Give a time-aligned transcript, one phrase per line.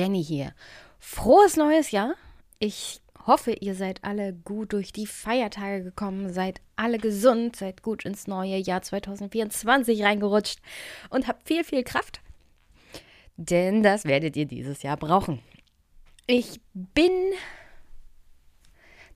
[0.00, 0.54] Jenny hier.
[0.98, 2.14] Frohes neues Jahr.
[2.58, 8.06] Ich hoffe, ihr seid alle gut durch die Feiertage gekommen, seid alle gesund, seid gut
[8.06, 10.60] ins neue Jahr 2024 reingerutscht
[11.10, 12.22] und habt viel, viel Kraft.
[13.36, 15.42] Denn das werdet ihr dieses Jahr brauchen.
[16.26, 17.12] Ich bin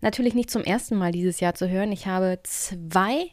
[0.03, 1.93] natürlich nicht zum ersten Mal dieses Jahr zu hören.
[1.93, 3.31] Ich habe zwei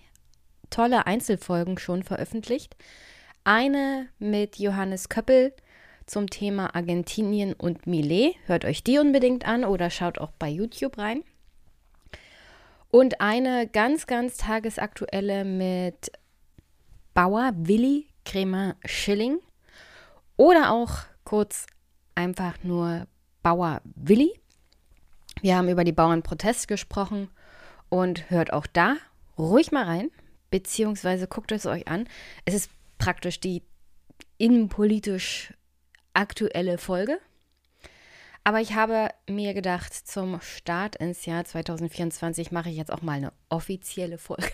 [0.70, 2.78] tolle Einzelfolgen schon veröffentlicht.
[3.44, 5.54] Eine mit Johannes Köppel
[6.12, 8.36] zum Thema Argentinien und Millet.
[8.46, 11.24] Hört euch die unbedingt an oder schaut auch bei YouTube rein.
[12.90, 16.12] Und eine ganz, ganz tagesaktuelle mit
[17.14, 19.40] Bauer Willi Kremer Schilling
[20.36, 20.92] oder auch
[21.24, 21.66] kurz
[22.14, 23.08] einfach nur
[23.42, 24.34] Bauer Willi.
[25.42, 27.30] Wir haben über die Bauernproteste gesprochen
[27.88, 28.98] und hört auch da
[29.38, 30.12] ruhig mal rein,
[30.50, 32.08] beziehungsweise guckt es euch an.
[32.44, 33.64] Es ist praktisch die
[34.38, 35.54] innenpolitisch
[36.14, 37.20] aktuelle Folge.
[38.44, 43.14] Aber ich habe mir gedacht, zum Start ins Jahr 2024 mache ich jetzt auch mal
[43.14, 44.52] eine offizielle Folge.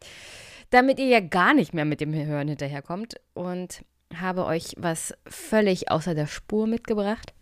[0.70, 5.90] Damit ihr ja gar nicht mehr mit dem Hören hinterherkommt und habe euch was völlig
[5.90, 7.32] außer der Spur mitgebracht,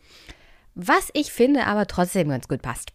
[0.75, 2.93] was ich finde aber trotzdem ganz gut passt.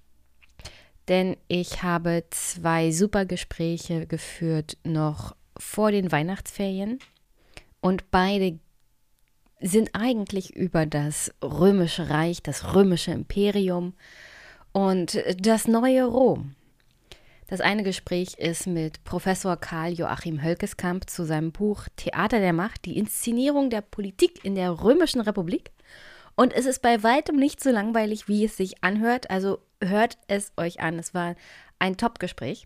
[1.07, 6.99] Denn ich habe zwei super Gespräche geführt noch vor den Weihnachtsferien
[7.81, 8.59] und beide
[9.63, 13.93] sind eigentlich über das römische Reich, das römische Imperium
[14.73, 16.55] und das neue Rom.
[17.47, 22.85] Das eine Gespräch ist mit Professor Karl Joachim Hölkeskamp zu seinem Buch Theater der Macht,
[22.85, 25.71] die Inszenierung der Politik in der römischen Republik.
[26.35, 29.29] Und es ist bei weitem nicht so langweilig, wie es sich anhört.
[29.29, 30.97] Also hört es euch an.
[30.97, 31.35] Es war
[31.79, 32.65] ein Top-Gespräch.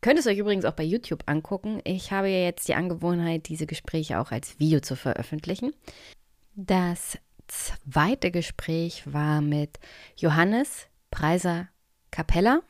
[0.00, 1.80] Könnt es euch übrigens auch bei YouTube angucken.
[1.84, 5.74] Ich habe ja jetzt die Angewohnheit, diese Gespräche auch als Video zu veröffentlichen.
[6.56, 7.16] Das
[7.46, 9.78] zweite Gespräch war mit
[10.16, 11.68] Johannes Preiser
[12.10, 12.62] Capella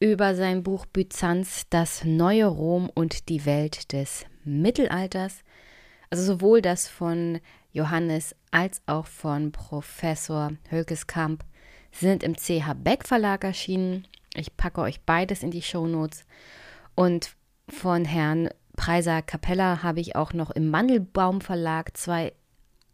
[0.00, 5.42] über sein Buch Byzanz, das neue Rom und die Welt des Mittelalters.
[6.08, 7.40] Also sowohl das von
[7.72, 11.44] Johannes als auch von Professor Hölkeskamp
[11.92, 14.06] sind im CH Beck Verlag erschienen.
[14.34, 16.24] Ich packe euch beides in die Shownotes.
[16.94, 17.36] Und
[17.68, 22.32] von Herrn Preiser Capella habe ich auch noch im Mandelbaum Verlag zwei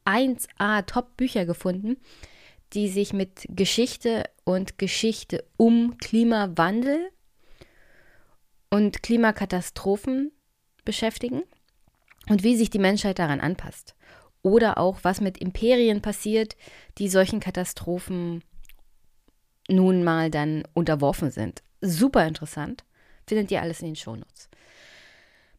[0.05, 1.97] 1A Top-Bücher gefunden,
[2.73, 7.11] die sich mit Geschichte und Geschichte um Klimawandel
[8.71, 10.33] und Klimakatastrophen
[10.85, 11.43] beschäftigen
[12.29, 13.95] und wie sich die Menschheit daran anpasst.
[14.43, 16.57] Oder auch, was mit Imperien passiert,
[16.99, 18.43] die solchen Katastrophen
[19.69, 21.63] nun mal dann unterworfen sind.
[21.81, 22.85] Super interessant.
[23.27, 24.51] Findet ihr alles in den Shownotes.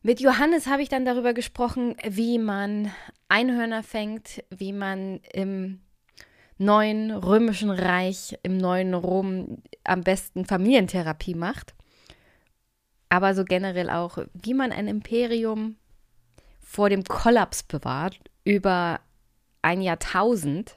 [0.05, 2.91] Mit Johannes habe ich dann darüber gesprochen, wie man
[3.27, 5.79] Einhörner fängt, wie man im
[6.59, 11.73] neuen römischen Reich, im neuen Rom am besten Familientherapie macht.
[13.09, 15.75] Aber so generell auch, wie man ein Imperium
[16.59, 18.99] vor dem Kollaps bewahrt über
[19.63, 20.75] ein Jahrtausend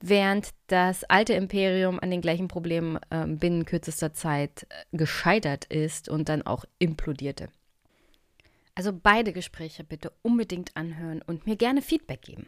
[0.00, 6.08] während das alte Imperium an den gleichen Problemen äh, binnen kürzester Zeit äh, gescheitert ist
[6.08, 7.48] und dann auch implodierte.
[8.78, 12.46] Also beide Gespräche bitte unbedingt anhören und mir gerne Feedback geben.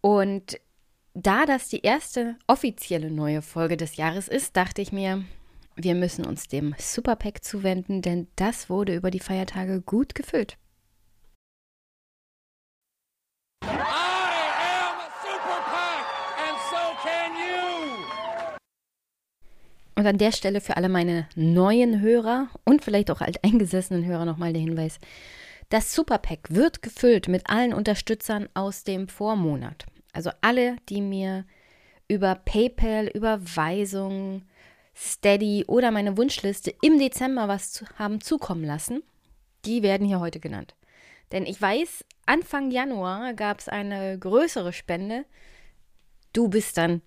[0.00, 0.60] Und
[1.14, 5.24] da das die erste offizielle neue Folge des Jahres ist, dachte ich mir,
[5.74, 10.58] wir müssen uns dem Superpack zuwenden, denn das wurde über die Feiertage gut gefüllt.
[20.00, 24.54] Und an der Stelle für alle meine neuen Hörer und vielleicht auch alteingesessenen Hörer nochmal
[24.54, 24.98] der Hinweis.
[25.68, 29.84] Das Superpack wird gefüllt mit allen Unterstützern aus dem Vormonat.
[30.14, 31.44] Also alle, die mir
[32.08, 34.46] über PayPal, Überweisung,
[34.96, 39.02] Steady oder meine Wunschliste im Dezember was zu, haben zukommen lassen,
[39.66, 40.76] die werden hier heute genannt.
[41.30, 45.26] Denn ich weiß, Anfang Januar gab es eine größere Spende.
[46.32, 47.02] Du bist dann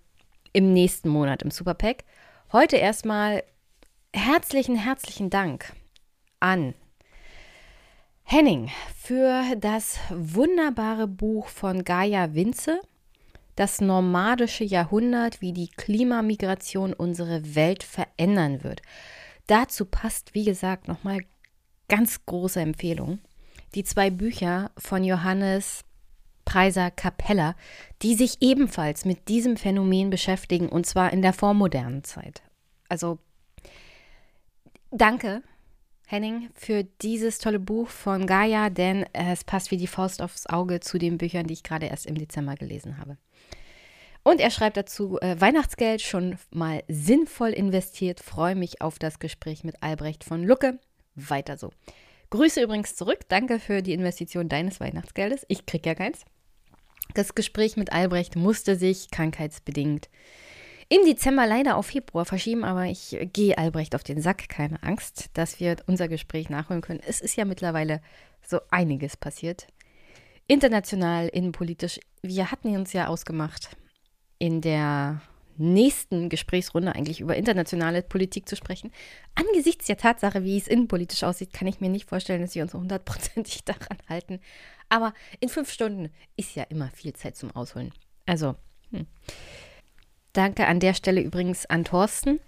[0.52, 2.04] im nächsten Monat im Superpack.
[2.54, 3.42] Heute erstmal
[4.12, 5.72] herzlichen, herzlichen Dank
[6.38, 6.74] an
[8.22, 12.80] Henning für das wunderbare Buch von Gaia Winze,
[13.56, 18.82] das nomadische Jahrhundert, wie die Klimamigration unsere Welt verändern wird.
[19.48, 21.22] Dazu passt, wie gesagt, nochmal
[21.88, 23.18] ganz große Empfehlung.
[23.74, 25.84] Die zwei Bücher von Johannes
[26.44, 27.54] Preiser Capella,
[28.02, 32.42] die sich ebenfalls mit diesem Phänomen beschäftigen und zwar in der vormodernen Zeit.
[32.88, 33.18] Also
[34.90, 35.42] danke
[36.06, 40.80] Henning, für dieses tolle Buch von Gaia, denn es passt wie die Faust aufs Auge
[40.80, 43.16] zu den Büchern, die ich gerade erst im Dezember gelesen habe.
[44.22, 49.64] Und er schreibt dazu, äh, Weihnachtsgeld schon mal sinnvoll investiert, freue mich auf das Gespräch
[49.64, 50.78] mit Albrecht von Lucke.
[51.14, 51.70] Weiter so.
[52.30, 55.44] Grüße übrigens zurück, danke für die Investition deines Weihnachtsgeldes.
[55.48, 56.24] Ich krieg ja keins.
[57.12, 60.08] Das Gespräch mit Albrecht musste sich krankheitsbedingt
[60.88, 65.30] im Dezember leider auf Februar verschieben, aber ich gehe Albrecht auf den Sack, keine Angst,
[65.34, 67.00] dass wir unser Gespräch nachholen können.
[67.06, 68.00] Es ist ja mittlerweile
[68.46, 69.66] so einiges passiert.
[70.46, 72.00] International, innenpolitisch.
[72.22, 73.76] Wir hatten uns ja ausgemacht,
[74.38, 75.22] in der
[75.56, 78.92] nächsten Gesprächsrunde eigentlich über internationale Politik zu sprechen.
[79.34, 82.74] Angesichts der Tatsache, wie es innenpolitisch aussieht, kann ich mir nicht vorstellen, dass wir uns
[82.74, 84.40] hundertprozentig daran halten.
[84.88, 87.92] Aber in fünf Stunden ist ja immer viel Zeit zum Ausholen.
[88.26, 88.54] Also,
[88.90, 89.06] hm.
[90.32, 92.40] danke an der Stelle übrigens an Thorsten,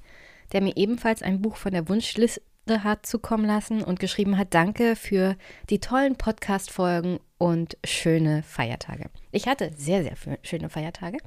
[0.52, 4.96] der mir ebenfalls ein Buch von der Wunschliste hat zukommen lassen und geschrieben hat, danke
[4.96, 5.36] für
[5.70, 9.10] die tollen Podcast-Folgen und schöne Feiertage.
[9.30, 11.18] Ich hatte sehr, sehr schöne Feiertage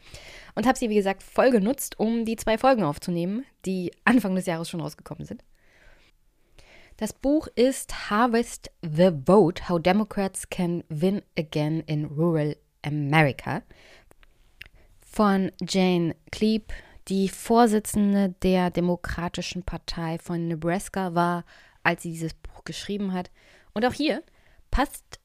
[0.56, 4.46] und habe sie, wie gesagt, voll genutzt, um die zwei Folgen aufzunehmen, die Anfang des
[4.46, 5.44] Jahres schon rausgekommen sind.
[7.00, 13.62] Das Buch ist Harvest the Vote: How Democrats Can Win Again in Rural America
[15.00, 16.74] von Jane Kleeb,
[17.08, 21.46] die Vorsitzende der Demokratischen Partei von Nebraska war,
[21.84, 23.32] als sie dieses Buch geschrieben hat.
[23.74, 24.22] Und auch hier
[24.70, 25.22] passt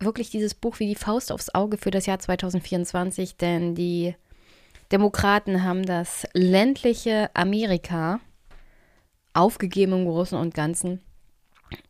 [0.00, 4.14] wirklich dieses Buch wie die Faust aufs Auge für das Jahr 2024, denn die
[4.90, 8.18] Demokraten haben das ländliche Amerika
[9.34, 11.02] aufgegeben im Großen und Ganzen.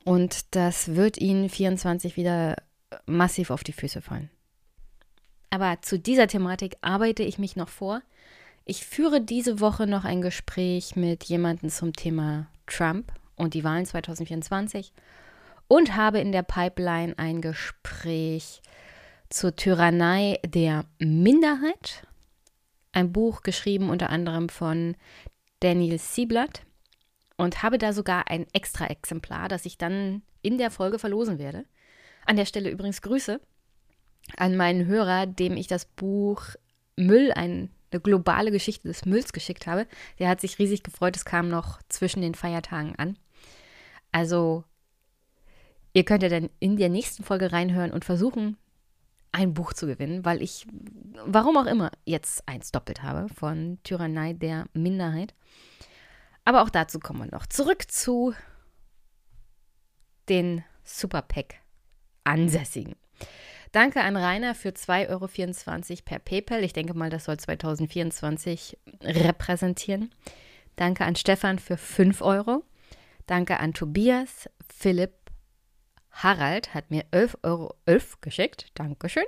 [0.04, 2.56] Und das wird ihnen 24 wieder
[3.06, 4.30] massiv auf die Füße fallen.
[5.50, 8.02] Aber zu dieser Thematik arbeite ich mich noch vor.
[8.64, 13.86] Ich führe diese Woche noch ein Gespräch mit jemandem zum Thema Trump und die Wahlen
[13.86, 14.92] 2024
[15.69, 18.60] und habe in der Pipeline ein Gespräch
[19.30, 22.06] zur Tyrannei der Minderheit.
[22.92, 24.96] Ein Buch geschrieben unter anderem von
[25.60, 26.62] Daniel Sieblatt
[27.38, 31.64] und habe da sogar ein extra Exemplar, das ich dann in der Folge verlosen werde.
[32.26, 33.40] An der Stelle übrigens Grüße
[34.37, 36.43] an meinen Hörer, dem ich das Buch
[36.96, 39.87] Müll, ein, eine globale Geschichte des Mülls geschickt habe.
[40.19, 43.17] Der hat sich riesig gefreut, es kam noch zwischen den Feiertagen an.
[44.12, 44.64] Also
[45.99, 48.56] Ihr könnt ja dann in der nächsten Folge reinhören und versuchen,
[49.32, 50.67] ein Buch zu gewinnen, weil ich,
[51.26, 55.35] warum auch immer, jetzt eins doppelt habe von Tyrannei der Minderheit.
[56.49, 57.45] Aber auch dazu kommen wir noch.
[57.45, 58.33] Zurück zu
[60.31, 62.97] den Superpack-Ansässigen.
[63.73, 65.29] Danke an Rainer für 2,24 Euro
[66.06, 66.65] per PayPal.
[66.65, 70.11] Ich denke mal, das soll 2024 repräsentieren.
[70.77, 72.65] Danke an Stefan für 5 Euro.
[73.27, 75.12] Danke an Tobias, Philipp,
[76.12, 78.69] Harald hat mir 11,11 Euro 11 geschickt.
[78.73, 79.27] Dankeschön.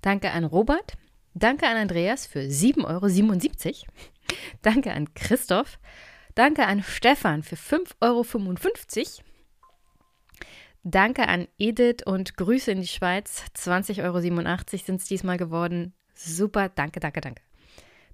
[0.00, 0.92] Danke an Robert.
[1.34, 3.08] Danke an Andreas für 7,77 Euro.
[4.62, 5.80] Danke an Christoph.
[6.36, 9.24] Danke an Stefan für 5,55 Euro.
[10.84, 13.42] Danke an Edith und Grüße in die Schweiz.
[13.56, 14.20] 20,87 Euro
[14.84, 15.94] sind es diesmal geworden.
[16.14, 17.42] Super, danke, danke, danke.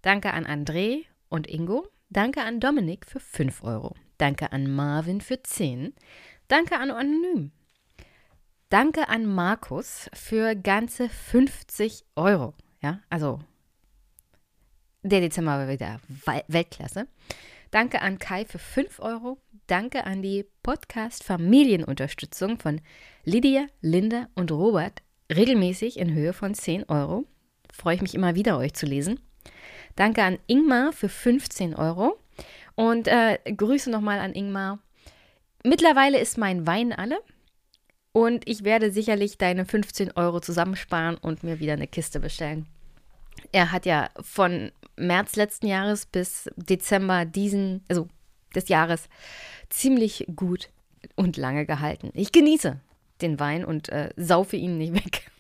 [0.03, 1.89] Danke an André und Ingo.
[2.11, 3.97] Danke an Dominik für 5 Euro.
[4.19, 5.93] Danke an Marvin für 10.
[6.47, 7.51] Danke an Anonym.
[8.69, 12.55] Danke an Markus für ganze 50 Euro.
[12.81, 13.41] Ja, also
[15.03, 16.01] der Dezember war wieder
[16.47, 17.09] Weltklasse.
[17.73, 19.39] Danke an Kai für 5 Euro.
[19.67, 22.83] Danke an die Podcast-Familienunterstützung von
[23.25, 25.01] Lydia, Linda und Robert,
[25.35, 27.25] regelmäßig in Höhe von 10 Euro.
[27.73, 29.21] Freue ich mich immer wieder, euch zu lesen.
[29.97, 32.19] Danke an Ingmar für 15 Euro.
[32.75, 34.79] Und äh, Grüße nochmal an Ingmar.
[35.65, 37.23] Mittlerweile ist mein Wein alle.
[38.13, 42.67] Und ich werde sicherlich deine 15 Euro zusammensparen und mir wieder eine Kiste bestellen.
[43.53, 48.09] Er hat ja von März letzten Jahres bis Dezember diesen, also
[48.55, 49.09] des Jahres,
[49.69, 50.71] ziemlich gut
[51.17, 52.11] und lange gehalten.
[52.15, 52.81] Ich genieße
[53.21, 55.31] den Wein und äh, saufe ihn nicht weg.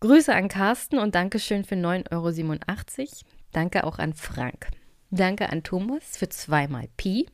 [0.00, 3.08] Grüße an Carsten und Dankeschön für 9,87 Euro.
[3.52, 4.68] Danke auch an Frank.
[5.10, 7.26] Danke an Thomas für zweimal Pi.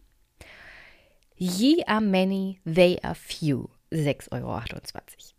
[1.36, 3.68] Ye are many, they are few.
[3.92, 5.35] 6,28 Euro.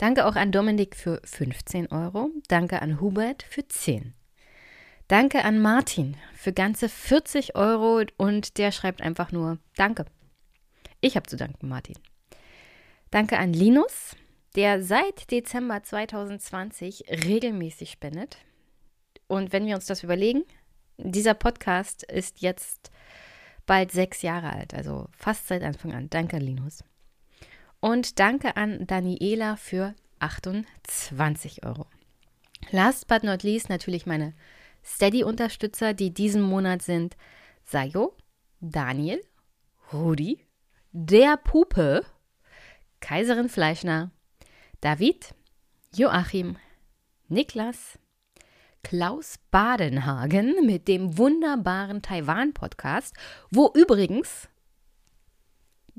[0.00, 2.30] Danke auch an Dominik für 15 Euro.
[2.48, 4.14] Danke an Hubert für 10.
[5.08, 10.06] Danke an Martin für ganze 40 Euro und der schreibt einfach nur Danke.
[11.02, 11.98] Ich habe zu danken, Martin.
[13.10, 14.16] Danke an Linus,
[14.56, 18.38] der seit Dezember 2020 regelmäßig spendet.
[19.26, 20.44] Und wenn wir uns das überlegen,
[20.96, 22.90] dieser Podcast ist jetzt
[23.66, 26.08] bald sechs Jahre alt, also fast seit Anfang an.
[26.08, 26.84] Danke, Linus.
[27.80, 31.86] Und danke an Daniela für 28 Euro.
[32.70, 34.34] Last but not least natürlich meine
[34.84, 37.16] Steady-Unterstützer, die diesen Monat sind
[37.64, 38.14] Sayo,
[38.60, 39.22] Daniel,
[39.92, 40.44] Rudi,
[40.92, 42.04] der Pupe,
[43.00, 44.10] Kaiserin Fleischner,
[44.82, 45.34] David,
[45.94, 46.56] Joachim,
[47.28, 47.98] Niklas,
[48.82, 53.14] Klaus Badenhagen mit dem wunderbaren Taiwan-Podcast,
[53.50, 54.48] wo übrigens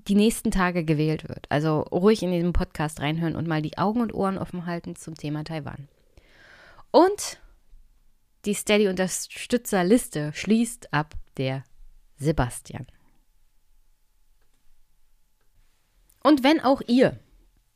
[0.08, 1.46] die nächsten Tage gewählt wird.
[1.50, 5.16] Also ruhig in diesem Podcast reinhören und mal die Augen und Ohren offen halten zum
[5.16, 5.88] Thema Taiwan.
[6.92, 7.40] Und
[8.46, 11.64] die Steady-Unterstützerliste schließt ab der
[12.18, 12.88] Sebastian.
[16.24, 17.20] Und wenn auch ihr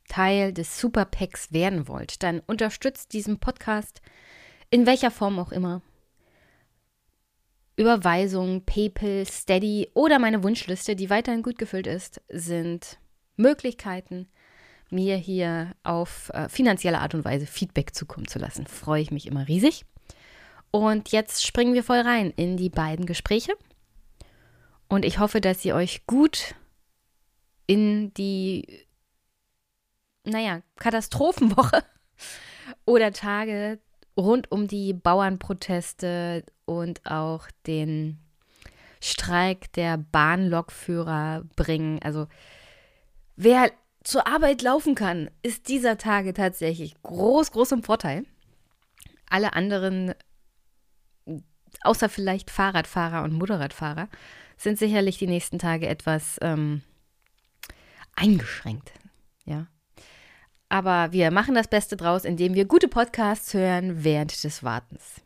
[0.08, 4.00] Teil des Super Packs werden wollt, dann unterstützt diesen Podcast
[4.70, 5.82] in welcher Form auch immer.
[7.76, 12.98] Überweisung, PayPal, Steady oder meine Wunschliste, die weiterhin gut gefüllt ist, sind
[13.36, 14.28] Möglichkeiten,
[14.90, 18.66] mir hier auf äh, finanzielle Art und Weise Feedback zukommen zu lassen.
[18.66, 19.84] Freue ich mich immer riesig.
[20.70, 23.52] Und jetzt springen wir voll rein in die beiden Gespräche.
[24.88, 26.54] Und ich hoffe, dass ihr euch gut
[27.66, 28.86] in die,
[30.24, 31.82] naja, Katastrophenwoche
[32.86, 33.80] oder Tage
[34.16, 38.18] rund um die Bauernproteste und auch den
[39.00, 42.00] Streik der Bahnlokführer bringen.
[42.02, 42.26] Also
[43.36, 43.70] wer
[44.02, 48.24] zur Arbeit laufen kann, ist dieser Tage tatsächlich groß, groß im Vorteil.
[49.28, 50.14] Alle anderen,
[51.82, 54.08] außer vielleicht Fahrradfahrer und Motorradfahrer,
[54.56, 56.82] sind sicherlich die nächsten Tage etwas ähm,
[58.14, 58.92] eingeschränkt.
[59.44, 59.66] Ja.
[60.68, 65.22] Aber wir machen das Beste draus, indem wir gute Podcasts hören während des Wartens.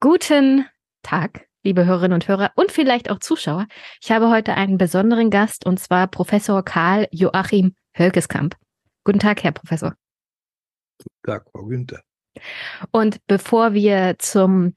[0.00, 0.66] Guten
[1.02, 3.68] Tag, liebe Hörerinnen und Hörer und vielleicht auch Zuschauer.
[4.00, 8.56] Ich habe heute einen besonderen Gast und zwar Professor Karl Joachim Hölkeskamp.
[9.04, 9.94] Guten Tag, Herr Professor.
[10.98, 12.02] Guten Tag, Frau Günther.
[12.90, 14.74] Und bevor wir zum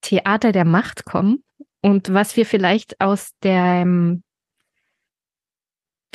[0.00, 1.42] Theater der Macht kommen
[1.80, 4.22] und was wir vielleicht aus den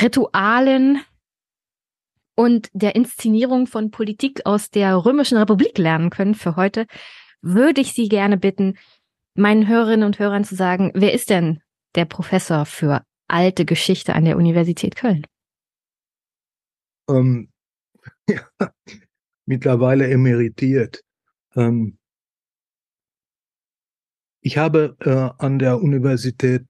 [0.02, 1.02] Ritualen
[2.36, 6.88] und der Inszenierung von Politik aus der Römischen Republik lernen können für heute,
[7.42, 8.78] würde ich Sie gerne bitten,
[9.36, 11.62] meinen Hörerinnen und Hörern zu sagen, wer ist denn
[11.96, 15.26] der Professor für alte Geschichte an der Universität Köln?
[17.10, 17.50] Ähm,
[18.30, 18.48] ja,
[19.46, 21.04] mittlerweile emeritiert.
[21.56, 21.98] Ähm,
[24.42, 26.66] ich habe äh, an der Universität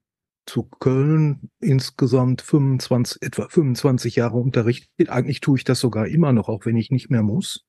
[0.46, 5.08] zu Köln insgesamt 25, etwa 25 Jahre unterrichtet.
[5.08, 7.64] Eigentlich tue ich das sogar immer noch, auch wenn ich nicht mehr muss,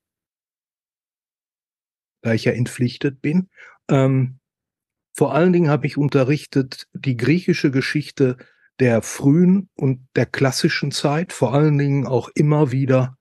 [2.22, 3.48] da ich ja entpflichtet bin.
[3.88, 4.38] Ähm,
[5.14, 8.36] vor allen Dingen habe ich unterrichtet die griechische Geschichte
[8.78, 13.16] der frühen und der klassischen Zeit, vor allen Dingen auch immer wieder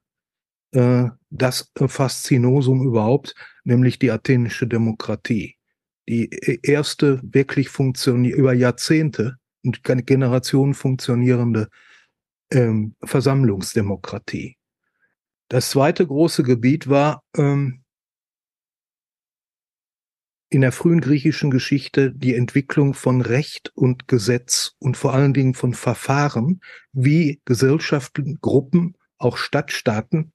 [0.75, 5.55] äh, das Faszinosum überhaupt, nämlich die athenische Demokratie.
[6.07, 11.69] Die e-, erste wirklich funktioniert über Jahrzehnte und Generationen funktionierende
[12.51, 14.57] ähm, Versammlungsdemokratie.
[15.47, 17.83] Das zweite große Gebiet war ähm,
[20.49, 25.53] in der frühen griechischen Geschichte die Entwicklung von Recht und Gesetz und vor allen Dingen
[25.53, 26.59] von Verfahren,
[26.91, 30.33] wie Gesellschaften, Gruppen, auch Stadtstaaten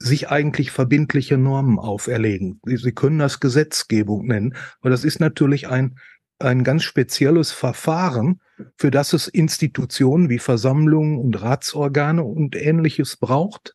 [0.00, 2.60] sich eigentlich verbindliche Normen auferlegen.
[2.64, 5.98] Sie können das Gesetzgebung nennen, aber das ist natürlich ein,
[6.38, 8.40] ein ganz spezielles Verfahren,
[8.76, 13.74] für das es Institutionen wie Versammlungen und Ratsorgane und ähnliches braucht.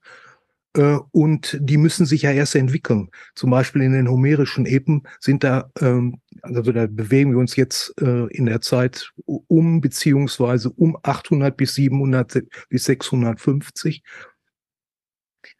[0.76, 3.10] Äh, und die müssen sich ja erst entwickeln.
[3.36, 7.94] Zum Beispiel in den homerischen Epen sind da, ähm, also da bewegen wir uns jetzt
[8.02, 14.04] äh, in der Zeit um, beziehungsweise um 800 bis 700 bis 650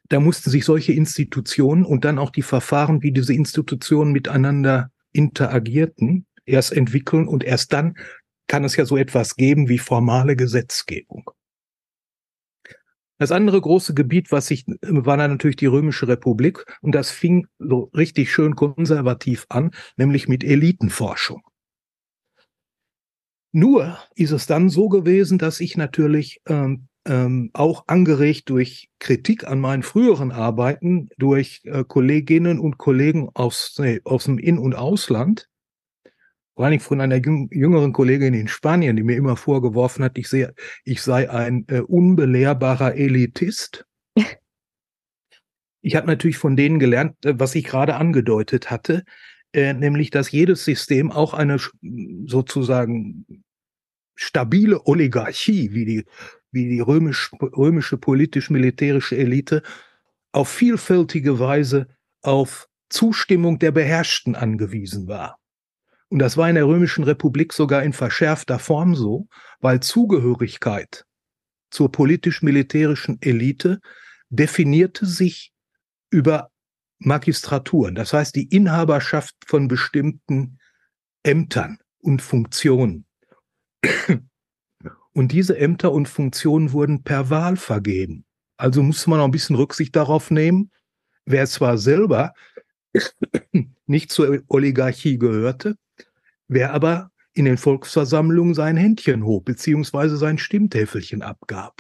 [0.10, 6.26] da mussten sich solche Institutionen und dann auch die Verfahren, wie diese Institutionen miteinander interagierten,
[6.46, 7.96] erst entwickeln und erst dann
[8.48, 11.32] kann es ja so etwas geben wie formale Gesetzgebung.
[13.18, 17.48] Das andere große Gebiet, was ich, war dann natürlich die Römische Republik und das fing
[17.60, 21.42] so richtig schön konservativ an, nämlich mit Elitenforschung.
[23.54, 29.48] Nur ist es dann so gewesen, dass ich natürlich ähm, ähm, auch angeregt durch Kritik
[29.48, 34.76] an meinen früheren Arbeiten, durch äh, Kolleginnen und Kollegen aus, nee, aus dem In- und
[34.76, 35.48] Ausland,
[36.56, 40.54] vor allem von einer jüngeren Kollegin in Spanien, die mir immer vorgeworfen hat, ich, sehe,
[40.86, 43.86] ich sei ein äh, unbelehrbarer Elitist.
[45.82, 49.04] ich habe natürlich von denen gelernt, äh, was ich gerade angedeutet hatte,
[49.54, 51.58] äh, nämlich, dass jedes System auch eine
[52.26, 53.26] sozusagen
[54.16, 56.06] stabile Oligarchie, wie die,
[56.56, 59.62] wie die römisch, römische politisch-militärische Elite,
[60.32, 61.88] auf vielfältige Weise
[62.24, 65.38] auf Zustimmung der Beherrschten angewiesen war.
[66.10, 69.28] Und das war in der Römischen Republik sogar in verschärfter Form so,
[69.60, 71.06] weil Zugehörigkeit
[71.72, 73.80] zur politisch-militärischen Elite
[74.30, 75.54] definierte sich
[76.10, 76.52] über
[77.00, 80.58] Magistraturen, das heißt die Inhaberschaft von bestimmten
[81.24, 83.06] Ämtern und Funktionen.
[85.16, 88.26] Und diese Ämter und Funktionen wurden per Wahl vergeben.
[88.58, 90.72] Also muss man auch ein bisschen Rücksicht darauf nehmen,
[91.26, 92.34] wer zwar selber
[93.86, 95.78] nicht zur Oligarchie gehörte,
[96.50, 101.80] wer aber in den Volksversammlungen sein Händchen hob, beziehungsweise sein Stimmtäfelchen abgab.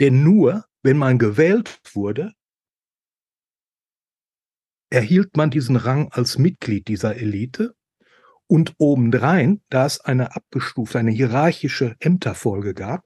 [0.00, 2.32] Denn nur, wenn man gewählt wurde,
[4.88, 7.74] erhielt man diesen Rang als Mitglied dieser Elite
[8.48, 13.04] und obendrein, da es eine abgestufte, eine hierarchische Ämterfolge gab,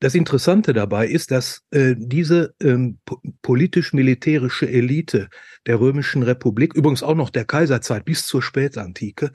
[0.00, 3.00] das Interessante dabei ist, dass äh, diese ähm,
[3.42, 5.28] politisch-militärische Elite
[5.66, 9.30] der Römischen Republik, übrigens auch noch der Kaiserzeit bis zur Spätantike,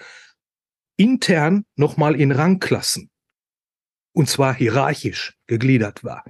[0.97, 3.11] intern nochmal in Rangklassen,
[4.13, 6.23] und zwar hierarchisch gegliedert war.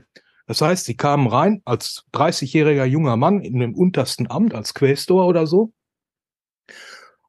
[0.47, 5.25] Das heißt, sie kamen rein als 30-jähriger junger Mann in dem untersten Amt, als Quästor
[5.27, 5.73] oder so.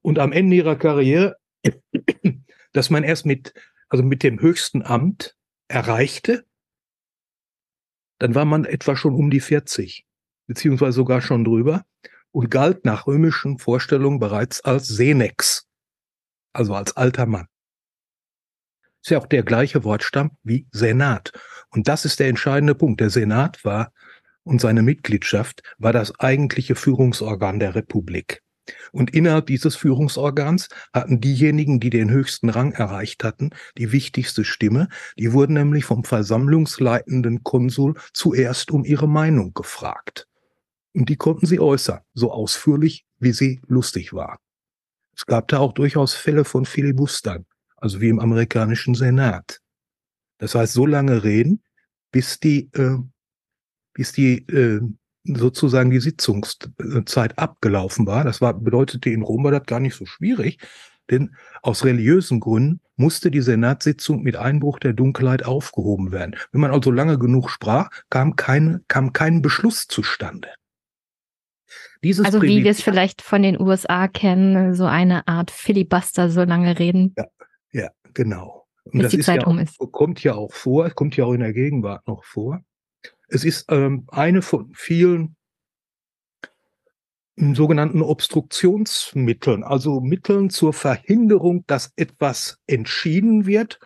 [0.03, 1.37] Und am Ende ihrer Karriere,
[2.73, 3.55] dass man erst mit,
[3.89, 5.37] also mit dem höchsten Amt
[5.69, 6.47] erreichte,
[8.19, 10.07] dann war man etwa schon um die 40,
[10.47, 11.85] beziehungsweise sogar schon drüber
[12.31, 15.69] und galt nach römischen Vorstellungen bereits als Senex,
[16.53, 17.47] also als alter Mann.
[19.03, 21.33] Ist ja auch der gleiche Wortstamm wie Senat.
[21.71, 23.01] Und das ist der entscheidende Punkt.
[23.01, 23.93] Der Senat war
[24.43, 28.43] und seine Mitgliedschaft war das eigentliche Führungsorgan der Republik.
[28.93, 34.89] Und innerhalb dieses Führungsorgans hatten diejenigen, die den höchsten Rang erreicht hatten, die wichtigste Stimme.
[35.19, 40.29] Die wurden nämlich vom versammlungsleitenden Konsul zuerst um ihre Meinung gefragt.
[40.95, 44.41] Und die konnten sie äußern, so ausführlich, wie sie lustig war.
[45.15, 49.61] Es gab da auch durchaus Fälle von Filibustern, also wie im amerikanischen Senat.
[50.39, 51.63] Das heißt, so lange reden,
[52.11, 52.99] bis die, äh,
[53.95, 54.81] bis die äh,
[55.35, 58.25] sozusagen die Sitzungszeit abgelaufen war.
[58.25, 60.59] Das war, bedeutete in Rom war das gar nicht so schwierig,
[61.11, 66.37] denn aus religiösen Gründen musste die Senatssitzung mit Einbruch der Dunkelheit aufgehoben werden.
[66.53, 70.49] Wenn man also lange genug sprach, kam, keine, kam kein Beschluss zustande.
[72.03, 76.45] Dieses also wie wir es vielleicht von den USA kennen, so eine Art Filibuster, so
[76.45, 77.15] lange reden.
[77.17, 77.27] Ja,
[77.73, 78.67] ja genau.
[78.85, 79.79] Und das die Zeit ja um ist.
[79.79, 82.61] kommt ja auch vor, kommt ja auch in der Gegenwart noch vor.
[83.29, 85.37] Es ist ähm, eine von vielen
[87.39, 93.79] hm, sogenannten Obstruktionsmitteln, also Mitteln zur Verhinderung, dass etwas entschieden wird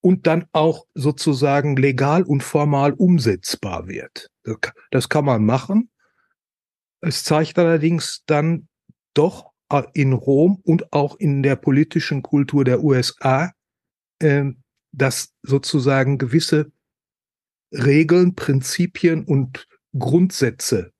[0.00, 4.30] und dann auch sozusagen legal und formal umsetzbar wird.
[4.90, 5.90] Das kann man machen.
[7.02, 8.68] Es zeigt allerdings dann
[9.14, 13.52] doch äh, in Rom und auch in der politischen Kultur der USA,
[14.18, 14.44] äh,
[14.92, 16.72] dass sozusagen gewisse
[17.72, 20.92] Regeln, Prinzipien und Grundsätze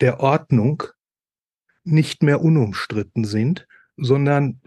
[0.00, 0.84] der Ordnung
[1.84, 4.60] nicht mehr unumstritten sind, sondern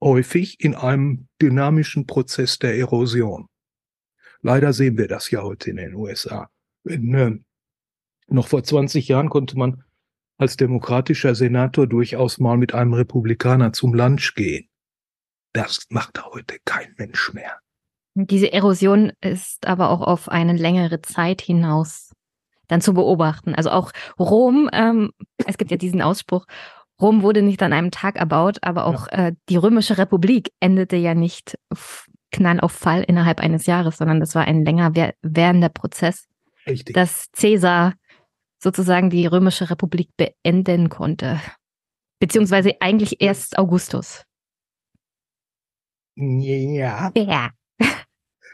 [0.00, 3.48] häufig in einem dynamischen Prozess der Erosion.
[4.42, 6.50] Leider sehen wir das ja heute in den USA.
[6.84, 7.38] In, äh,
[8.28, 9.84] noch vor 20 Jahren konnte man
[10.38, 14.70] als demokratischer Senator durchaus mal mit einem Republikaner zum Lunch gehen.
[15.52, 17.60] Das macht heute kein Mensch mehr.
[18.26, 22.12] Diese Erosion ist aber auch auf eine längere Zeit hinaus
[22.68, 23.54] dann zu beobachten.
[23.54, 25.10] Also auch Rom, ähm,
[25.46, 26.46] es gibt ja diesen Ausspruch,
[27.00, 29.28] Rom wurde nicht an einem Tag erbaut, aber auch ja.
[29.28, 31.58] äh, die Römische Republik endete ja nicht
[32.30, 36.26] knall auf Fall innerhalb eines Jahres, sondern das war ein länger währender Prozess,
[36.66, 36.94] Richtig.
[36.94, 37.94] dass Caesar
[38.62, 41.40] sozusagen die Römische Republik beenden konnte.
[42.20, 44.24] Beziehungsweise eigentlich erst Augustus.
[46.16, 47.10] Ja.
[47.16, 47.50] Ja.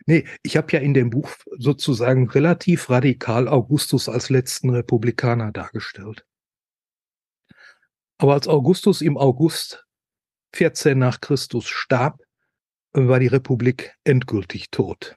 [0.07, 6.25] Nee, ich habe ja in dem Buch sozusagen relativ radikal Augustus als letzten Republikaner dargestellt.
[8.19, 9.85] Aber als Augustus im August
[10.55, 12.21] 14 nach Christus starb,
[12.93, 15.17] war die Republik endgültig tot.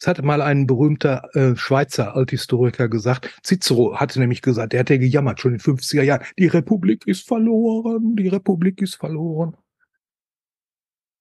[0.00, 4.98] Es hatte mal ein berühmter äh, Schweizer Althistoriker gesagt, Cicero hatte nämlich gesagt, er hatte
[4.98, 9.56] gejammert schon in den 50er Jahren, die Republik ist verloren, die Republik ist verloren.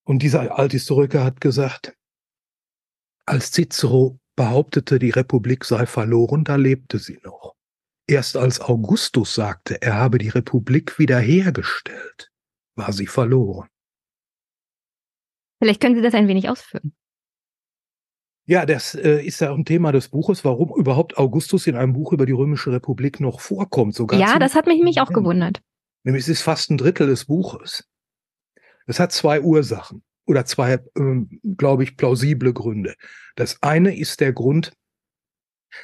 [0.04, 1.96] Und dieser Althistoriker hat gesagt,
[3.28, 7.56] als Cicero behauptete, die Republik sei verloren, da lebte sie noch.
[8.08, 12.32] Erst als Augustus sagte, er habe die Republik wiederhergestellt,
[12.76, 13.68] war sie verloren.
[15.60, 16.94] Vielleicht können Sie das ein wenig ausführen.
[18.46, 21.92] Ja, das äh, ist ja auch ein Thema des Buches, warum überhaupt Augustus in einem
[21.92, 23.94] Buch über die Römische Republik noch vorkommt.
[23.94, 25.62] Sogar ja, das hat mich, mich auch gewundert.
[26.04, 27.90] Nämlich es ist fast ein Drittel des Buches.
[28.86, 32.96] Es hat zwei Ursachen oder zwei, ähm, glaube ich, plausible Gründe.
[33.36, 34.74] Das eine ist der Grund,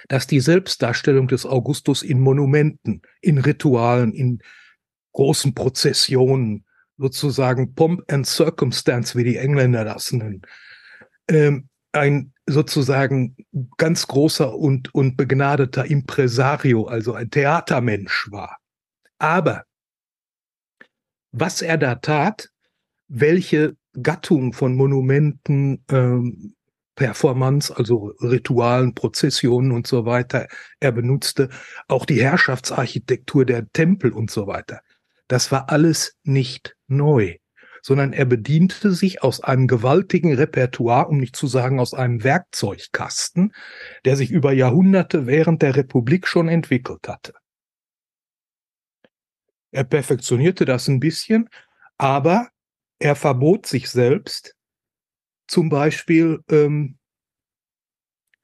[0.07, 4.39] dass die Selbstdarstellung des Augustus in Monumenten, in Ritualen, in
[5.13, 6.65] großen Prozessionen,
[6.97, 10.41] sozusagen Pomp and Circumstance, wie die Engländer das nennen,
[11.29, 13.37] ähm, ein sozusagen
[13.77, 18.57] ganz großer und, und begnadeter Impresario, also ein Theatermensch war.
[19.19, 19.63] Aber
[21.31, 22.49] was er da tat,
[23.07, 26.55] welche Gattung von Monumenten, ähm,
[26.95, 30.47] Performance, also Ritualen, Prozessionen und so weiter
[30.79, 31.49] er benutzte,
[31.87, 34.81] auch die Herrschaftsarchitektur der Tempel und so weiter.
[35.27, 37.37] Das war alles nicht neu
[37.85, 43.53] sondern er bediente sich aus einem gewaltigen Repertoire, um nicht zu sagen aus einem Werkzeugkasten,
[44.05, 47.33] der sich über Jahrhunderte während der Republik schon entwickelt hatte.
[49.71, 51.49] Er perfektionierte das ein bisschen,
[51.97, 52.47] aber
[53.03, 54.55] er verbot sich selbst
[55.47, 56.97] zum Beispiel ähm,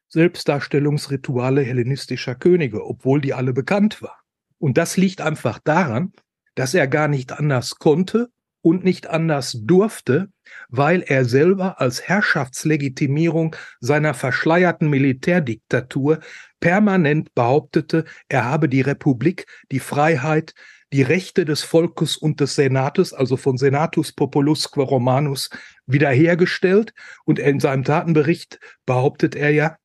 [0.09, 4.19] Selbstdarstellungsrituale hellenistischer Könige, obwohl die alle bekannt waren.
[4.57, 6.11] Und das liegt einfach daran,
[6.55, 10.29] dass er gar nicht anders konnte und nicht anders durfte,
[10.67, 16.19] weil er selber als Herrschaftslegitimierung seiner verschleierten Militärdiktatur
[16.59, 20.53] permanent behauptete, er habe die Republik, die Freiheit,
[20.91, 25.49] die Rechte des Volkes und des Senates, also von Senatus Populusque Romanus,
[25.85, 26.93] wiederhergestellt.
[27.25, 29.77] Und in seinem Tatenbericht behauptet er ja,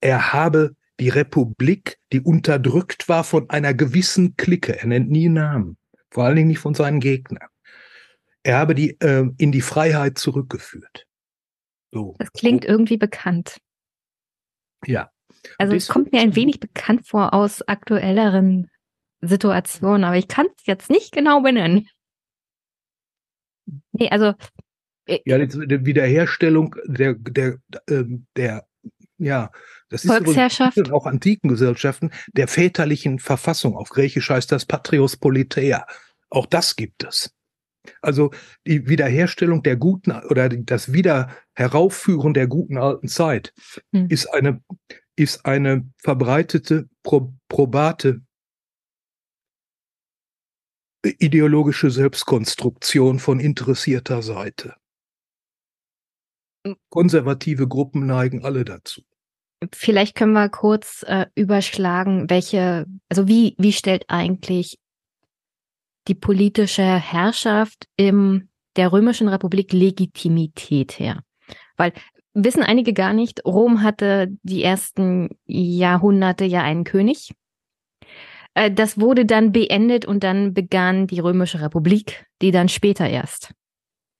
[0.00, 5.76] er habe die Republik, die unterdrückt war von einer gewissen Clique, er nennt nie Namen,
[6.10, 7.48] vor allen Dingen nicht von seinen Gegnern.
[8.44, 11.06] Er habe die äh, in die Freiheit zurückgeführt.
[11.90, 12.14] So.
[12.18, 13.56] Das klingt irgendwie bekannt.
[14.86, 15.10] Ja.
[15.58, 18.70] Also es kommt mir ein wenig bekannt vor aus aktuelleren
[19.26, 21.88] Situationen, aber ich kann es jetzt nicht genau benennen.
[23.92, 24.34] Nee, also.
[25.06, 27.58] Äh, ja, die Wiederherstellung der, der,
[27.88, 28.06] der,
[28.36, 28.66] der
[29.18, 29.50] ja,
[29.90, 33.76] das ist auch antiken Gesellschaften der väterlichen Verfassung.
[33.76, 35.86] Auf Griechisch heißt das Patrios Politeia.
[36.30, 37.32] Auch das gibt es.
[38.00, 38.30] Also
[38.66, 43.52] die Wiederherstellung der guten oder das Wiederheraufführen der guten alten Zeit
[43.92, 44.08] hm.
[44.08, 44.62] ist eine
[45.16, 48.22] ist eine verbreitete pro, probate
[51.04, 54.74] ideologische Selbstkonstruktion von interessierter Seite.
[56.88, 59.02] Konservative Gruppen neigen alle dazu.
[59.72, 64.78] Vielleicht können wir kurz äh, überschlagen, welche, also wie, wie stellt eigentlich
[66.08, 71.22] die politische Herrschaft in der Römischen Republik Legitimität her?
[71.76, 71.92] Weil
[72.34, 77.32] wissen einige gar nicht, Rom hatte die ersten Jahrhunderte ja einen König.
[78.54, 83.52] Äh, das wurde dann beendet und dann begann die Römische Republik, die dann später erst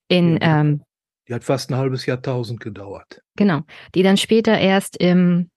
[0.07, 0.83] in ja, ähm,
[1.27, 3.21] die hat fast ein halbes Jahrtausend gedauert.
[3.35, 3.61] Genau.
[3.95, 5.49] Die dann später erst im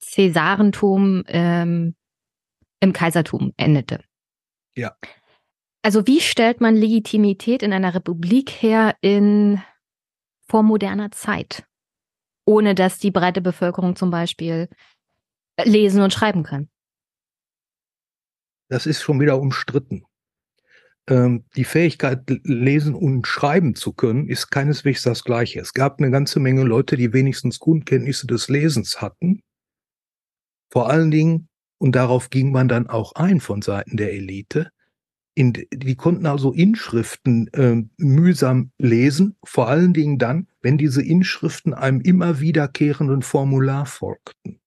[0.00, 1.94] Cäsarentum, ähm,
[2.80, 4.02] im Kaisertum endete.
[4.74, 4.96] Ja.
[5.82, 9.60] Also wie stellt man Legitimität in einer Republik her in
[10.48, 11.64] vormoderner Zeit,
[12.46, 14.68] ohne dass die breite Bevölkerung zum Beispiel
[15.62, 16.69] lesen und schreiben kann?
[18.70, 20.04] Das ist schon wieder umstritten
[21.10, 25.60] ähm, die Fähigkeit, lesen und schreiben zu können, ist keineswegs das Gleiche.
[25.60, 29.42] Es gab eine ganze Menge Leute, die wenigstens Grundkenntnisse des Lesens hatten.
[30.70, 34.70] Vor allen Dingen, und darauf ging man dann auch ein von Seiten der Elite,
[35.34, 41.72] in, die konnten also Inschriften äh, mühsam lesen, vor allen Dingen dann, wenn diese Inschriften
[41.72, 44.60] einem immer wiederkehrenden Formular folgten.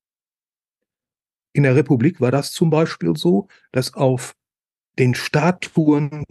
[1.54, 4.34] In der Republik war das zum Beispiel so, dass auf
[5.00, 6.26] den Statuen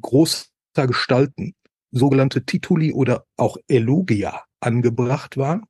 [0.00, 0.46] großer
[0.86, 1.54] Gestalten
[1.90, 5.64] sogenannte Tituli oder auch Elogia angebracht waren,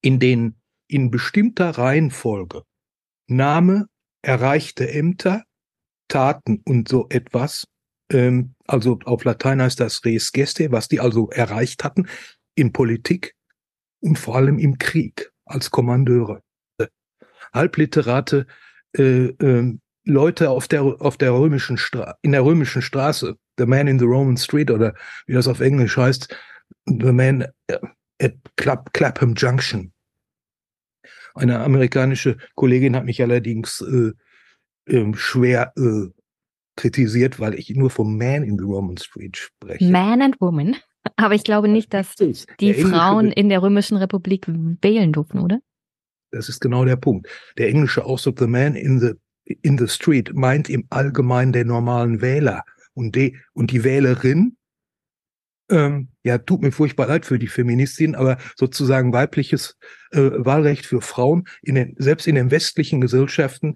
[0.00, 2.62] in denen in bestimmter Reihenfolge
[3.26, 3.88] Name,
[4.22, 5.44] erreichte Ämter,
[6.08, 7.64] Taten und so etwas,
[8.10, 12.08] ähm, also auf Latein heißt das res geste, was die also erreicht hatten
[12.54, 13.34] in Politik,
[14.00, 16.40] und vor allem im Krieg als Kommandeure.
[17.52, 18.46] Halbliterate
[18.96, 23.88] äh, äh, Leute auf der, auf der römischen Stra in der römischen Straße, The Man
[23.88, 24.94] in the Roman Street oder
[25.26, 26.34] wie das auf Englisch heißt,
[26.86, 27.46] The Man
[28.20, 29.92] at Clap Clapham Junction.
[31.34, 34.12] Eine amerikanische Kollegin hat mich allerdings äh,
[34.92, 36.08] äh, schwer äh,
[36.76, 39.84] kritisiert, weil ich nur vom Man in the Roman Street spreche.
[39.84, 40.76] Man and Woman.
[41.16, 45.60] Aber ich glaube nicht, dass die Frauen in der Römischen Republik wählen durften, oder?
[46.30, 47.28] Das ist genau der Punkt.
[47.56, 49.12] Der englische Ausdruck The Man in the,
[49.62, 52.64] in the Street meint im Allgemeinen den normalen Wähler.
[52.94, 54.56] Und die, und die Wählerin,
[55.70, 59.76] ähm, ja, tut mir furchtbar leid für die Feministin, aber sozusagen weibliches
[60.12, 63.74] äh, Wahlrecht für Frauen, in den, selbst in den westlichen Gesellschaften,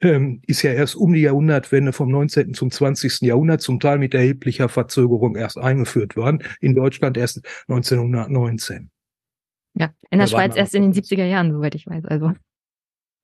[0.00, 2.54] ähm, ist ja erst um die Jahrhundertwende vom 19.
[2.54, 3.22] zum 20.
[3.22, 6.42] Jahrhundert zum Teil mit erheblicher Verzögerung erst eingeführt worden.
[6.60, 8.90] In Deutschland erst 1919.
[9.74, 12.04] Ja, in der Schweiz erst in den 70er Jahren, soweit ich weiß.
[12.04, 12.32] Also.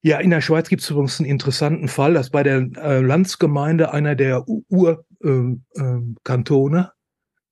[0.03, 3.93] Ja, in der Schweiz gibt es übrigens einen interessanten Fall, dass bei der äh, Landsgemeinde
[3.93, 5.09] einer der Urkantone,
[6.79, 6.87] äh, äh,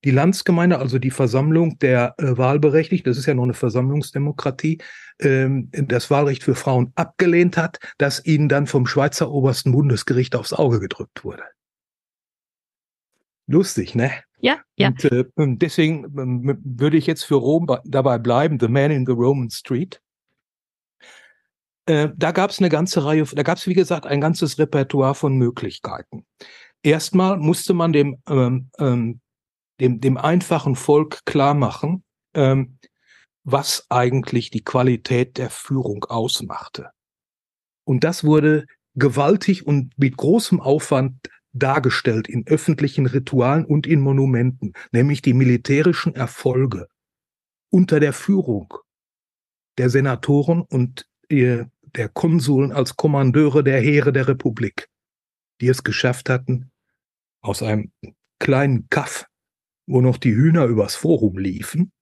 [0.05, 4.79] die Landsgemeinde, also die Versammlung der äh, Wahlberechtigten, das ist ja noch eine Versammlungsdemokratie,
[5.21, 10.53] ähm, das Wahlrecht für Frauen abgelehnt hat, das ihnen dann vom Schweizer obersten Bundesgericht aufs
[10.53, 11.43] Auge gedrückt wurde.
[13.49, 14.13] Lustig, ne?
[14.38, 14.88] Ja, ja.
[14.88, 19.12] Und äh, deswegen äh, würde ich jetzt für Rom dabei bleiben, The Man in the
[19.12, 20.01] Roman Street.
[21.87, 25.14] Äh, da gab es eine ganze Reihe, da gab es wie gesagt ein ganzes Repertoire
[25.14, 26.27] von Möglichkeiten.
[26.83, 29.20] Erstmal musste man dem, ähm, ähm,
[29.81, 32.79] dem, dem einfachen Volk klar machen, ähm,
[33.44, 36.90] was eigentlich die Qualität der Führung ausmachte.
[37.85, 44.73] Und das wurde gewaltig und mit großem Aufwand dargestellt in öffentlichen Ritualen und in Monumenten,
[44.92, 46.88] nämlich die militärischen Erfolge
[47.71, 48.73] unter der Führung
[49.79, 54.88] der Senatoren und der Konsuln als Kommandeure der Heere der Republik,
[55.61, 56.71] die es geschafft hatten,
[57.40, 57.92] aus einem
[58.38, 59.27] kleinen Kaff,
[59.87, 61.92] wo noch die Hühner übers Forum liefen,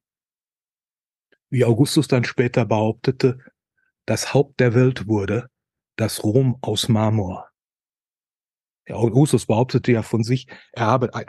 [1.50, 3.38] wie Augustus dann später behauptete,
[4.06, 5.48] das Haupt der Welt wurde,
[5.96, 7.50] das Rom aus Marmor.
[8.90, 11.26] Augustus behauptete ja von sich, er habe eine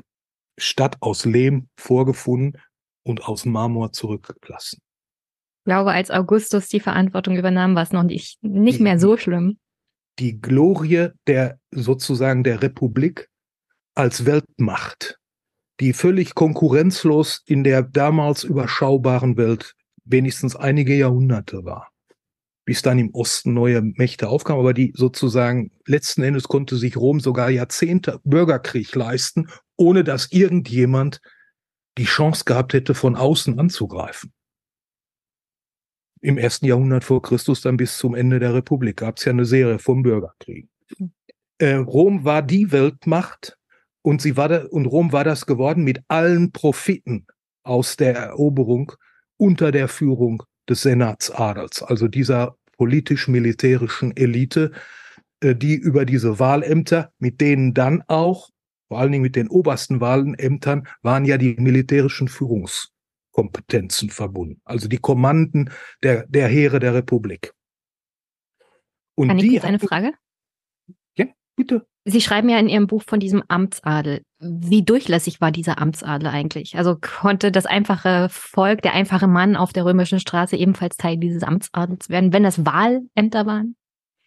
[0.57, 2.61] Stadt aus Lehm vorgefunden
[3.03, 4.81] und aus Marmor zurückgelassen.
[5.59, 9.57] Ich glaube, als Augustus die Verantwortung übernahm, war es noch nicht, nicht mehr so schlimm.
[10.19, 13.29] Die Glorie der sozusagen der Republik
[13.95, 15.19] als Weltmacht,
[15.79, 21.94] die völlig konkurrenzlos in der damals überschaubaren Welt wenigstens einige Jahrhunderte war
[22.65, 27.19] bis dann im Osten neue Mächte aufkamen, aber die sozusagen letzten Endes konnte sich Rom
[27.19, 29.47] sogar Jahrzehnte Bürgerkrieg leisten,
[29.77, 31.21] ohne dass irgendjemand
[31.97, 34.33] die Chance gehabt hätte, von außen anzugreifen.
[36.21, 39.45] Im ersten Jahrhundert vor Christus dann bis zum Ende der Republik gab es ja eine
[39.45, 40.69] Serie von Bürgerkriegen.
[41.59, 43.57] Äh, Rom war die Weltmacht
[44.01, 47.27] und sie war da, und Rom war das geworden mit allen Profiten
[47.63, 48.91] aus der Eroberung
[49.37, 54.71] unter der Führung des Senatsadels, also dieser politisch-militärischen Elite,
[55.41, 58.49] äh, die über diese Wahlämter, mit denen dann auch,
[58.87, 64.97] vor allen Dingen mit den obersten Wahlämtern, waren ja die militärischen Führungskompetenzen verbunden, also die
[64.97, 65.71] Kommanden
[66.03, 67.53] der, der Heere der Republik.
[69.15, 70.13] Und Kann ich die eine Frage?
[71.17, 71.25] Ja,
[71.55, 71.87] bitte.
[72.07, 74.21] Sie schreiben ja in Ihrem Buch von diesem Amtsadel.
[74.39, 76.77] Wie durchlässig war dieser Amtsadel eigentlich?
[76.77, 81.41] Also konnte das einfache Volk, der einfache Mann auf der römischen Straße ebenfalls Teil dieses
[81.41, 83.75] Amtsadels werden, wenn das Wahlämter waren?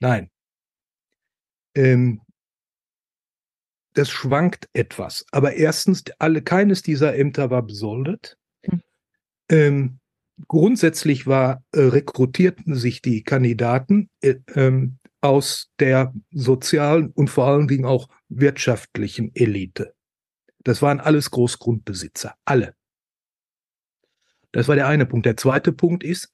[0.00, 0.28] Nein.
[1.76, 2.20] Ähm,
[3.94, 5.24] das schwankt etwas.
[5.30, 8.36] Aber erstens, alle, keines dieser Ämter war besoldet.
[8.64, 8.82] Hm.
[9.50, 9.98] Ähm,
[10.48, 17.68] grundsätzlich war, äh, rekrutierten sich die Kandidaten äh, ähm, aus der sozialen und vor allen
[17.68, 19.94] Dingen auch wirtschaftlichen Elite.
[20.64, 22.74] Das waren alles Großgrundbesitzer, alle.
[24.52, 25.26] Das war der eine Punkt.
[25.26, 26.32] Der zweite Punkt ist,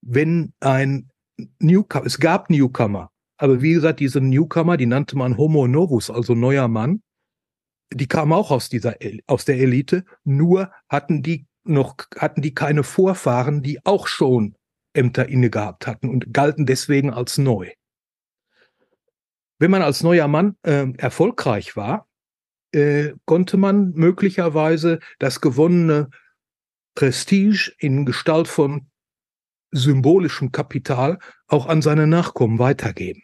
[0.00, 1.10] wenn ein
[1.58, 6.34] Newcomer, es gab Newcomer, aber wie gesagt, diese Newcomer, die nannte man Homo novus, also
[6.34, 7.02] neuer Mann,
[7.92, 12.84] die kamen auch aus dieser, aus der Elite, nur hatten die noch, hatten die keine
[12.84, 14.56] Vorfahren, die auch schon
[14.94, 17.70] Ämter inne gehabt hatten und galten deswegen als neu.
[19.62, 22.08] Wenn man als neuer Mann äh, erfolgreich war,
[22.72, 26.10] äh, konnte man möglicherweise das gewonnene
[26.96, 28.90] Prestige in Gestalt von
[29.70, 33.22] symbolischem Kapital auch an seine Nachkommen weitergeben.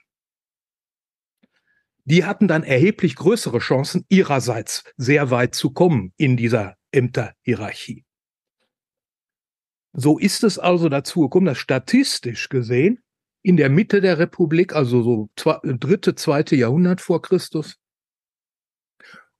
[2.05, 8.05] Die hatten dann erheblich größere Chancen, ihrerseits sehr weit zu kommen in dieser Ämterhierarchie.
[9.92, 13.03] So ist es also dazu gekommen, dass statistisch gesehen
[13.49, 17.79] in der Mitte der Republik, also so zwei, dritte, zweite Jahrhundert vor Christus,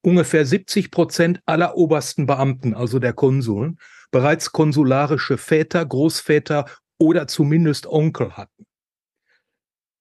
[0.01, 3.77] ungefähr 70 Prozent aller obersten Beamten, also der Konsuln,
[4.09, 6.65] bereits konsularische Väter, Großväter
[6.97, 8.65] oder zumindest Onkel hatten.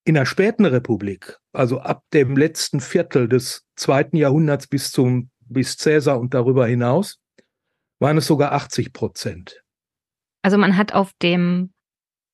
[0.06, 5.76] In der späten Republik, also ab dem letzten Viertel des zweiten Jahrhunderts bis zum bis
[5.76, 7.20] Cäsar und darüber hinaus,
[8.00, 9.62] waren es sogar 80 Prozent.
[10.40, 11.74] Also man hat auf dem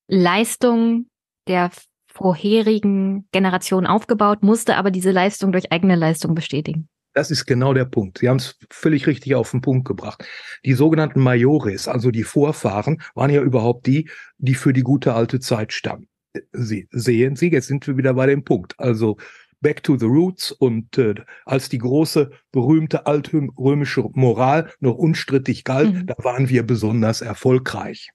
[0.07, 1.09] Leistung
[1.49, 1.71] der
[2.07, 6.89] vorherigen Generation aufgebaut, musste aber diese Leistung durch eigene Leistung bestätigen.
[7.13, 8.19] Das ist genau der Punkt.
[8.19, 10.25] Sie haben es völlig richtig auf den Punkt gebracht.
[10.65, 15.39] Die sogenannten Majores, also die Vorfahren, waren ja überhaupt die, die für die gute alte
[15.39, 16.09] Zeit stammen.
[16.53, 18.75] Sie sehen Sie, jetzt sind wir wieder bei dem Punkt.
[18.79, 19.17] Also
[19.61, 21.15] Back to the Roots und äh,
[21.47, 26.07] als die große, berühmte altrömische Moral noch unstrittig galt, mhm.
[26.07, 28.11] da waren wir besonders erfolgreich.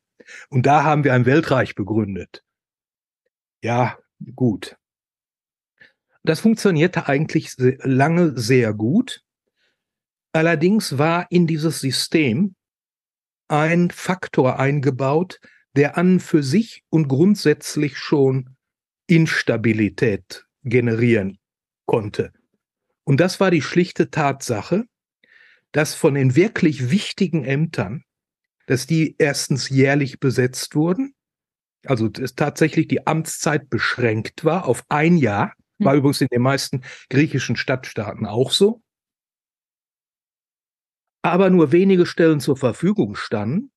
[0.50, 2.44] Und da haben wir ein Weltreich begründet.
[3.62, 3.98] Ja,
[4.36, 4.78] gut.
[6.24, 9.24] Das funktionierte eigentlich lange sehr gut.
[10.32, 12.56] Allerdings war in dieses System
[13.48, 15.39] ein Faktor eingebaut,
[15.76, 18.56] der an für sich und grundsätzlich schon
[19.08, 21.39] Instabilität generieren
[21.86, 22.32] konnte.
[23.04, 24.86] Und das war die schlichte Tatsache,
[25.72, 28.04] dass von den wirklich wichtigen Ämtern,
[28.67, 31.15] dass die erstens jährlich besetzt wurden,
[31.86, 36.00] also dass tatsächlich die Amtszeit beschränkt war auf ein Jahr, war hm.
[36.00, 38.82] übrigens in den meisten griechischen Stadtstaaten auch so.
[41.22, 43.72] Aber nur wenige Stellen zur Verfügung standen.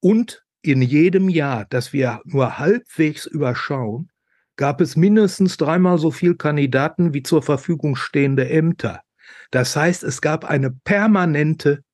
[0.00, 4.10] Und in jedem Jahr, das wir nur halbwegs überschauen,
[4.56, 9.02] gab es mindestens dreimal so viel Kandidaten wie zur Verfügung stehende Ämter.
[9.50, 11.84] Das heißt, es gab eine permanente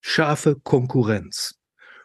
[0.00, 1.59] scharfe Konkurrenz.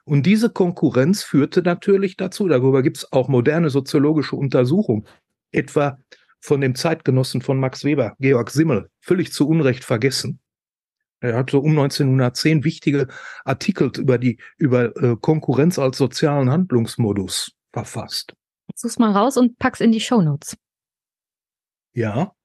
[0.07, 5.07] Und diese Konkurrenz führte natürlich dazu, darüber gibt es auch moderne soziologische Untersuchungen,
[5.51, 5.97] etwa
[6.39, 10.39] von dem Zeitgenossen von Max Weber, Georg Simmel, völlig zu Unrecht vergessen.
[11.21, 13.07] Er hat so um 1910 wichtige
[13.45, 18.35] Artikel über die über äh, Konkurrenz als sozialen Handlungsmodus verfasst.
[18.75, 20.55] Such's mal raus und pack's in die Shownotes.
[21.93, 22.35] Ja.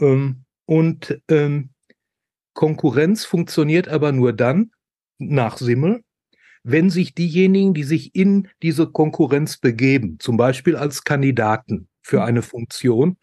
[0.00, 1.70] Ähm, und ähm,
[2.54, 4.70] Konkurrenz funktioniert aber nur dann,
[5.18, 6.04] nach Simmel,
[6.70, 12.42] wenn sich diejenigen, die sich in diese Konkurrenz begeben, zum Beispiel als Kandidaten, für eine
[12.42, 13.18] Funktion,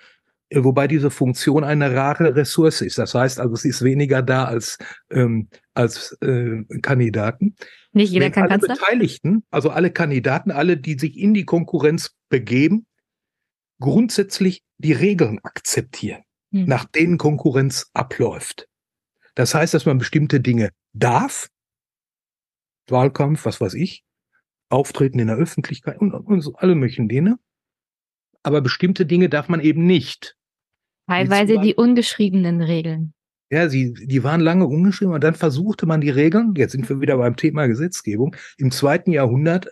[0.49, 2.97] äh, wobei diese Funktion eine rare Ressource ist.
[2.97, 4.77] Das heißt also, es ist weniger da als,
[5.09, 7.55] ähm, als äh, Kandidaten.
[7.93, 8.75] Nicht jeder Wenn kann alle Kanzler?
[8.75, 12.85] Beteiligten, also alle Kandidaten, alle, die sich in die Konkurrenz begeben,
[13.79, 16.65] grundsätzlich die Regeln akzeptieren, hm.
[16.65, 18.67] nach denen Konkurrenz abläuft.
[19.33, 21.49] Das heißt, dass man bestimmte Dinge darf,
[22.91, 24.03] Wahlkampf, was weiß ich,
[24.69, 27.37] Auftreten in der Öffentlichkeit und, und so alle möglichen Dinge
[28.45, 30.37] aber bestimmte Dinge darf man eben nicht.
[31.07, 33.13] Teilweise die ungeschriebenen Regeln.
[33.51, 37.01] Ja, sie, die waren lange ungeschrieben und dann versuchte man die Regeln, jetzt sind wir
[37.01, 39.67] wieder beim Thema Gesetzgebung, im zweiten Jahrhundert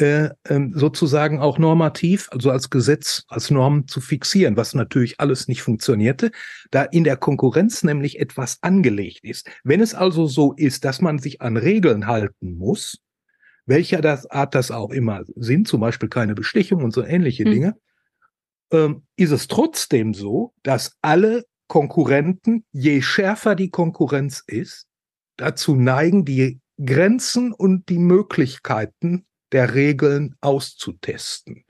[0.00, 5.46] äh, äh, sozusagen auch normativ, also als Gesetz, als Norm zu fixieren, was natürlich alles
[5.46, 6.32] nicht funktionierte,
[6.72, 9.48] da in der Konkurrenz nämlich etwas angelegt ist.
[9.62, 12.98] Wenn es also so ist, dass man sich an Regeln halten muss,
[13.66, 17.52] welcher das Art das auch immer sind, zum Beispiel keine Bestechung und so ähnliche hm.
[17.52, 17.76] Dinge,
[18.72, 24.86] ähm, ist es trotzdem so, dass alle Konkurrenten, je schärfer die Konkurrenz ist,
[25.36, 31.64] dazu neigen, die Grenzen und die Möglichkeiten der Regeln auszutesten.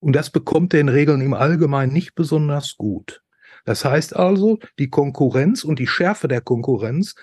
[0.00, 3.22] Und das bekommt den Regeln im Allgemeinen nicht besonders gut.
[3.64, 7.14] Das heißt also, die Konkurrenz und die Schärfe der Konkurrenz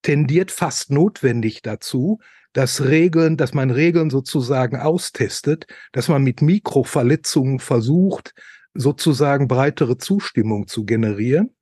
[0.00, 2.18] tendiert fast notwendig dazu,
[2.54, 8.34] dass Regeln, dass man Regeln sozusagen austestet, dass man mit Mikroverletzungen versucht,
[8.74, 11.54] sozusagen breitere Zustimmung zu generieren.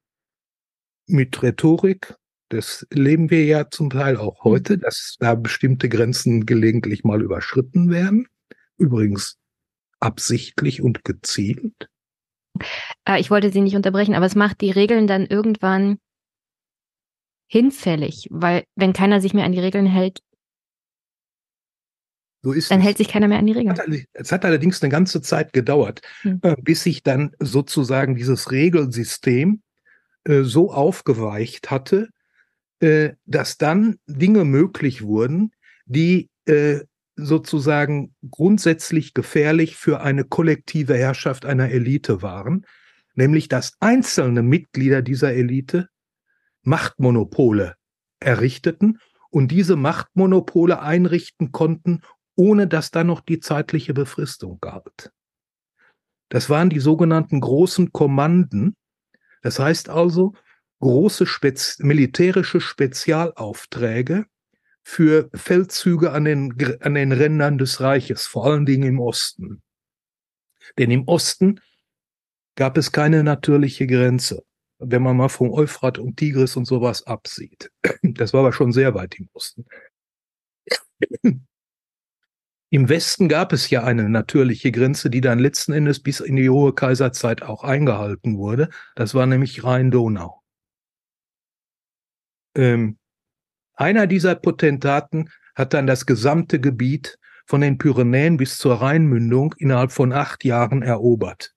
[1.07, 2.15] Mit Rhetorik,
[2.51, 4.53] das leben wir ja zum Teil auch hm.
[4.53, 8.29] heute, dass da bestimmte Grenzen gelegentlich mal überschritten werden.
[8.77, 9.39] Übrigens
[10.01, 11.89] absichtlich und gezielt.
[13.07, 15.99] Äh, ich wollte Sie nicht unterbrechen, aber es macht die Regeln dann irgendwann
[17.47, 20.21] hinfällig, weil wenn keiner sich mehr an die Regeln hält,
[22.43, 22.85] so dann es.
[22.85, 24.07] hält sich keiner mehr an die Regeln.
[24.13, 26.41] Es hat allerdings eine ganze Zeit gedauert, hm.
[26.43, 29.63] Äh, bis sich dann sozusagen dieses Regelsystem
[30.25, 32.09] äh, so aufgeweicht hatte,
[32.81, 35.53] äh, dass dann Dinge möglich wurden,
[35.87, 36.81] die äh,
[37.17, 42.67] sozusagen grundsätzlich gefährlich für eine kollektive Herrschaft einer Elite waren,
[43.15, 45.89] nämlich dass einzelne Mitglieder dieser Elite
[46.63, 47.75] Machtmonopole
[48.21, 48.99] errichteten
[49.31, 52.01] und diese Machtmonopole einrichten konnten,
[52.37, 55.13] ohne dass da noch die zeitliche Befristung galt.
[56.31, 58.77] Das waren die sogenannten großen Kommanden.
[59.43, 60.35] Das heißt also
[60.81, 64.27] große Spez militärische Spezialaufträge
[64.83, 69.63] für Feldzüge an den, an den Rändern des Reiches, vor allen Dingen im Osten.
[70.79, 71.61] Denn im Osten
[72.57, 74.43] gab es keine natürliche Grenze,
[74.79, 77.71] wenn man mal vom Euphrat und Tigris und sowas absieht.
[78.03, 79.67] Das war aber schon sehr weit im Osten.
[82.73, 86.51] Im Westen gab es ja eine natürliche Grenze, die dann letzten Endes bis in die
[86.51, 88.69] hohe Kaiserzeit auch eingehalten wurde.
[88.95, 90.40] Das war nämlich Rhein-Donau.
[92.55, 92.99] Ähm,
[93.75, 99.93] einer dieser Potentaten hat dann das gesamte Gebiet von den Pyrenäen bis zur Rheinmündung innerhalb
[99.93, 101.55] von acht Jahren erobert.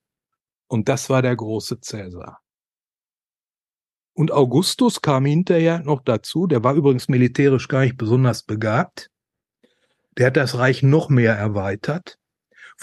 [0.68, 2.40] Und das war der große Cäsar.
[4.14, 9.10] Und Augustus kam hinterher noch dazu, der war übrigens militärisch gar nicht besonders begabt.
[10.18, 12.20] Der hat das Reich noch mehr erweitert.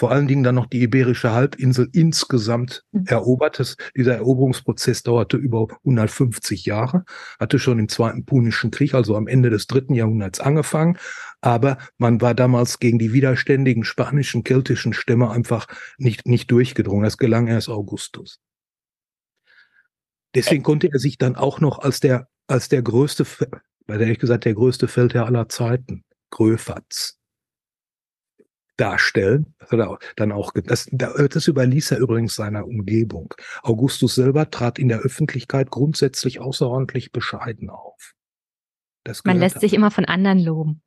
[0.01, 3.05] Vor allen Dingen dann noch die Iberische Halbinsel insgesamt mhm.
[3.05, 3.59] erobert.
[3.59, 7.05] Das, dieser Eroberungsprozess dauerte über 150 Jahre,
[7.39, 10.97] hatte schon im Zweiten Punischen Krieg, also am Ende des dritten Jahrhunderts angefangen.
[11.41, 15.67] Aber man war damals gegen die widerständigen spanischen, keltischen Stämme einfach
[15.99, 17.03] nicht, nicht durchgedrungen.
[17.03, 18.39] Das gelang erst Augustus.
[20.33, 23.23] Deswegen konnte er sich dann auch noch als der, als der größte,
[23.85, 27.20] bei der ich gesagt, der größte Feldherr aller Zeiten, Gröfatz,
[28.77, 29.53] darstellen.
[30.15, 33.33] dann auch, das, das überließ er übrigens seiner Umgebung.
[33.63, 38.13] Augustus selber trat in der Öffentlichkeit grundsätzlich außerordentlich bescheiden auf.
[39.23, 40.81] Man lässt sich immer von anderen loben.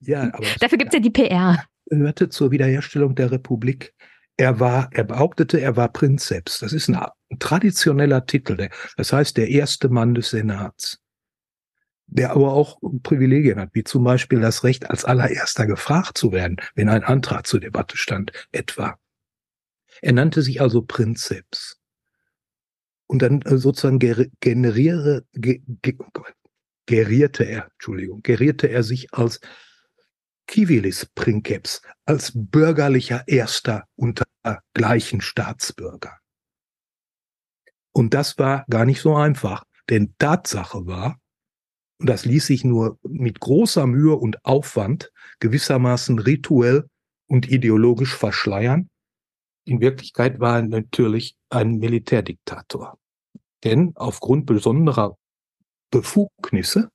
[0.00, 1.64] Ja, aber dafür gibt es ja die PR.
[1.86, 3.94] Gehörte zur Wiederherstellung der Republik.
[4.36, 6.60] Er war, er behauptete, er war Prinzeps.
[6.60, 8.68] Das ist ein, ein traditioneller Titel.
[8.96, 11.00] Das heißt, der erste Mann des Senats
[12.08, 16.56] der aber auch Privilegien hat, wie zum Beispiel das Recht, als allererster gefragt zu werden,
[16.74, 18.98] wenn ein Antrag zur Debatte stand, etwa.
[20.00, 21.78] Er nannte sich also Prinzeps.
[23.06, 23.98] Und dann äh, sozusagen
[24.40, 25.96] generiere, ge, ge,
[26.86, 29.40] gerierte er, Entschuldigung, gerierte er sich als
[30.50, 34.24] Civilis Princeps, als bürgerlicher Erster unter
[34.72, 36.16] gleichen Staatsbürger.
[37.92, 41.20] Und das war gar nicht so einfach, denn Tatsache war,
[41.98, 46.88] und das ließ sich nur mit großer Mühe und Aufwand gewissermaßen rituell
[47.26, 48.88] und ideologisch verschleiern.
[49.64, 52.98] In Wirklichkeit war er natürlich ein Militärdiktator.
[53.64, 55.18] Denn aufgrund besonderer
[55.90, 56.90] Befugnisse,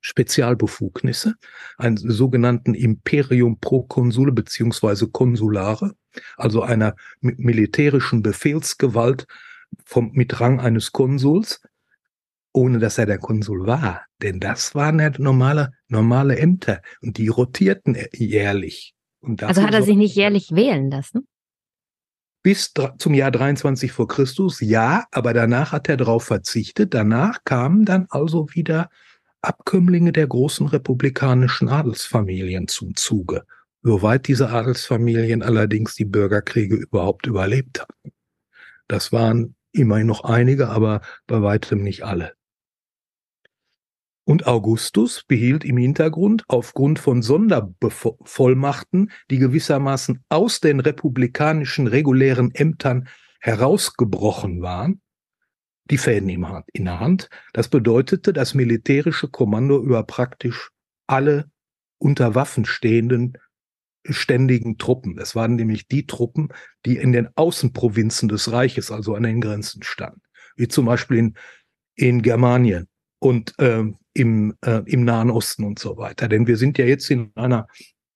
[0.00, 1.34] Spezialbefugnisse,
[1.76, 5.94] einen sogenannten Imperium pro Consule beziehungsweise Konsulare,
[6.36, 9.26] also einer militärischen Befehlsgewalt
[9.84, 11.60] vom, mit Rang eines Konsuls,
[12.52, 14.02] ohne dass er der Konsul war.
[14.20, 18.94] Denn das waren ja normale, normale Ämter und die rotierten jährlich.
[19.40, 21.26] also hat er sich nicht jährlich wählen lassen?
[22.42, 26.92] Bis zum Jahr 23 vor Christus, ja, aber danach hat er darauf verzichtet.
[26.92, 28.90] Danach kamen dann also wieder
[29.42, 33.44] Abkömmlinge der großen republikanischen Adelsfamilien zum Zuge.
[33.82, 38.12] Soweit diese Adelsfamilien allerdings die Bürgerkriege überhaupt überlebt hatten.
[38.88, 42.34] Das waren immerhin noch einige, aber bei weitem nicht alle.
[44.24, 53.08] Und Augustus behielt im Hintergrund aufgrund von Sondervollmachten, die gewissermaßen aus den republikanischen regulären Ämtern
[53.40, 55.00] herausgebrochen waren,
[55.90, 57.28] die Fäden in der Hand.
[57.52, 60.70] Das bedeutete das militärische Kommando über praktisch
[61.08, 61.50] alle
[61.98, 63.36] unter Waffen stehenden
[64.04, 65.18] ständigen Truppen.
[65.18, 66.48] Es waren nämlich die Truppen,
[66.86, 70.22] die in den Außenprovinzen des Reiches, also an den Grenzen standen,
[70.56, 71.34] wie zum Beispiel in,
[71.94, 72.88] in Germanien
[73.20, 76.28] und ähm, im, äh, im Nahen Osten und so weiter.
[76.28, 77.66] Denn wir sind ja jetzt in einer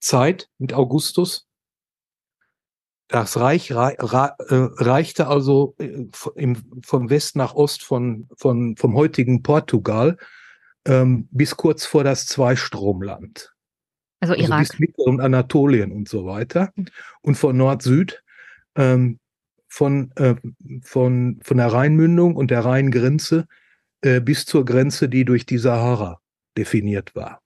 [0.00, 1.46] Zeit mit Augustus.
[3.08, 8.76] Das Reich rei rei äh, reichte also äh, im, von West nach Ost von, von,
[8.76, 10.18] vom heutigen Portugal
[10.86, 13.54] ähm, bis kurz vor das Zweistromland.
[14.20, 14.60] Also, also Irak.
[14.60, 16.72] bis Mittel- und Anatolien und so weiter.
[17.22, 18.22] Und von Nord-Süd
[18.74, 19.20] ähm,
[19.68, 20.34] von, äh,
[20.82, 23.46] von, von der Rheinmündung und der Rheingrenze
[24.06, 26.20] äh, bis zur Grenze, die durch die Sahara
[26.56, 27.42] definiert war.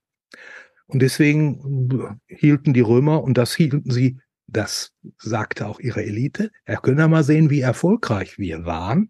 [0.85, 6.77] Und deswegen hielten die Römer, und das hielten sie, das sagte auch ihre Elite, er
[6.77, 9.09] könne mal sehen, wie erfolgreich wir waren.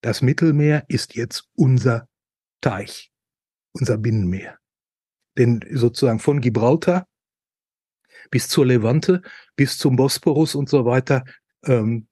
[0.00, 2.08] Das Mittelmeer ist jetzt unser
[2.62, 3.12] Teich,
[3.72, 4.56] unser Binnenmeer.
[5.36, 7.06] Denn sozusagen von Gibraltar
[8.30, 9.20] bis zur Levante,
[9.56, 11.24] bis zum Bosporus und so weiter
[11.64, 12.08] ähm,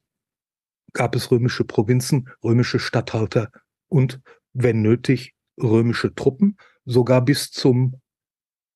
[0.93, 3.51] gab es römische Provinzen, römische Statthalter
[3.95, 4.21] und,
[4.53, 6.59] wenn nötig, römische Truppen.
[6.87, 8.03] sogar bis zum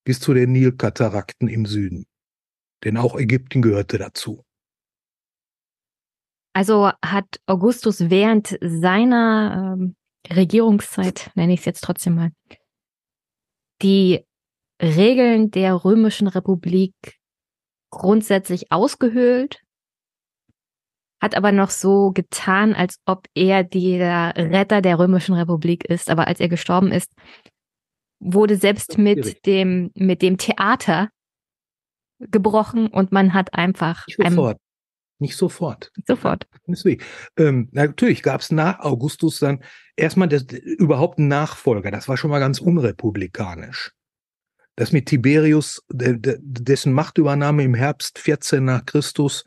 [0.04, 2.06] bis zu den Nilkatarakten im Süden.
[2.82, 4.46] Denn auch Ägypten gehörte dazu.
[6.54, 9.96] Also hat Augustus während seiner ähm,
[10.30, 12.30] Regierungszeit, nenne ich es jetzt trotzdem mal,
[13.82, 14.24] die
[14.80, 16.94] Regeln der römischen Republik
[17.90, 19.60] grundsätzlich ausgehöhlt,
[21.20, 26.10] hat aber noch so getan, als ob er der Retter der römischen Republik ist.
[26.10, 27.12] Aber als er gestorben ist,
[28.20, 31.10] wurde selbst mit dem, mit dem Theater
[32.18, 34.06] gebrochen und man hat einfach.
[34.06, 34.58] Nicht sofort.
[35.20, 35.90] Nicht sofort.
[36.06, 36.46] Sofort.
[37.38, 39.62] Ähm, natürlich gab es nach Augustus dann
[39.96, 41.90] erstmal das, überhaupt einen Nachfolger.
[41.90, 43.92] Das war schon mal ganz unrepublikanisch.
[44.76, 49.44] Das mit Tiberius, dessen Machtübernahme im Herbst 14 nach Christus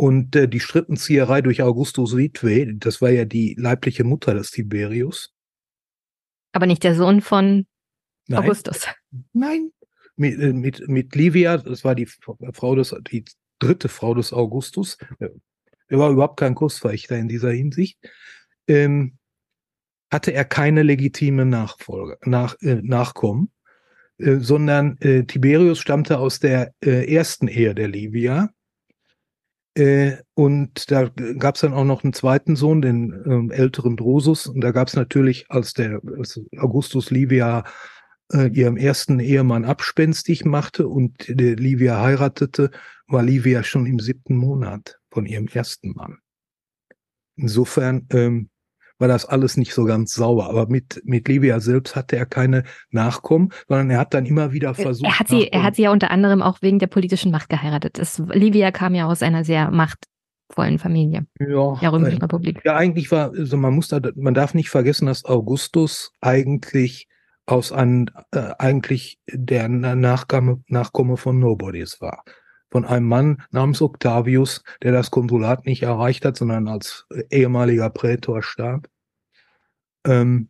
[0.00, 5.34] und äh, die Strippenzieherei durch Augustus Witwe, das war ja die leibliche Mutter des Tiberius.
[6.52, 7.66] Aber nicht der Sohn von
[8.26, 8.38] Nein.
[8.38, 8.86] Augustus.
[9.34, 9.72] Nein.
[10.16, 13.26] Mit, äh, mit, mit Livia, das war die Frau des, die
[13.58, 14.96] dritte Frau des Augustus.
[15.18, 17.98] Er war überhaupt kein Kursverächter in dieser Hinsicht.
[18.68, 19.18] Ähm,
[20.10, 23.52] hatte er keine legitime Nachfolge, nach, äh, Nachkommen,
[24.16, 28.48] äh, sondern äh, Tiberius stammte aus der äh, ersten Ehe der Livia.
[29.74, 31.08] Äh, und da
[31.38, 34.46] gab es dann auch noch einen zweiten Sohn, den ähm, älteren Drusus.
[34.46, 37.64] Und da gab es natürlich, als der als Augustus Livia
[38.32, 42.70] äh, ihrem ersten Ehemann abspenstig machte und der Livia heiratete,
[43.06, 46.18] war Livia schon im siebten Monat von ihrem ersten Mann.
[47.36, 48.49] Insofern ähm,
[49.00, 50.48] war das alles nicht so ganz sauber.
[50.48, 54.74] Aber mit, mit Livia selbst hatte er keine Nachkommen, sondern er hat dann immer wieder
[54.74, 55.06] versucht.
[55.06, 57.98] Er hat sie, er hat sie ja unter anderem auch wegen der politischen Macht geheiratet.
[57.98, 62.60] Das, Livia kam ja aus einer sehr machtvollen Familie ja, der Römischen äh, Republik.
[62.64, 67.08] Ja, eigentlich war, also man muss da, man darf nicht vergessen, dass Augustus eigentlich
[67.46, 72.22] aus einem, äh, eigentlich der Nachkomme, Nachkomme von Nobodies war.
[72.70, 78.42] Von einem Mann namens Octavius, der das Konsulat nicht erreicht hat, sondern als ehemaliger Prätor
[78.42, 78.88] starb.
[80.06, 80.48] Ähm,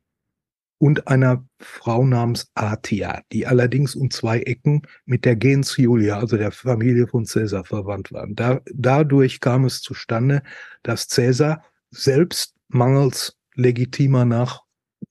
[0.81, 6.39] und einer Frau namens Atia, die allerdings um zwei Ecken mit der Gens Julia, also
[6.39, 8.35] der Familie von Caesar, verwandt waren.
[8.35, 10.43] Da, dadurch kam es zustande,
[10.83, 14.63] dass Caesar selbst mangels legitimer Nach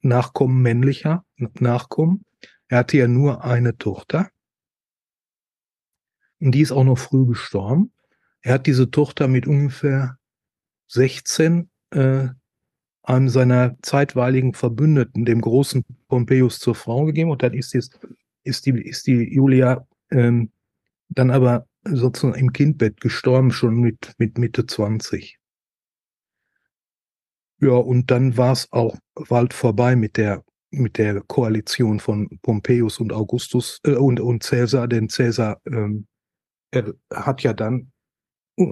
[0.01, 1.23] Nachkommen männlicher
[1.59, 2.25] Nachkommen.
[2.67, 4.29] Er hatte ja nur eine Tochter.
[6.39, 7.91] Und die ist auch noch früh gestorben.
[8.41, 10.17] Er hat diese Tochter mit ungefähr
[10.87, 12.29] 16 äh,
[13.03, 17.31] einem seiner zeitweiligen Verbündeten, dem großen Pompeius, zur Frau gegeben.
[17.31, 17.81] Und dann ist, die,
[18.43, 20.51] ist, die, ist die Julia ähm,
[21.09, 25.39] dann aber sozusagen im Kindbett gestorben, schon mit, mit Mitte 20.
[27.61, 28.95] Ja, und dann war es auch
[29.27, 34.87] bald vorbei mit der mit der Koalition von Pompeius und Augustus äh, und und Caesar,
[34.87, 36.05] denn Caesar ähm,
[36.71, 37.91] er hat ja dann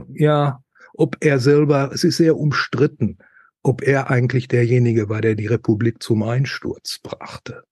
[0.09, 3.17] ja, ob er selber, es ist sehr umstritten,
[3.63, 7.63] ob er eigentlich derjenige war, der die Republik zum Einsturz brachte.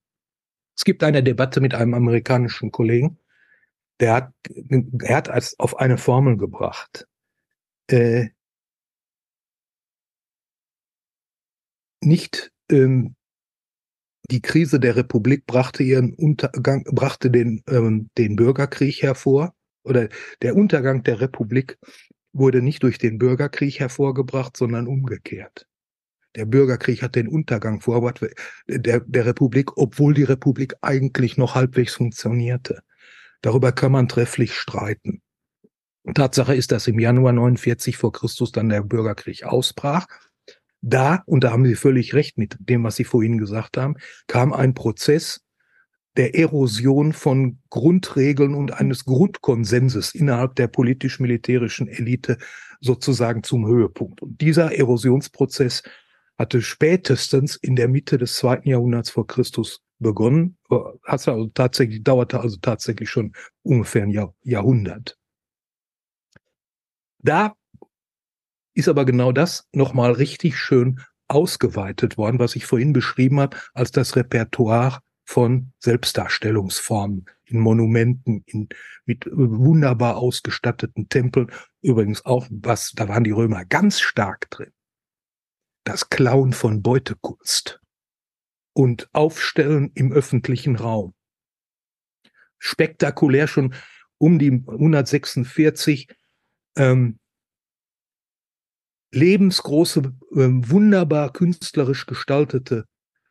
[0.77, 3.19] Es gibt eine Debatte mit einem amerikanischen Kollegen,
[3.99, 4.33] der hat,
[5.01, 7.07] er hat als auf eine Formel gebracht.
[7.89, 8.29] Äh,
[12.01, 13.15] nicht ähm,
[14.31, 19.55] die Krise der Republik brachte ihren Untergang, brachte den, ähm, den Bürgerkrieg hervor,
[19.85, 20.09] oder
[20.41, 21.77] der Untergang der Republik
[22.33, 25.67] wurde nicht durch den Bürgerkrieg hervorgebracht, sondern umgekehrt.
[26.35, 28.25] Der Bürgerkrieg hat den Untergang vorgebracht
[28.67, 32.81] der, der Republik, obwohl die Republik eigentlich noch halbwegs funktionierte.
[33.41, 35.21] Darüber kann man trefflich streiten.
[36.13, 40.07] Tatsache ist, dass im Januar 49 vor Christus dann der Bürgerkrieg ausbrach
[40.87, 43.95] da, und da haben Sie völlig recht mit dem, was Sie vorhin gesagt haben,
[44.27, 45.41] kam ein Prozess
[46.17, 52.37] der Erosion von Grundregeln und eines Grundkonsenses innerhalb der politisch-militärischen Elite
[52.79, 54.21] sozusagen zum Höhepunkt.
[54.21, 55.83] Und dieser Erosionsprozess
[56.37, 60.57] hatte spätestens in der Mitte des zweiten Jahrhunderts vor Christus begonnen,
[61.03, 65.17] hat also tatsächlich, dauerte also tatsächlich schon ungefähr ein Jahr, Jahrhundert.
[67.19, 67.55] Da
[68.73, 73.91] ist aber genau das nochmal richtig schön ausgeweitet worden, was ich vorhin beschrieben habe, als
[73.91, 78.69] das Repertoire von Selbstdarstellungsformen in Monumenten, in,
[79.05, 81.51] mit wunderbar ausgestatteten Tempeln.
[81.81, 84.71] Übrigens auch, was, da waren die Römer ganz stark drin.
[85.83, 87.81] Das Klauen von Beutekunst
[88.73, 91.13] und Aufstellen im öffentlichen Raum.
[92.57, 93.73] Spektakulär schon
[94.17, 96.07] um die 146
[96.77, 97.19] ähm,
[99.11, 102.85] lebensgroße, ähm, wunderbar künstlerisch gestaltete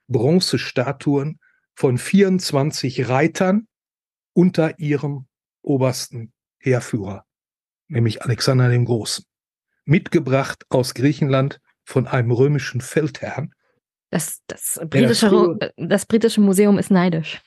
[0.09, 1.39] Bronzestatuen
[1.75, 3.67] von 24 Reitern
[4.33, 5.27] unter ihrem
[5.63, 7.25] obersten Heerführer,
[7.89, 9.25] nämlich Alexander dem Großen,
[9.85, 13.55] mitgebracht aus Griechenland von einem römischen Feldherrn.
[14.11, 17.43] Das, das, britische, das, das britische Museum ist neidisch.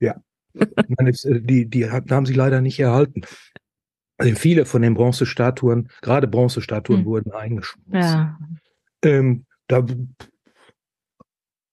[0.00, 0.20] Ja,
[0.54, 3.22] äh, die, die haben sie leider nicht erhalten.
[4.16, 7.06] Also viele von den Bronzestatuen, gerade Bronzestatuen, hm.
[7.06, 7.92] wurden eingeschmolzen.
[7.94, 8.38] Ja.
[9.02, 9.86] Ähm, da,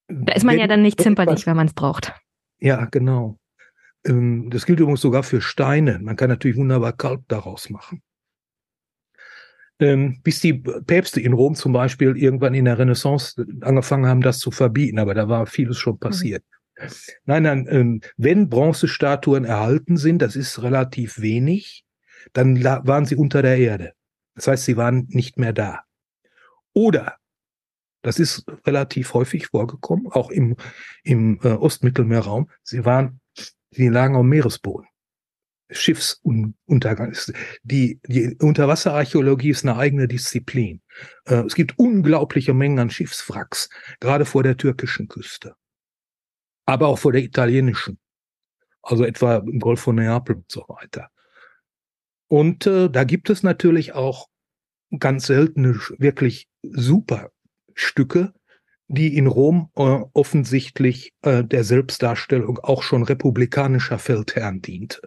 [0.08, 2.14] da ist man ja dann nicht zimperlich, wenn man es braucht.
[2.60, 3.38] Ja, genau.
[4.06, 6.00] Ähm, das gilt übrigens sogar für Steine.
[6.00, 8.02] Man kann natürlich wunderbar Kalk daraus machen.
[9.80, 14.40] Ähm, bis die Päpste in Rom zum Beispiel irgendwann in der Renaissance angefangen haben, das
[14.40, 16.00] zu verbieten, aber da war vieles schon mhm.
[16.00, 16.44] passiert.
[16.44, 16.88] Mhm.
[17.26, 21.86] Nein, nein, ähm, wenn Bronzestatuen erhalten sind, das ist relativ wenig,
[22.34, 23.94] dann waren sie unter der Erde.
[24.36, 25.84] Das heißt, sie waren nicht mehr da.
[26.74, 27.16] Oder,
[28.06, 30.56] das ist relativ häufig vorgekommen, auch im,
[31.04, 33.20] im äh, Ostmittelmeerraum, sie waren,
[33.72, 34.88] sie lagen am Meeresboden.
[35.72, 37.18] Schiffsuntergang.
[37.64, 40.84] Die, die Unterwasserarchäologie ist eine eigene Disziplin.
[41.26, 45.56] Äh, es gibt unglaubliche Mengen an Schiffswracks, gerade vor der türkischen Küste.
[46.68, 47.98] Aber auch vor der italienischen.
[48.84, 51.10] Also etwa im Golf von Neapel und so weiter.
[52.28, 54.28] Und äh, da gibt es natürlich auch
[55.00, 57.32] ganz seltene, wirklich super
[57.76, 58.34] Stücke,
[58.88, 65.02] die in Rom äh, offensichtlich äh, der Selbstdarstellung auch schon republikanischer Feldherren diente.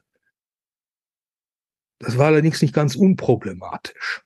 [1.99, 4.23] Das war allerdings nicht ganz unproblematisch.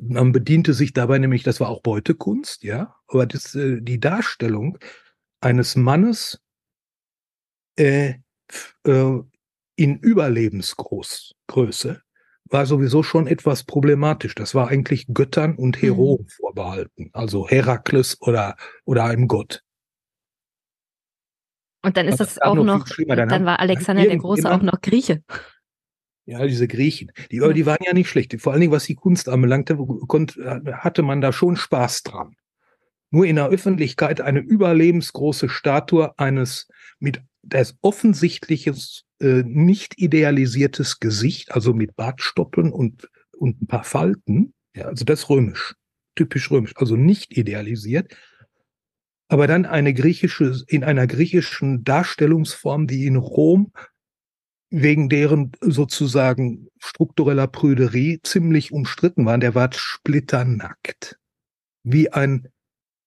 [0.00, 4.78] Man bediente sich dabei nämlich, das war auch Beutekunst, ja, aber das, äh, die Darstellung
[5.40, 6.40] eines Mannes
[7.76, 8.14] äh,
[8.84, 9.18] äh,
[9.76, 12.02] in Überlebensgröße
[12.52, 14.34] war sowieso schon etwas problematisch.
[14.34, 15.80] Das war eigentlich Göttern und mhm.
[15.80, 16.28] Heroen mhm.
[16.28, 19.62] vorbehalten, also Herakles oder, oder einem Gott.
[21.84, 24.80] Und dann ist das, das auch noch, dann, dann war Alexander der Große auch noch
[24.80, 25.22] Grieche.
[26.24, 27.10] Ja, diese Griechen.
[27.32, 27.52] Die, ja.
[27.52, 28.40] die waren ja nicht schlecht.
[28.40, 29.76] Vor allen Dingen, was die Kunst anbelangte,
[30.72, 32.36] hatte man da schon Spaß dran.
[33.10, 36.68] Nur in der Öffentlichkeit eine überlebensgroße Statue eines
[37.00, 43.08] mit das offensichtliches äh, nicht idealisiertes Gesicht, also mit Bartstoppeln und,
[43.38, 44.52] und ein paar Falten.
[44.74, 45.74] Ja, also das römisch,
[46.16, 48.16] typisch römisch, also nicht idealisiert.
[49.28, 53.72] Aber dann eine griechische, in einer griechischen Darstellungsform, die in Rom
[54.70, 59.38] wegen deren sozusagen struktureller Prüderie ziemlich umstritten war.
[59.38, 61.18] Der war splitternackt.
[61.84, 62.48] Wie ein,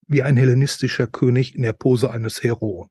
[0.07, 2.89] wie ein hellenistischer König in der Pose eines Heroen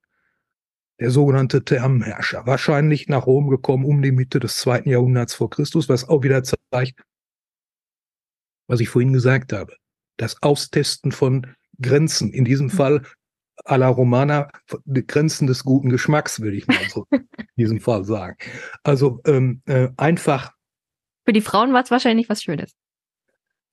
[1.00, 5.88] der sogenannte Thermenherrscher, wahrscheinlich nach Rom gekommen um die Mitte des zweiten Jahrhunderts vor Christus,
[5.88, 7.02] was auch wieder zeigt,
[8.68, 9.76] was ich vorhin gesagt habe.
[10.16, 11.46] Das Austesten von
[11.80, 12.76] Grenzen, in diesem hm.
[12.76, 13.02] Fall
[13.64, 14.50] à la Romana,
[14.86, 18.36] Grenzen des guten Geschmacks, würde ich mal so in diesem Fall sagen.
[18.82, 20.52] Also ähm, äh, einfach.
[21.24, 22.72] Für die Frauen war es wahrscheinlich was Schönes.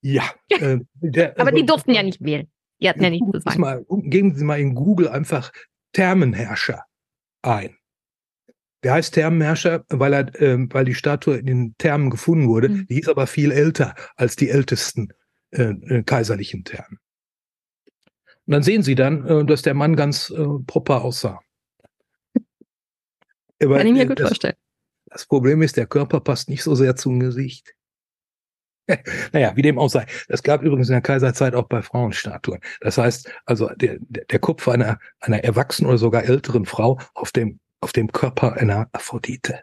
[0.02, 0.24] Ja.
[0.50, 2.50] Äh, der, Aber also, die durften ja nicht wählen.
[2.80, 3.62] Die hatten ja nichts zu sagen.
[3.62, 5.52] Mal, geben Sie mal in Google einfach
[5.94, 6.84] Thermenherrscher
[7.42, 7.76] ein.
[8.84, 12.70] Der heißt Thermenherrscher, weil er, äh, weil die Statue in den Thermen gefunden wurde.
[12.70, 12.88] Mhm.
[12.88, 15.10] Die ist aber viel älter als die ältesten
[15.52, 16.98] äh, äh, kaiserlichen Thermen.
[18.46, 21.40] Und dann sehen Sie dann, äh, dass der Mann ganz äh, proper aussah.
[23.60, 24.56] Kann ich mir gut das, vorstellen.
[25.06, 27.76] Das Problem ist, der Körper passt nicht so sehr zum Gesicht.
[29.32, 30.06] naja, wie dem auch sei.
[30.28, 32.60] Das gab übrigens in der Kaiserzeit auch bei Frauenstatuen.
[32.82, 37.60] Das heißt, also der, der Kopf einer, einer erwachsenen oder sogar älteren Frau auf dem,
[37.82, 39.62] auf dem Körper einer Aphrodite.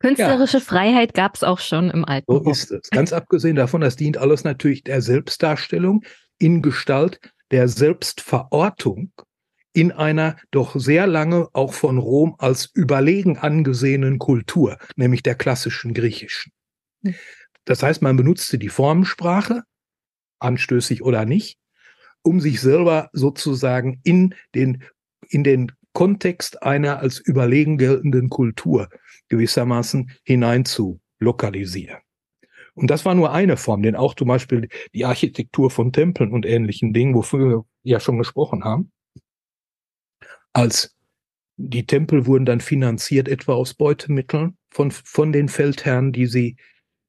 [0.00, 0.64] Künstlerische ja.
[0.64, 2.88] Freiheit gab es auch schon im alten So ist es.
[2.90, 6.04] Ganz abgesehen davon, das dient alles natürlich der Selbstdarstellung
[6.38, 7.20] in Gestalt
[7.50, 9.12] der Selbstverortung
[9.72, 15.94] in einer doch sehr lange auch von Rom als überlegen angesehenen Kultur, nämlich der klassischen
[15.94, 16.52] griechischen.
[17.04, 17.14] Hm.
[17.64, 19.62] Das heißt, man benutzte die Formensprache,
[20.38, 21.58] anstößig oder nicht,
[22.22, 24.82] um sich selber sozusagen in den,
[25.28, 28.88] in den Kontext einer als überlegen geltenden Kultur
[29.28, 31.98] gewissermaßen hinein zu lokalisieren.
[32.74, 36.46] Und das war nur eine Form, denn auch zum Beispiel die Architektur von Tempeln und
[36.46, 38.92] ähnlichen Dingen, wofür wir ja schon gesprochen haben,
[40.58, 40.96] als
[41.56, 46.56] die Tempel wurden dann finanziert etwa aus Beutemitteln von, von den Feldherren, die sie,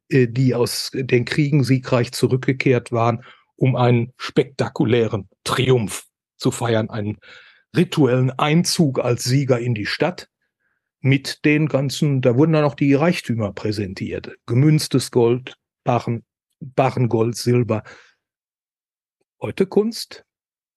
[0.09, 3.23] äh, die aus den Kriegen siegreich zurückgekehrt waren,
[3.55, 6.05] um einen spektakulären Triumph
[6.37, 7.17] zu feiern, einen
[7.75, 10.29] rituellen Einzug als Sieger in die Stadt
[10.99, 14.35] mit den ganzen, da wurden dann auch die Reichtümer präsentiert.
[14.45, 16.23] Gemünztes Gold, Barren,
[16.59, 17.83] Barrengold, Silber.
[19.41, 20.25] Heute Kunst,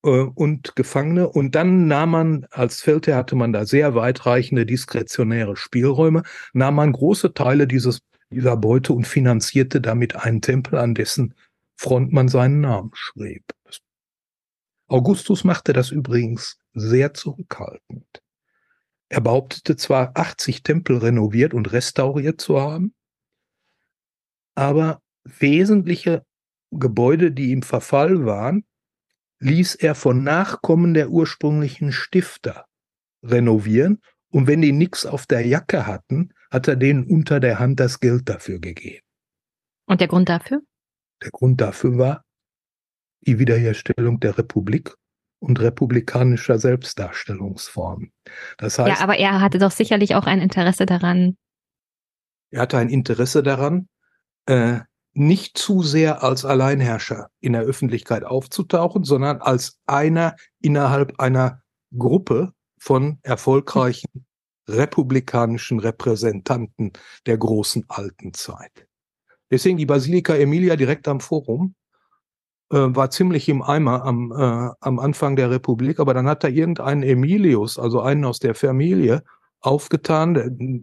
[0.02, 1.28] und Gefangene.
[1.28, 6.22] Und dann nahm man, als Feldherr hatte man da sehr weitreichende diskretionäre Spielräume,
[6.52, 8.00] nahm man große Teile dieses,
[8.30, 11.34] dieser Beute und finanzierte damit einen Tempel, an dessen
[11.76, 13.44] Front man seinen Namen schrieb.
[14.88, 18.22] Augustus machte das übrigens sehr zurückhaltend.
[19.08, 22.94] Er behauptete zwar 80 Tempel renoviert und restauriert zu haben,
[24.54, 26.24] aber wesentliche
[26.70, 28.64] Gebäude, die im Verfall waren,
[29.42, 32.66] ließ er von Nachkommen der ursprünglichen Stifter
[33.22, 34.00] renovieren.
[34.30, 38.00] Und wenn die nichts auf der Jacke hatten, hat er denen unter der Hand das
[38.00, 39.04] Geld dafür gegeben.
[39.86, 40.62] Und der Grund dafür?
[41.22, 42.24] Der Grund dafür war
[43.26, 44.94] die Wiederherstellung der Republik
[45.38, 48.12] und republikanischer Selbstdarstellungsformen.
[48.58, 51.36] Das heißt, ja, aber er hatte doch sicherlich auch ein Interesse daran.
[52.50, 53.88] Er hatte ein Interesse daran,
[54.46, 54.80] äh,
[55.14, 61.62] nicht zu sehr als Alleinherrscher in der Öffentlichkeit aufzutauchen, sondern als einer innerhalb einer
[61.96, 64.24] Gruppe von erfolgreichen
[64.68, 66.92] republikanischen Repräsentanten
[67.26, 68.86] der großen alten Zeit.
[69.50, 71.74] Deswegen die Basilika Emilia direkt am Forum
[72.70, 76.48] äh, war ziemlich im Eimer am, äh, am Anfang der Republik, aber dann hat da
[76.48, 79.22] irgendein Emilius, also einen aus der Familie,
[79.60, 80.36] aufgetan,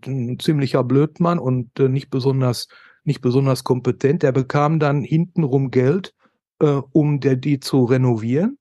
[0.06, 2.68] ein, ziemlicher Blödmann und äh, nicht besonders
[3.10, 4.24] nicht besonders kompetent.
[4.24, 6.14] Der bekam dann hintenrum Geld,
[6.60, 8.58] äh, um der, die zu renovieren.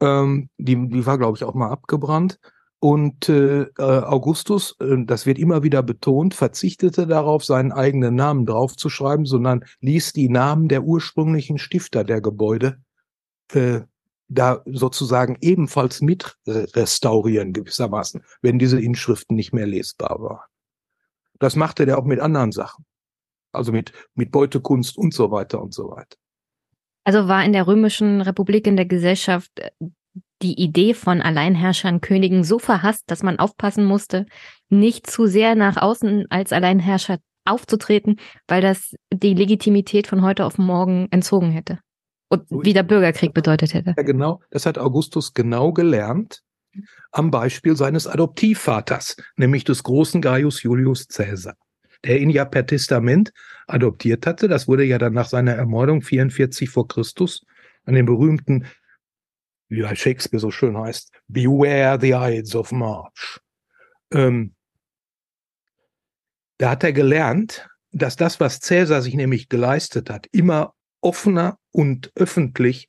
[0.00, 2.40] Ähm, die, die war, glaube ich, auch mal abgebrannt.
[2.80, 8.44] Und äh, äh, Augustus, äh, das wird immer wieder betont, verzichtete darauf, seinen eigenen Namen
[8.44, 12.82] draufzuschreiben, sondern ließ die Namen der ursprünglichen Stifter der Gebäude
[13.52, 13.82] äh,
[14.26, 20.51] da sozusagen ebenfalls mit restaurieren gewissermaßen, wenn diese Inschriften nicht mehr lesbar waren.
[21.42, 22.84] Das machte der auch mit anderen Sachen.
[23.50, 26.16] Also mit, mit Beutekunst und so weiter und so weiter.
[27.02, 29.70] Also war in der Römischen Republik in der Gesellschaft äh,
[30.40, 34.26] die Idee von Alleinherrschern, Königen so verhasst, dass man aufpassen musste,
[34.68, 40.58] nicht zu sehr nach außen als Alleinherrscher aufzutreten, weil das die Legitimität von heute auf
[40.58, 41.80] morgen entzogen hätte.
[42.28, 43.94] Und wieder Bürgerkrieg bedeutet hätte.
[43.96, 44.40] Ja, genau.
[44.50, 46.42] Das hat Augustus genau gelernt
[47.10, 51.54] am Beispiel seines Adoptivvaters, nämlich des großen Gaius Julius Caesar,
[52.04, 53.32] der ihn ja per Testament
[53.66, 54.48] adoptiert hatte.
[54.48, 57.44] Das wurde ja dann nach seiner Ermordung 44 vor Christus
[57.84, 58.66] an den berühmten,
[59.68, 63.40] wie bei Shakespeare so schön heißt, Beware the Ides of March.
[64.12, 64.54] Ähm,
[66.58, 72.12] da hat er gelernt, dass das, was Caesar sich nämlich geleistet hat, immer offener und
[72.14, 72.88] öffentlich,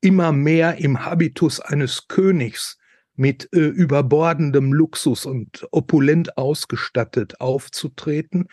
[0.00, 2.76] immer mehr im Habitus eines Königs
[3.16, 8.48] mit äh, überbordendem Luxus und opulent ausgestattet aufzutreten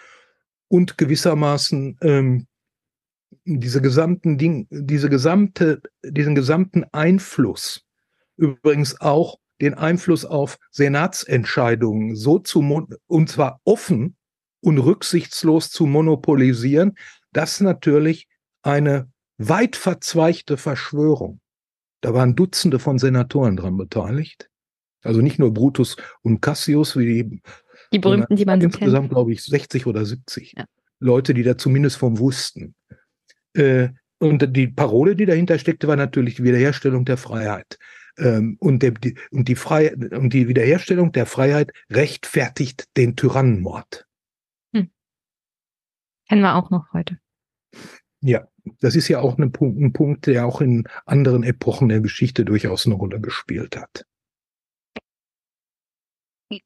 [0.67, 2.47] und gewissermaßen ähm,
[3.45, 7.85] diese gesamten Ding, diese gesamte, diesen gesamten Einfluss,
[8.37, 12.61] übrigens auch den Einfluss auf Senatsentscheidungen so zu
[13.07, 14.15] und zwar offen
[14.61, 16.95] und rücksichtslos zu monopolisieren,
[17.31, 18.27] dass natürlich
[18.63, 21.39] eine weit verzweigte Verschwörung.
[22.01, 24.50] Da waren Dutzende von Senatoren dran beteiligt.
[25.03, 27.41] Also nicht nur Brutus und Cassius, wie die,
[27.91, 30.65] die berühmten, die man so insgesamt, glaube ich, 60 oder 70 ja.
[30.99, 32.75] Leute, die da zumindest vom wussten.
[33.53, 33.89] Äh,
[34.19, 37.79] und die Parole, die dahinter steckte, war natürlich die Wiederherstellung der Freiheit.
[38.17, 44.05] Ähm, und, der, die, und, die Frei und die Wiederherstellung der Freiheit rechtfertigt den Tyrannenmord.
[44.75, 44.91] Hm.
[46.29, 47.17] Kennen wir auch noch heute.
[48.19, 48.47] Ja,
[48.79, 52.45] das ist ja auch ein Punkt, ein Punkt, der auch in anderen Epochen der Geschichte
[52.45, 54.05] durchaus eine Rolle gespielt hat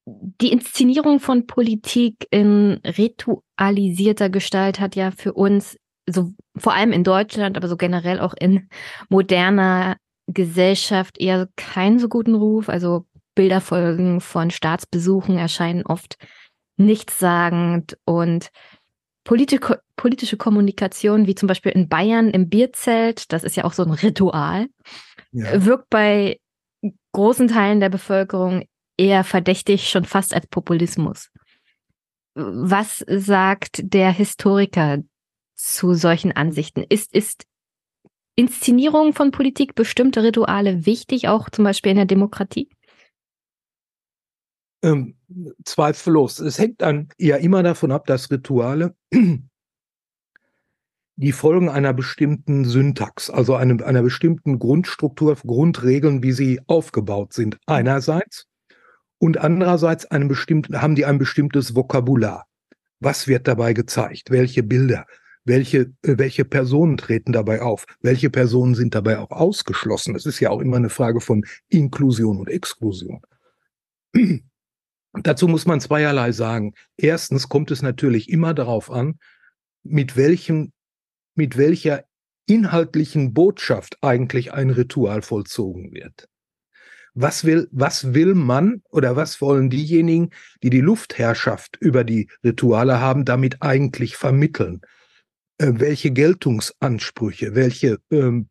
[0.06, 5.78] die Inszenierung von Politik in ritualisierter Gestalt hat ja für uns,
[6.10, 8.70] so vor allem in Deutschland, aber so generell auch in
[9.10, 12.70] moderner Gesellschaft eher keinen so guten Ruf.
[12.70, 13.06] Also
[13.36, 16.18] Bilderfolgen von Staatsbesuchen erscheinen oft
[16.78, 18.50] nichtssagend und
[19.24, 23.84] politische, politische Kommunikation, wie zum Beispiel in Bayern im Bierzelt, das ist ja auch so
[23.84, 24.68] ein Ritual,
[25.32, 25.66] ja.
[25.66, 26.40] wirkt bei
[27.14, 28.64] großen Teilen der Bevölkerung
[28.98, 31.30] eher verdächtig, schon fast als Populismus.
[32.36, 35.00] Was sagt der Historiker
[35.56, 36.84] zu solchen Ansichten?
[36.88, 37.46] Ist, ist
[38.36, 42.70] Inszenierung von Politik, bestimmte Rituale wichtig, auch zum Beispiel in der Demokratie?
[44.84, 45.16] Ähm,
[45.64, 46.40] zweifellos.
[46.40, 48.96] Es hängt dann ja immer davon ab, dass Rituale
[51.16, 57.58] die Folgen einer bestimmten Syntax, also einem, einer bestimmten Grundstruktur, Grundregeln, wie sie aufgebaut sind,
[57.66, 58.48] einerseits
[59.18, 62.46] und andererseits einem bestimmten, haben die ein bestimmtes Vokabular.
[63.00, 64.32] Was wird dabei gezeigt?
[64.32, 65.06] Welche Bilder
[65.46, 67.86] welche, äh, welche Personen treten dabei auf?
[68.02, 70.14] Welche Personen sind dabei auch ausgeschlossen?
[70.14, 73.22] Das ist ja auch immer eine Frage von Inklusion und Exklusion.
[75.14, 76.74] Dazu muss man zweierlei sagen.
[76.98, 79.20] Erstens kommt es natürlich immer darauf an,
[79.84, 80.74] mit welchem,
[81.36, 82.04] mit welcher
[82.48, 86.28] inhaltlichen Botschaft eigentlich ein Ritual vollzogen wird.
[87.18, 93.00] Was will, was will man oder was wollen diejenigen, die die Luftherrschaft über die Rituale
[93.00, 94.82] haben, damit eigentlich vermitteln?
[95.58, 98.50] Äh, welche Geltungsansprüche, welche, ähm,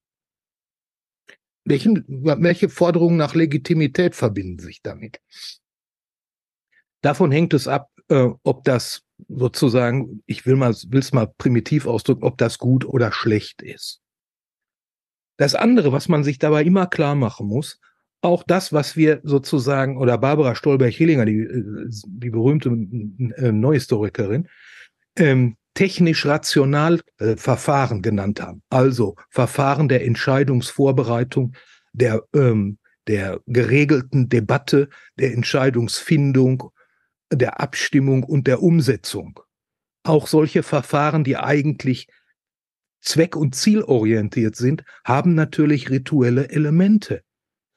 [1.66, 5.20] welchen, welche Forderungen nach Legitimität verbinden sich damit?
[7.02, 11.86] Davon hängt es ab, äh, ob das sozusagen, ich will mal, will es mal primitiv
[11.86, 14.00] ausdrücken, ob das gut oder schlecht ist.
[15.36, 17.78] Das andere, was man sich dabei immer klar machen muss,
[18.24, 24.48] auch das, was wir sozusagen, oder Barbara Stolberg-Hillinger, die, äh, die berühmte äh, Neuhistorikerin,
[25.16, 28.62] ähm, technisch-rational äh, Verfahren genannt haben.
[28.70, 31.54] Also Verfahren der Entscheidungsvorbereitung,
[31.92, 36.70] der, ähm, der geregelten Debatte, der Entscheidungsfindung,
[37.32, 39.40] der Abstimmung und der Umsetzung.
[40.04, 42.08] Auch solche Verfahren, die eigentlich
[43.00, 47.22] zweck- und zielorientiert sind, haben natürlich rituelle Elemente.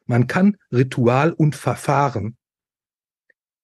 [0.08, 2.38] Man kann Ritual und Verfahren,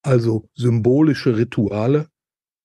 [0.02, 2.08] also symbolische Rituale,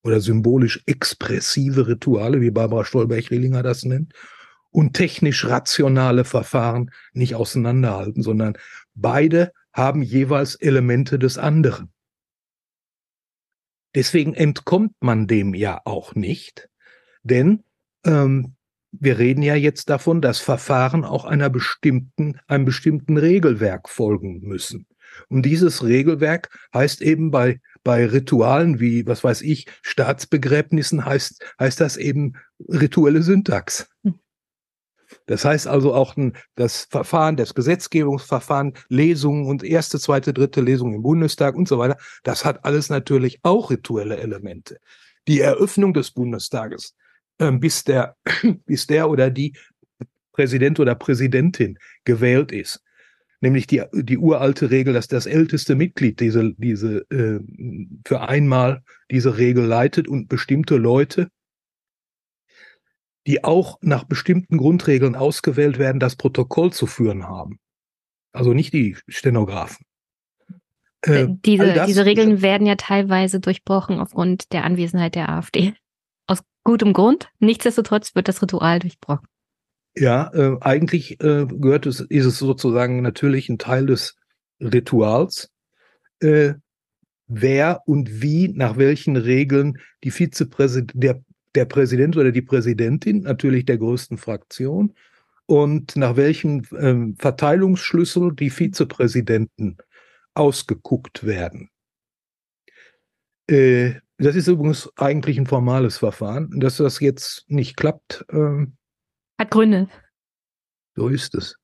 [0.04, 4.14] oder symbolisch expressive Rituale, wie Barbara Stolberg-Rehlinger das nennt,
[4.72, 8.58] und technisch rationale Verfahren nicht auseinanderhalten, sondern
[8.94, 11.92] beide haben jeweils Elemente des anderen.
[13.96, 16.70] Deswegen entkommt man dem ja auch nicht,
[17.24, 17.64] denn
[18.06, 18.56] ähm,
[18.92, 24.88] wir reden ja jetzt davon, dass Verfahren auch einer bestimmten, einem bestimmten Regelwerk folgen müssen.
[25.28, 31.80] Und dieses Regelwerk heißt eben bei bei Ritualen wie, was weiß ich, Staatsbegräbnissen heißt, heißt
[31.80, 32.34] das eben
[32.68, 33.90] rituelle Syntax.
[34.04, 34.20] Hm.
[35.26, 36.16] Das heißt also auch
[36.56, 41.98] das Verfahren, das Gesetzgebungsverfahren, Lesungen und erste, zweite, dritte Lesung im Bundestag und so weiter,
[42.24, 44.78] das hat alles natürlich auch rituelle Elemente.
[45.28, 46.96] Die Eröffnung des Bundestages,
[47.40, 48.16] bis der,
[48.66, 49.56] bis der oder die
[50.32, 52.84] Präsident oder Präsidentin gewählt ist,
[53.42, 57.40] nämlich die, die uralte Regel, dass das älteste Mitglied diese, diese äh,
[58.06, 61.30] für einmal diese Regel leitet und bestimmte Leute,
[63.28, 67.60] die auch nach bestimmten Grundregeln ausgewählt werden, das Protokoll zu führen haben.
[68.32, 69.86] Also nicht die Stenografen.
[71.06, 75.74] Äh, äh diese, das, diese Regeln werden ja teilweise durchbrochen aufgrund der Anwesenheit der AfD.
[76.70, 77.30] Gutem Grund.
[77.40, 79.26] Nichtsdestotrotz wird das Ritual durchbrochen.
[79.98, 84.16] Ja, äh, eigentlich äh, gehört es, ist es sozusagen natürlich ein Teil des
[84.62, 85.50] Rituals,
[86.20, 86.54] äh,
[87.26, 91.24] wer und wie, nach welchen Regeln die Vizepräsident, der,
[91.56, 94.94] der Präsident oder die Präsidentin, natürlich der größten Fraktion,
[95.48, 99.78] und nach welchen ähm, Verteilungsschlüssel die Vizepräsidenten
[100.36, 101.72] ausgeguckt werden.
[103.48, 106.60] Äh, das ist übrigens eigentlich ein formales Verfahren.
[106.60, 108.76] Dass das jetzt nicht klappt, ähm,
[109.40, 109.88] hat Gründe.
[110.96, 111.56] So ist es.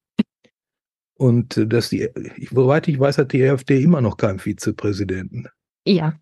[1.16, 2.10] Und äh, dass die,
[2.51, 5.47] soweit ich weiß, hat die AfD immer noch keinen Vizepräsidenten.
[5.86, 6.18] Ja.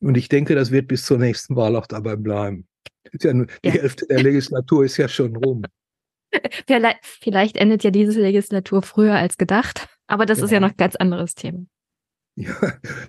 [0.00, 2.66] Und ich denke, das wird bis zur nächsten Wahl auch dabei bleiben.
[3.20, 5.64] Ja nur, die Hälfte der Legislatur ist ja schon rum.
[6.66, 10.44] Vielleicht, vielleicht, endet ja diese Legislatur früher als gedacht, aber das ja.
[10.46, 11.66] ist ja noch ein ganz anderes Thema.
[12.36, 12.54] Ja,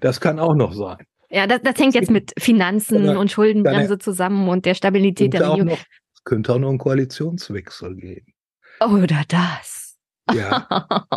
[0.02, 0.98] das kann auch noch sein.
[1.30, 5.72] Ja, das, das hängt jetzt mit Finanzen und Schuldenbremse zusammen und der Stabilität der Regierung.
[5.72, 5.84] Noch,
[6.24, 8.34] könnte auch noch einen Koalitionswechsel geben.
[8.80, 9.98] Oder das.
[10.32, 10.68] Ja.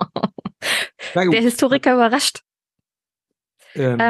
[1.14, 2.40] Der Historiker überrascht.
[3.74, 4.00] Ähm,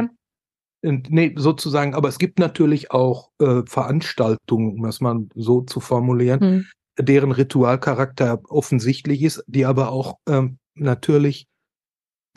[0.83, 1.03] ähm.
[1.09, 6.41] Nee, sozusagen, aber es gibt natürlich auch äh, Veranstaltungen, um das mal so zu formulieren,
[6.41, 6.67] hm.
[6.99, 11.49] deren Ritualcharakter offensichtlich ist, die aber auch ähm, natürlich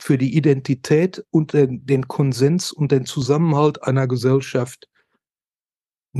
[0.00, 4.88] für die Identität und den, den Konsens und den Zusammenhalt einer Gesellschaft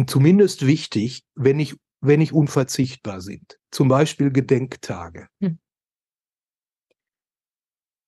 [0.06, 3.58] zumindest wichtig, wenn nicht wenn nicht unverzichtbar sind.
[3.70, 5.28] Zum Beispiel Gedenktage.
[5.42, 5.58] Hm.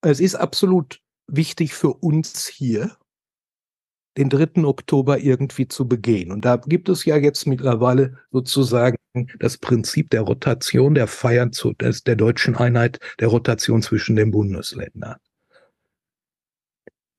[0.05, 2.97] Es ist absolut wichtig für uns hier,
[4.19, 4.65] den 3.
[4.65, 6.33] Oktober irgendwie zu begehen.
[6.33, 8.97] Und da gibt es ja jetzt mittlerweile sozusagen
[9.39, 14.31] das Prinzip der Rotation der Feiern zu, des, der deutschen Einheit, der Rotation zwischen den
[14.31, 15.17] Bundesländern.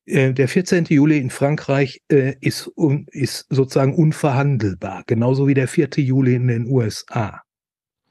[0.05, 0.85] Äh, der 14.
[0.85, 5.89] Juli in Frankreich äh, ist, un, ist sozusagen unverhandelbar, genauso wie der 4.
[5.97, 7.41] Juli in den USA.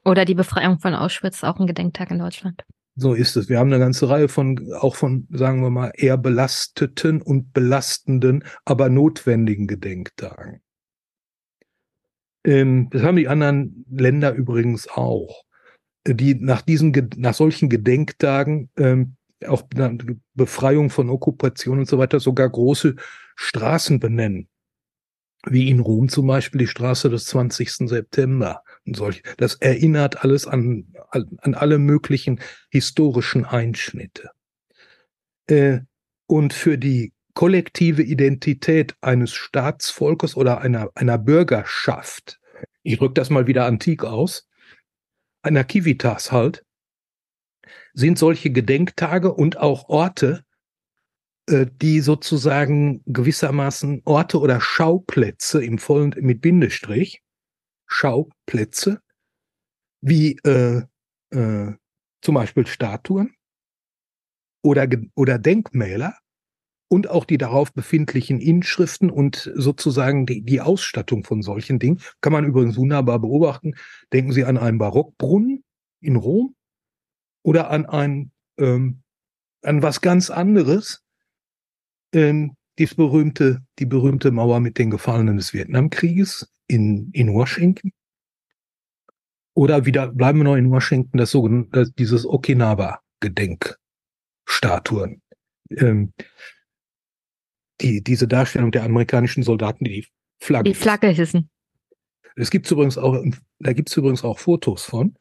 [0.05, 2.63] Oder die Befreiung von Auschwitz, auch ein Gedenktag in Deutschland.
[2.95, 3.49] So ist es.
[3.49, 8.43] Wir haben eine ganze Reihe von, auch von, sagen wir mal, eher belasteten und belastenden,
[8.65, 10.61] aber notwendigen Gedenktagen.
[12.43, 15.43] Ähm, das haben die anderen Länder übrigens auch,
[16.05, 19.15] die nach diesen, nach solchen Gedenktagen ähm,
[19.47, 19.63] auch
[20.33, 22.95] Befreiung von Okkupation und so weiter sogar große
[23.35, 24.49] Straßen benennen.
[25.45, 27.89] Wie in Rom zum Beispiel die Straße des 20.
[27.89, 29.23] September und solch.
[29.37, 32.39] Das erinnert alles an, an alle möglichen
[32.69, 34.29] historischen Einschnitte.
[35.47, 35.79] Äh,
[36.27, 42.39] und für die kollektive Identität eines Staatsvolkes oder einer, einer Bürgerschaft,
[42.83, 44.47] ich drücke das mal wieder antik aus,
[45.41, 46.63] einer Civitas halt,
[47.93, 50.43] sind solche Gedenktage und auch Orte,
[51.47, 57.21] äh, die sozusagen gewissermaßen Orte oder Schauplätze im vollen mit Bindestrich,
[57.85, 59.01] Schauplätze,
[60.01, 60.83] wie äh,
[61.31, 61.73] äh,
[62.21, 63.35] zum Beispiel Statuen
[64.63, 66.17] oder, oder Denkmäler
[66.89, 72.33] und auch die darauf befindlichen Inschriften und sozusagen die, die Ausstattung von solchen Dingen kann
[72.33, 73.73] man übrigens wunderbar beobachten.
[74.13, 75.63] Denken Sie an einen Barockbrunnen
[76.01, 76.55] in Rom
[77.43, 79.01] oder an ein ähm,
[79.61, 81.01] an was ganz anderes.
[82.13, 87.93] Ähm, die berühmte, die berühmte Mauer mit den Gefallenen des Vietnamkrieges in, in Washington.
[89.55, 95.21] Oder wieder, bleiben wir noch in Washington, das sogenannte, dieses Okinawa-Gedenkstatuen.
[95.69, 96.13] Ähm,
[97.81, 100.07] die, diese Darstellung der amerikanischen Soldaten, die die
[100.39, 101.51] Flagge, die Flagge hissen.
[102.35, 103.23] Es gibt übrigens auch,
[103.59, 105.15] da gibt es übrigens auch Fotos von,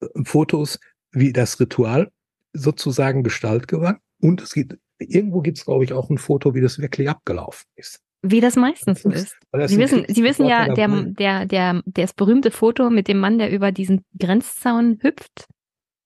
[0.00, 0.80] äh, Fotos,
[1.12, 2.10] wie das Ritual
[2.52, 3.98] sozusagen Gestalt gewann.
[4.20, 7.66] Und es gibt, irgendwo gibt es, glaube ich, auch ein Foto, wie das wirklich abgelaufen
[7.76, 8.00] ist.
[8.22, 9.36] Wie das meistens so ist.
[9.66, 13.50] Sie wissen, Sie wissen ja, der, der, der, das berühmte Foto mit dem Mann, der
[13.50, 15.48] über diesen Grenzzaun hüpft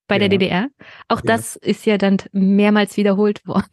[0.08, 0.20] bei ja.
[0.20, 0.68] der DDR.
[1.08, 1.36] Auch ja.
[1.36, 3.66] das ist ja dann mehrmals wiederholt worden.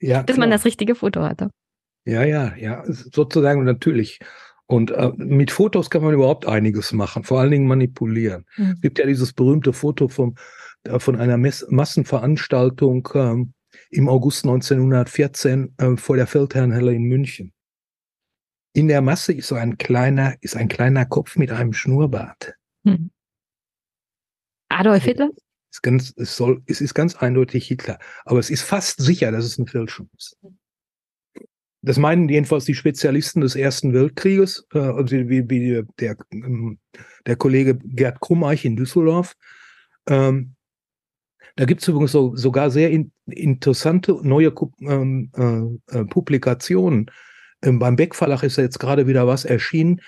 [0.00, 0.46] Ja, bis klar.
[0.46, 1.50] man das richtige Foto hatte.
[2.04, 4.18] Ja, ja, ja, sozusagen natürlich.
[4.72, 8.46] Und äh, mit Fotos kann man überhaupt einiges machen, vor allen Dingen manipulieren.
[8.56, 8.70] Mhm.
[8.70, 10.34] Es gibt ja dieses berühmte Foto vom,
[10.84, 13.52] äh, von einer Mess Massenveranstaltung ähm,
[13.90, 17.52] im August 1914 äh, vor der Feldherrnhalle in München.
[18.72, 22.54] In der Masse ist so ein kleiner, ist ein kleiner Kopf mit einem Schnurrbart.
[22.84, 23.10] Mhm.
[24.70, 25.28] Adolf Hitler?
[25.70, 27.98] Es, ganz, es, soll, es ist ganz eindeutig Hitler.
[28.24, 30.38] Aber es ist fast sicher, dass es eine Fälschung ist.
[31.82, 36.78] Das meinen jedenfalls die Spezialisten des Ersten Weltkrieges, äh, wie, wie der, ähm,
[37.26, 39.34] der Kollege Gerd Krummeich in Düsseldorf.
[40.06, 40.54] Ähm,
[41.56, 47.10] da gibt es übrigens so, sogar sehr in, interessante neue ähm, äh, äh, Publikationen.
[47.62, 50.00] Ähm, beim Beck Verlag ist ja jetzt gerade wieder was erschienen,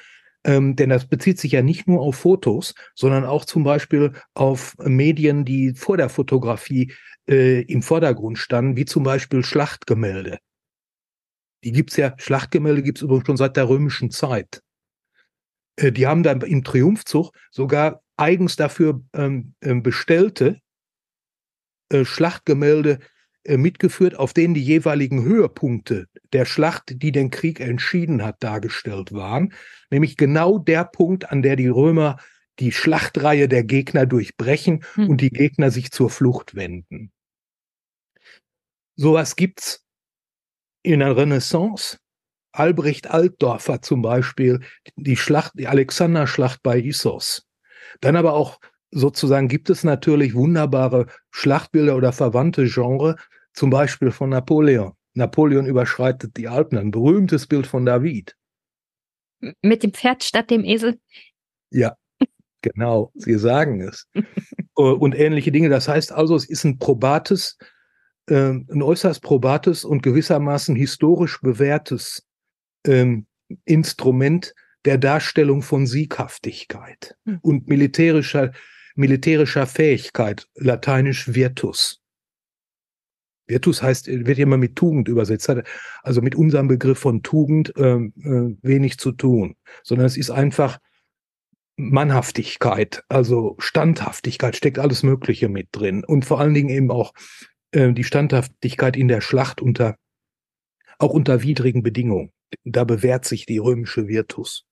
[0.44, 4.76] ähm, denn das bezieht sich ja nicht nur auf Fotos, sondern auch zum Beispiel auf
[4.78, 6.92] Medien, die vor der Fotografie
[7.28, 10.38] äh, im Vordergrund standen, wie zum Beispiel Schlachtgemälde.
[11.64, 14.62] Die gibt's ja, Schlachtgemälde gibt's übrigens schon seit der römischen Zeit.
[15.76, 20.60] Äh, die haben dann im Triumphzug sogar eigens dafür ähm, ähm bestellte
[21.90, 22.98] äh, Schlachtgemälde
[23.44, 29.12] äh, mitgeführt, auf denen die jeweiligen Höhepunkte der Schlacht, die den Krieg entschieden hat, dargestellt
[29.12, 29.52] waren.
[29.90, 32.16] Nämlich genau der Punkt, an der die Römer
[32.58, 35.10] die Schlachtreihe der Gegner durchbrechen hm.
[35.10, 37.12] und die Gegner sich zur Flucht wenden.
[38.96, 39.83] Sowas gibt's
[40.84, 41.98] in der Renaissance,
[42.52, 44.60] Albrecht Altdorfer zum Beispiel,
[44.94, 47.46] die Schlacht, die Alexanderschlacht bei Issos.
[48.00, 48.60] Dann aber auch
[48.92, 53.16] sozusagen gibt es natürlich wunderbare Schlachtbilder oder verwandte Genre,
[53.54, 54.92] zum Beispiel von Napoleon.
[55.14, 58.36] Napoleon überschreitet die Alpen, ein berühmtes Bild von David.
[59.62, 60.98] Mit dem Pferd statt dem Esel?
[61.70, 61.96] Ja,
[62.62, 64.06] genau, Sie sagen es.
[64.74, 65.68] Und ähnliche Dinge.
[65.68, 67.56] Das heißt also, es ist ein probates
[68.28, 72.26] ähm, ein äußerst probates und gewissermaßen historisch bewährtes
[72.86, 73.26] ähm,
[73.64, 74.54] Instrument
[74.84, 77.38] der Darstellung von Sieghaftigkeit mhm.
[77.42, 78.52] und militärischer,
[78.94, 82.00] militärischer Fähigkeit, lateinisch Virtus.
[83.46, 85.52] Virtus heißt, wird immer mit Tugend übersetzt,
[86.02, 90.78] also mit unserem Begriff von Tugend äh, äh, wenig zu tun, sondern es ist einfach
[91.76, 97.12] Mannhaftigkeit, also Standhaftigkeit, steckt alles Mögliche mit drin und vor allen Dingen eben auch
[97.74, 99.96] äh, die Standhaftigkeit in der Schlacht unter,
[100.98, 102.32] auch unter widrigen Bedingungen.
[102.64, 104.64] Da bewährt sich die römische Virtus.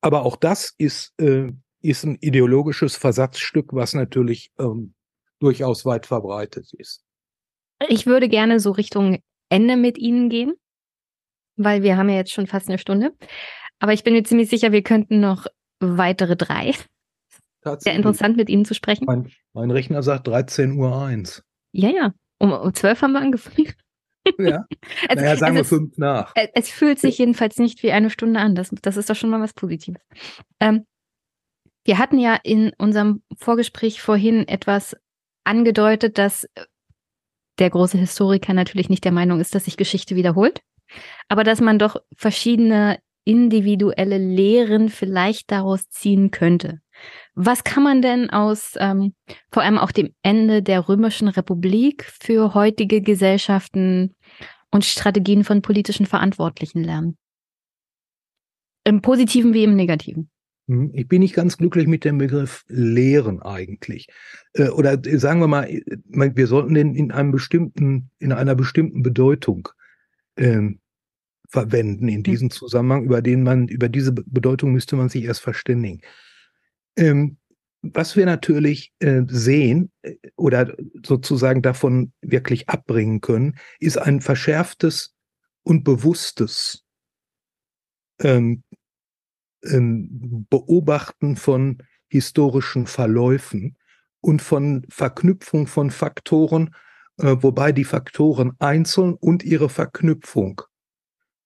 [0.00, 4.94] Aber auch das ist, äh, ist ein ideologisches Versatzstück, was natürlich ähm,
[5.40, 7.04] durchaus weit verbreitet ist.
[7.88, 9.18] Ich würde gerne so Richtung
[9.48, 10.54] Ende mit Ihnen gehen,
[11.56, 13.12] weil wir haben ja jetzt schon fast eine Stunde.
[13.80, 15.46] Aber ich bin mir ziemlich sicher, wir könnten noch
[15.80, 16.74] weitere drei.
[17.78, 19.04] Sehr interessant mit Ihnen zu sprechen.
[19.04, 21.44] Mein, mein Rechner sagt 13.01 Uhr.
[21.72, 22.14] Ja, ja.
[22.38, 23.72] Um, um 12 haben wir angefangen.
[24.38, 24.66] Ja.
[25.08, 26.32] es, naja, sagen wir fünf nach.
[26.54, 28.54] Es fühlt sich jedenfalls nicht wie eine Stunde an.
[28.54, 30.02] Das, das ist doch schon mal was Positives.
[30.60, 30.84] Ähm,
[31.84, 34.96] wir hatten ja in unserem Vorgespräch vorhin etwas
[35.44, 36.46] angedeutet, dass
[37.58, 40.60] der große Historiker natürlich nicht der Meinung ist, dass sich Geschichte wiederholt,
[41.28, 46.80] aber dass man doch verschiedene individuelle Lehren vielleicht daraus ziehen könnte.
[47.40, 49.14] Was kann man denn aus ähm,
[49.52, 54.16] vor allem auch dem Ende der Römischen Republik für heutige Gesellschaften
[54.72, 57.16] und Strategien von politischen Verantwortlichen lernen?
[58.82, 60.30] Im positiven wie im negativen.
[60.66, 64.08] Hm, ich bin nicht ganz glücklich mit dem Begriff Lehren eigentlich.
[64.54, 69.68] Äh, oder sagen wir mal, wir sollten den in einem bestimmten, in einer bestimmten Bedeutung
[70.36, 70.80] ähm,
[71.48, 76.00] verwenden in diesem Zusammenhang, über den man, über diese Bedeutung müsste man sich erst verständigen.
[76.98, 77.36] Ähm,
[77.82, 80.74] was wir natürlich äh, sehen äh, oder
[81.06, 85.14] sozusagen davon wirklich abbringen können, ist ein verschärftes
[85.62, 86.84] und bewusstes
[88.20, 88.64] ähm,
[89.64, 93.76] ähm, Beobachten von historischen Verläufen
[94.20, 96.74] und von Verknüpfung von Faktoren,
[97.18, 100.62] äh, wobei die Faktoren einzeln und ihre Verknüpfung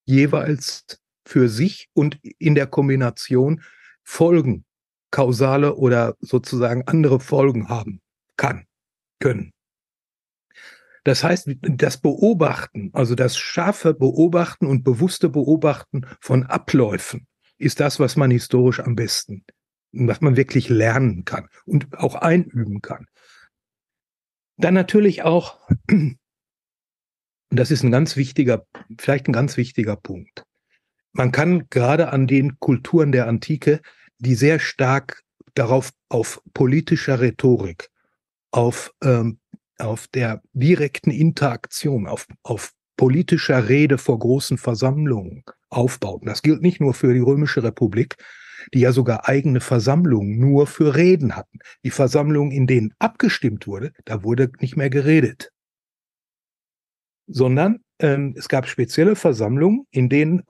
[0.06, 3.62] jeweils für sich und in der Kombination
[4.02, 4.64] Folgen
[5.12, 8.00] kausale oder sozusagen andere Folgen haben
[8.36, 8.66] kann,
[9.20, 9.52] können.
[11.04, 17.26] Das heißt, das Beobachten, also das scharfe Beobachten und bewusste Beobachten von Abläufen
[17.58, 19.44] ist das, was man historisch am besten,
[19.92, 23.06] was man wirklich lernen kann und auch einüben kann.
[24.56, 26.18] Dann natürlich auch, und
[27.50, 28.64] das ist ein ganz wichtiger,
[28.98, 30.44] vielleicht ein ganz wichtiger Punkt.
[31.12, 33.80] Man kann gerade an den Kulturen der Antike
[34.22, 35.22] die sehr stark
[35.54, 37.90] darauf auf politischer Rhetorik,
[38.52, 39.38] auf, ähm,
[39.78, 46.28] auf der direkten Interaktion, auf, auf politischer Rede vor großen Versammlungen aufbauten.
[46.28, 48.14] Das gilt nicht nur für die Römische Republik,
[48.72, 51.58] die ja sogar eigene Versammlungen nur für Reden hatten.
[51.84, 55.50] Die Versammlungen, in denen abgestimmt wurde, da wurde nicht mehr geredet.
[57.26, 60.42] Sondern ähm, es gab spezielle Versammlungen, in denen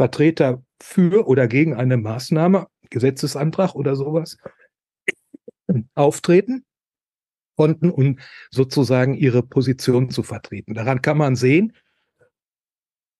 [0.00, 4.38] Vertreter für oder gegen eine Maßnahme, Gesetzesantrag oder sowas,
[5.94, 6.64] auftreten
[7.54, 8.18] konnten, um
[8.50, 10.72] sozusagen ihre Position zu vertreten.
[10.72, 11.74] Daran kann man sehen,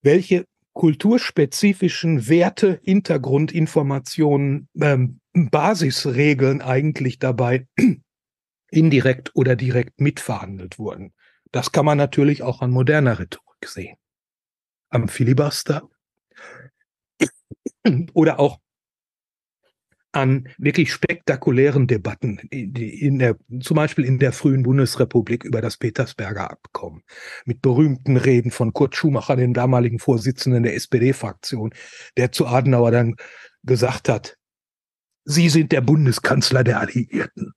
[0.00, 7.68] welche kulturspezifischen Werte, Hintergrundinformationen, ähm, Basisregeln eigentlich dabei
[8.70, 11.12] indirekt oder direkt mitverhandelt wurden.
[11.52, 13.98] Das kann man natürlich auch an moderner Rhetorik sehen.
[14.88, 15.86] Am Filibuster,
[18.14, 18.58] oder auch
[20.12, 26.50] an wirklich spektakulären Debatten, in der, zum Beispiel in der frühen Bundesrepublik über das Petersberger
[26.50, 27.02] Abkommen,
[27.44, 31.72] mit berühmten Reden von Kurt Schumacher, dem damaligen Vorsitzenden der SPD-Fraktion,
[32.16, 33.14] der zu Adenauer dann
[33.62, 34.36] gesagt hat,
[35.24, 37.52] Sie sind der Bundeskanzler der Alliierten.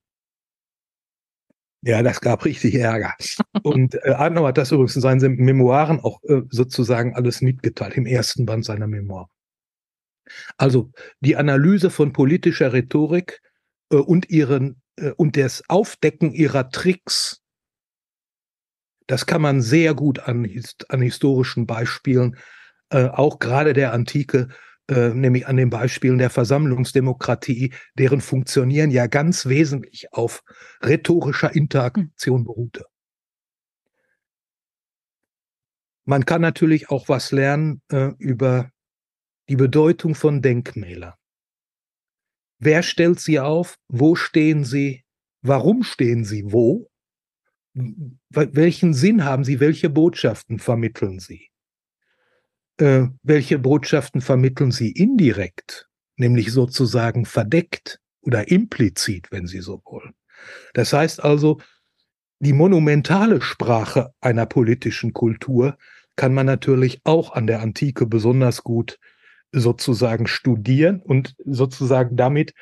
[1.82, 3.14] Ja, das gab richtig Ärger.
[3.64, 8.06] Und äh, Adenauer hat das übrigens in seinen Memoiren auch äh, sozusagen alles mitgeteilt, im
[8.06, 9.28] ersten Band seiner Memoiren.
[10.58, 13.42] Also die Analyse von politischer Rhetorik
[13.90, 17.42] äh, und ihren äh, und das Aufdecken ihrer Tricks,
[19.08, 20.50] das kann man sehr gut an,
[20.90, 22.38] an historischen Beispielen,
[22.90, 24.50] äh, auch gerade der Antike,
[24.90, 30.44] äh, nämlich an den Beispielen der Versammlungsdemokratie, deren Funktionieren ja ganz wesentlich auf
[30.84, 32.86] rhetorischer Interaktion beruhte.
[36.06, 38.73] Man kann natürlich auch was lernen äh, über
[39.50, 41.14] die Bedeutung von Denkmälern.
[42.60, 43.78] Wer stellt sie auf?
[43.90, 45.04] Wo stehen sie?
[45.42, 46.90] Warum stehen sie wo?
[48.30, 49.60] Welchen Sinn haben sie?
[49.60, 51.50] Welche Botschaften vermitteln sie?
[52.78, 60.14] Äh, welche Botschaften vermitteln sie indirekt, nämlich sozusagen verdeckt oder implizit, wenn Sie so wollen?
[60.74, 61.60] Das heißt also,
[62.40, 65.78] die monumentale Sprache einer politischen Kultur
[66.16, 69.00] kann man natürlich auch an der Antike besonders gut
[69.54, 72.54] sozusagen studieren und sozusagen damit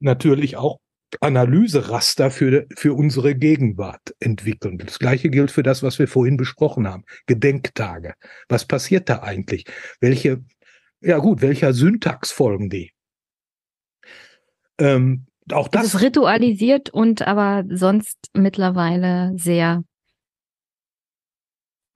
[0.00, 0.78] natürlich auch
[1.20, 4.78] Analyseraster für, für unsere Gegenwart entwickeln.
[4.78, 7.04] Das gleiche gilt für das, was wir vorhin besprochen haben.
[7.26, 8.14] Gedenktage.
[8.48, 9.64] Was passiert da eigentlich?
[10.00, 10.44] Welche,
[11.00, 12.92] ja gut, welcher Syntax folgen die?
[14.78, 19.82] Ähm, auch das, das ist ritualisiert und aber sonst mittlerweile sehr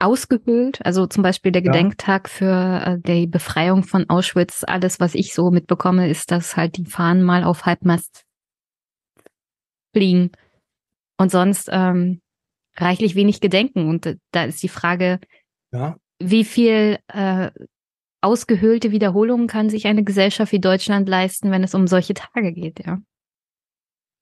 [0.04, 0.84] ausgehöhlt.
[0.84, 4.64] Also zum Beispiel der Gedenktag für äh, die Befreiung von Auschwitz.
[4.66, 8.24] Alles, was ich so mitbekomme, ist, dass halt die Fahnen mal auf Halbmast
[9.94, 10.30] fliegen.
[11.18, 12.20] Und sonst ähm,
[12.76, 13.88] reichlich wenig Gedenken.
[13.88, 15.20] Und äh, da ist die Frage,
[15.72, 15.96] ja.
[16.20, 17.50] wie viel äh,
[18.20, 22.84] ausgehöhlte Wiederholungen kann sich eine Gesellschaft wie Deutschland leisten, wenn es um solche Tage geht,
[22.84, 22.98] ja.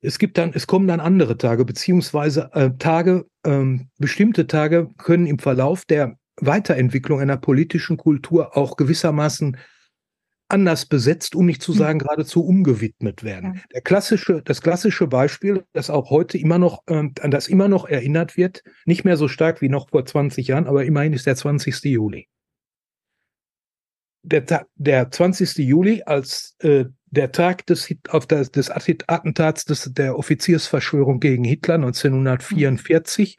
[0.05, 5.27] Es gibt dann, es kommen dann andere Tage, beziehungsweise äh, Tage, ähm, bestimmte Tage können
[5.27, 9.57] im Verlauf der Weiterentwicklung einer politischen Kultur auch gewissermaßen
[10.49, 11.79] anders besetzt, um nicht zu hm.
[11.79, 13.63] sagen geradezu umgewidmet werden.
[13.73, 17.89] Der klassische, das klassische Beispiel, das auch heute immer noch, äh, an das immer noch
[17.89, 21.37] erinnert wird, nicht mehr so stark wie noch vor 20 Jahren, aber immerhin ist der
[21.37, 21.85] 20.
[21.85, 22.29] Juli.
[24.25, 25.59] Der, der 20.
[25.59, 31.75] Juli als äh, der Tag des, auf das, des Attentats des, der Offiziersverschwörung gegen Hitler
[31.75, 33.37] 1944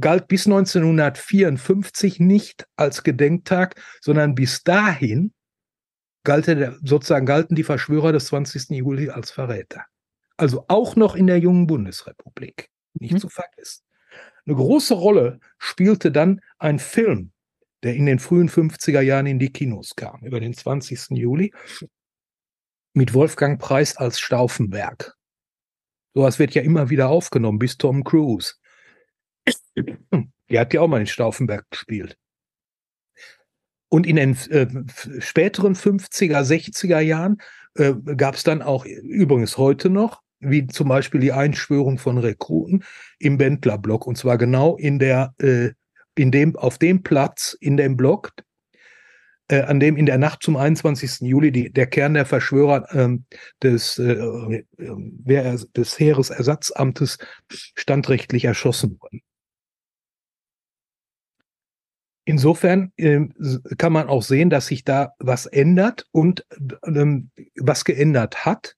[0.00, 5.32] galt bis 1954 nicht als Gedenktag, sondern bis dahin
[6.24, 8.70] galte sozusagen galten die Verschwörer des 20.
[8.70, 9.84] Juli als Verräter.
[10.36, 13.18] Also auch noch in der jungen Bundesrepublik, nicht mhm.
[13.18, 13.84] zu vergessen.
[14.46, 17.30] Eine große Rolle spielte dann ein Film,
[17.84, 21.10] der in den frühen 50er Jahren in die Kinos kam, über den 20.
[21.10, 21.52] Juli,
[22.94, 25.14] mit Wolfgang Preis als Stauffenberg.
[26.14, 28.54] Sowas wird ja immer wieder aufgenommen, bis Tom Cruise.
[30.50, 32.18] Der hat ja auch mal in Stauffenberg gespielt.
[33.88, 34.66] Und in den äh,
[35.20, 37.38] späteren 50er, 60er Jahren
[37.74, 42.84] äh, gab es dann auch, übrigens heute noch, wie zum Beispiel die Einschwörung von Rekruten
[43.18, 44.06] im Bendlerblock.
[44.06, 45.70] Und zwar genau in der, äh,
[46.16, 48.32] in dem, auf dem Platz in dem Block,
[49.48, 51.20] äh, an dem in der Nacht zum 21.
[51.20, 53.24] Juli die, der Kern der Verschwörer ähm,
[53.62, 59.22] des, äh, äh, des Heeresersatzamtes standrechtlich erschossen wurden.
[62.24, 63.20] Insofern äh,
[63.78, 66.46] kann man auch sehen, dass sich da was ändert und
[66.84, 68.76] ähm, was geändert hat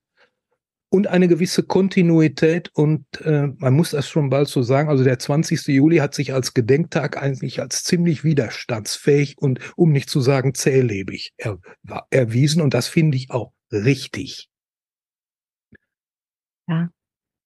[0.94, 5.18] und eine gewisse Kontinuität und äh, man muss das schon bald so sagen, also der
[5.18, 5.66] 20.
[5.66, 11.34] Juli hat sich als Gedenktag eigentlich als ziemlich widerstandsfähig und um nicht zu sagen zählebig
[11.36, 11.58] er,
[12.10, 14.48] erwiesen und das finde ich auch richtig.
[16.68, 16.90] Ja.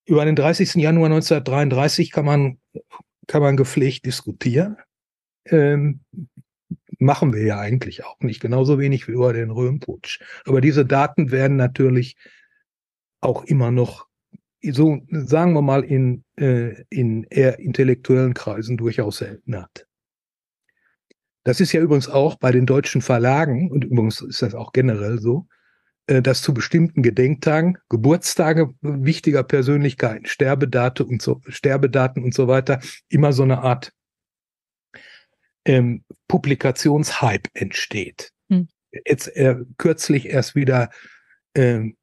[0.05, 0.75] Über den 30.
[0.75, 2.59] Januar 1933 kann man,
[3.29, 4.77] kann man gepflegt diskutieren.
[5.47, 6.01] Ähm,
[6.99, 10.21] machen wir ja eigentlich auch nicht, genauso wenig wie über den Röhmputsch.
[10.45, 12.15] Aber diese Daten werden natürlich
[13.21, 14.07] auch immer noch,
[14.63, 19.87] so sagen wir mal, in, äh, in eher intellektuellen Kreisen durchaus erinnert.
[21.45, 25.19] Das ist ja übrigens auch bei den deutschen Verlagen, und übrigens ist das auch generell
[25.19, 25.47] so,
[26.09, 32.81] äh, dass zu bestimmten Gedenktagen, Geburtstage wichtiger Persönlichkeiten, Sterbedaten und so, Sterbedaten und so weiter,
[33.09, 33.93] immer so eine Art
[35.67, 38.33] ähm, Publikationshype entsteht.
[38.51, 38.69] Hm.
[39.07, 40.89] Jetzt äh, kürzlich erst wieder,
[41.55, 41.98] ähm,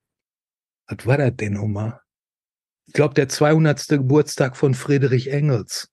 [0.87, 1.99] was war das denn nochmal?
[2.87, 3.87] Ich glaube, der 200.
[3.87, 5.89] Geburtstag von Friedrich Engels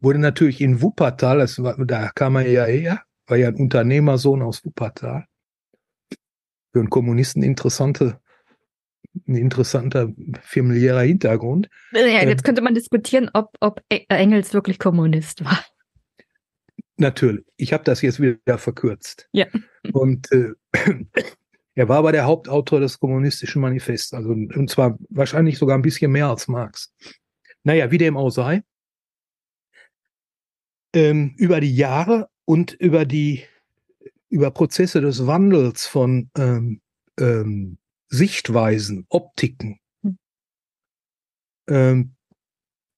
[0.00, 4.42] wurde natürlich in Wuppertal, das war, da kam er ja her, war ja ein Unternehmersohn
[4.42, 5.26] aus Wuppertal.
[6.72, 8.20] Für einen Kommunisten interessante
[9.28, 10.12] ein interessanter
[10.42, 11.68] familiärer Hintergrund.
[11.92, 15.64] Ja, jetzt ähm, könnte man diskutieren, ob, ob Engels wirklich Kommunist war.
[16.96, 17.44] Natürlich.
[17.56, 19.28] Ich habe das jetzt wieder verkürzt.
[19.32, 19.46] Ja.
[19.92, 20.52] Und äh,
[21.74, 26.12] er war aber der Hauptautor des kommunistischen Manifests, also und zwar wahrscheinlich sogar ein bisschen
[26.12, 26.94] mehr als Marx.
[27.64, 28.62] Naja, wie dem auch sei.
[30.94, 33.44] Ähm, über die Jahre und über die
[34.28, 36.80] über Prozesse des Wandels von ähm,
[37.18, 37.78] ähm,
[38.08, 40.18] Sichtweisen, Optiken hm.
[41.68, 42.14] ähm,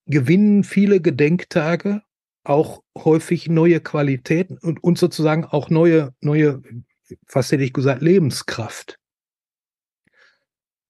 [0.07, 2.03] gewinnen viele Gedenktage
[2.45, 6.63] auch häufig neue Qualitäten und, und sozusagen auch neue, neue,
[7.27, 8.99] fast hätte ich gesagt, Lebenskraft.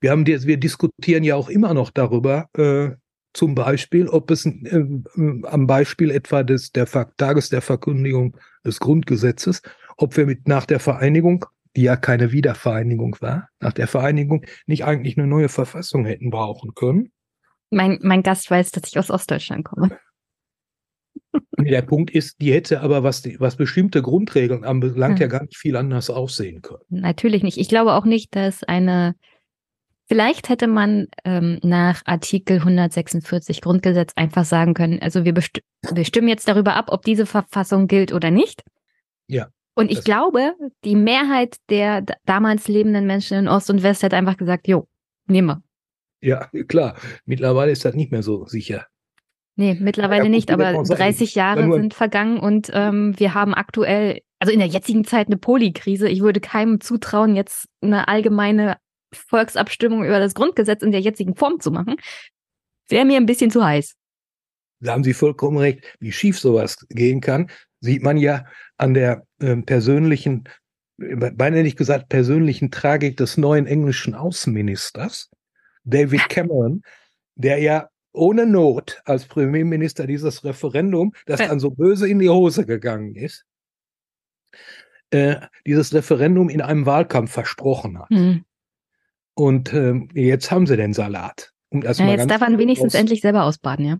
[0.00, 2.90] Wir haben, wir diskutieren ja auch immer noch darüber, äh,
[3.32, 4.84] zum Beispiel, ob es äh,
[5.42, 6.86] am Beispiel etwa des der
[7.16, 9.62] Tages der Verkündigung des Grundgesetzes,
[9.96, 11.44] ob wir mit nach der Vereinigung,
[11.76, 16.74] die ja keine Wiedervereinigung war, nach der Vereinigung nicht eigentlich eine neue Verfassung hätten brauchen
[16.74, 17.12] können.
[17.70, 19.98] Mein, mein Gast weiß, dass ich aus Ostdeutschland komme.
[21.58, 25.26] Der Punkt ist, die hätte aber, was, die, was bestimmte Grundregeln anbelangt, ja.
[25.26, 26.84] ja gar nicht viel anders aussehen können.
[26.88, 27.58] Natürlich nicht.
[27.58, 29.14] Ich glaube auch nicht, dass eine,
[30.06, 35.62] vielleicht hätte man ähm, nach Artikel 146 Grundgesetz einfach sagen können, also wir, besti
[35.92, 38.62] wir stimmen jetzt darüber ab, ob diese Verfassung gilt oder nicht.
[39.26, 39.48] Ja.
[39.74, 44.36] Und ich glaube, die Mehrheit der damals lebenden Menschen in Ost und West hätte einfach
[44.36, 44.88] gesagt, jo,
[45.26, 45.62] nehmen wir.
[46.22, 46.96] Ja, klar.
[47.24, 48.86] Mittlerweile ist das nicht mehr so sicher.
[49.58, 54.52] Nee, mittlerweile ja, nicht, aber 30 Jahre sind vergangen und ähm, wir haben aktuell, also
[54.52, 56.10] in der jetzigen Zeit eine Polikrise.
[56.10, 58.76] Ich würde keinem zutrauen, jetzt eine allgemeine
[59.14, 61.96] Volksabstimmung über das Grundgesetz in der jetzigen Form zu machen.
[62.88, 63.94] Wäre mir ein bisschen zu heiß.
[64.80, 65.96] Da haben Sie vollkommen recht.
[66.00, 67.50] Wie schief sowas gehen kann,
[67.80, 68.44] sieht man ja
[68.76, 70.44] an der äh, persönlichen,
[70.98, 75.30] beinahe nicht gesagt, persönlichen Tragik des neuen englischen Außenministers,
[75.84, 76.82] David Cameron,
[77.36, 82.66] der ja ohne Not als Premierminister dieses Referendum, das dann so böse in die Hose
[82.66, 83.44] gegangen ist,
[85.10, 85.36] äh,
[85.66, 88.10] dieses Referendum in einem Wahlkampf versprochen hat.
[88.10, 88.44] Mhm.
[89.34, 91.52] Und äh, jetzt haben sie den Salat.
[91.68, 93.98] Um ja, jetzt darf man wenigstens endlich selber ausbaden, ja.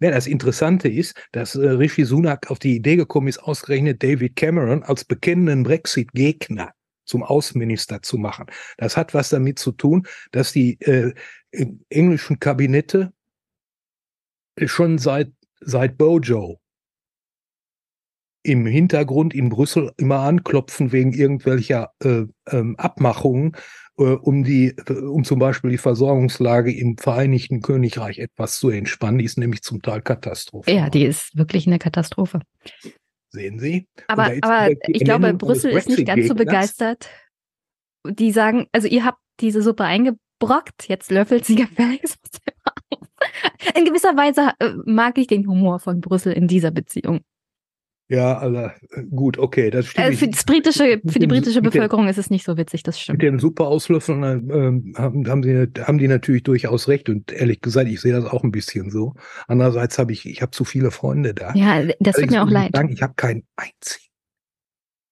[0.00, 4.36] Ja, das Interessante ist, dass äh, Rishi Sunak auf die Idee gekommen ist, ausgerechnet David
[4.36, 6.72] Cameron als bekennenden Brexit-Gegner
[7.06, 8.46] zum Außenminister zu machen.
[8.76, 11.14] Das hat was damit zu tun, dass die äh,
[11.88, 13.12] englischen Kabinette
[14.64, 16.60] schon seit, seit Bojo
[18.46, 23.56] im Hintergrund in Brüssel immer anklopfen wegen irgendwelcher äh, ähm, Abmachungen,
[23.98, 29.18] äh, um die, um zum Beispiel die Versorgungslage im Vereinigten Königreich etwas zu entspannen.
[29.18, 30.70] Die ist nämlich zum Teil Katastrophe.
[30.70, 32.40] Ja, die ist wirklich eine Katastrophe.
[33.36, 33.86] Sehen Sie?
[34.06, 37.10] Aber, aber ich glaube, Brüssel ist nicht ganz so begeistert.
[38.08, 42.16] Die sagen, also ihr habt diese Suppe eingebrockt, jetzt löffelt sie gefälligst
[43.74, 47.20] In gewisser Weise äh, mag ich den Humor von Brüssel in dieser Beziehung.
[48.08, 48.70] Ja, also
[49.10, 50.06] gut, okay, das stimmt.
[50.08, 53.18] Äh, für, das britische, für die britische Bevölkerung ist es nicht so witzig, das stimmt.
[53.18, 57.60] Mit den super Auslöffeln äh, haben, haben, sie, haben die natürlich durchaus recht und ehrlich
[57.60, 59.14] gesagt, ich sehe das auch ein bisschen so.
[59.48, 61.52] Andererseits habe ich, ich habe zu viele Freunde da.
[61.54, 62.70] Ja, das also tut mir auch leid.
[62.74, 64.06] Sagen, ich habe keinen einzigen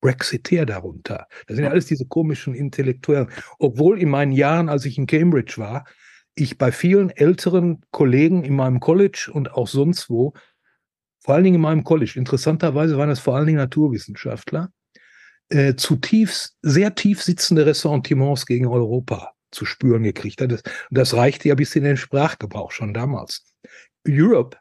[0.00, 1.26] Brexiteer darunter.
[1.48, 3.28] Das sind ja alles diese komischen Intellektuellen.
[3.58, 5.84] Obwohl in meinen Jahren, als ich in Cambridge war,
[6.36, 10.34] ich bei vielen älteren Kollegen in meinem College und auch sonst wo
[11.24, 14.70] vor allen Dingen in meinem College, interessanterweise waren es vor allen Dingen Naturwissenschaftler,
[15.48, 20.52] äh, zutiefst, sehr tief sitzende Ressentiments gegen Europa zu spüren gekriegt hat.
[20.52, 23.42] Das, das reichte ja bis in den Sprachgebrauch schon damals.
[24.06, 24.58] Europe,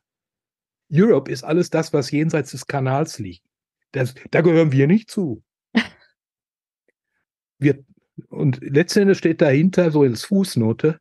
[0.90, 3.44] Europe ist alles das, was jenseits des Kanals liegt.
[3.91, 5.44] Das, da gehören wir nicht zu.
[7.60, 7.84] Wir,
[8.30, 10.99] und letztendlich steht dahinter so als Fußnote,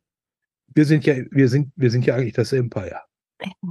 [0.75, 3.01] wir sind ja, wir sind, wir sind ja eigentlich das Empire.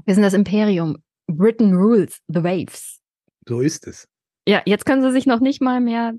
[0.05, 1.02] Wir sind das Imperium.
[1.33, 3.01] Britain rules the waves.
[3.49, 4.07] So ist es.
[4.47, 6.15] Ja, jetzt können sie sich noch nicht mal mehr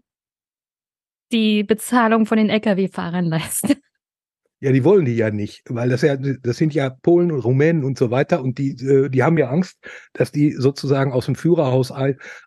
[1.32, 3.76] die Bezahlung von den Lkw-Fahrern leisten.
[4.60, 7.84] Ja, die wollen die ja nicht, weil das ja, das sind ja Polen und Rumänen
[7.84, 9.78] und so weiter und die, äh, die haben ja Angst,
[10.14, 11.92] dass die sozusagen aus dem Führerhaus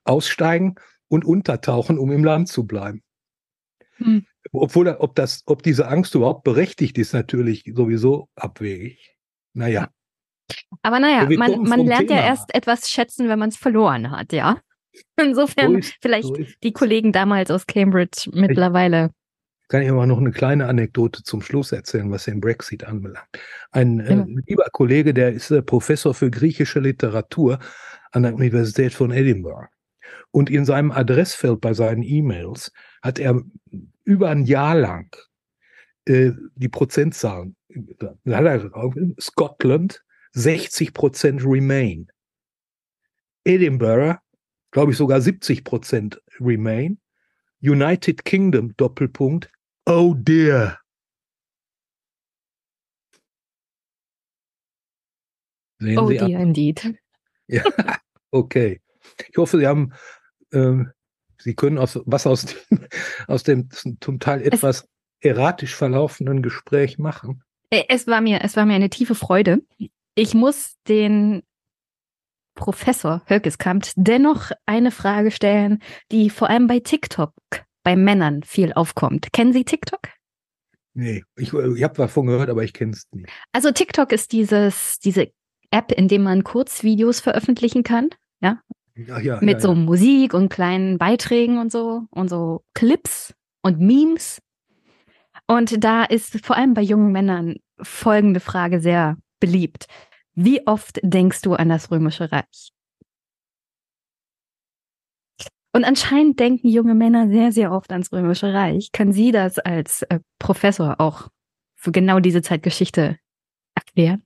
[0.05, 0.77] aussteigen
[1.09, 3.03] und untertauchen, um im Land zu bleiben.
[3.97, 4.25] Hm.
[4.51, 9.15] Obwohl, ob das, ob diese Angst überhaupt berechtigt ist, natürlich sowieso abwegig.
[9.53, 9.91] Naja.
[10.83, 12.21] Aber naja, man, man lernt Thema.
[12.21, 14.59] ja erst etwas schätzen, wenn man es verloren hat, ja.
[15.21, 19.11] Insofern so ist, vielleicht so die Kollegen damals aus Cambridge mittlerweile.
[19.63, 23.27] Ich kann ich aber noch eine kleine Anekdote zum Schluss erzählen, was den Brexit anbelangt.
[23.73, 27.59] Ein äh, lieber Kollege, der ist äh, Professor für griechische Literatur
[28.13, 29.69] an der Universität von Edinburgh.
[30.31, 33.43] Und in seinem Adressfeld bei seinen E-Mails hat er
[34.05, 35.15] über ein Jahr lang
[36.05, 37.57] äh, die Prozentzahlen.
[37.99, 38.71] Da hat er
[39.21, 40.05] Scotland,
[40.37, 42.09] 60 Prozent Remain.
[43.45, 44.19] Edinburgh,
[44.71, 47.01] glaube ich sogar 70 Prozent Remain.
[47.63, 49.51] United Kingdom, Doppelpunkt,
[49.87, 50.79] oh dear.
[55.79, 56.43] Sehen oh Sie dear, ab?
[56.43, 56.95] indeed.
[57.49, 57.63] Ja,
[58.33, 58.81] okay.
[59.29, 59.93] Ich hoffe, Sie haben,
[60.51, 60.83] äh,
[61.39, 62.89] Sie können aus, was aus dem,
[63.29, 63.69] aus dem
[64.01, 64.89] zum Teil etwas
[65.21, 67.45] erratisch verlaufenden Gespräch machen.
[67.71, 69.63] Äh, es war mir, es war mir eine tiefe Freude.
[70.19, 71.43] Ich muss den
[72.55, 75.81] Professor Hölkeskamp dennoch eine Frage stellen,
[76.11, 77.33] die vor allem bei TikTok
[77.85, 79.33] bei Männern viel aufkommt.
[79.35, 80.01] Kennen Sie TikTok?
[80.95, 83.29] Nee, ich, ich habe davon gehört, aber ich kenne es nicht.
[83.53, 85.31] Also TikTok ist dieses, diese
[85.71, 88.09] App, in dem man Kurzvideos veröffentlichen kann,
[88.41, 88.63] ja?
[88.95, 93.79] Ja, ja, Mit ja, so Musik und kleinen Beiträgen und so und so Clips und
[93.79, 94.41] Memes.
[95.47, 99.87] Und da ist vor allem bei jungen Männern folgende Frage sehr beliebt.
[100.35, 102.73] Wie oft denkst du an das Römische Reich?
[105.73, 108.93] Und anscheinend denken junge Männer sehr, sehr oft ans Römische Reich.
[108.93, 111.29] Können Sie das als äh, Professor auch
[111.77, 113.19] für genau diese Zeitgeschichte
[113.75, 114.23] erklären?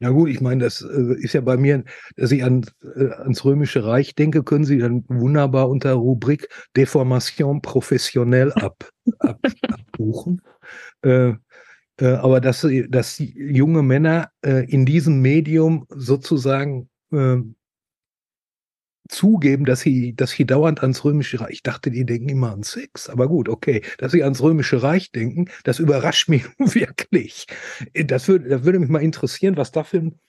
[0.00, 1.84] Ja gut, ich meine, das äh, ist ja bei mir,
[2.16, 2.64] dass ich an,
[2.96, 8.88] äh, ans Römische Reich denke, können Sie dann wunderbar unter Rubrik Deformation professionell ab,
[9.18, 9.38] ab,
[9.68, 10.40] abbuchen.
[11.02, 11.34] Äh,
[12.00, 17.36] äh, aber dass, dass junge Männer äh, in diesem Medium sozusagen äh,
[19.08, 22.62] zugeben, dass sie, dass sie dauernd ans Römische Reich, ich dachte, die denken immer an
[22.62, 27.46] Sex, aber gut, okay, dass sie ans Römische Reich denken, das überrascht mich wirklich.
[27.92, 30.20] Das würde, das würde mich mal interessieren, was da für ein,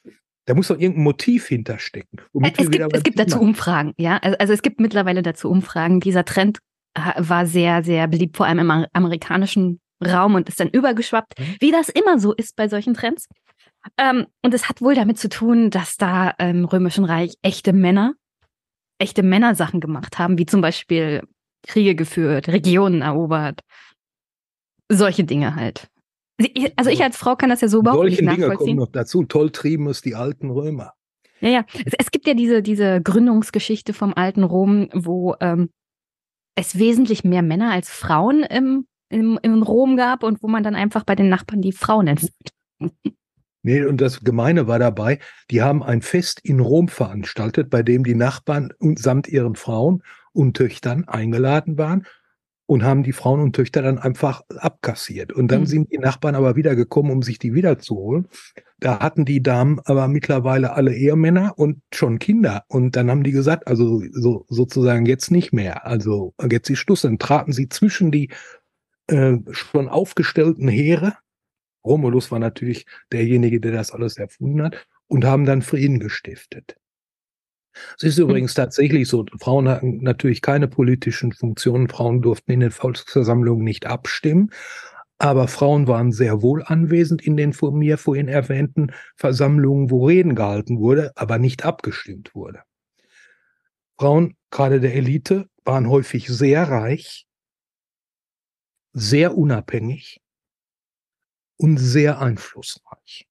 [0.45, 2.19] Da muss doch irgendein Motiv hinterstecken.
[2.41, 4.17] Es gibt, es gibt dazu Umfragen, ja.
[4.17, 5.99] Also, also, es gibt mittlerweile dazu Umfragen.
[5.99, 6.59] Dieser Trend
[7.17, 11.55] war sehr, sehr beliebt, vor allem im amerikanischen Raum und ist dann übergeschwappt, mhm.
[11.59, 13.27] wie das immer so ist bei solchen Trends.
[13.97, 18.13] Ähm, und es hat wohl damit zu tun, dass da im Römischen Reich echte Männer,
[18.99, 21.21] echte Männer Sachen gemacht haben, wie zum Beispiel
[21.67, 23.61] Kriege geführt, Regionen erobert,
[24.89, 25.87] solche Dinge halt.
[26.75, 28.49] Also ich als Frau kann das ja so überhaupt Solche nicht nachvollziehen.
[28.49, 29.23] Dinge kommen noch dazu.
[29.23, 30.93] Toll trieben es die alten Römer.
[31.39, 31.65] Ja, ja.
[31.85, 35.69] Es, es, gibt ja diese, diese Gründungsgeschichte vom alten Rom, wo ähm,
[36.55, 40.75] es wesentlich mehr Männer als Frauen im, im, im Rom gab und wo man dann
[40.75, 42.31] einfach bei den Nachbarn die Frauen nennt.
[43.63, 45.17] Nee, und das Gemeine war dabei,
[45.49, 50.03] die haben ein Fest in Rom veranstaltet, bei dem die Nachbarn samt ihren Frauen
[50.33, 52.05] und Töchtern eingeladen waren
[52.67, 55.33] und haben die Frauen und Töchter dann einfach abkassiert.
[55.33, 55.65] Und dann mhm.
[55.65, 58.27] sind die Nachbarn aber wieder gekommen, um sich die wiederzuholen.
[58.79, 62.63] Da hatten die Damen aber mittlerweile alle Ehemänner und schon Kinder.
[62.67, 65.85] Und dann haben die gesagt, also so, sozusagen jetzt nicht mehr.
[65.85, 67.01] Also jetzt ist Schluss.
[67.01, 68.29] Dann traten sie zwischen die
[69.07, 71.13] äh, schon aufgestellten Heere.
[71.83, 76.77] Romulus war natürlich derjenige, der das alles erfunden hat und haben dann Frieden gestiftet.
[77.97, 78.25] Es ist hm.
[78.25, 83.85] übrigens tatsächlich so, Frauen hatten natürlich keine politischen Funktionen, Frauen durften in den Volksversammlungen nicht
[83.85, 84.49] abstimmen,
[85.17, 90.35] aber Frauen waren sehr wohl anwesend in den von mir vorhin erwähnten Versammlungen, wo Reden
[90.35, 92.61] gehalten wurde, aber nicht abgestimmt wurde.
[93.97, 97.24] Frauen, gerade der Elite, waren häufig sehr reich,
[98.95, 100.21] sehr unabhängig
[101.57, 103.27] und sehr einflussreich.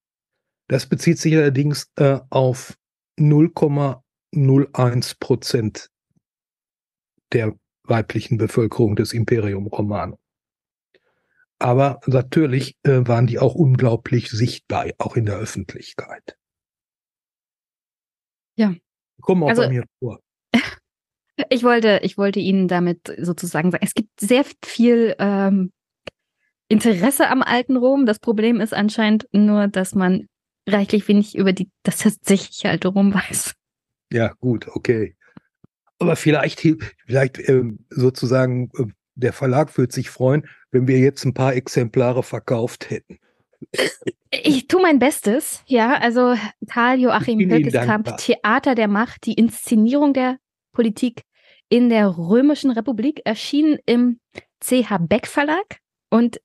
[0.69, 2.78] Das bezieht sich allerdings äh, auf
[3.19, 3.47] 0,
[4.35, 5.91] 0,01 Prozent
[7.32, 10.19] der weiblichen Bevölkerung des Imperium Romano.
[11.59, 16.36] Aber natürlich äh, waren die auch unglaublich sichtbar, auch in der Öffentlichkeit.
[18.57, 18.74] Ja.
[19.20, 20.20] Kommen auch also, bei mir vor.
[21.51, 25.73] Ich wollte, ich wollte Ihnen damit sozusagen sagen, es gibt sehr viel ähm,
[26.69, 28.06] Interesse am alten Rom.
[28.06, 30.28] Das Problem ist anscheinend nur, dass man
[30.69, 33.55] reichlich wenig über die, das tatsächliche alte Rom weiß.
[34.12, 35.16] Ja, gut, okay.
[35.98, 36.61] Aber vielleicht,
[37.06, 42.23] vielleicht ähm, sozusagen, äh, der Verlag würde sich freuen, wenn wir jetzt ein paar Exemplare
[42.23, 43.19] verkauft hätten.
[44.31, 45.94] Ich tue mein Bestes, ja.
[45.98, 46.35] Also
[46.66, 50.39] Tal Joachim Höckeskamp, Theater der Macht, die Inszenierung der
[50.74, 51.22] Politik
[51.70, 54.20] in der Römischen Republik, erschienen im
[54.60, 55.78] CH Beck Verlag
[56.10, 56.40] und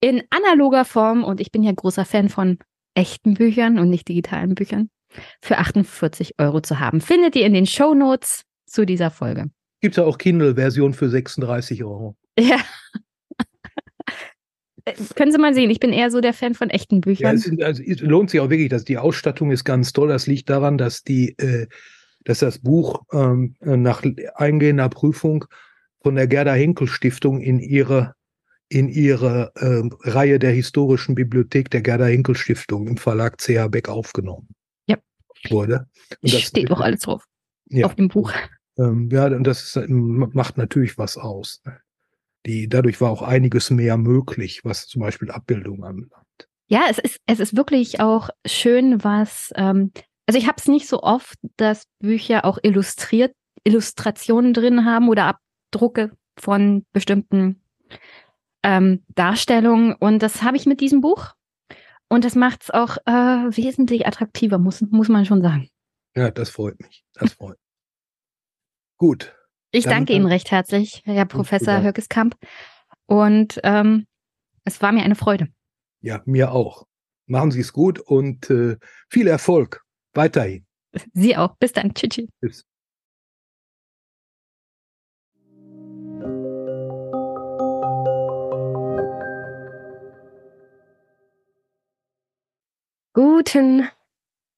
[0.00, 1.24] in analoger Form.
[1.24, 2.58] Und ich bin ja großer Fan von
[2.94, 4.88] echten Büchern und nicht digitalen Büchern
[5.42, 7.00] für 48 Euro zu haben.
[7.00, 9.50] Findet ihr in den Show Notes zu dieser Folge.
[9.80, 12.16] Gibt ja auch Kindle-Version für 36 Euro.
[12.38, 12.58] Ja.
[15.14, 17.38] Können Sie mal sehen, ich bin eher so der Fan von echten Büchern.
[17.38, 20.08] Ja, es, also, es lohnt sich auch wirklich, dass die Ausstattung ist ganz toll.
[20.08, 21.68] Das liegt daran, dass die, äh,
[22.24, 24.02] dass das Buch ähm, nach
[24.34, 25.44] eingehender Prüfung
[26.02, 28.14] von der Gerda Henkel Stiftung in ihre
[28.70, 33.88] in ihre äh, Reihe der historischen Bibliothek der Gerda Henkel Stiftung im Verlag CH Beck
[33.88, 34.48] aufgenommen
[35.50, 35.86] wurde.
[36.22, 37.24] Und das steht doch alles drauf.
[37.68, 37.86] Ja.
[37.86, 38.32] Auf dem Buch.
[38.78, 41.62] Ähm, ja, und das ist, macht natürlich was aus.
[42.46, 46.48] Die, dadurch war auch einiges mehr möglich, was zum Beispiel Abbildungen anbelangt.
[46.66, 49.92] Ja, es ist, es ist wirklich auch schön, was, ähm,
[50.26, 53.34] also ich habe es nicht so oft, dass Bücher auch illustriert,
[53.64, 57.62] Illustrationen drin haben oder Abdrucke von bestimmten
[58.62, 59.94] ähm, Darstellungen.
[59.94, 61.34] Und das habe ich mit diesem Buch.
[62.08, 63.12] Und das macht es auch äh,
[63.56, 65.68] wesentlich attraktiver, muss, muss man schon sagen.
[66.14, 67.04] Ja, das freut mich.
[67.14, 67.58] Das freut mich.
[68.96, 69.34] Gut.
[69.72, 72.36] Ich danke Ihnen recht herzlich, Herr Professor Höckeskamp.
[73.06, 74.06] Und ähm,
[74.64, 75.48] es war mir eine Freude.
[76.00, 76.86] Ja, mir auch.
[77.26, 78.76] Machen Sie es gut und äh,
[79.08, 79.83] viel Erfolg
[80.14, 80.64] weiterhin.
[81.12, 81.56] Sie auch.
[81.56, 81.92] Bis dann.
[81.94, 82.28] Tschüss.
[82.40, 82.64] Tschüss.
[93.16, 93.88] Guten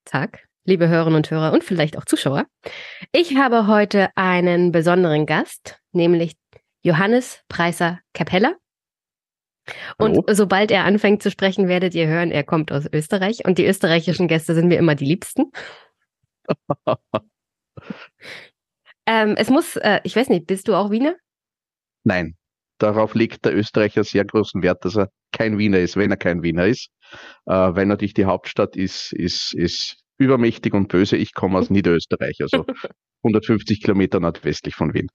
[0.07, 2.47] Tag, liebe Hörerinnen und Hörer und vielleicht auch Zuschauer.
[3.13, 6.37] Ich habe heute einen besonderen Gast, nämlich
[6.83, 8.55] Johannes Preiser Capella.
[9.99, 10.25] Und Hallo.
[10.33, 14.29] sobald er anfängt zu sprechen, werdet ihr hören, er kommt aus Österreich und die österreichischen
[14.29, 15.51] Gäste sind mir immer die liebsten.
[19.07, 21.17] ähm, es muss, äh, ich weiß nicht, bist du auch Wiener?
[22.05, 22.37] Nein,
[22.79, 26.43] darauf legt der Österreicher sehr großen Wert, dass er kein Wiener ist, wenn er kein
[26.43, 26.89] Wiener ist.
[27.47, 31.17] Äh, weil natürlich die Hauptstadt ist, ist, ist übermächtig und böse.
[31.17, 32.65] Ich komme aus Niederösterreich, also
[33.25, 35.09] 150 Kilometer nordwestlich von Wien.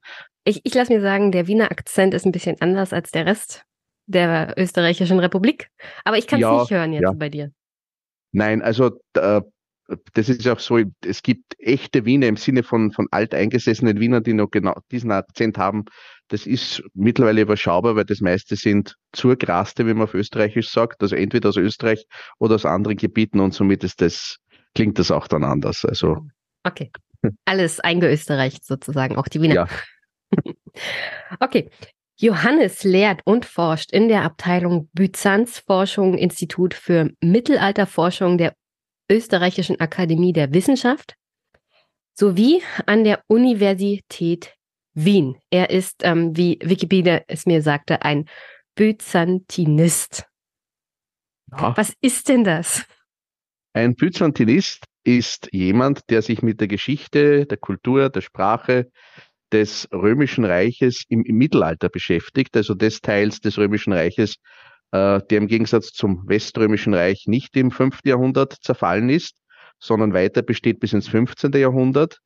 [0.43, 3.63] Ich, ich lasse mir sagen, der Wiener Akzent ist ein bisschen anders als der Rest
[4.11, 5.69] der österreichischen Republik.
[6.03, 7.11] Aber ich kann es ja, nicht hören jetzt ja.
[7.13, 7.51] bei dir.
[8.31, 9.41] Nein, also äh,
[10.13, 14.33] das ist auch so, es gibt echte Wiener im Sinne von, von alteingesessenen Wienern, die
[14.33, 15.85] noch genau diesen Akzent haben.
[16.29, 21.15] Das ist mittlerweile überschaubar, weil das meiste sind Zurgraste, wie man auf Österreichisch sagt, also
[21.15, 22.05] entweder aus Österreich
[22.39, 24.37] oder aus anderen Gebieten und somit ist das,
[24.75, 25.83] klingt das auch dann anders.
[25.83, 26.25] Also.
[26.63, 26.91] Okay.
[27.45, 29.55] Alles eingeösterreicht sozusagen, auch die Wiener.
[29.55, 29.67] Ja.
[31.39, 31.69] okay.
[32.21, 38.55] Johannes lehrt und forscht in der Abteilung Byzanz Forschung Institut für Mittelalterforschung der
[39.09, 41.15] Österreichischen Akademie der Wissenschaft
[42.13, 44.53] sowie an der Universität
[44.93, 45.35] Wien.
[45.49, 48.25] Er ist, ähm, wie Wikipedia es mir sagte, ein
[48.75, 50.27] Byzantinist.
[51.51, 51.75] Ja.
[51.75, 52.85] Was ist denn das?
[53.73, 58.91] Ein Byzantinist ist jemand, der sich mit der Geschichte, der Kultur, der Sprache
[59.51, 64.35] des Römischen Reiches im, im Mittelalter beschäftigt, also des Teils des Römischen Reiches,
[64.91, 67.99] äh, der im Gegensatz zum Weströmischen Reich nicht im 5.
[68.05, 69.35] Jahrhundert zerfallen ist,
[69.79, 71.51] sondern weiter besteht bis ins 15.
[71.53, 72.19] Jahrhundert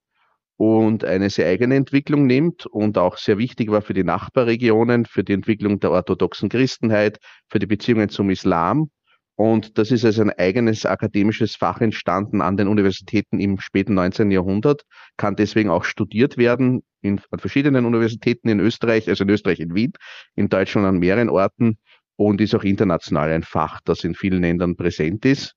[0.57, 5.23] und eine sehr eigene Entwicklung nimmt und auch sehr wichtig war für die Nachbarregionen, für
[5.23, 7.17] die Entwicklung der orthodoxen Christenheit,
[7.49, 8.89] für die Beziehungen zum Islam.
[9.35, 14.31] Und das ist als ein eigenes akademisches Fach entstanden an den Universitäten im späten 19.
[14.31, 14.83] Jahrhundert,
[15.17, 19.75] kann deswegen auch studiert werden in, an verschiedenen Universitäten in Österreich, also in Österreich in
[19.75, 19.91] Wien,
[20.35, 21.77] in Deutschland an mehreren Orten
[22.15, 25.53] und ist auch international ein Fach, das in vielen Ländern präsent ist.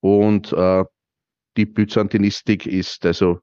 [0.00, 0.84] Und äh,
[1.56, 3.40] die Byzantinistik ist also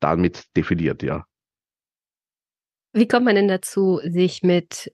[0.00, 1.24] damit definiert, ja.
[2.92, 4.90] Wie kommt man denn dazu, sich mit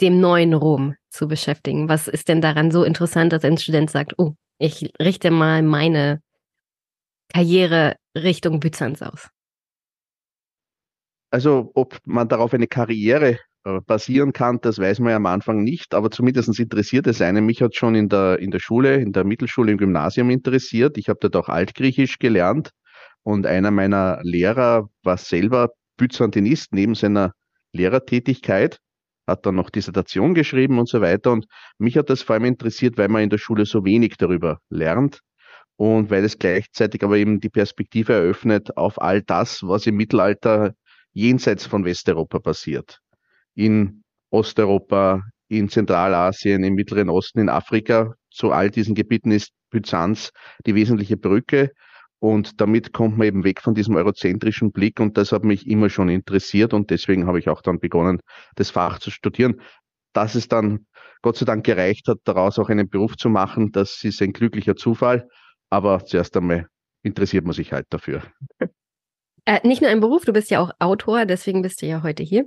[0.00, 1.88] dem neuen Rom zu beschäftigen?
[1.88, 6.20] Was ist denn daran so interessant, dass ein Student sagt, oh, ich richte mal meine
[7.32, 9.28] Karriere Richtung Byzanz aus?
[11.32, 15.62] Also, ob man darauf eine Karriere äh, basieren kann, das weiß man ja am Anfang
[15.62, 17.46] nicht, aber zumindest interessiert es einen.
[17.46, 20.98] Mich hat schon in der, in der Schule, in der Mittelschule, im Gymnasium interessiert.
[20.98, 22.70] Ich habe dort auch Altgriechisch gelernt
[23.22, 27.32] und einer meiner Lehrer war selber Byzantinist neben seiner
[27.72, 28.78] Lehrertätigkeit,
[29.30, 31.32] hat dann noch Dissertation geschrieben und so weiter.
[31.32, 31.46] Und
[31.78, 35.20] mich hat das vor allem interessiert, weil man in der Schule so wenig darüber lernt
[35.76, 40.74] und weil es gleichzeitig aber eben die Perspektive eröffnet auf all das, was im Mittelalter
[41.12, 43.00] jenseits von Westeuropa passiert
[43.54, 48.14] in Osteuropa, in Zentralasien, im Mittleren Osten, in Afrika.
[48.30, 50.30] Zu all diesen Gebieten ist Byzanz
[50.66, 51.72] die wesentliche Brücke.
[52.20, 55.00] Und damit kommt man eben weg von diesem eurozentrischen Blick.
[55.00, 56.74] Und das hat mich immer schon interessiert.
[56.74, 58.20] Und deswegen habe ich auch dann begonnen,
[58.56, 59.60] das Fach zu studieren.
[60.12, 60.86] Dass es dann
[61.22, 64.76] Gott sei Dank gereicht hat, daraus auch einen Beruf zu machen, das ist ein glücklicher
[64.76, 65.28] Zufall.
[65.70, 66.66] Aber zuerst einmal
[67.02, 68.22] interessiert man sich halt dafür.
[69.46, 72.22] Äh, nicht nur ein Beruf, du bist ja auch Autor, deswegen bist du ja heute
[72.22, 72.44] hier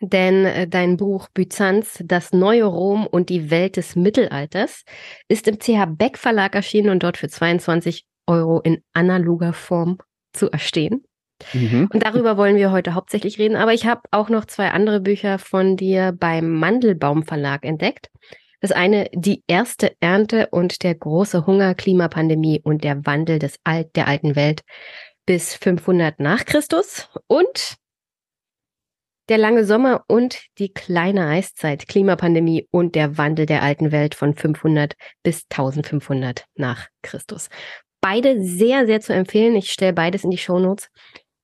[0.00, 4.84] denn äh, dein Buch Byzanz, das neue Rom und die Welt des Mittelalters
[5.28, 9.98] ist im CH Beck Verlag erschienen und dort für 22 Euro in analoger Form
[10.32, 11.04] zu erstehen.
[11.52, 11.88] Mhm.
[11.92, 15.38] Und darüber wollen wir heute hauptsächlich reden, aber ich habe auch noch zwei andere Bücher
[15.38, 18.10] von dir beim Mandelbaum Verlag entdeckt.
[18.60, 23.94] Das eine, die erste Ernte und der große Hunger, Klimapandemie und der Wandel des Alt,
[23.94, 24.62] der alten Welt
[25.26, 27.76] bis 500 nach Christus und
[29.28, 34.34] der lange Sommer und die kleine Eiszeit, Klimapandemie und der Wandel der alten Welt von
[34.34, 37.48] 500 bis 1500 nach Christus.
[38.04, 39.56] Beide sehr, sehr zu empfehlen.
[39.56, 40.90] Ich stelle beides in die Shownotes.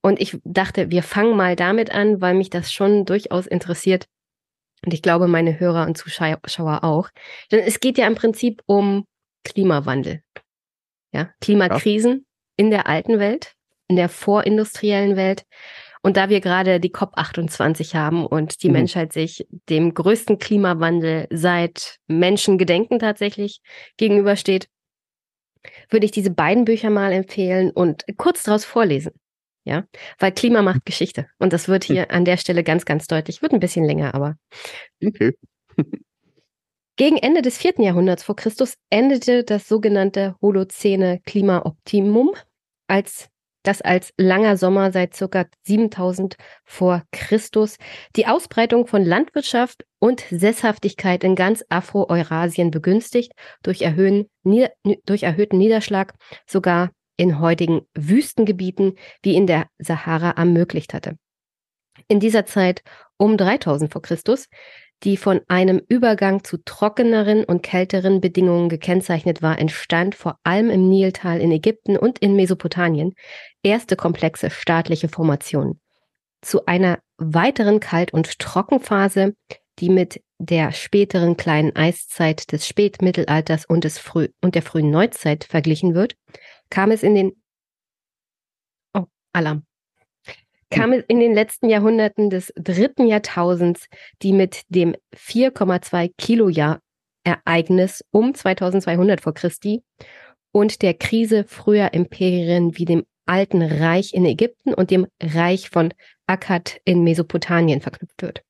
[0.02, 4.06] Und ich dachte, wir fangen mal damit an, weil mich das schon durchaus interessiert.
[4.84, 7.08] Und ich glaube, meine Hörer und Zuschauer auch.
[7.50, 9.06] Denn es geht ja im Prinzip um
[9.44, 10.22] Klimawandel.
[11.12, 12.18] Ja, Klimakrisen ja.
[12.56, 13.54] in der alten Welt,
[13.88, 15.46] in der vorindustriellen Welt
[16.02, 18.74] und da wir gerade die COP28 haben und die mhm.
[18.74, 23.60] Menschheit sich dem größten Klimawandel seit Menschengedenken tatsächlich
[23.96, 24.68] gegenübersteht,
[25.90, 29.12] würde ich diese beiden Bücher mal empfehlen und kurz daraus vorlesen.
[29.64, 29.84] Ja,
[30.18, 31.26] weil Klima macht Geschichte.
[31.38, 33.42] Und das wird hier an der Stelle ganz, ganz deutlich.
[33.42, 34.36] Wird ein bisschen länger, aber.
[35.04, 35.36] Okay.
[36.96, 42.30] Gegen Ende des vierten Jahrhunderts vor Christus endete das sogenannte Holozäne Klimaoptimum
[42.88, 43.28] als
[43.62, 45.46] dass als langer Sommer seit ca.
[45.62, 47.76] 7000 vor Christus
[48.16, 53.32] die Ausbreitung von Landwirtschaft und Sesshaftigkeit in ganz Afro-Eurasien begünstigt,
[53.62, 54.26] durch, erhöhen,
[55.04, 56.14] durch erhöhten Niederschlag
[56.46, 61.16] sogar in heutigen Wüstengebieten wie in der Sahara ermöglicht hatte.
[62.08, 62.82] In dieser Zeit
[63.18, 64.46] um 3000 vor Christus
[65.02, 70.88] die von einem Übergang zu trockeneren und kälteren Bedingungen gekennzeichnet war, entstand vor allem im
[70.88, 73.14] Niltal in Ägypten und in Mesopotamien
[73.62, 75.80] erste komplexe staatliche Formationen.
[76.42, 79.34] Zu einer weiteren Kalt- und Trockenphase,
[79.78, 85.44] die mit der späteren kleinen Eiszeit des Spätmittelalters und, des Früh und der frühen Neuzeit
[85.44, 86.14] verglichen wird,
[86.70, 87.42] kam es in den
[88.94, 89.64] oh, Alarm.
[90.70, 93.86] Kam es in den letzten Jahrhunderten des dritten Jahrtausends,
[94.22, 96.80] die mit dem 4,2 Kilojahr
[97.24, 99.82] Ereignis um 2200 vor Christi
[100.52, 105.92] und der Krise früher Imperien wie dem Alten Reich in Ägypten und dem Reich von
[106.26, 108.42] Akkad in Mesopotamien verknüpft wird.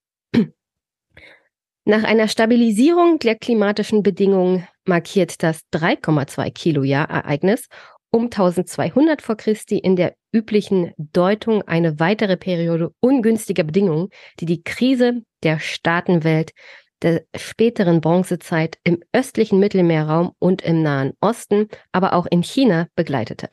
[1.84, 7.68] Nach einer Stabilisierung der klimatischen Bedingungen markiert das 3,2 Kilojahr Ereignis
[8.10, 14.08] um 1200 vor Christi in der üblichen Deutung eine weitere Periode ungünstiger Bedingungen,
[14.40, 16.52] die die Krise der Staatenwelt
[17.02, 23.48] der späteren Bronzezeit im östlichen Mittelmeerraum und im Nahen Osten, aber auch in China begleitete.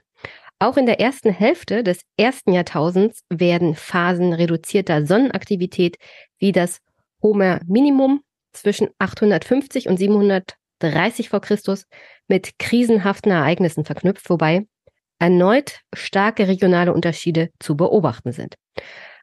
[0.59, 5.97] Auch in der ersten Hälfte des ersten Jahrtausends werden Phasen reduzierter Sonnenaktivität
[6.39, 6.79] wie das
[7.21, 8.21] Homer Minimum
[8.53, 9.97] zwischen 850 und
[10.81, 11.85] 730 vor Christus
[12.27, 14.67] mit krisenhaften Ereignissen verknüpft, wobei
[15.19, 18.53] erneut starke regionale Unterschiede zu beobachten sind.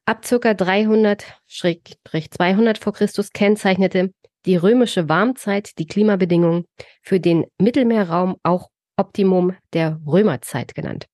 [0.06, 0.36] Ab ca.
[0.36, 4.12] 300-200 vor Christus kennzeichnete
[4.44, 6.64] die römische Warmzeit die Klimabedingungen
[7.02, 11.06] für den Mittelmeerraum auch Optimum der Römerzeit genannt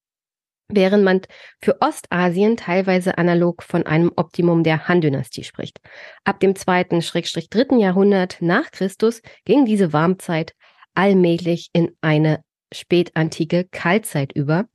[0.72, 1.20] während man
[1.62, 5.80] für Ostasien teilweise analog von einem Optimum der Han-Dynastie spricht.
[6.24, 10.54] Ab dem zweiten, Schrägstrich dritten Jahrhundert nach Christus ging diese Warmzeit
[10.94, 12.42] allmählich in eine
[12.72, 14.66] spätantike Kaltzeit über,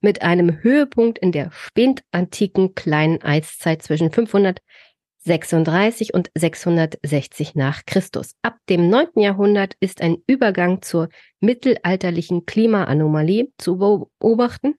[0.00, 8.34] mit einem Höhepunkt in der spätantiken kleinen Eiszeit zwischen 536 und 660 nach Christus.
[8.42, 9.08] Ab dem 9.
[9.16, 11.08] Jahrhundert ist ein Übergang zur
[11.40, 14.74] mittelalterlichen Klimaanomalie zu beobachten,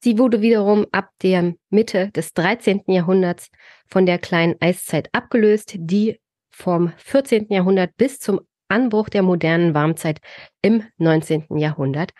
[0.00, 2.82] Sie wurde wiederum ab der Mitte des 13.
[2.86, 3.48] Jahrhunderts
[3.86, 6.20] von der kleinen Eiszeit abgelöst, die
[6.50, 7.46] vom 14.
[7.50, 10.20] Jahrhundert bis zum Anbruch der modernen Warmzeit
[10.62, 11.58] im 19.
[11.58, 12.12] Jahrhundert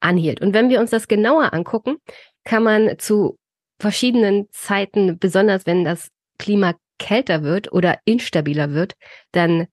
[0.00, 0.40] anhielt.
[0.40, 1.96] Und wenn wir uns das genauer angucken,
[2.44, 3.38] kann man zu
[3.80, 6.08] verschiedenen Zeiten, besonders wenn das
[6.38, 8.94] Klima kälter wird oder instabiler wird,
[9.32, 9.66] dann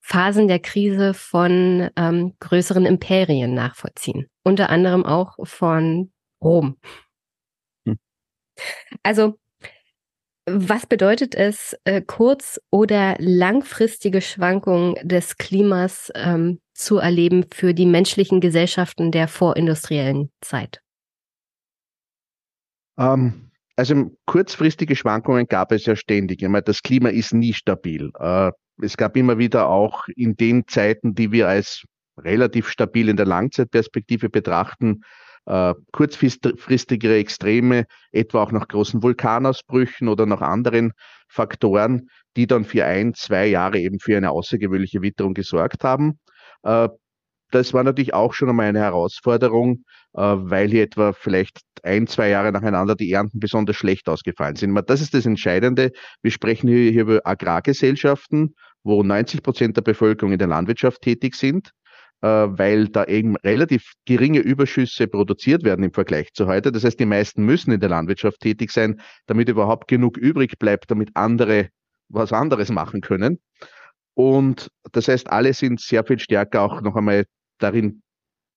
[0.00, 4.28] Phasen der Krise von ähm, größeren Imperien nachvollziehen.
[4.44, 6.12] Unter anderem auch von
[6.46, 6.76] Rom.
[7.86, 7.98] Hm.
[9.02, 9.38] Also,
[10.48, 17.86] was bedeutet es, äh, kurz- oder langfristige Schwankungen des Klimas ähm, zu erleben für die
[17.86, 20.80] menschlichen Gesellschaften der vorindustriellen Zeit?
[22.96, 26.42] Ähm, also kurzfristige Schwankungen gab es ja ständig.
[26.42, 28.10] Ich meine, das Klima ist nie stabil.
[28.18, 31.84] Äh, es gab immer wieder auch in den Zeiten, die wir als
[32.18, 35.02] relativ stabil in der Langzeitperspektive betrachten,
[35.46, 40.92] äh, kurzfristigere Extreme, etwa auch nach großen Vulkanausbrüchen oder nach anderen
[41.28, 46.18] Faktoren, die dann für ein, zwei Jahre eben für eine außergewöhnliche Witterung gesorgt haben.
[46.62, 46.88] Äh,
[47.52, 52.28] das war natürlich auch schon einmal eine Herausforderung, äh, weil hier etwa vielleicht ein, zwei
[52.28, 54.76] Jahre nacheinander die Ernten besonders schlecht ausgefallen sind.
[54.88, 55.92] Das ist das Entscheidende.
[56.22, 61.36] Wir sprechen hier, hier über Agrargesellschaften, wo 90 Prozent der Bevölkerung in der Landwirtschaft tätig
[61.36, 61.70] sind.
[62.22, 66.72] Äh, weil da eben relativ geringe Überschüsse produziert werden im Vergleich zu heute.
[66.72, 70.90] Das heißt, die meisten müssen in der Landwirtschaft tätig sein, damit überhaupt genug übrig bleibt,
[70.90, 71.68] damit andere
[72.08, 73.38] was anderes machen können.
[74.14, 77.26] Und das heißt, alle sind sehr viel stärker auch noch einmal
[77.58, 78.02] darin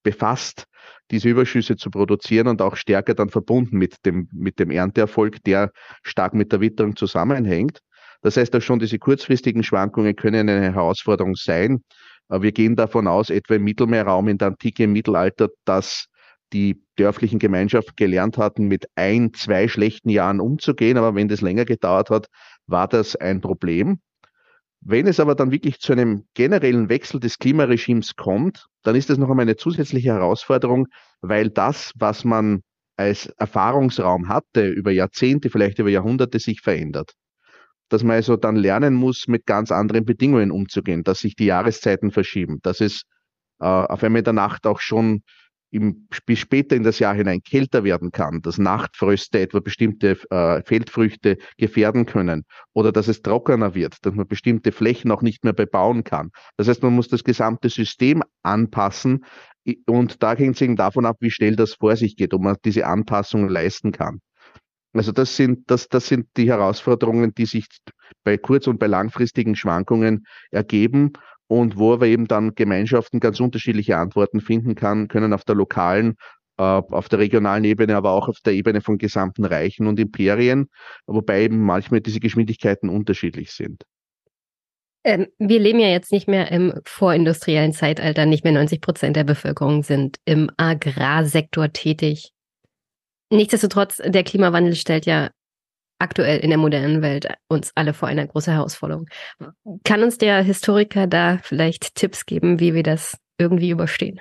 [0.03, 0.64] befasst,
[1.11, 5.72] diese Überschüsse zu produzieren und auch stärker dann verbunden mit dem, mit dem Ernteerfolg, der
[6.03, 7.80] stark mit der Witterung zusammenhängt.
[8.22, 11.84] Das heißt auch schon, diese kurzfristigen Schwankungen können eine Herausforderung sein.
[12.30, 16.06] Wir gehen davon aus, etwa im Mittelmeerraum in der Antike, im Mittelalter, dass
[16.53, 20.97] die dörflichen Gemeinschaften gelernt hatten, mit ein, zwei schlechten Jahren umzugehen.
[20.97, 22.27] Aber wenn das länger gedauert hat,
[22.68, 23.99] war das ein Problem.
[24.81, 29.18] Wenn es aber dann wirklich zu einem generellen Wechsel des Klimaregimes kommt, dann ist das
[29.18, 30.88] noch einmal eine zusätzliche Herausforderung,
[31.22, 32.61] weil das, was man
[32.95, 37.14] als Erfahrungsraum hatte, über Jahrzehnte, vielleicht über Jahrhunderte sich verändert
[37.89, 42.11] dass man also dann lernen muss, mit ganz anderen Bedingungen umzugehen, dass sich die Jahreszeiten
[42.11, 43.03] verschieben, dass es
[43.59, 45.23] äh, auf einmal in der Nacht auch schon
[45.71, 50.63] im, bis später in das Jahr hinein kälter werden kann, dass Nachtfröste etwa bestimmte äh,
[50.63, 52.43] Feldfrüchte gefährden können
[52.73, 56.31] oder dass es trockener wird, dass man bestimmte Flächen auch nicht mehr bebauen kann.
[56.57, 59.25] Das heißt, man muss das gesamte System anpassen
[59.85, 62.55] und da hängt es eben davon ab, wie schnell das vor sich geht, ob man
[62.65, 64.19] diese Anpassungen leisten kann.
[64.93, 67.67] Also das sind, das, das sind die Herausforderungen, die sich
[68.23, 71.13] bei kurz- und bei langfristigen Schwankungen ergeben
[71.47, 76.15] und wo aber eben dann Gemeinschaften ganz unterschiedliche Antworten finden kann, können auf der lokalen,
[76.57, 80.69] äh, auf der regionalen Ebene, aber auch auf der Ebene von gesamten Reichen und Imperien,
[81.05, 83.83] wobei eben manchmal diese Geschwindigkeiten unterschiedlich sind.
[85.03, 88.25] Ähm, wir leben ja jetzt nicht mehr im vorindustriellen Zeitalter.
[88.25, 92.31] Nicht mehr 90 Prozent der Bevölkerung sind im Agrarsektor tätig.
[93.31, 95.30] Nichtsdestotrotz, der Klimawandel stellt ja
[95.99, 99.07] aktuell in der modernen Welt uns alle vor einer großen Herausforderung.
[99.84, 104.19] Kann uns der Historiker da vielleicht Tipps geben, wie wir das irgendwie überstehen?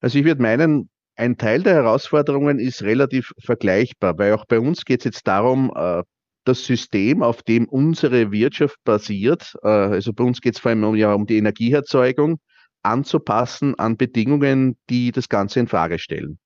[0.00, 4.84] Also ich würde meinen, ein Teil der Herausforderungen ist relativ vergleichbar, weil auch bei uns
[4.84, 6.02] geht es jetzt darum, äh,
[6.44, 10.84] das System, auf dem unsere Wirtschaft basiert, äh, also bei uns geht es vor allem
[10.84, 12.38] um, ja, um die Energieerzeugung,
[12.82, 16.38] anzupassen an Bedingungen, die das Ganze in Frage stellen.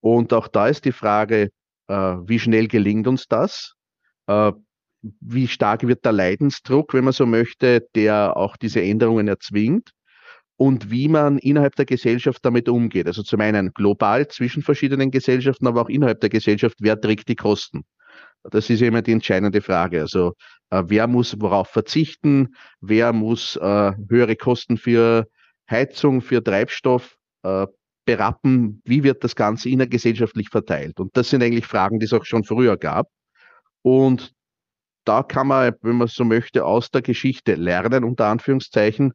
[0.00, 1.50] Und auch da ist die Frage,
[1.88, 3.74] äh, wie schnell gelingt uns das?
[4.26, 4.52] Äh,
[5.20, 9.90] wie stark wird der Leidensdruck, wenn man so möchte, der auch diese Änderungen erzwingt?
[10.56, 13.06] Und wie man innerhalb der Gesellschaft damit umgeht.
[13.06, 17.36] Also zum einen global zwischen verschiedenen Gesellschaften, aber auch innerhalb der Gesellschaft, wer trägt die
[17.36, 17.84] Kosten?
[18.42, 20.00] Das ist immer die entscheidende Frage.
[20.00, 20.34] Also
[20.70, 22.54] äh, wer muss worauf verzichten?
[22.80, 25.26] Wer muss äh, höhere Kosten für
[25.70, 27.66] Heizung, für Treibstoff äh,
[28.08, 30.98] berappen, wie wird das Ganze innergesellschaftlich verteilt?
[30.98, 33.10] Und das sind eigentlich Fragen, die es auch schon früher gab.
[33.82, 34.32] Und
[35.04, 39.12] da kann man, wenn man so möchte, aus der Geschichte lernen, unter Anführungszeichen,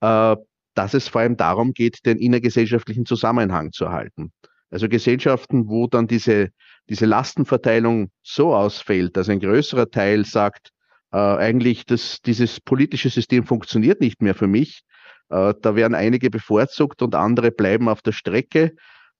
[0.00, 0.36] äh,
[0.74, 4.30] dass es vor allem darum geht, den innergesellschaftlichen Zusammenhang zu erhalten.
[4.70, 6.50] Also Gesellschaften, wo dann diese,
[6.88, 10.70] diese Lastenverteilung so ausfällt, dass ein größerer Teil sagt,
[11.12, 14.82] äh, eigentlich, dass dieses politische System funktioniert nicht mehr für mich,
[15.30, 18.72] äh, da werden einige bevorzugt und andere bleiben auf der Strecke.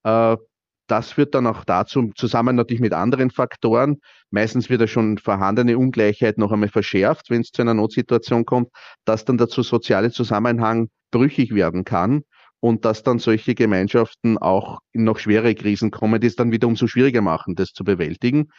[0.05, 0.37] Äh,
[0.89, 3.97] das führt dann auch dazu, zusammen natürlich mit anderen Faktoren,
[4.31, 8.69] meistens wird ja schon vorhandene Ungleichheit noch einmal verschärft, wenn es zu einer Notsituation kommt,
[9.05, 12.23] dass dann dazu soziale Zusammenhang brüchig werden kann
[12.61, 16.69] und dass dann solche Gemeinschaften auch in noch schwere Krisen kommen, die es dann wieder
[16.69, 18.51] umso schwieriger machen, das zu bewältigen.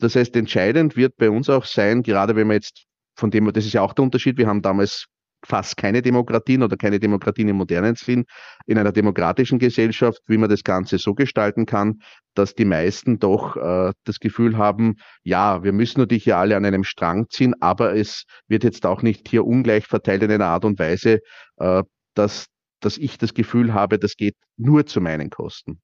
[0.00, 2.84] Das heißt, entscheidend wird bei uns auch sein, gerade wenn wir jetzt
[3.16, 5.06] von dem, das ist ja auch der Unterschied, wir haben damals
[5.46, 8.24] fast keine Demokratien oder keine Demokratien im modernen Sinn
[8.66, 12.00] in einer demokratischen Gesellschaft, wie man das Ganze so gestalten kann,
[12.34, 16.64] dass die meisten doch äh, das Gefühl haben, ja, wir müssen natürlich hier alle an
[16.64, 20.64] einem Strang ziehen, aber es wird jetzt auch nicht hier ungleich verteilt in einer Art
[20.64, 21.20] und Weise,
[21.56, 21.82] äh,
[22.14, 22.46] dass,
[22.80, 25.80] dass ich das Gefühl habe, das geht nur zu meinen Kosten.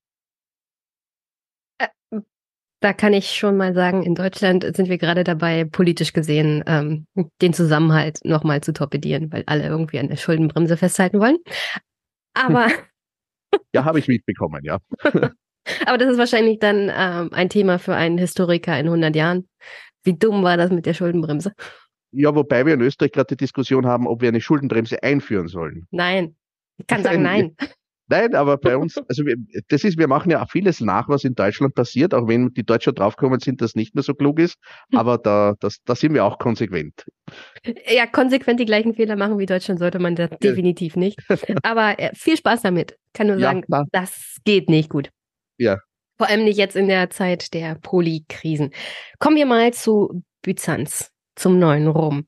[2.80, 7.06] Da kann ich schon mal sagen, in Deutschland sind wir gerade dabei, politisch gesehen ähm,
[7.40, 11.38] den Zusammenhalt nochmal zu torpedieren, weil alle irgendwie an der Schuldenbremse festhalten wollen.
[12.34, 12.68] Aber.
[13.72, 14.78] ja, habe ich mitbekommen, ja.
[15.86, 19.48] Aber das ist wahrscheinlich dann ähm, ein Thema für einen Historiker in 100 Jahren.
[20.04, 21.52] Wie dumm war das mit der Schuldenbremse?
[22.12, 25.86] Ja, wobei wir in Österreich gerade die Diskussion haben, ob wir eine Schuldenbremse einführen sollen.
[25.90, 26.36] Nein.
[26.78, 27.56] Ich kann sagen nein.
[28.08, 29.36] Nein, aber bei uns, also wir,
[29.68, 32.94] das ist, wir machen ja vieles nach, was in Deutschland passiert, auch wenn die Deutschen
[32.94, 34.58] draufgekommen sind, dass nicht mehr so klug ist.
[34.90, 34.98] Hm.
[34.98, 37.04] Aber da, das, da sind wir auch konsequent.
[37.88, 41.18] Ja, konsequent die gleichen Fehler machen wie Deutschland sollte man das definitiv nicht.
[41.62, 42.96] Aber äh, viel Spaß damit.
[43.12, 45.10] Kann nur sagen, ja, das geht nicht gut.
[45.58, 45.78] Ja.
[46.18, 48.70] Vor allem nicht jetzt in der Zeit der Polikrisen.
[49.18, 52.26] Kommen wir mal zu Byzanz, zum neuen Rom.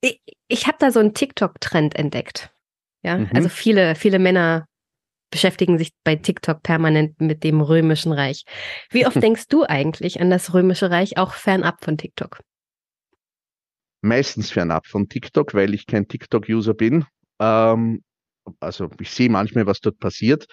[0.00, 2.50] Ich, ich habe da so einen TikTok-Trend entdeckt.
[3.02, 3.30] Ja, mhm.
[3.34, 4.66] also viele, viele Männer
[5.34, 8.44] beschäftigen sich bei TikTok permanent mit dem Römischen Reich.
[8.90, 12.38] Wie oft denkst du eigentlich an das Römische Reich, auch fernab von TikTok?
[14.00, 17.04] Meistens fernab von TikTok, weil ich kein TikTok-User bin.
[17.40, 18.04] Ähm,
[18.60, 20.46] also ich sehe manchmal, was dort passiert.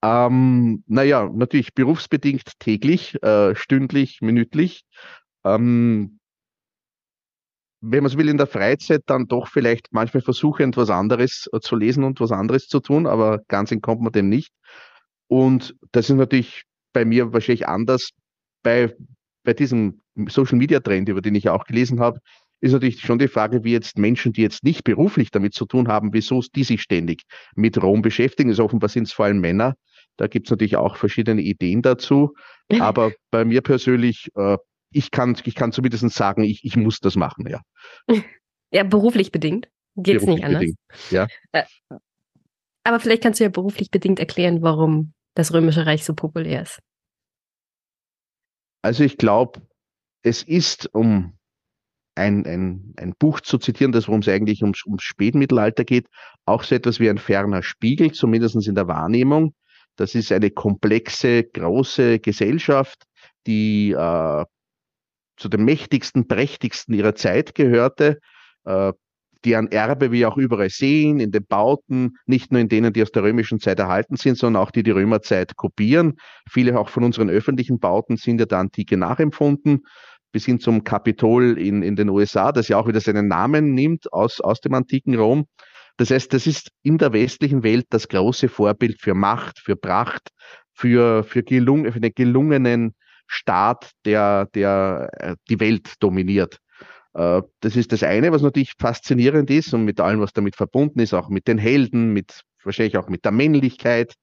[0.00, 4.84] Ähm, naja, natürlich berufsbedingt täglich, äh, stündlich, minütlich.
[5.44, 6.20] Ähm,
[7.86, 11.76] wenn man so will, in der Freizeit dann doch vielleicht manchmal versuche, etwas anderes zu
[11.76, 14.52] lesen und was anderes zu tun, aber ganz entkommt man dem nicht.
[15.28, 18.10] Und das ist natürlich bei mir wahrscheinlich anders.
[18.62, 18.94] Bei,
[19.44, 22.20] bei diesem Social Media Trend, über den ich auch gelesen habe,
[22.60, 25.88] ist natürlich schon die Frage, wie jetzt Menschen, die jetzt nicht beruflich damit zu tun
[25.88, 27.24] haben, wieso die sich ständig
[27.54, 28.48] mit Rom beschäftigen.
[28.48, 29.74] Also offenbar sind es vor allem Männer.
[30.16, 32.32] Da gibt es natürlich auch verschiedene Ideen dazu.
[32.80, 34.56] Aber bei mir persönlich äh,
[34.94, 37.60] ich kann, ich kann zumindest sagen, ich, ich muss das machen, ja.
[38.70, 39.68] Ja, beruflich bedingt.
[39.96, 40.60] Geht es nicht anders.
[40.60, 40.78] Bedingt,
[41.10, 41.26] ja.
[41.52, 41.64] Äh,
[42.84, 46.80] aber vielleicht kannst du ja beruflich bedingt erklären, warum das Römische Reich so populär ist.
[48.82, 49.62] Also ich glaube,
[50.22, 51.38] es ist, um
[52.14, 56.08] ein, ein, ein Buch zu zitieren, das worum es eigentlich ums, ums Spätmittelalter geht,
[56.44, 59.54] auch so etwas wie ein ferner Spiegel, zumindest in der Wahrnehmung.
[59.96, 63.04] Das ist eine komplexe, große Gesellschaft,
[63.46, 64.44] die äh,
[65.36, 68.18] zu den mächtigsten, prächtigsten ihrer Zeit gehörte,
[68.64, 68.92] äh,
[69.44, 73.12] deren Erbe wir auch überall sehen, in den Bauten, nicht nur in denen, die aus
[73.12, 76.14] der römischen Zeit erhalten sind, sondern auch die die Römerzeit kopieren.
[76.50, 79.84] Viele auch von unseren öffentlichen Bauten sind ja der Antike nachempfunden.
[80.32, 84.12] bis hin zum Kapitol in, in den USA, das ja auch wieder seinen Namen nimmt
[84.12, 85.46] aus, aus dem antiken Rom.
[85.96, 90.30] Das heißt, das ist in der westlichen Welt das große Vorbild für Macht, für Pracht,
[90.72, 92.94] für, für, gelung, für einen gelungenen
[93.26, 96.58] Staat, der, der äh, die Welt dominiert.
[97.14, 101.00] Äh, das ist das eine, was natürlich faszinierend ist und mit allem, was damit verbunden
[101.00, 104.14] ist, auch mit den Helden, mit wahrscheinlich auch mit der Männlichkeit,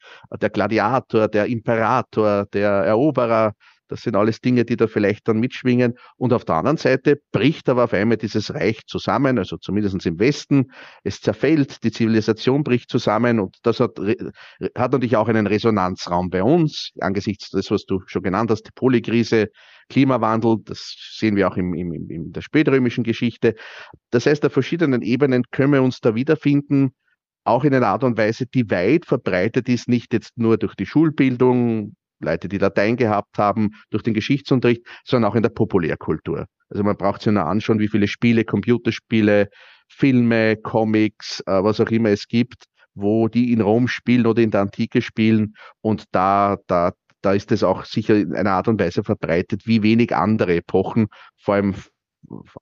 [0.41, 3.53] der Gladiator, der Imperator, der Eroberer,
[3.91, 5.95] das sind alles Dinge, die da vielleicht dann mitschwingen.
[6.15, 10.17] Und auf der anderen Seite bricht aber auf einmal dieses Reich zusammen, also zumindest im
[10.17, 10.71] Westen.
[11.03, 16.41] Es zerfällt, die Zivilisation bricht zusammen und das hat, hat natürlich auch einen Resonanzraum bei
[16.41, 19.49] uns, angesichts des, was du schon genannt hast, die Polykrise,
[19.89, 23.55] Klimawandel, das sehen wir auch im, im, in der spätrömischen Geschichte.
[24.09, 26.93] Das heißt, auf verschiedenen Ebenen können wir uns da wiederfinden,
[27.43, 30.85] auch in einer Art und Weise, die weit verbreitet ist, nicht jetzt nur durch die
[30.85, 36.47] Schulbildung, Leute, die Latein gehabt haben, durch den Geschichtsunterricht, sondern auch in der Populärkultur.
[36.69, 39.49] Also man braucht sich nur anschauen, wie viele Spiele, Computerspiele,
[39.89, 44.51] Filme, Comics, äh, was auch immer es gibt, wo die in Rom spielen oder in
[44.51, 45.53] der Antike spielen.
[45.81, 49.83] Und da, da, da ist es auch sicher in einer Art und Weise verbreitet, wie
[49.83, 51.07] wenig andere Epochen,
[51.37, 51.75] vor allem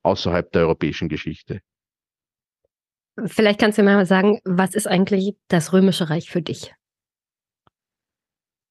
[0.03, 1.61] außerhalb der europäischen Geschichte.
[3.25, 6.73] Vielleicht kannst du mir mal sagen, was ist eigentlich das Römische Reich für dich?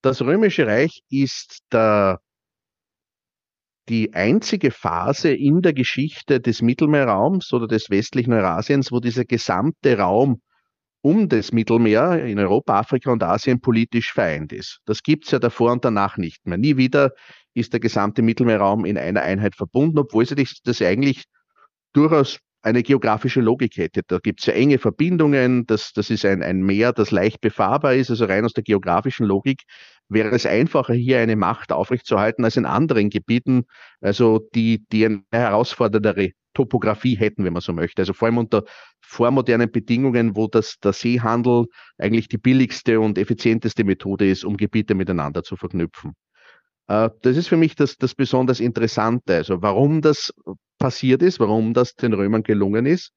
[0.01, 2.21] Das Römische Reich ist der,
[3.89, 9.97] die einzige Phase in der Geschichte des Mittelmeerraums oder des westlichen Eurasiens, wo dieser gesamte
[9.97, 10.41] Raum
[11.01, 14.79] um das Mittelmeer in Europa, Afrika und Asien politisch vereint ist.
[14.85, 16.57] Das gibt es ja davor und danach nicht mehr.
[16.57, 17.11] Nie wieder
[17.53, 21.25] ist der gesamte Mittelmeerraum in einer Einheit verbunden, obwohl sich das eigentlich
[21.93, 24.01] durchaus eine geografische Logik hätte.
[24.07, 27.95] Da gibt es ja enge Verbindungen, das, das ist ein, ein Meer, das leicht befahrbar
[27.95, 29.63] ist, also rein aus der geografischen Logik
[30.09, 33.65] wäre es einfacher, hier eine Macht aufrechtzuerhalten als in anderen Gebieten,
[34.01, 38.01] also die, die eine herausforderndere Topografie hätten, wenn man so möchte.
[38.01, 38.63] Also vor allem unter
[39.01, 41.67] vormodernen Bedingungen, wo das, der Seehandel
[41.97, 46.13] eigentlich die billigste und effizienteste Methode ist, um Gebiete miteinander zu verknüpfen.
[46.89, 49.35] Äh, das ist für mich das, das besonders Interessante.
[49.35, 50.33] Also warum das
[50.79, 53.11] passiert ist, warum das den Römern gelungen ist,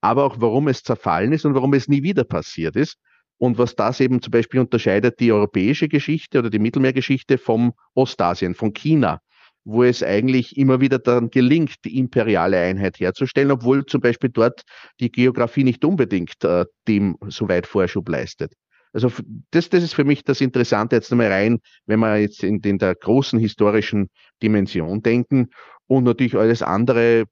[0.00, 2.96] aber auch warum es zerfallen ist und warum es nie wieder passiert ist.
[3.40, 8.54] Und was das eben zum Beispiel unterscheidet, die europäische Geschichte oder die Mittelmeergeschichte vom Ostasien,
[8.54, 9.20] von China,
[9.64, 14.62] wo es eigentlich immer wieder dann gelingt, die imperiale Einheit herzustellen, obwohl zum Beispiel dort
[14.98, 18.54] die Geografie nicht unbedingt äh, dem so weit Vorschub leistet.
[19.04, 19.22] Also
[19.52, 22.78] das, das ist für mich das Interessante jetzt einmal rein, wenn wir jetzt in, in
[22.78, 24.10] der großen historischen
[24.42, 25.48] Dimension denken
[25.86, 27.24] und natürlich alles andere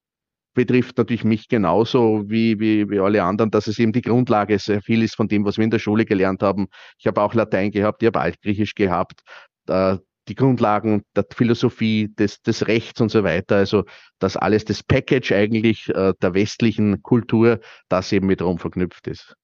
[0.55, 4.81] betrifft natürlich mich genauso wie, wie, wie alle anderen, dass es eben die Grundlage sehr
[4.81, 6.69] viel ist von dem, was wir in der Schule gelernt haben.
[6.99, 9.21] Ich habe auch Latein gehabt, ich habe Altgriechisch gehabt,
[9.69, 9.99] äh,
[10.29, 13.57] die Grundlagen der Philosophie, des, des Rechts und so weiter.
[13.57, 13.85] Also
[14.19, 19.37] das alles, das Package eigentlich äh, der westlichen Kultur, das eben mit Rom verknüpft ist.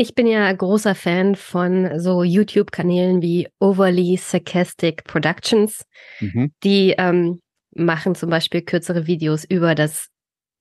[0.00, 5.84] Ich bin ja großer Fan von so YouTube-Kanälen wie Overly Sarcastic Productions,
[6.20, 6.52] mhm.
[6.62, 7.40] die ähm,
[7.74, 10.08] machen zum Beispiel kürzere Videos über das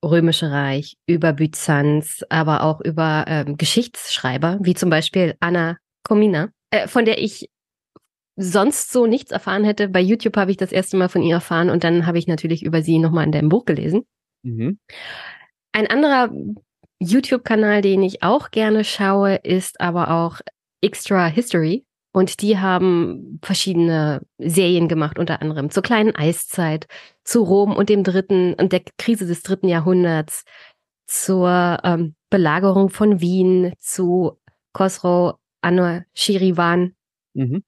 [0.03, 6.87] Römische Reich, über Byzanz, aber auch über ähm, Geschichtsschreiber, wie zum Beispiel Anna Komina, äh,
[6.87, 7.47] von der ich
[8.37, 9.87] sonst so nichts erfahren hätte.
[9.87, 12.63] Bei YouTube habe ich das erste Mal von ihr erfahren und dann habe ich natürlich
[12.63, 14.03] über sie nochmal in deinem Buch gelesen.
[14.41, 14.79] Mhm.
[15.73, 16.31] Ein anderer
[16.99, 20.39] YouTube-Kanal, den ich auch gerne schaue, ist aber auch
[20.81, 21.85] Extra History.
[22.13, 26.87] Und die haben verschiedene Serien gemacht, unter anderem zur kleinen Eiszeit,
[27.23, 30.43] zu Rom und dem dritten und der Krise des dritten Jahrhunderts,
[31.05, 34.39] zur ähm, Belagerung von Wien, zu
[34.73, 36.95] Khosrow Anushirivan.
[37.33, 37.63] Mhm.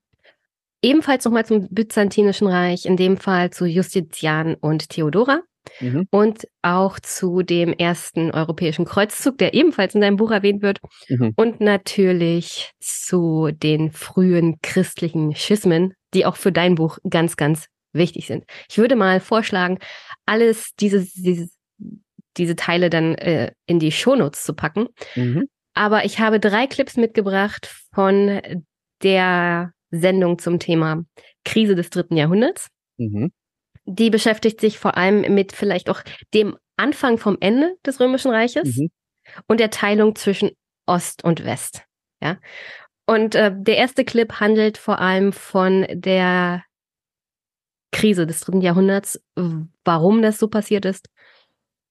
[0.81, 5.41] Ebenfalls nochmal zum Byzantinischen Reich, in dem Fall zu Justitian und Theodora.
[5.79, 6.07] Mhm.
[6.11, 10.79] Und auch zu dem ersten europäischen Kreuzzug, der ebenfalls in deinem Buch erwähnt wird.
[11.07, 11.33] Mhm.
[11.35, 18.27] Und natürlich zu den frühen christlichen Schismen, die auch für dein Buch ganz, ganz wichtig
[18.27, 18.45] sind.
[18.69, 19.79] Ich würde mal vorschlagen,
[20.25, 21.49] alles diese, diese,
[22.37, 24.87] diese Teile dann äh, in die Shownotes zu packen.
[25.15, 25.47] Mhm.
[25.73, 28.41] Aber ich habe drei Clips mitgebracht von
[29.01, 31.03] der Sendung zum Thema
[31.45, 32.67] Krise des dritten Jahrhunderts.
[32.97, 33.31] Mhm
[33.89, 36.01] die beschäftigt sich vor allem mit vielleicht auch
[36.33, 38.89] dem Anfang vom Ende des Römischen Reiches mhm.
[39.47, 40.51] und der Teilung zwischen
[40.85, 41.83] Ost und West.
[42.21, 42.37] Ja.
[43.05, 46.63] Und äh, der erste Clip handelt vor allem von der
[47.91, 49.19] Krise des dritten Jahrhunderts,
[49.83, 51.09] warum das so passiert ist.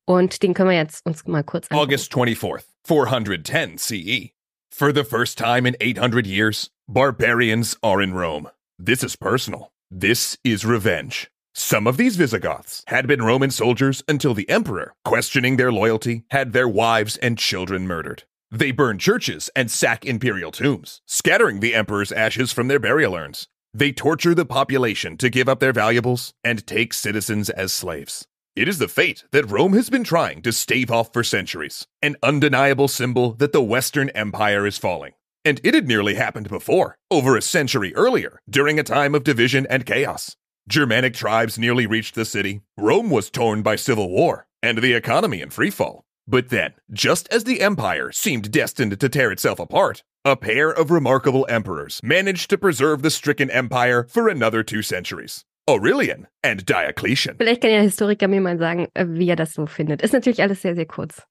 [0.06, 1.86] Und den können wir jetzt uns mal kurz anschauen.
[1.86, 4.30] August 24th, 410 CE.
[4.70, 8.48] For the first time in 800 years, barbarians are in Rome.
[8.78, 9.72] This is personal.
[9.90, 11.28] This is revenge.
[11.60, 16.52] Some of these Visigoths had been Roman soldiers until the emperor, questioning their loyalty, had
[16.52, 18.22] their wives and children murdered.
[18.48, 23.48] They burn churches and sack imperial tombs, scattering the emperor's ashes from their burial urns.
[23.74, 28.28] They torture the population to give up their valuables and take citizens as slaves.
[28.54, 32.14] It is the fate that Rome has been trying to stave off for centuries, an
[32.22, 35.14] undeniable symbol that the Western Empire is falling.
[35.44, 39.66] And it had nearly happened before, over a century earlier, during a time of division
[39.68, 40.36] and chaos.
[40.68, 45.40] Germanic tribes nearly reached the city, Rome was torn by civil war, and the economy
[45.40, 46.02] in freefall.
[46.26, 50.90] But then, just as the empire seemed destined to tear itself apart, a pair of
[50.90, 55.46] remarkable emperors managed to preserve the stricken empire for another two centuries.
[55.66, 57.36] Aurelian and Diocletian.
[57.38, 60.02] Vielleicht kann ja Historiker mir mal sagen, äh, wie er das so findet.
[60.02, 61.22] Ist natürlich alles sehr, sehr kurz.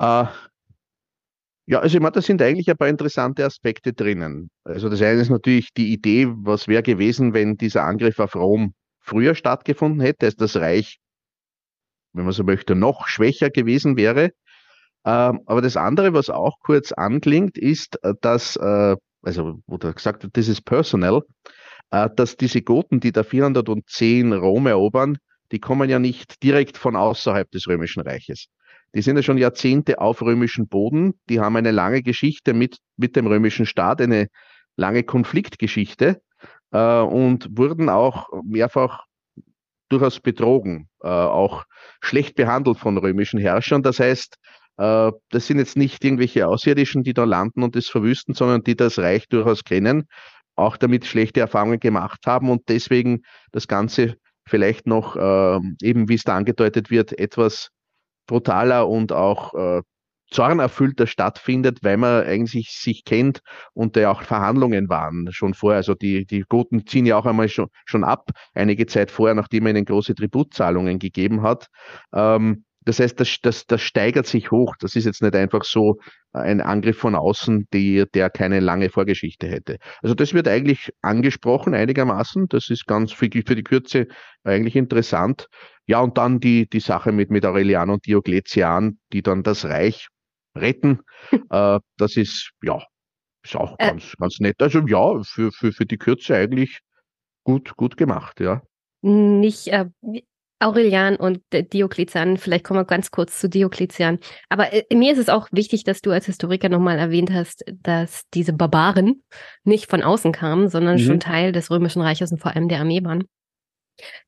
[0.00, 0.24] Äh,
[1.68, 4.48] ja, also ich meine, da sind eigentlich ein paar interessante Aspekte drinnen.
[4.64, 8.72] Also das eine ist natürlich die Idee, was wäre gewesen, wenn dieser Angriff auf Rom
[9.00, 10.98] früher stattgefunden hätte, als das Reich,
[12.14, 14.30] wenn man so möchte, noch schwächer gewesen wäre.
[15.04, 19.92] Ähm, aber das andere, was auch kurz anklingt, ist, äh, dass, äh, also wo du
[19.92, 21.20] gesagt das ist personal,
[21.90, 25.18] äh, dass diese Goten, die da 410 Rom erobern,
[25.52, 28.46] die kommen ja nicht direkt von außerhalb des Römischen Reiches.
[28.94, 33.16] Die sind ja schon Jahrzehnte auf römischen Boden, die haben eine lange Geschichte mit, mit
[33.16, 34.28] dem römischen Staat, eine
[34.76, 36.20] lange Konfliktgeschichte
[36.72, 39.04] äh, und wurden auch mehrfach
[39.90, 41.64] durchaus betrogen, äh, auch
[42.00, 43.82] schlecht behandelt von römischen Herrschern.
[43.82, 44.36] Das heißt,
[44.78, 48.76] äh, das sind jetzt nicht irgendwelche Außerirdischen, die da landen und das verwüsten, sondern die
[48.76, 50.06] das Reich durchaus kennen
[50.58, 54.16] auch damit schlechte Erfahrungen gemacht haben und deswegen das Ganze
[54.46, 57.70] vielleicht noch, äh, eben wie es da angedeutet wird, etwas
[58.28, 59.82] brutaler und auch äh,
[60.30, 63.40] zornerfüllter stattfindet, weil man eigentlich sich kennt
[63.72, 65.78] und da ja auch Verhandlungen waren schon vorher.
[65.78, 69.66] Also die, die Goten ziehen ja auch einmal schon, schon ab, einige Zeit vorher, nachdem
[69.66, 71.68] er ihnen große Tributzahlungen gegeben hat.
[72.12, 74.74] Ähm, das heißt, das, das, das steigert sich hoch.
[74.80, 75.98] Das ist jetzt nicht einfach so
[76.32, 79.76] ein Angriff von außen, die, der keine lange Vorgeschichte hätte.
[80.00, 82.48] Also das wird eigentlich angesprochen einigermaßen.
[82.48, 84.06] Das ist ganz für, für die Kürze
[84.42, 85.48] eigentlich interessant.
[85.88, 90.08] Ja, und dann die, die Sache mit, mit Aurelian und Diokletian, die dann das Reich
[90.54, 91.00] retten.
[91.50, 92.82] äh, das ist, ja,
[93.42, 93.88] ist auch äh.
[93.88, 94.60] ganz, ganz nett.
[94.60, 96.80] Also ja, für, für, für die Kürze eigentlich
[97.42, 98.62] gut, gut gemacht, ja.
[99.00, 99.86] Nicht, äh,
[100.60, 104.18] Aurelian und Diokletian, vielleicht kommen wir ganz kurz zu Diokletian.
[104.48, 108.24] Aber äh, mir ist es auch wichtig, dass du als Historiker nochmal erwähnt hast, dass
[108.34, 109.22] diese Barbaren
[109.64, 111.02] nicht von außen kamen, sondern mhm.
[111.02, 113.24] schon Teil des Römischen Reiches und vor allem der Armee waren.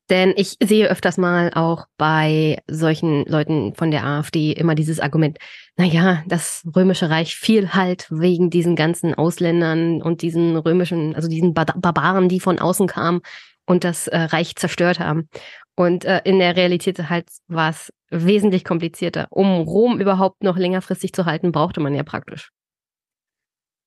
[0.09, 5.37] Denn ich sehe öfters mal auch bei solchen Leuten von der AfD immer dieses Argument,
[5.77, 11.29] na ja, das römische Reich fiel halt wegen diesen ganzen Ausländern und diesen römischen, also
[11.29, 13.21] diesen Barbaren, die von außen kamen
[13.65, 15.29] und das äh, Reich zerstört haben.
[15.75, 19.27] Und äh, in der Realität halt war es wesentlich komplizierter.
[19.29, 22.51] Um Rom überhaupt noch längerfristig zu halten, brauchte man ja praktisch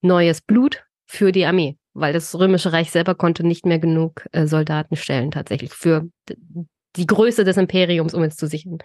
[0.05, 4.47] neues Blut für die Armee, weil das Römische Reich selber konnte nicht mehr genug äh,
[4.47, 6.09] Soldaten stellen, tatsächlich für
[6.97, 8.79] die Größe des Imperiums, um es zu sichern.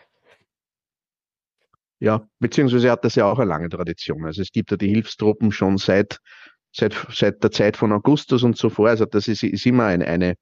[2.00, 4.26] Ja, beziehungsweise hat das ja auch eine lange Tradition.
[4.26, 6.20] Also es gibt ja die Hilfstruppen schon seit,
[6.72, 8.88] seit, seit der Zeit von Augustus und so vor.
[8.88, 10.36] Also das ist, ist immer eine, eine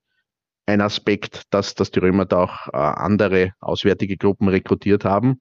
[0.67, 5.39] ein Aspekt, dass, dass die Römer da auch äh, andere auswärtige Gruppen rekrutiert haben,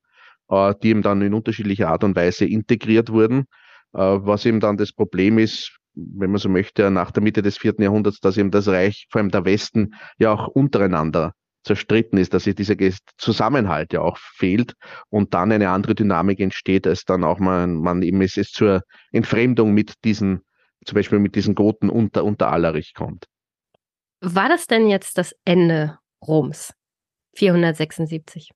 [0.48, 3.46] äh, die eben dann in unterschiedlicher Art und Weise integriert wurden.
[3.92, 7.56] Äh, was eben dann das Problem ist, wenn man so möchte, nach der Mitte des
[7.56, 11.32] vierten Jahrhunderts, dass eben das Reich, vor allem der Westen, ja auch untereinander
[11.64, 12.76] zerstritten ist, dass sich dieser
[13.18, 14.74] Zusammenhalt ja auch fehlt
[15.10, 18.82] und dann eine andere Dynamik entsteht, als dann auch man, man eben es, es zur
[19.10, 20.42] Entfremdung mit diesen,
[20.84, 23.26] zum Beispiel mit diesen Goten unter, unter Allerich kommt.
[24.20, 26.72] War das denn jetzt das Ende Roms?
[27.34, 28.50] 476.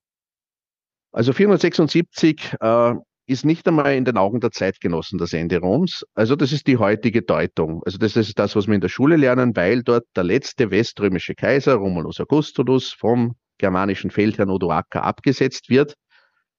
[1.12, 2.94] Also 476 äh,
[3.30, 6.04] ist nicht einmal in den Augen der Zeitgenossen das Ende Roms.
[6.14, 7.82] Also das ist die heutige Deutung.
[7.84, 11.34] Also das ist das, was wir in der Schule lernen, weil dort der letzte weströmische
[11.34, 15.94] Kaiser, Romulus Augustulus, vom germanischen Feldherrn Odoaker abgesetzt wird.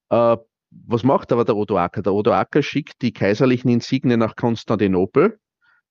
[0.09, 0.37] Äh,
[0.69, 2.01] was macht aber der Odoaker?
[2.01, 5.37] Der Odoaker schickt die kaiserlichen Insignien nach Konstantinopel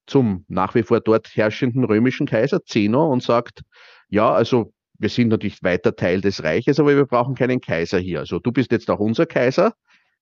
[0.07, 3.61] zum nach wie vor dort herrschenden römischen Kaiser Zeno und sagt,
[4.09, 8.21] ja, also wir sind natürlich weiter Teil des Reiches, aber wir brauchen keinen Kaiser hier.
[8.21, 9.75] Also du bist jetzt auch unser Kaiser.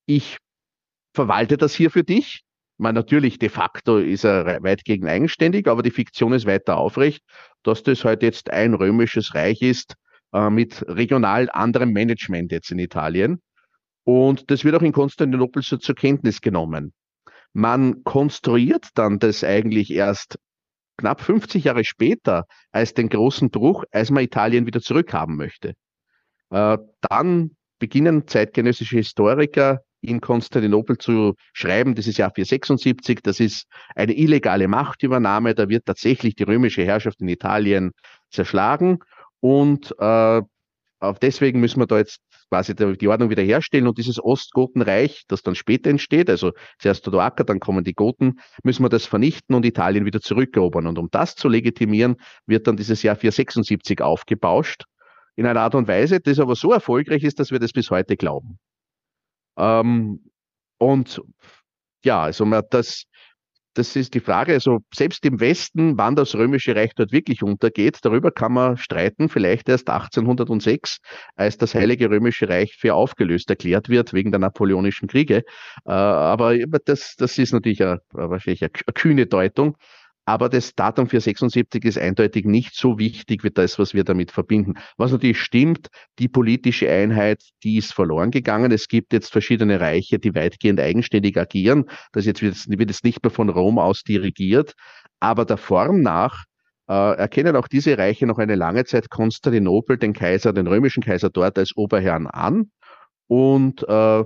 [0.07, 0.39] Ich
[1.15, 2.43] verwalte das hier für dich.
[2.77, 7.23] Man natürlich de facto ist er weitgehend eigenständig, aber die Fiktion ist weiter aufrecht,
[7.65, 9.95] dass das halt jetzt ein römisches Reich ist
[10.33, 13.43] äh, mit regional anderem Management jetzt in Italien.
[14.05, 16.93] Und das wird auch in Konstantinopel so zur Kenntnis genommen.
[17.53, 20.39] Man konstruiert dann das eigentlich erst
[20.99, 25.75] knapp 50 Jahre später als den großen Bruch, als man Italien wieder zurückhaben möchte.
[26.51, 33.67] Äh, dann beginnen zeitgenössische Historiker in Konstantinopel zu schreiben, das ist Jahr 476, das ist
[33.95, 37.93] eine illegale Machtübernahme, da wird tatsächlich die römische Herrschaft in Italien
[38.31, 38.99] zerschlagen.
[39.41, 40.43] Und äh,
[41.21, 42.21] deswegen müssen wir da jetzt
[42.51, 47.61] quasi die Ordnung wiederherstellen und dieses Ostgotenreich, das dann später entsteht, also zuerst Odoaker, dann
[47.61, 50.87] kommen die Goten, müssen wir das vernichten und Italien wieder zurückerobern.
[50.87, 52.17] Und um das zu legitimieren,
[52.47, 54.85] wird dann dieses Jahr 476 aufgebauscht.
[55.37, 58.17] In einer Art und Weise, das aber so erfolgreich ist, dass wir das bis heute
[58.17, 58.59] glauben.
[59.59, 60.21] Ähm,
[60.79, 61.21] und
[62.05, 63.05] ja, also man, das,
[63.75, 64.53] das ist die Frage.
[64.53, 69.29] Also selbst im Westen, wann das Römische Reich dort wirklich untergeht, darüber kann man streiten.
[69.29, 70.99] Vielleicht erst 1806,
[71.37, 75.45] als das Heilige Römische Reich für aufgelöst erklärt wird wegen der Napoleonischen Kriege.
[75.87, 79.77] Äh, aber das, das ist natürlich eine, wahrscheinlich eine kühne Deutung.
[80.29, 84.31] Aber das Datum für 76 ist eindeutig nicht so wichtig wie das, was wir damit
[84.31, 84.75] verbinden.
[84.99, 85.89] Was natürlich stimmt,
[86.19, 88.71] die politische Einheit, die ist verloren gegangen.
[88.71, 91.87] Es gibt jetzt verschiedene Reiche, die weitgehend eigenständig agieren.
[92.13, 94.75] Das jetzt wird, wird jetzt nicht mehr von Rom aus dirigiert.
[95.19, 96.45] Aber der Form nach
[96.91, 101.31] äh, erkennen auch diese Reiche noch eine lange Zeit Konstantinopel, den Kaiser, den römischen Kaiser
[101.31, 102.71] dort als Oberherrn an.
[103.29, 104.25] Und äh,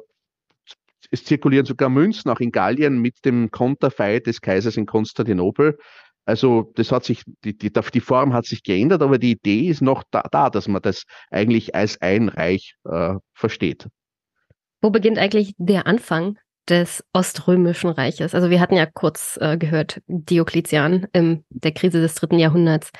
[1.12, 5.78] es zirkulieren sogar Münzen auch in Gallien mit dem Konterfei des Kaisers in Konstantinopel.
[6.24, 9.82] Also das hat sich, die, die, die Form hat sich geändert, aber die Idee ist
[9.82, 13.88] noch da, da dass man das eigentlich als ein Reich äh, versteht.
[14.80, 18.34] Wo beginnt eigentlich der Anfang des Oströmischen Reiches?
[18.34, 22.90] Also wir hatten ja kurz äh, gehört, Diokletian in der Krise des dritten Jahrhunderts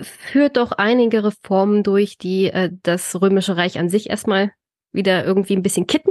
[0.00, 4.52] führt doch einige Reformen durch, die äh, das Römische Reich an sich erstmal
[4.92, 6.10] wieder irgendwie ein bisschen kitten.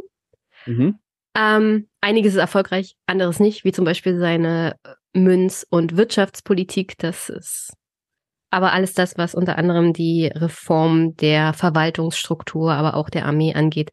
[0.66, 1.00] Mhm.
[1.36, 6.98] Ähm, einiges ist erfolgreich, anderes nicht, wie zum Beispiel seine äh, Münz- und Wirtschaftspolitik.
[6.98, 7.74] Das ist
[8.54, 13.90] aber alles das, was unter anderem die Reform der Verwaltungsstruktur, aber auch der Armee angeht,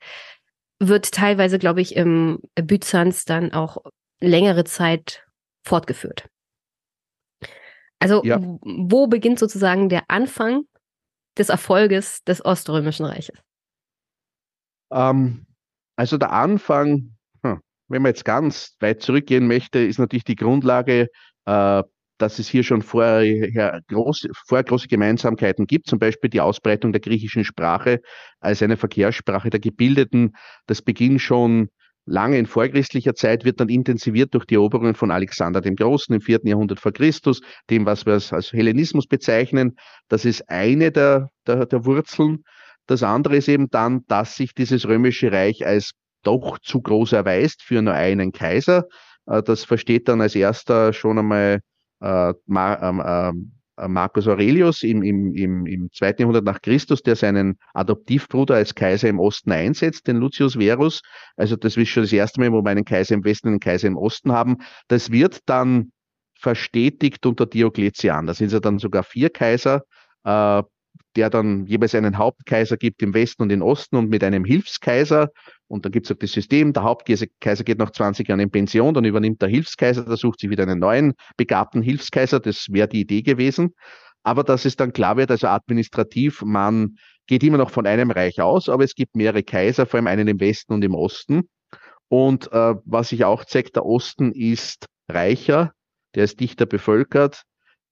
[0.79, 3.79] wird teilweise, glaube ich, im Byzanz dann auch
[4.21, 5.25] längere Zeit
[5.65, 6.29] fortgeführt.
[8.01, 8.39] Also ja.
[8.61, 10.65] wo beginnt sozusagen der Anfang
[11.39, 13.39] des Erfolges des Oströmischen Reiches?
[14.91, 15.47] Ähm,
[16.01, 17.11] also der Anfang,
[17.43, 21.09] hm, wenn man jetzt ganz weit zurückgehen möchte, ist natürlich die Grundlage,
[21.45, 21.83] äh,
[22.17, 27.03] dass es hier schon vorher groß, vorher große Gemeinsamkeiten gibt, zum Beispiel die Ausbreitung der
[27.03, 28.01] griechischen Sprache
[28.41, 30.37] als eine Verkehrssprache der Gebildeten.
[30.65, 31.69] Das beginnt schon
[32.07, 36.23] lange in vorchristlicher Zeit, wird dann intensiviert durch die Eroberungen von Alexander dem Großen im
[36.23, 39.77] vierten Jahrhundert vor Christus, dem, was wir als Hellenismus bezeichnen.
[40.09, 42.43] Das ist eine der, der, der Wurzeln.
[42.87, 45.93] Das andere ist eben dann, dass sich dieses römische Reich als
[46.23, 48.87] doch zu groß erweist für nur einen Kaiser.
[49.27, 51.61] Äh, das versteht dann als erster schon einmal
[52.01, 53.53] äh, ähm, ähm,
[53.89, 59.09] Marcus Aurelius im, im, im, im zweiten Jahrhundert nach Christus, der seinen Adoptivbruder als Kaiser
[59.09, 61.01] im Osten einsetzt, den Lucius Verus.
[61.37, 63.61] Also das ist schon das erste Mal, wo wir einen Kaiser im Westen und einen
[63.61, 64.59] Kaiser im Osten haben.
[64.89, 65.93] Das wird dann
[66.39, 68.27] verstetigt unter Diokletian.
[68.27, 69.83] Da sind es ja dann sogar vier Kaiser.
[70.25, 70.63] Äh,
[71.17, 75.31] der dann jeweils einen Hauptkaiser gibt im Westen und im Osten und mit einem Hilfskaiser.
[75.67, 77.27] Und dann gibt es auch das System, der Hauptkaiser
[77.65, 80.79] geht nach 20 Jahren in Pension, dann übernimmt der Hilfskaiser, der sucht sich wieder einen
[80.79, 83.75] neuen begabten Hilfskaiser, das wäre die Idee gewesen.
[84.23, 86.97] Aber dass es dann klar wird, also administrativ, man
[87.27, 90.29] geht immer noch von einem Reich aus, aber es gibt mehrere Kaiser, vor allem einen
[90.29, 91.49] im Westen und im Osten.
[92.09, 95.73] Und äh, was sich auch zeigt, der Osten ist reicher,
[96.15, 97.45] der ist dichter bevölkert,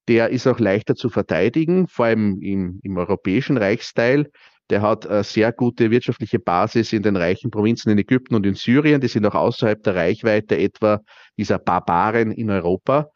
[0.09, 4.31] der ist auch leichter zu verteidigen, vor allem im, im europäischen Reichsteil.
[4.71, 8.55] Der hat eine sehr gute wirtschaftliche Basis in den reichen Provinzen in Ägypten und in
[8.55, 9.01] Syrien.
[9.01, 11.01] Die sind auch außerhalb der Reichweite etwa
[11.37, 13.11] dieser Barbaren in Europa.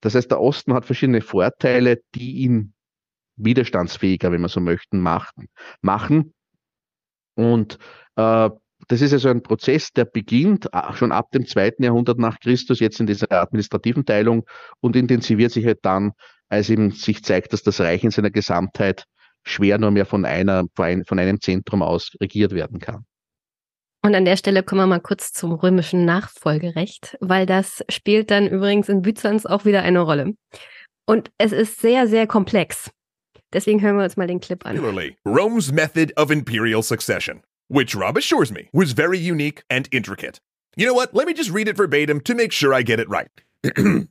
[0.00, 2.72] Das heißt, der Osten hat verschiedene Vorteile, die ihn
[3.36, 6.32] widerstandsfähiger, wenn man so möchten, machen.
[7.34, 7.78] Und
[8.16, 8.50] äh,
[8.88, 12.80] das ist also ein Prozess, der beginnt äh, schon ab dem zweiten Jahrhundert nach Christus,
[12.80, 14.44] jetzt in dieser administrativen Teilung
[14.80, 16.12] und intensiviert sich halt dann
[16.48, 19.04] als eben sich zeigt, dass das Reich in seiner Gesamtheit
[19.44, 23.04] schwer nur mehr von einer, von einem Zentrum aus regiert werden kann.
[24.02, 28.46] Und an der Stelle kommen wir mal kurz zum römischen Nachfolgerecht, weil das spielt dann
[28.46, 30.34] übrigens in Byzanz auch wieder eine Rolle.
[31.06, 32.90] Und es ist sehr, sehr komplex.
[33.52, 34.78] Deswegen hören wir uns mal den Clip an.
[35.24, 40.40] Rome's method of imperial succession, which Rob assures me was very unique and intricate.
[40.76, 41.14] You know what?
[41.14, 43.30] Let me just read it verbatim to make sure I get it right.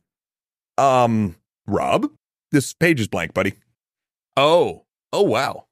[0.78, 1.36] um,
[1.68, 2.10] Rob?
[2.52, 3.54] This page is blank, buddy.
[4.38, 5.66] Oh, oh wow.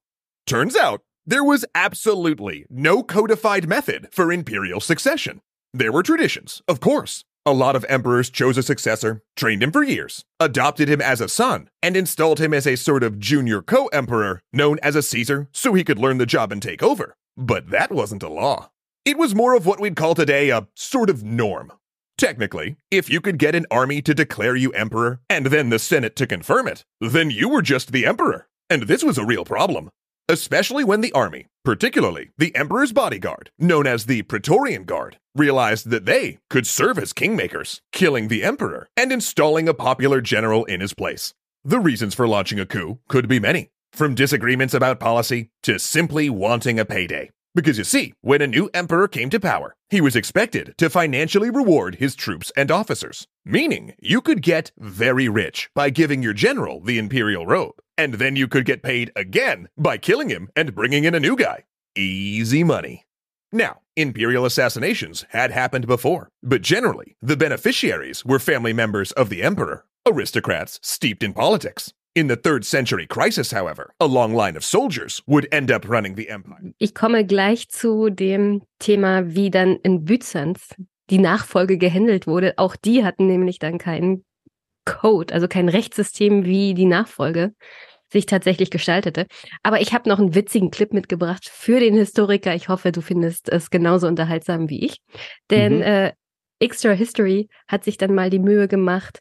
[0.46, 5.42] Turns out there was absolutely no codified method for imperial succession.
[5.74, 9.84] There were traditions, of course, A lot of emperors chose a successor, trained him for
[9.84, 13.88] years, adopted him as a son, and installed him as a sort of junior co
[13.88, 17.18] emperor known as a Caesar so he could learn the job and take over.
[17.36, 18.70] But that wasn't a law.
[19.04, 21.74] It was more of what we'd call today a sort of norm.
[22.18, 26.16] Technically, if you could get an army to declare you emperor and then the Senate
[26.18, 28.48] to confirm it, then you were just the emperor.
[28.70, 29.90] And this was a real problem.
[30.30, 36.06] Especially when the army, particularly the emperor's bodyguard, known as the Praetorian Guard, realized that
[36.06, 40.94] they could serve as kingmakers, killing the emperor and installing a popular general in his
[40.94, 41.34] place.
[41.66, 46.30] The reasons for launching a coup could be many, from disagreements about policy to simply
[46.30, 47.32] wanting a payday.
[47.56, 51.52] Because you see, when a new emperor came to power, he was expected to financially
[51.52, 56.82] reward his troops and officers, meaning you could get very rich by giving your general
[56.82, 61.04] the imperial robe, and then you could get paid again by killing him and bringing
[61.04, 61.64] in a new guy.
[61.96, 63.06] Easy money.
[63.52, 69.44] Now, imperial assassinations had happened before, but generally, the beneficiaries were family members of the
[69.44, 71.94] emperor, aristocrats steeped in politics.
[72.16, 76.16] In the third century crisis, however, a long line of soldiers would end up running
[76.16, 76.74] the empire.
[76.78, 80.76] Ich komme gleich zu dem Thema, wie dann in Byzanz
[81.10, 82.54] die Nachfolge gehandelt wurde.
[82.58, 84.24] Auch die hatten nämlich dann keinen
[84.86, 87.54] Code, also kein Rechtssystem, wie die Nachfolge
[88.12, 89.26] sich tatsächlich gestaltete.
[89.64, 92.54] Aber ich habe noch einen witzigen Clip mitgebracht für den Historiker.
[92.54, 94.98] Ich hoffe, du findest es genauso unterhaltsam wie ich.
[95.50, 95.82] Denn mhm.
[95.82, 96.12] äh,
[96.60, 99.20] Extra History hat sich dann mal die Mühe gemacht,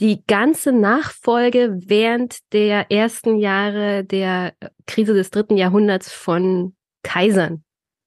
[0.00, 4.54] die ganze Nachfolge während der ersten Jahre der
[4.86, 7.62] Krise des dritten Jahrhunderts von Kaisern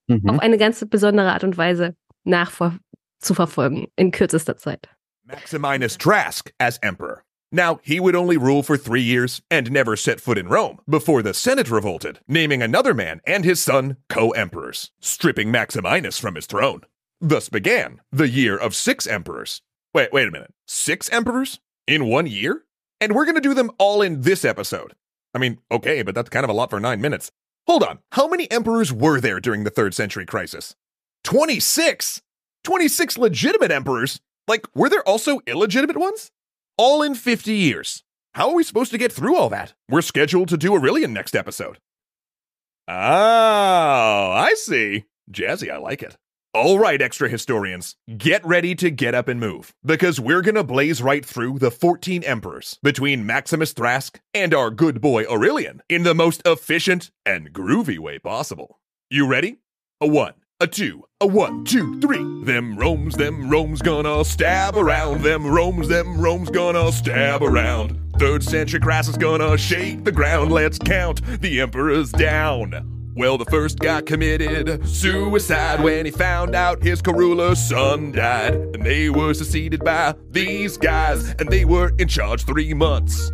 [0.08, 0.30] mhm.
[0.30, 4.90] auf eine ganz besondere Art und Weise nachzuverfolgen in kürzester Zeit.
[5.26, 7.24] Maximinus Trask as emperor.
[7.52, 11.22] Now, he would only rule for three years and never set foot in Rome before
[11.22, 16.48] the Senate revolted, naming another man and his son co emperors, stripping Maximinus from his
[16.48, 16.82] throne.
[17.22, 19.62] Thus began the year of six emperors.
[19.94, 20.54] Wait, wait a minute.
[20.66, 21.60] Six emperors?
[21.88, 22.64] In one year?
[23.02, 24.94] And we're going to do them all in this episode.
[25.34, 27.32] I mean, okay, but that's kind of a lot for nine minutes.
[27.68, 28.00] Hold on.
[28.14, 30.76] How many emperors were there during the third century crisis?
[31.24, 32.22] 26!
[32.64, 34.22] 26 legitimate emperors?
[34.48, 36.32] Like, were there also illegitimate ones?
[36.78, 38.04] All in 50 years.
[38.34, 39.74] How are we supposed to get through all that?
[39.90, 41.80] We're scheduled to do Aurelian next episode.
[42.88, 45.06] Oh, I see.
[45.32, 46.18] Jazzy, I like it.
[46.56, 51.02] All right, extra historians, get ready to get up and move, because we're gonna blaze
[51.02, 56.16] right through the 14 emperors between Maximus Thrask and our good boy Aurelian in the
[56.16, 58.80] most efficient and groovy way possible.
[59.10, 59.58] You ready?
[60.00, 62.24] A one, a two, a one, two, three.
[62.46, 65.24] Them Rome's, them Rome's gonna stab around.
[65.24, 68.00] Them Rome's, them Rome's gonna stab around.
[68.18, 70.54] Third century Crassus gonna shake the ground.
[70.54, 73.05] Let's count the emperors down.
[73.18, 78.56] Well, the first guy committed suicide when he found out his Karula's son died.
[78.56, 83.32] And they were succeeded by these guys, and they were in charge three months.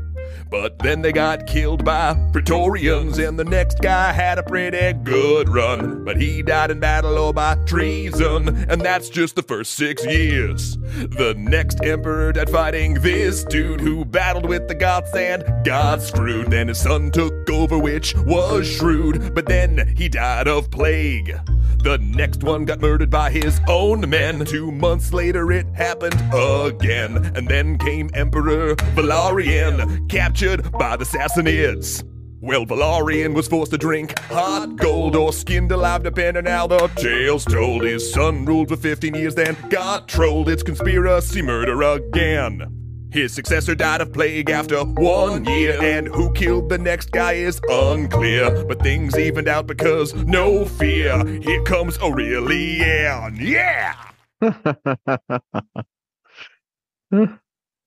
[0.52, 5.48] But then they got killed by Praetorians, and the next guy had a pretty good
[5.48, 6.03] run.
[6.03, 10.78] But he died in battle or by treason, and that's just the first six years.
[10.78, 16.52] The next emperor died fighting this dude who battled with the Goths and got screwed.
[16.52, 21.34] Then his son took over, which was shrewd, but then he died of plague.
[21.83, 24.45] The next one got murdered by his own men.
[24.45, 27.31] Two months later, it happened again.
[27.35, 32.03] And then came Emperor Valerian, captured by the Sassanids.
[32.39, 37.45] Well, Valerian was forced to drink hot gold or skinned alive, depending how the tale's
[37.45, 37.83] told.
[37.83, 40.49] His son ruled for 15 years, then got trolled.
[40.49, 42.80] It's conspiracy murder again.
[43.11, 47.59] His successor died of plague after one year, and who killed the next guy is
[47.69, 48.63] unclear.
[48.65, 51.25] But things evened out because no fear.
[51.25, 53.35] Here comes Aurelian.
[53.35, 53.95] Yeah!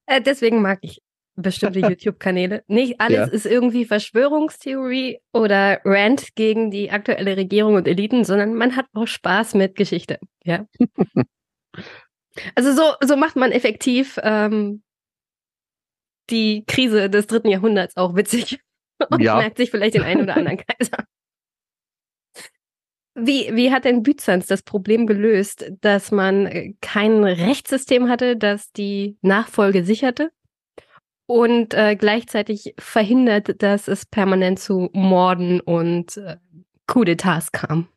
[0.06, 1.00] Äh, deswegen mag ich
[1.34, 2.62] bestimmte YouTube-Kanäle.
[2.66, 3.24] Nicht alles ja.
[3.24, 9.06] ist irgendwie Verschwörungstheorie oder Rant gegen die aktuelle Regierung und Eliten, sondern man hat auch
[9.06, 10.18] Spaß mit Geschichte.
[10.44, 10.66] Ja.
[12.54, 14.82] also so, so macht man effektiv ähm,
[16.30, 18.60] die Krise des dritten Jahrhunderts auch witzig
[19.10, 19.36] und ja.
[19.36, 21.04] merkt sich vielleicht den einen oder anderen Kaiser.
[23.16, 28.72] Wie, wie hat denn Byzanz das Problem gelöst, dass man äh, kein Rechtssystem hatte, das
[28.72, 30.32] die Nachfolge sicherte
[31.26, 36.36] und äh, gleichzeitig verhindert, dass es permanent zu Morden und äh,
[36.86, 37.88] Coup d'etats kam?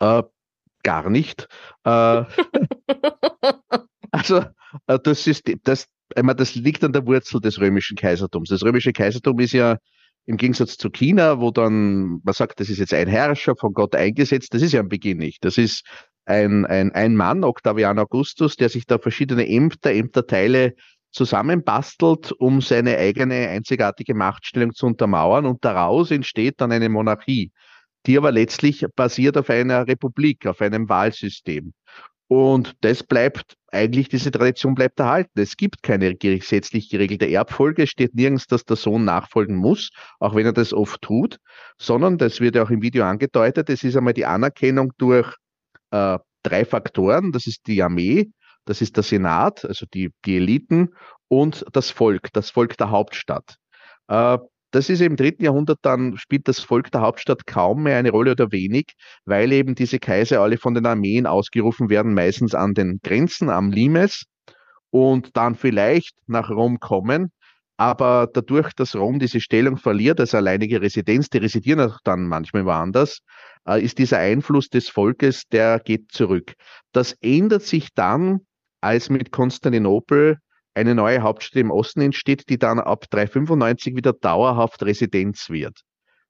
[0.00, 0.24] Äh,
[0.82, 1.48] gar nicht.
[1.84, 2.24] Äh,
[4.10, 4.44] also
[4.86, 5.86] äh, das, System, das,
[6.16, 8.48] meine, das liegt an der Wurzel des römischen Kaisertums.
[8.48, 9.78] Das römische Kaisertum ist ja
[10.26, 13.94] im Gegensatz zu China, wo dann man sagt, das ist jetzt ein Herrscher von Gott
[13.94, 15.44] eingesetzt, das ist ja am Beginn nicht.
[15.44, 15.84] Das ist
[16.26, 20.74] ein, ein, ein Mann, Octavian Augustus, der sich da verschiedene Ämter, Ämterteile
[21.10, 25.46] zusammenbastelt, um seine eigene einzigartige Machtstellung zu untermauern.
[25.46, 27.50] Und daraus entsteht dann eine Monarchie,
[28.06, 31.72] die aber letztlich basiert auf einer Republik, auf einem Wahlsystem.
[32.28, 35.38] Und das bleibt eigentlich, diese Tradition bleibt erhalten.
[35.40, 37.84] Es gibt keine gesetzlich geregelte Erbfolge.
[37.84, 41.38] Es steht nirgends, dass der Sohn nachfolgen muss, auch wenn er das oft tut,
[41.78, 45.34] sondern, das wird ja auch im Video angedeutet, es ist einmal die Anerkennung durch
[45.90, 47.32] äh, drei Faktoren.
[47.32, 48.30] Das ist die Armee,
[48.64, 50.90] das ist der Senat, also die, die Eliten
[51.28, 53.56] und das Volk, das Volk der Hauptstadt.
[54.08, 54.38] Äh,
[54.70, 58.32] das ist im dritten Jahrhundert dann, spielt das Volk der Hauptstadt kaum mehr eine Rolle
[58.32, 58.94] oder wenig,
[59.24, 63.70] weil eben diese Kaiser alle von den Armeen ausgerufen werden, meistens an den Grenzen am
[63.70, 64.24] Limes
[64.90, 67.32] und dann vielleicht nach Rom kommen.
[67.76, 72.66] Aber dadurch, dass Rom diese Stellung verliert als alleinige Residenz, die residieren auch dann manchmal
[72.66, 73.20] woanders,
[73.66, 76.52] äh, ist dieser Einfluss des Volkes, der geht zurück.
[76.92, 78.40] Das ändert sich dann,
[78.82, 80.38] als mit Konstantinopel
[80.80, 85.82] eine neue Hauptstadt im Osten entsteht, die dann ab 395 wieder dauerhaft Residenz wird.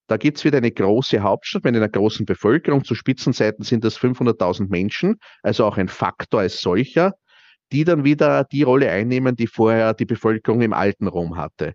[0.09, 2.85] Da gibt es wieder eine große Hauptstadt mit einer großen Bevölkerung.
[2.85, 7.15] Zu Spitzenzeiten sind das 500.000 Menschen, also auch ein Faktor als solcher,
[7.71, 11.75] die dann wieder die Rolle einnehmen, die vorher die Bevölkerung im alten Rom hatte.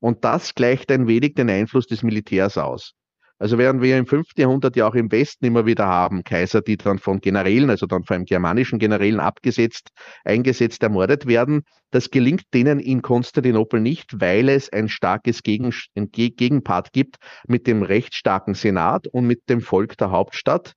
[0.00, 2.94] Und das gleicht ein wenig den Einfluss des Militärs aus.
[3.38, 4.28] Also während wir im 5.
[4.36, 8.04] Jahrhundert ja auch im Westen immer wieder haben, Kaiser, die dann von Generälen, also dann
[8.04, 9.90] von einem germanischen Generälen abgesetzt,
[10.24, 16.92] eingesetzt, ermordet werden, das gelingt denen in Konstantinopel nicht, weil es ein starkes Gegen Gegenpart
[16.92, 17.16] gibt
[17.48, 20.74] mit dem recht starken Senat und mit dem Volk der Hauptstadt,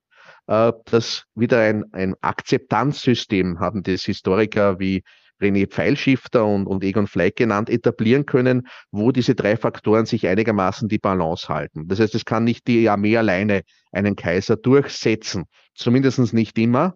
[0.48, 5.04] äh, das wieder ein, ein Akzeptanzsystem haben das Historiker wie
[5.42, 10.88] René Pfeilschifter und, und Egon Fleck genannt, etablieren können, wo diese drei Faktoren sich einigermaßen
[10.88, 11.88] die Balance halten.
[11.88, 13.62] Das heißt, es kann nicht die Armee alleine
[13.92, 15.46] einen Kaiser durchsetzen,
[15.76, 16.96] zumindest nicht immer.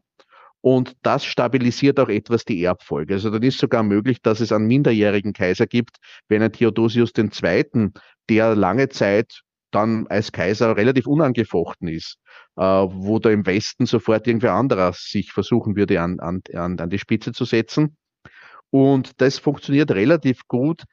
[0.61, 3.15] Und das stabilisiert auch etwas die Erbfolge.
[3.15, 5.97] Also dann ist sogar möglich, dass es einen minderjährigen Kaiser gibt,
[6.27, 7.89] wenn ein Theodosius II.,
[8.29, 9.41] der lange Zeit
[9.71, 12.17] dann als Kaiser relativ unangefochten ist,
[12.57, 16.99] äh, wo da im Westen sofort irgendwer anderer sich versuchen würde, an, an, an die
[16.99, 17.97] Spitze zu setzen.
[18.71, 20.83] Und das funktioniert relativ gut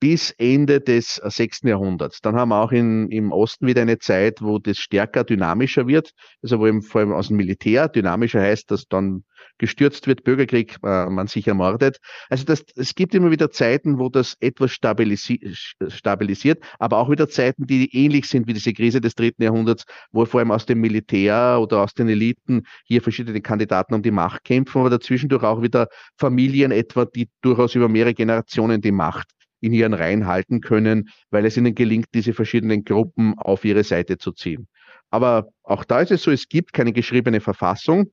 [0.00, 1.62] bis Ende des 6.
[1.64, 2.20] Jahrhunderts.
[2.20, 6.12] Dann haben wir auch in, im Osten wieder eine Zeit, wo das stärker dynamischer wird,
[6.42, 9.24] also wo eben vor allem aus dem Militär dynamischer heißt, dass dann
[9.58, 11.98] gestürzt wird, Bürgerkrieg, äh, man sich ermordet.
[12.28, 15.40] Also das, es gibt immer wieder Zeiten, wo das etwas stabilisi
[15.88, 20.24] stabilisiert, aber auch wieder Zeiten, die ähnlich sind wie diese Krise des dritten Jahrhunderts, wo
[20.24, 24.44] vor allem aus dem Militär oder aus den Eliten hier verschiedene Kandidaten um die Macht
[24.44, 29.72] kämpfen, aber dazwischendurch auch wieder Familien etwa, die durchaus über mehrere Generationen die Macht in
[29.72, 34.32] ihren Reihen halten können, weil es ihnen gelingt, diese verschiedenen Gruppen auf ihre Seite zu
[34.32, 34.68] ziehen.
[35.10, 38.12] Aber auch da ist es so, es gibt keine geschriebene Verfassung,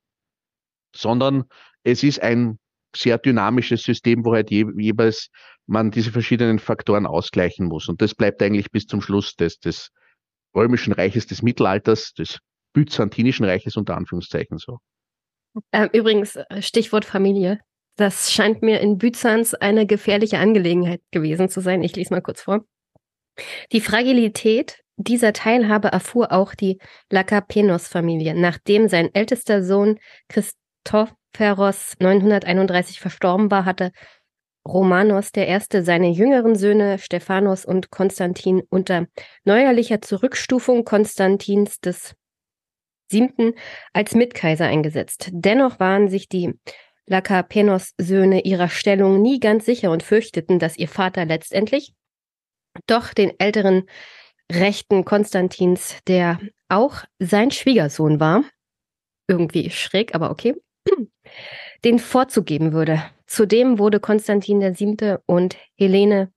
[0.95, 1.43] sondern
[1.83, 2.57] es ist ein
[2.95, 5.29] sehr dynamisches System, wo halt je, jeweils
[5.67, 7.89] man diese verschiedenen Faktoren ausgleichen muss.
[7.89, 9.91] Und das bleibt eigentlich bis zum Schluss des, des
[10.55, 12.39] römischen Reiches des Mittelalters, des
[12.73, 14.79] byzantinischen Reiches unter Anführungszeichen so.
[15.71, 17.59] Ähm, übrigens, äh, Stichwort Familie.
[17.95, 21.81] Das scheint mir in Byzanz eine gefährliche Angelegenheit gewesen zu sein.
[21.81, 22.65] Ich lese mal kurz vor.
[23.71, 29.99] Die Fragilität dieser Teilhabe erfuhr auch die Lakapenos-Familie, nachdem sein ältester Sohn
[30.29, 33.91] Christopheros 931 verstorben war, hatte
[34.67, 35.59] Romanos I.
[35.81, 39.05] seine jüngeren Söhne Stephanos und Konstantin unter
[39.43, 42.15] neuerlicher Zurückstufung Konstantins des
[43.11, 43.53] Siebten
[43.93, 45.29] als Mitkaiser eingesetzt.
[45.31, 46.53] Dennoch waren sich die
[47.07, 51.93] Lakapenos Söhne ihrer Stellung nie ganz sicher und fürchteten, dass ihr Vater letztendlich
[52.87, 53.83] doch den älteren
[54.51, 58.43] Rechten Konstantins, der auch sein Schwiegersohn war,
[59.27, 60.55] irgendwie schräg, aber okay,
[61.83, 63.03] den Vorzug geben würde.
[63.27, 65.17] Zudem wurde Konstantin VII.
[65.25, 66.31] und Helene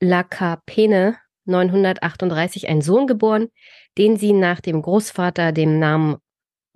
[0.00, 1.16] Lakapene
[1.46, 3.48] 938 ein Sohn geboren,
[3.98, 6.18] den sie nach dem Großvater dem Namen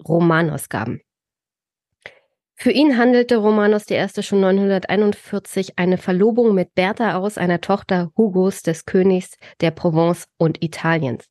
[0.06, 1.00] Romanos gaben.
[2.58, 4.22] Für ihn handelte Romanos I.
[4.22, 10.64] schon 941 eine Verlobung mit Bertha aus, einer Tochter Hugos des Königs der Provence und
[10.64, 11.28] Italiens.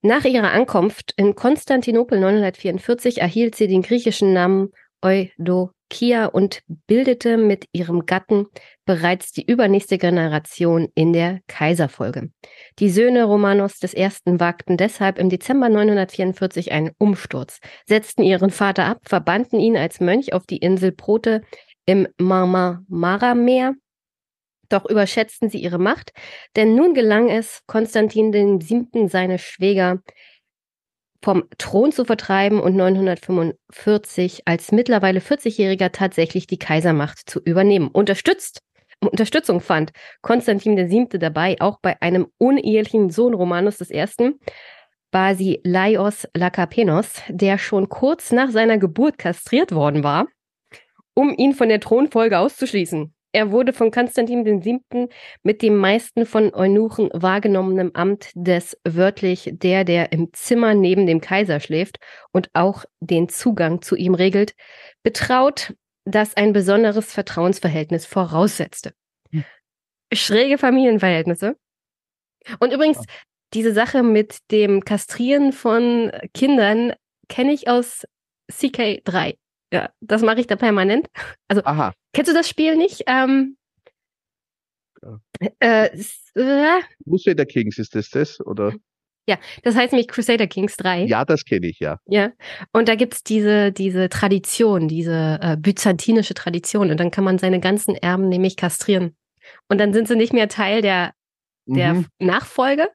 [0.00, 4.70] Nach ihrer Ankunft in Konstantinopel 944 erhielt sie den griechischen Namen
[5.02, 8.46] Eudokia und bildete mit ihrem Gatten
[8.84, 12.30] bereits die übernächste Generation in der Kaiserfolge.
[12.78, 14.08] Die Söhne Romanos I.
[14.38, 20.32] wagten deshalb im Dezember 944 einen Umsturz, setzten ihren Vater ab, verbannten ihn als Mönch
[20.32, 21.42] auf die Insel Prote
[21.86, 23.74] im Marmara-Meer
[24.68, 26.12] doch überschätzten sie ihre Macht,
[26.56, 29.08] denn nun gelang es Konstantin VII.
[29.08, 30.00] seine Schwäger
[31.22, 37.88] vom Thron zu vertreiben und 945 als mittlerweile 40-Jähriger tatsächlich die Kaisermacht zu übernehmen.
[37.88, 38.60] Unterstützt,
[39.00, 39.92] Unterstützung fand
[40.22, 41.18] Konstantin VII.
[41.18, 44.04] dabei, auch bei einem unehelichen Sohn Romanus I.,
[45.10, 50.26] Basilaios Lakapenos, der schon kurz nach seiner Geburt kastriert worden war,
[51.14, 53.14] um ihn von der Thronfolge auszuschließen.
[53.34, 55.08] Er wurde von Konstantin VII.
[55.42, 61.20] mit dem meisten von Eunuchen wahrgenommenen Amt des wörtlich der, der im Zimmer neben dem
[61.20, 61.98] Kaiser schläft
[62.32, 64.54] und auch den Zugang zu ihm regelt,
[65.02, 65.74] betraut,
[66.04, 68.94] das ein besonderes Vertrauensverhältnis voraussetzte.
[69.30, 69.44] Hm.
[70.12, 71.56] Schräge Familienverhältnisse.
[72.60, 73.04] Und übrigens, ja.
[73.54, 76.92] diese Sache mit dem Kastrieren von Kindern
[77.28, 78.06] kenne ich aus
[78.52, 79.36] CK3.
[79.72, 81.08] Ja, das mache ich da permanent.
[81.48, 81.92] Also, Aha.
[82.12, 83.04] kennst du das Spiel nicht?
[83.06, 83.56] Ähm,
[85.02, 85.20] ja.
[85.58, 85.86] äh,
[86.34, 88.74] äh, Crusader Kings ist das das, oder?
[89.26, 91.04] Ja, das heißt nämlich Crusader Kings 3.
[91.04, 91.98] Ja, das kenne ich, ja.
[92.06, 92.32] Ja,
[92.72, 96.90] und da gibt es diese, diese Tradition, diese äh, byzantinische Tradition.
[96.90, 99.16] Und dann kann man seine ganzen Erben nämlich kastrieren.
[99.68, 101.12] Und dann sind sie nicht mehr Teil der,
[101.66, 102.06] der mhm.
[102.18, 102.88] Nachfolge.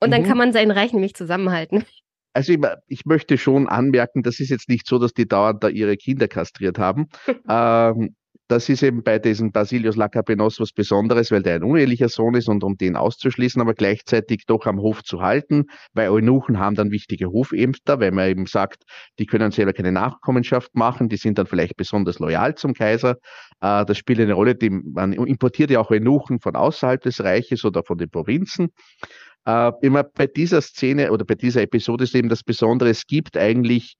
[0.00, 0.12] Und mhm.
[0.12, 1.84] dann kann man sein Reich nämlich zusammenhalten.
[2.32, 5.68] Also ich, ich, möchte schon anmerken, das ist jetzt nicht so, dass die dauernd da
[5.68, 7.06] ihre Kinder kastriert haben.
[7.48, 8.14] ähm,
[8.48, 12.48] das ist eben bei diesem Basilius Lacapenos was Besonderes, weil der ein unehelicher Sohn ist
[12.48, 15.64] und um den auszuschließen, aber gleichzeitig doch am Hof zu halten,
[15.94, 18.84] weil Eunuchen haben dann wichtige Hofämter, weil man eben sagt,
[19.18, 23.16] die können selber keine Nachkommenschaft machen, die sind dann vielleicht besonders loyal zum Kaiser.
[23.60, 27.64] Äh, das spielt eine Rolle, die, man importiert ja auch Eunuchen von außerhalb des Reiches
[27.64, 28.68] oder von den Provinzen.
[29.44, 33.36] Äh, immer bei dieser Szene oder bei dieser Episode ist eben das Besondere, es gibt
[33.36, 33.96] eigentlich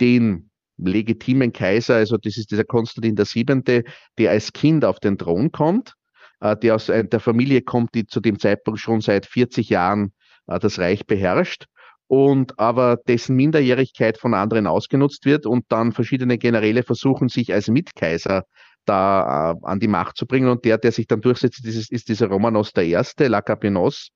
[0.00, 0.49] den
[0.84, 3.84] legitimen Kaiser, also das ist dieser Konstantin VII.,
[4.18, 5.94] der als Kind auf den Thron kommt,
[6.40, 10.12] äh, der aus der Familie kommt, die zu dem Zeitpunkt schon seit 40 Jahren
[10.46, 11.66] äh, das Reich beherrscht
[12.10, 17.68] und aber dessen Minderjährigkeit von anderen ausgenutzt wird und dann verschiedene Generäle versuchen, sich als
[17.68, 18.44] Mitkaiser
[18.84, 20.48] da äh, an die Macht zu bringen.
[20.48, 24.10] Und der, der sich dann durchsetzt, ist, ist dieser Romanos I., Lakapinos,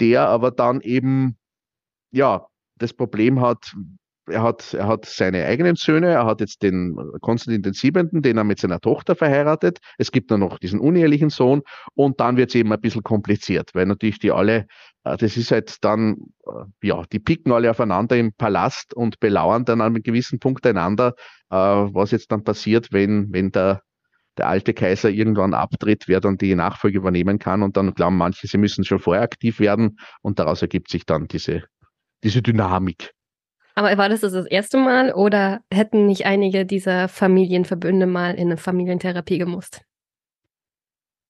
[0.00, 1.38] der aber dann eben,
[2.10, 2.46] ja,
[2.76, 3.74] das Problem hat,
[4.26, 8.36] er hat, er hat seine eigenen Söhne, er hat jetzt den Konstantin den Siebenten, den
[8.36, 9.78] er mit seiner Tochter verheiratet.
[9.98, 11.62] Es gibt dann noch diesen unehelichen Sohn
[11.94, 14.66] und dann wird es eben ein bisschen kompliziert, weil natürlich die alle,
[15.04, 16.16] äh, das ist halt dann,
[16.46, 20.66] äh, ja, die picken alle aufeinander im Palast und belauern dann an einem gewissen Punkt
[20.66, 21.14] einander,
[21.50, 23.82] äh, was jetzt dann passiert, wenn, wenn der
[24.38, 27.62] der alte Kaiser irgendwann abtritt, wer dann die Nachfolge übernehmen kann.
[27.62, 29.98] Und dann glauben manche, sie müssen schon vorher aktiv werden.
[30.22, 31.64] Und daraus ergibt sich dann diese,
[32.24, 33.12] diese Dynamik.
[33.74, 38.56] Aber war das das erste Mal oder hätten nicht einige dieser Familienverbünde mal in eine
[38.56, 39.82] Familientherapie gemusst?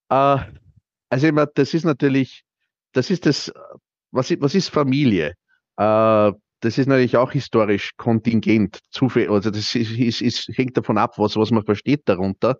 [0.09, 0.37] Äh,
[1.09, 2.43] also immer, das ist natürlich,
[2.93, 3.51] das ist das,
[4.11, 5.33] was, was ist Familie?
[5.77, 6.31] Äh,
[6.63, 8.79] das ist natürlich auch historisch kontingent.
[8.91, 12.57] Zufällig, also das ist, ist, ist, hängt davon ab, was, was man versteht darunter.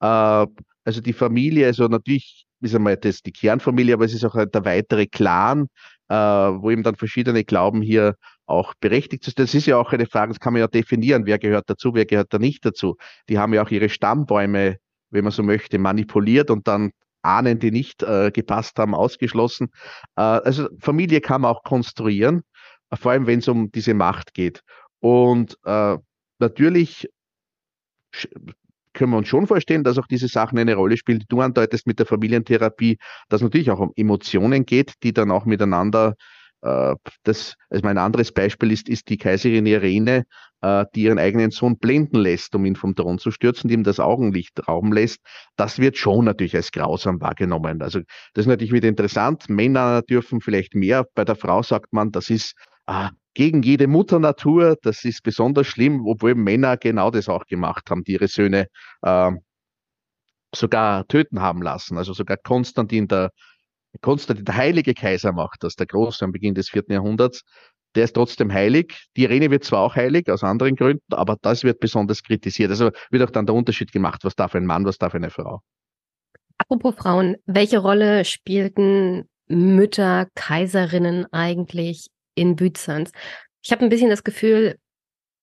[0.00, 0.46] Äh,
[0.86, 4.64] also die Familie, also natürlich ist einmal das die Kernfamilie, aber es ist auch der
[4.64, 5.68] weitere Clan,
[6.08, 8.14] wo eben dann verschiedene Glauben hier
[8.46, 9.38] auch berechtigt sind.
[9.38, 12.06] Das ist ja auch eine Frage, das kann man ja definieren, wer gehört dazu, wer
[12.06, 12.96] gehört da nicht dazu.
[13.28, 14.76] Die haben ja auch ihre Stammbäume,
[15.10, 16.90] wenn man so möchte, manipuliert und dann
[17.22, 19.68] Ahnen, die nicht äh, gepasst haben, ausgeschlossen.
[20.16, 22.42] Äh, also Familie kann man auch konstruieren,
[22.92, 24.60] vor allem wenn es um diese Macht geht.
[25.00, 25.96] Und äh,
[26.38, 27.08] natürlich
[28.92, 31.86] können wir uns schon vorstellen, dass auch diese Sachen eine Rolle spielen, die du andeutest
[31.86, 32.98] mit der Familientherapie,
[33.28, 36.14] dass natürlich auch um Emotionen geht, die dann auch miteinander
[36.64, 40.24] das, also mein anderes Beispiel ist, ist die Kaiserin Irene,
[40.62, 43.84] äh, die ihren eigenen Sohn blenden lässt, um ihn vom Thron zu stürzen, die ihm
[43.84, 45.20] das Augenlicht rauben lässt.
[45.56, 47.82] Das wird schon natürlich als grausam wahrgenommen.
[47.82, 48.00] Also
[48.32, 49.48] das ist natürlich wieder interessant.
[49.50, 51.04] Männer dürfen vielleicht mehr.
[51.14, 52.54] Bei der Frau sagt man, das ist
[52.86, 54.76] äh, gegen jede Mutter Natur.
[54.80, 58.68] Das ist besonders schlimm, obwohl Männer genau das auch gemacht haben, die ihre Söhne
[59.02, 59.32] äh,
[60.54, 61.98] sogar töten haben lassen.
[61.98, 63.30] Also sogar Konstantin, der,
[64.00, 67.42] Konstantin, der heilige Kaiser macht das, der Große am Beginn des vierten Jahrhunderts.
[67.94, 69.06] Der ist trotzdem heilig.
[69.16, 72.70] Die Irene wird zwar auch heilig, aus anderen Gründen, aber das wird besonders kritisiert.
[72.70, 75.60] Also wird auch dann der Unterschied gemacht, was darf ein Mann, was darf eine Frau.
[76.58, 83.12] Apropos Frauen, welche Rolle spielten Mütter, Kaiserinnen eigentlich in Byzanz.
[83.62, 84.76] Ich habe ein bisschen das Gefühl,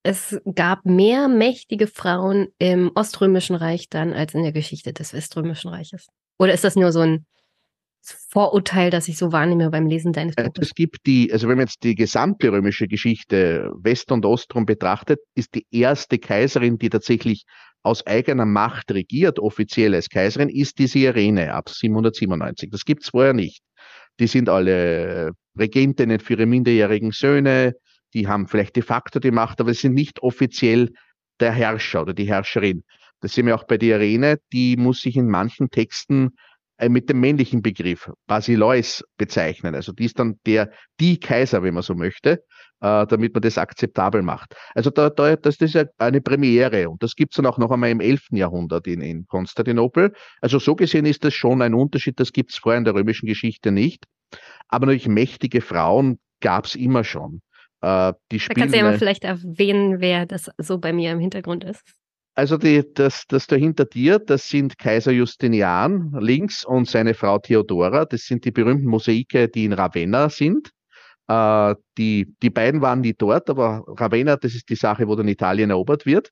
[0.04, 5.70] es gab mehr mächtige Frauen im Oströmischen Reich dann als in der Geschichte des Weströmischen
[5.70, 6.08] Reiches.
[6.40, 7.26] Oder ist das nur so ein
[8.02, 10.70] Vorurteil, das ich so wahrnehme beim Lesen deines äh, Buches?
[10.70, 15.20] Es gibt die, also wenn man jetzt die gesamte römische Geschichte West- und Ostrom betrachtet,
[15.36, 17.44] ist die erste Kaiserin, die tatsächlich
[17.84, 22.70] aus eigener Macht regiert, offiziell als Kaiserin, ist diese Irene ab 797.
[22.72, 23.62] Das gibt es vorher nicht.
[24.20, 27.74] Die sind alle Regentinnen für ihre minderjährigen Söhne.
[28.14, 30.90] die haben vielleicht de facto die Macht, aber sie sind nicht offiziell
[31.40, 32.84] der Herrscher oder die Herrscherin.
[33.22, 36.32] Das sehen wir auch bei der Irene, die muss sich in manchen Texten
[36.90, 39.76] mit dem männlichen Begriff Basileus bezeichnen.
[39.76, 42.44] Also die ist dann der, die Kaiser, wenn man so möchte,
[42.82, 44.56] äh, damit man das akzeptabel macht.
[44.74, 47.72] Also da, da, das ist ja eine Premiere und das gibt es dann auch noch
[47.72, 48.30] einmal im 11.
[48.32, 50.14] Jahrhundert in, in Konstantinopel.
[50.42, 53.28] Also so gesehen ist das schon ein Unterschied, das gibt es vorher in der römischen
[53.28, 54.06] Geschichte nicht.
[54.68, 57.42] Aber natürlich mächtige Frauen gab es immer schon.
[57.82, 61.20] Äh, die da kannst du ja mal vielleicht erwähnen, wer das so bei mir im
[61.20, 61.84] Hintergrund ist.
[62.34, 67.40] Also die, das, das da hinter dir, das sind Kaiser Justinian links und seine Frau
[67.40, 68.06] Theodora.
[68.06, 70.72] Das sind die berühmten Mosaike, die in Ravenna sind.
[71.28, 75.28] Äh, die, die beiden waren nie dort, aber Ravenna, das ist die Sache, wo dann
[75.28, 76.32] Italien erobert wird.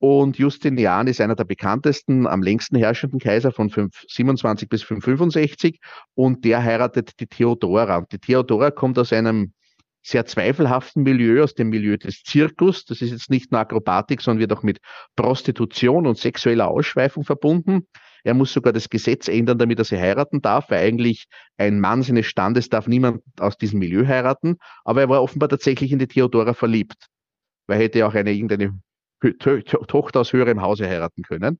[0.00, 5.80] Und Justinian ist einer der bekanntesten, am längsten herrschenden Kaiser von 527 bis 565
[6.14, 7.98] und der heiratet die Theodora.
[7.98, 9.52] Und die Theodora kommt aus einem
[10.02, 12.84] sehr zweifelhaften Milieu, aus dem Milieu des Zirkus.
[12.84, 14.78] Das ist jetzt nicht nur Akrobatik, sondern wird auch mit
[15.16, 17.86] Prostitution und sexueller Ausschweifung verbunden.
[18.24, 21.26] Er muss sogar das Gesetz ändern, damit er sie heiraten darf, weil eigentlich
[21.56, 24.56] ein Mann seines Standes darf niemand aus diesem Milieu heiraten.
[24.84, 27.06] Aber er war offenbar tatsächlich in die Theodora verliebt,
[27.66, 28.78] weil er hätte auch eine irgendeine
[29.86, 31.58] Tochter aus höherem Hause heiraten können.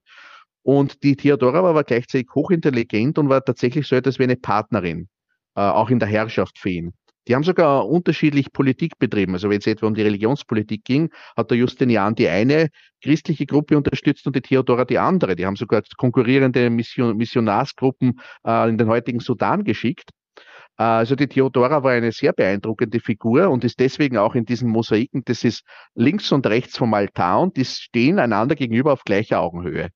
[0.62, 5.08] Und die Theodora war aber gleichzeitig hochintelligent und war tatsächlich so etwas wie eine Partnerin,
[5.54, 6.92] äh, auch in der Herrschaft für ihn.
[7.28, 9.34] Die haben sogar unterschiedlich Politik betrieben.
[9.34, 12.68] Also wenn es etwa um die Religionspolitik ging, hat der Justinian die eine
[13.02, 15.36] christliche Gruppe unterstützt und die Theodora die andere.
[15.36, 20.10] Die haben sogar konkurrierende Mission, Missionarsgruppen äh, in den heutigen Sudan geschickt.
[20.78, 24.70] Äh, also die Theodora war eine sehr beeindruckende Figur und ist deswegen auch in diesen
[24.70, 25.64] Mosaiken, das ist
[25.94, 29.90] links und rechts vom Altar und die stehen einander gegenüber auf gleicher Augenhöhe.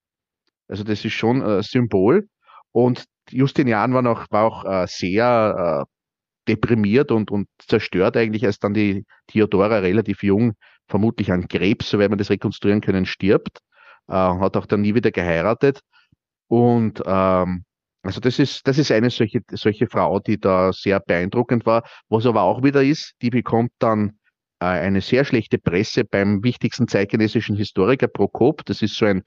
[0.68, 2.28] Also das ist schon äh, Symbol.
[2.72, 6.01] Und Justinian war, noch, war auch äh, sehr äh,
[6.48, 10.54] deprimiert und, und zerstört eigentlich, als dann die Theodora relativ jung,
[10.88, 13.58] vermutlich an Krebs, so wird man das rekonstruieren können, stirbt.
[14.08, 15.80] Äh, hat auch dann nie wieder geheiratet.
[16.48, 17.64] Und ähm,
[18.02, 21.84] also das ist, das ist eine solche, solche Frau, die da sehr beeindruckend war.
[22.08, 24.18] Was aber auch wieder ist, die bekommt dann
[24.60, 28.64] äh, eine sehr schlechte Presse beim wichtigsten zeitgenössischen Historiker Prokop.
[28.64, 29.22] Das ist so ein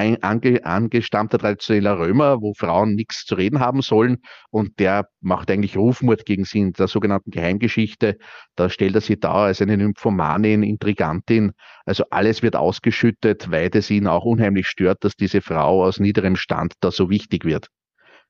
[0.00, 4.18] ein ange, angestammter traditioneller Römer, wo Frauen nichts zu reden haben sollen.
[4.50, 8.16] Und der macht eigentlich Rufmord gegen sie in der sogenannten Geheimgeschichte.
[8.56, 11.52] Da stellt er sie dar als eine Nymphomanin, Intrigantin.
[11.84, 16.36] Also alles wird ausgeschüttet, weil es ihn auch unheimlich stört, dass diese Frau aus niederem
[16.36, 17.68] Stand da so wichtig wird.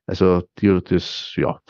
[0.06, 1.60] Also die, das, ja.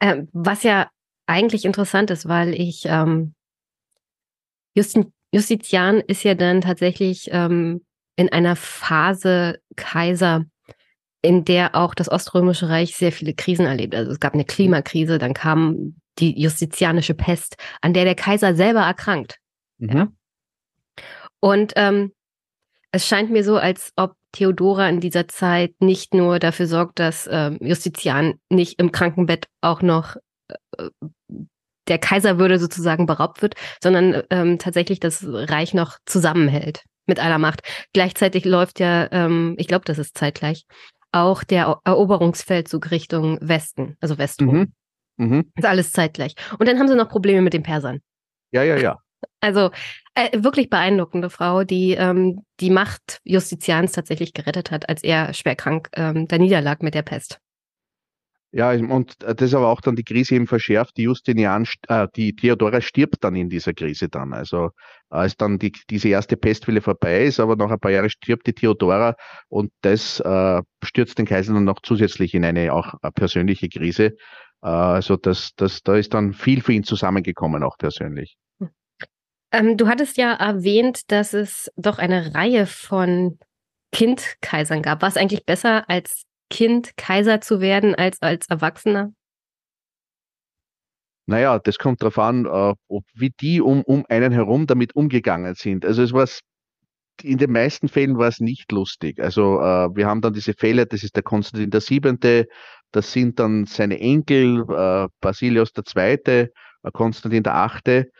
[0.00, 0.88] Ähm, was ja
[1.26, 3.34] eigentlich interessant ist, weil ich ähm,
[4.74, 7.82] Justin, Justitian ist ja dann tatsächlich ähm,
[8.22, 10.44] in einer Phase Kaiser,
[11.22, 13.94] in der auch das Oströmische Reich sehr viele Krisen erlebt.
[13.94, 18.80] Also es gab eine Klimakrise, dann kam die justizianische Pest, an der der Kaiser selber
[18.80, 19.38] erkrankt.
[19.78, 19.96] Mhm.
[19.96, 20.08] Ja?
[21.40, 22.12] Und ähm,
[22.92, 27.28] es scheint mir so, als ob Theodora in dieser Zeit nicht nur dafür sorgt, dass
[27.30, 30.16] ähm, Justizian nicht im Krankenbett auch noch
[30.78, 30.88] äh,
[31.88, 37.62] der Kaiserwürde sozusagen beraubt wird, sondern ähm, tatsächlich das Reich noch zusammenhält mit aller Macht.
[37.92, 40.64] Gleichzeitig läuft ja, ähm, ich glaube, das ist zeitgleich,
[41.12, 44.54] auch der Eroberungsfeldzug Richtung Westen, also Westrum.
[44.54, 44.72] Mhm.
[45.18, 45.52] Mhm.
[45.56, 46.34] ist alles zeitgleich.
[46.58, 48.00] Und dann haben sie noch Probleme mit den Persern.
[48.50, 48.98] Ja, ja, ja.
[49.40, 49.70] Also
[50.14, 55.56] äh, wirklich beeindruckende Frau, die ähm, die Macht Justitians tatsächlich gerettet hat, als er schwer
[55.56, 57.38] krank ähm, da niederlag mit der Pest.
[58.54, 60.98] Ja, und das ist aber auch dann die Krise eben verschärft.
[60.98, 64.34] Die Justinian, äh, die Theodora stirbt dann in dieser Krise dann.
[64.34, 64.70] Also
[65.08, 68.52] als dann die, diese erste Pestwelle vorbei ist, aber nach ein paar Jahren stirbt die
[68.52, 69.16] Theodora
[69.48, 74.16] und das äh, stürzt den Kaiser dann noch zusätzlich in eine auch eine persönliche Krise.
[74.62, 78.36] Äh, also das, das, da ist dann viel für ihn zusammengekommen, auch persönlich.
[79.50, 83.38] Ähm, du hattest ja erwähnt, dass es doch eine Reihe von
[83.92, 85.00] Kindkaisern gab.
[85.00, 89.12] War es eigentlich besser als Kind Kaiser zu werden als als Erwachsener?
[91.26, 95.54] Naja, das kommt darauf an, äh, ob, wie die um, um einen herum damit umgegangen
[95.54, 95.86] sind.
[95.86, 96.28] Also es war
[97.22, 99.18] in den meisten Fällen war es nicht lustig.
[99.18, 102.48] Also äh, wir haben dann diese Fälle, das ist der Konstantin der Siebente,
[102.90, 106.48] das sind dann seine Enkel, äh, Basilius II., äh,
[106.92, 108.10] Konstantin der Achte,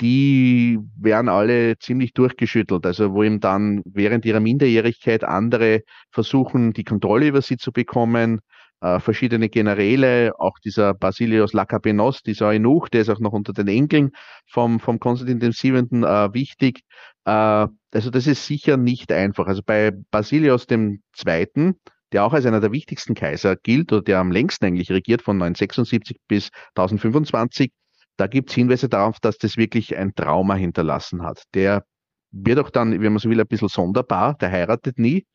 [0.00, 2.84] die werden alle ziemlich durchgeschüttelt.
[2.86, 8.40] Also wo ihm dann während ihrer Minderjährigkeit andere versuchen, die Kontrolle über sie zu bekommen,
[8.84, 13.68] äh, verschiedene Generäle, auch dieser Basilios Lakapenos, dieser Eunuch, der ist auch noch unter den
[13.68, 14.10] Enkeln
[14.46, 16.04] vom, vom Konstantin VII.
[16.04, 16.82] Äh, wichtig.
[17.24, 19.46] Äh, also das ist sicher nicht einfach.
[19.46, 21.72] Also bei Basilios II.,
[22.12, 25.38] der auch als einer der wichtigsten Kaiser gilt oder der am längsten eigentlich regiert von
[25.38, 27.72] 976 bis 1025,
[28.16, 31.42] da gibt es Hinweise darauf, dass das wirklich ein Trauma hinterlassen hat.
[31.54, 31.84] Der
[32.30, 35.26] wird auch dann, wenn man so will, ein bisschen sonderbar, der heiratet nie,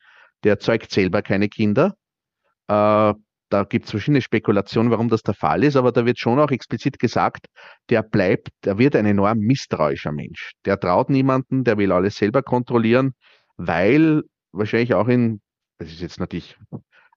[0.44, 1.94] der zeugt selber keine Kinder.
[2.68, 3.14] Äh,
[3.50, 6.52] da gibt es verschiedene Spekulationen, warum das der Fall ist, aber da wird schon auch
[6.52, 7.46] explizit gesagt,
[7.88, 10.52] der bleibt, der wird ein enorm misstrauischer Mensch.
[10.64, 13.12] Der traut niemanden, der will alles selber kontrollieren,
[13.56, 15.40] weil wahrscheinlich auch in,
[15.78, 16.56] das ist jetzt natürlich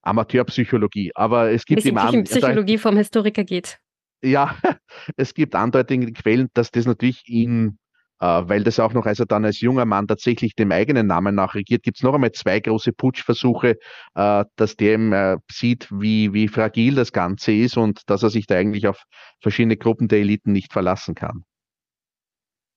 [0.02, 3.80] Amateurpsychologie, aber es gibt immer an, Psychologie vom Historiker geht.
[4.24, 4.56] Ja,
[5.18, 7.78] es gibt andeutige Quellen, dass das natürlich ihn
[8.24, 11.36] äh, weil das auch noch, als er dann als junger Mann tatsächlich dem eigenen Namen
[11.36, 13.76] nach regiert, gibt es noch einmal zwei große Putschversuche,
[14.16, 18.30] äh, dass der eben äh, sieht, wie, wie fragil das Ganze ist und dass er
[18.30, 19.04] sich da eigentlich auf
[19.42, 21.44] verschiedene Gruppen der Eliten nicht verlassen kann.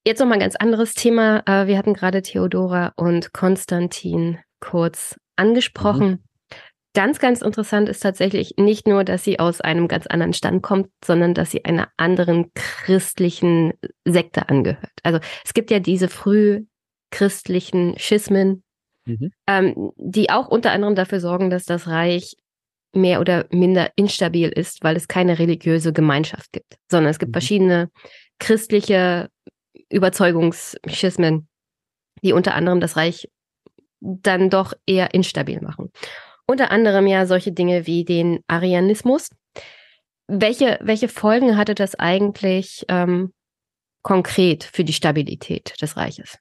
[0.05, 1.43] Jetzt noch mal ein ganz anderes Thema.
[1.47, 6.09] Wir hatten gerade Theodora und Konstantin kurz angesprochen.
[6.11, 6.19] Mhm.
[6.97, 10.89] Ganz, ganz interessant ist tatsächlich nicht nur, dass sie aus einem ganz anderen Stand kommt,
[11.05, 13.75] sondern dass sie einer anderen christlichen
[14.07, 14.95] Sekte angehört.
[15.03, 18.63] Also es gibt ja diese frühchristlichen Schismen,
[19.05, 19.31] mhm.
[19.47, 22.35] ähm, die auch unter anderem dafür sorgen, dass das Reich
[22.95, 27.35] mehr oder minder instabil ist, weil es keine religiöse Gemeinschaft gibt, sondern es gibt mhm.
[27.35, 27.91] verschiedene
[28.39, 29.29] christliche
[29.91, 31.47] Überzeugungsschismen,
[32.23, 33.29] die unter anderem das Reich
[34.01, 35.91] dann doch eher instabil machen.
[36.49, 39.31] Unter anderem ja solche Dinge wie den Arianismus.
[40.29, 43.33] Welche, welche Folgen hatte das eigentlich ähm,
[44.03, 46.39] konkret für die Stabilität des Reiches?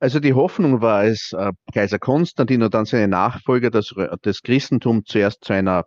[0.00, 5.04] Also die Hoffnung war es, äh, Kaiser Konstantin und dann seine Nachfolger, dass das Christentum
[5.04, 5.84] zuerst zu einer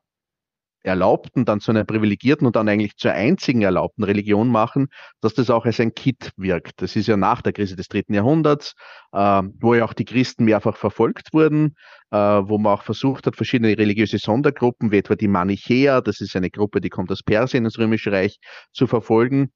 [0.83, 4.87] erlaubten, dann zu einer privilegierten und dann eigentlich zur einzigen erlaubten Religion machen,
[5.21, 6.81] dass das auch als ein Kit wirkt.
[6.81, 8.73] Das ist ja nach der Krise des dritten Jahrhunderts,
[9.11, 11.75] äh, wo ja auch die Christen mehrfach verfolgt wurden,
[12.11, 16.35] äh, wo man auch versucht hat, verschiedene religiöse Sondergruppen, wie etwa die Manichäer, das ist
[16.35, 18.37] eine Gruppe, die kommt aus Persien, das Römische Reich,
[18.71, 19.49] zu verfolgen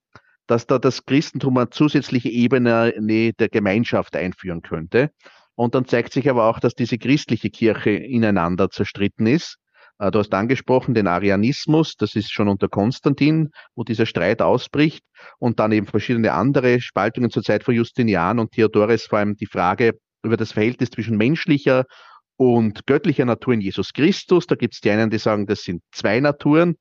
[0.48, 2.94] dass da das Christentum eine zusätzliche Ebene
[3.38, 5.12] der Gemeinschaft einführen könnte.
[5.56, 9.58] Und dann zeigt sich aber auch, dass diese christliche Kirche ineinander zerstritten ist.
[9.99, 15.03] Äh, du hast angesprochen den Arianismus, das ist schon unter Konstantin, wo dieser Streit ausbricht
[15.40, 19.45] und dann eben verschiedene andere Spaltungen zur Zeit von Justinian und Theodores, vor allem die
[19.48, 21.86] Frage über das Verhältnis zwischen menschlicher
[22.38, 24.48] und göttlicher Natur in Jesus Christus.
[24.48, 26.76] Da gibt es die einen, die sagen, das sind zwei Naturen,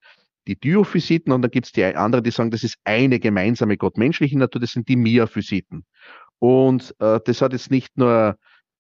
[0.47, 4.39] die Diophysiten, und dann gibt es die anderen, die sagen, das ist eine gemeinsame gottmenschliche
[4.39, 5.85] Natur, das sind die Miaphysiten.
[6.39, 8.37] Und äh, das hat jetzt nicht nur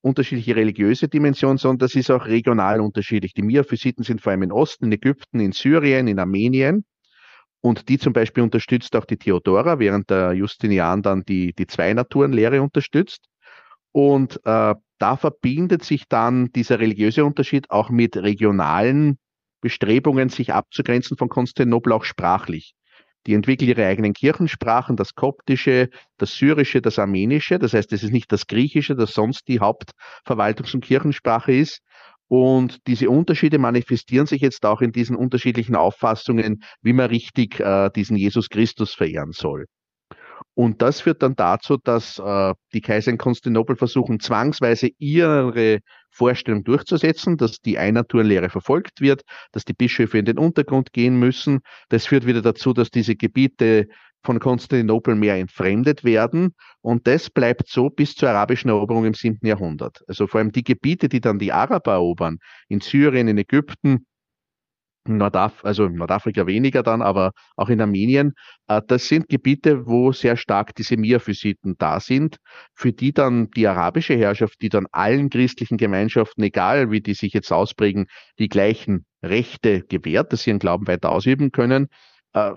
[0.06, 3.34] unterschiedliche religiöse Dimension, sondern das ist auch regional unterschiedlich.
[3.34, 6.84] Die Miaphysiten sind vor allem in Osten, in Ägypten, in Syrien, in Armenien.
[7.60, 12.62] Und die zum Beispiel unterstützt auch die Theodora, während der Justinian dann die, die Zwei-Naturen-Lehre
[12.62, 13.26] unterstützt.
[13.90, 19.18] Und äh, da verbindet sich dann dieser religiöse Unterschied auch mit regionalen
[19.60, 22.74] Bestrebungen, sich abzugrenzen von Konstantinopel auch sprachlich.
[23.26, 27.58] Die entwickeln ihre eigenen Kirchensprachen, das Koptische, das Syrische, das Armenische.
[27.58, 31.80] Das heißt, es ist nicht das Griechische, das sonst die Hauptverwaltungs- und Kirchensprache ist.
[32.28, 37.90] Und diese Unterschiede manifestieren sich jetzt auch in diesen unterschiedlichen Auffassungen, wie man richtig äh,
[37.94, 39.66] diesen Jesus Christus verehren soll.
[40.54, 46.64] Und das führt dann dazu, dass äh, die Kaiser in Konstantinopel versuchen, zwangsweise ihre Vorstellung
[46.64, 51.60] durchzusetzen, dass die Einnaturenlehre verfolgt wird, dass die Bischöfe in den Untergrund gehen müssen.
[51.90, 53.86] Das führt wieder dazu, dass diese Gebiete
[54.24, 56.54] von Konstantinopel mehr entfremdet werden.
[56.80, 59.46] Und das bleibt so bis zur arabischen Eroberung im 7.
[59.46, 60.02] Jahrhundert.
[60.08, 64.06] Also vor allem die Gebiete, die dann die Araber erobern, in Syrien, in Ägypten,
[65.08, 68.34] Nordaf also Nordafrika weniger dann, aber auch in Armenien.
[68.68, 72.36] Äh, das sind Gebiete, wo sehr stark diese Miaphysiten da sind,
[72.74, 77.32] für die dann die arabische Herrschaft, die dann allen christlichen Gemeinschaften, egal wie die sich
[77.32, 78.06] jetzt ausprägen,
[78.38, 81.88] die gleichen Rechte gewährt, dass sie ihren Glauben weiter ausüben können.
[82.32, 82.52] Äh,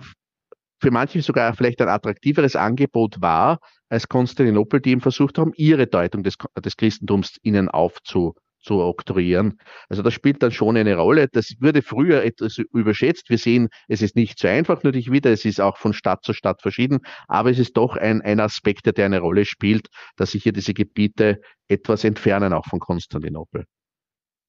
[0.81, 5.87] für manche sogar vielleicht ein attraktiveres Angebot war, als Konstantinopel, die eben versucht haben, ihre
[5.87, 9.59] Deutung des, des Christentums ihnen aufzu, zu oktroyieren.
[9.89, 11.27] Also das spielt dann schon eine Rolle.
[11.31, 13.29] Das wurde früher etwas überschätzt.
[13.29, 15.31] Wir sehen, es ist nicht so einfach natürlich wieder.
[15.31, 16.99] Es ist auch von Stadt zu Stadt verschieden.
[17.27, 20.73] Aber es ist doch ein, ein Aspekt, der eine Rolle spielt, dass sich hier diese
[20.73, 23.65] Gebiete etwas entfernen, auch von Konstantinopel.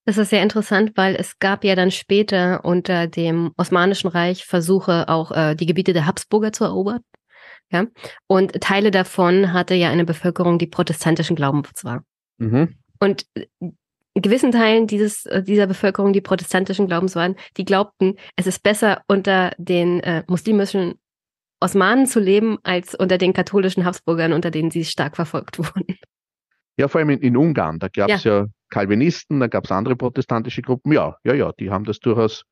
[0.06, 5.08] Das ist sehr interessant, weil es gab ja dann später unter dem Osmanischen Reich Versuche,
[5.08, 7.00] auch äh, die Gebiete der Habsburger zu erobern.
[7.70, 7.86] Ja?
[8.26, 12.02] Und Teile davon hatte ja eine Bevölkerung, die protestantischen Glaubens war.
[12.38, 12.76] Mhm.
[12.98, 13.26] Und
[14.22, 19.02] gewissen Teilen dieses, äh, dieser Bevölkerung, die protestantischen Glaubens waren, die glaubten, es ist besser
[19.08, 20.94] unter den äh, muslimischen
[21.60, 25.98] Osmanen zu leben, als unter den katholischen Habsburgern, unter denen sie stark verfolgt wurden.
[26.76, 28.40] Ja, vor allem in, in Ungarn, da gab es ja.
[28.40, 28.46] ja.
[28.70, 30.92] Calvinisten, da gab es andere protestantische Gruppen.
[30.92, 32.44] Ja, ja, ja, die haben das durchaus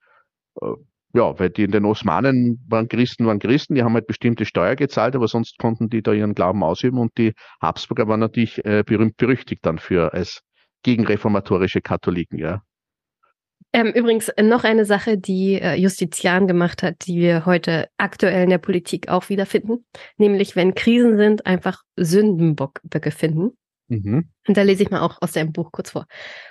[0.61, 0.75] äh,
[1.15, 4.77] ja, weil die in den Osmanen waren Christen, waren Christen, die haben halt bestimmte Steuer
[4.77, 8.83] gezahlt, aber sonst konnten die da ihren Glauben ausüben und die Habsburger waren natürlich äh,
[8.85, 10.43] berühmt berüchtigt dann für als
[10.83, 12.63] gegenreformatorische Katholiken, ja.
[13.73, 18.51] Ähm, übrigens noch eine Sache, die äh, Justizian gemacht hat, die wir heute aktuell in
[18.51, 19.85] der Politik auch wiederfinden,
[20.17, 23.59] nämlich wenn Krisen sind, einfach Sündenböcke finden.
[23.89, 24.31] Mhm.
[24.47, 26.07] Und da lese ich mal auch aus seinem Buch kurz vor.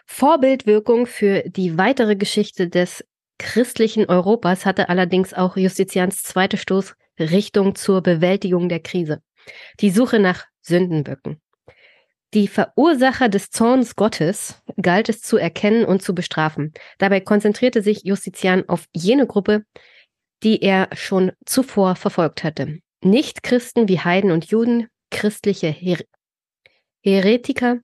[0.06, 3.04] Vorbildwirkung für die weitere Geschichte des
[3.40, 9.22] christlichen Europas hatte allerdings auch Justizians zweite Stoßrichtung zur Bewältigung der Krise.
[9.80, 11.40] Die Suche nach Sündenböcken.
[12.34, 16.74] Die Verursacher des Zorns Gottes galt es zu erkennen und zu bestrafen.
[16.98, 19.64] Dabei konzentrierte sich Justizian auf jene Gruppe,
[20.44, 22.80] die er schon zuvor verfolgt hatte.
[23.02, 26.00] Nicht Christen wie Heiden und Juden, christliche Her
[27.02, 27.80] Heretiker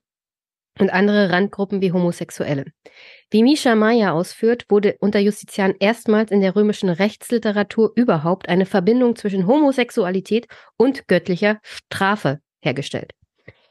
[0.79, 2.65] und andere Randgruppen wie Homosexuelle.
[3.29, 9.15] Wie Misha Meyer ausführt, wurde unter Justizian erstmals in der römischen Rechtsliteratur überhaupt eine Verbindung
[9.15, 13.13] zwischen Homosexualität und göttlicher Strafe hergestellt.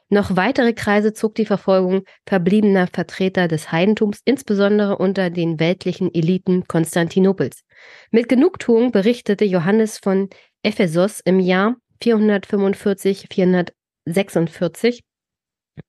[0.09, 6.67] Noch weitere Kreise zog die Verfolgung verbliebener Vertreter des Heidentums, insbesondere unter den weltlichen Eliten
[6.67, 7.63] Konstantinopels.
[8.11, 10.29] Mit Genugtuung berichtete Johannes von
[10.61, 15.01] Ephesos im Jahr 445, 446,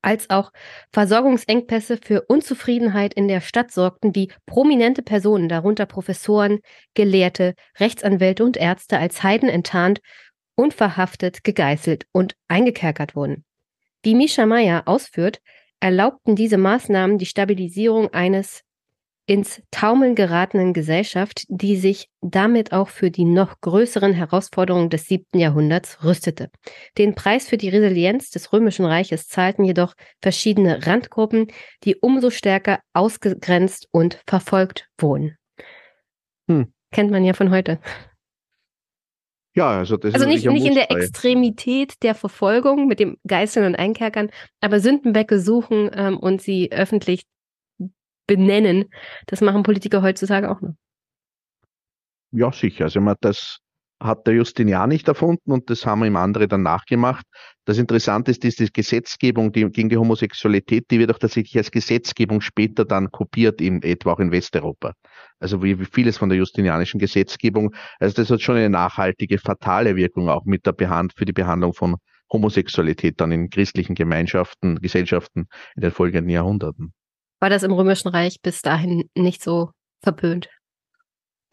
[0.01, 0.51] als auch
[0.93, 6.61] Versorgungsengpässe für Unzufriedenheit in der Stadt sorgten, wie prominente Personen, darunter Professoren,
[6.95, 10.01] Gelehrte, Rechtsanwälte und Ärzte, als Heiden enttarnt,
[10.57, 13.45] unverhaftet, gegeißelt und eingekerkert wurden.
[14.05, 15.41] Wie Misha Meyer ausführt,
[15.81, 18.63] erlaubten diese Maßnahmen die Stabilisierung eines
[19.27, 25.39] ins Taumeln geratenen Gesellschaft, die sich damit auch für die noch größeren Herausforderungen des siebten
[25.39, 26.51] Jahrhunderts rüstete.
[26.99, 31.47] Den Preis für die Resilienz des Römischen Reiches zahlten jedoch verschiedene Randgruppen,
[31.85, 35.39] die umso stärker ausgegrenzt und verfolgt wurden.
[36.51, 36.75] Hm.
[36.93, 37.81] Kennt man ja von heute.
[39.55, 43.67] Ja, also das also ist nicht, nicht in der Extremität der Verfolgung mit dem Geißeln
[43.67, 47.25] und Einkerkern, aber Sündenbecke suchen ähm, und sie öffentlich
[48.27, 48.87] benennen,
[49.27, 50.75] das machen Politiker heutzutage auch noch.
[52.33, 52.85] Ja, sicher.
[52.85, 53.61] Also man das
[54.01, 57.25] hat der Justinian nicht erfunden und das haben ihm andere dann nachgemacht.
[57.65, 62.41] Das Interessante ist, diese Gesetzgebung die, gegen die Homosexualität, die wird auch tatsächlich als Gesetzgebung
[62.41, 64.93] später dann kopiert, in, etwa auch in Westeuropa.
[65.39, 67.75] Also wie, wie vieles von der justinianischen Gesetzgebung.
[67.99, 71.73] Also das hat schon eine nachhaltige, fatale Wirkung auch mit der Behand für die Behandlung
[71.73, 71.97] von
[72.33, 76.93] Homosexualität dann in christlichen Gemeinschaften, Gesellschaften in den folgenden Jahrhunderten.
[77.41, 79.71] War das im Römischen Reich bis dahin nicht so
[80.03, 80.49] verpönt?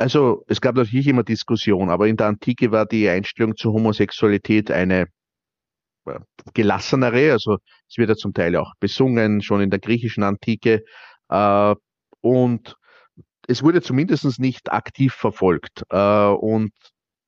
[0.02, 4.72] Also es gab natürlich immer Diskussion, aber in der Antike war die Einstellung zur Homosexualität
[4.72, 5.08] eine
[6.06, 6.20] äh,
[6.56, 7.32] gelassenere.
[7.32, 10.84] Also es wird ja zum Teil auch besungen, schon in der griechischen Antike.
[11.30, 11.76] Äh,
[12.22, 12.76] und
[13.48, 15.84] es wurde zumindest nicht aktiv verfolgt.
[15.90, 16.72] Äh, und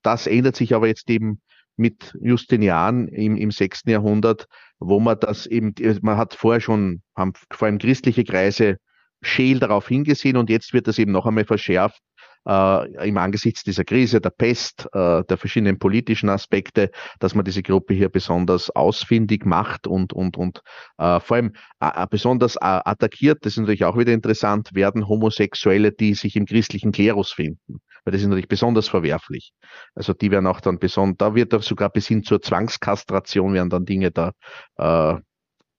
[0.02, 1.42] das ändert sich aber jetzt eben
[1.76, 3.84] mit Justinian im, im 6.
[3.86, 4.48] Jahrhundert,
[4.80, 8.78] wo man das eben, man hat vorher schon, haben vor allem christliche Kreise
[9.22, 12.02] scheel darauf hingesehen und jetzt wird das eben noch einmal verschärft
[12.48, 17.64] äh, im Angesichts dieser Krise, der Pest, äh, der verschiedenen politischen Aspekte, dass man diese
[17.64, 20.62] Gruppe hier besonders ausfindig macht und, und, und
[20.98, 25.92] äh, vor allem äh, besonders äh, attackiert, das ist natürlich auch wieder interessant, werden Homosexuelle,
[25.92, 27.80] die sich im christlichen Klerus finden.
[28.04, 29.54] Weil das ist natürlich besonders verwerflich.
[29.96, 33.86] Also die werden auch dann besonders, da wird sogar bis hin zur Zwangskastration werden dann
[33.86, 34.34] Dinge da
[34.78, 35.16] äh,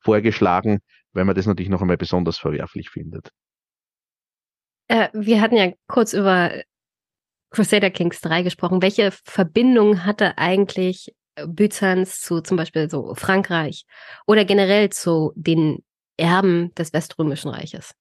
[0.00, 0.80] vorgeschlagen,
[1.12, 3.30] weil man das natürlich noch einmal besonders verwerflich findet.
[4.88, 6.52] Äh, wir hatten ja kurz über
[7.50, 8.82] Crusader Kings 3 gesprochen.
[8.82, 11.14] Welche Verbindung hatte eigentlich
[11.46, 13.84] Byzanz zu zum Beispiel so Frankreich
[14.26, 15.82] oder generell zu den
[16.16, 17.92] Erben des Weströmischen Reiches?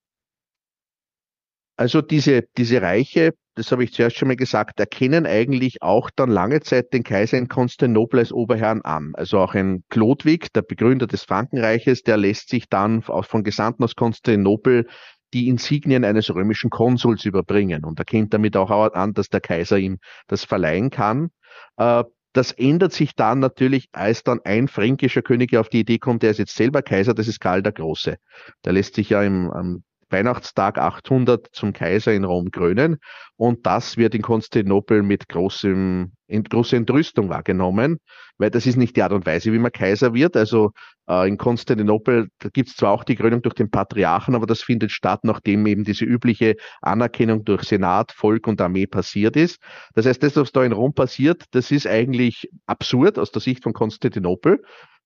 [1.75, 6.29] Also diese, diese Reiche, das habe ich zuerst schon mal gesagt, erkennen eigentlich auch dann
[6.29, 9.13] lange Zeit den Kaiser in Konstantinopel als Oberherrn an.
[9.15, 13.95] Also auch ein Chlodwig, der Begründer des Frankenreiches, der lässt sich dann von Gesandten aus
[13.95, 14.87] Konstantinopel
[15.33, 19.99] die Insignien eines römischen Konsuls überbringen und erkennt damit auch an, dass der Kaiser ihm
[20.27, 21.31] das verleihen kann.
[21.77, 22.03] Äh,
[22.33, 26.31] das ändert sich dann natürlich, als dann ein fränkischer König auf die Idee kommt, der
[26.31, 28.17] ist jetzt selber Kaiser, das ist Karl der Große.
[28.65, 32.99] Der lässt sich ja im, am Weihnachtstag 800 zum Kaiser in Rom krönen.
[33.35, 37.97] Und das wird in Konstantinopel mit großem, in, großer Entrüstung wahrgenommen,
[38.37, 40.37] weil das ist nicht die Art und Weise, wie man Kaiser wird.
[40.37, 40.71] Also
[41.09, 44.91] äh, in Konstantinopel gibt es zwar auch die Krönung durch den Patriarchen, aber das findet
[44.91, 49.59] statt, nachdem eben diese übliche Anerkennung durch Senat, Volk und Armee passiert ist.
[49.95, 53.63] Das heißt, das, was da in Rom passiert, das ist eigentlich absurd aus der Sicht
[53.63, 54.61] von Konstantinopel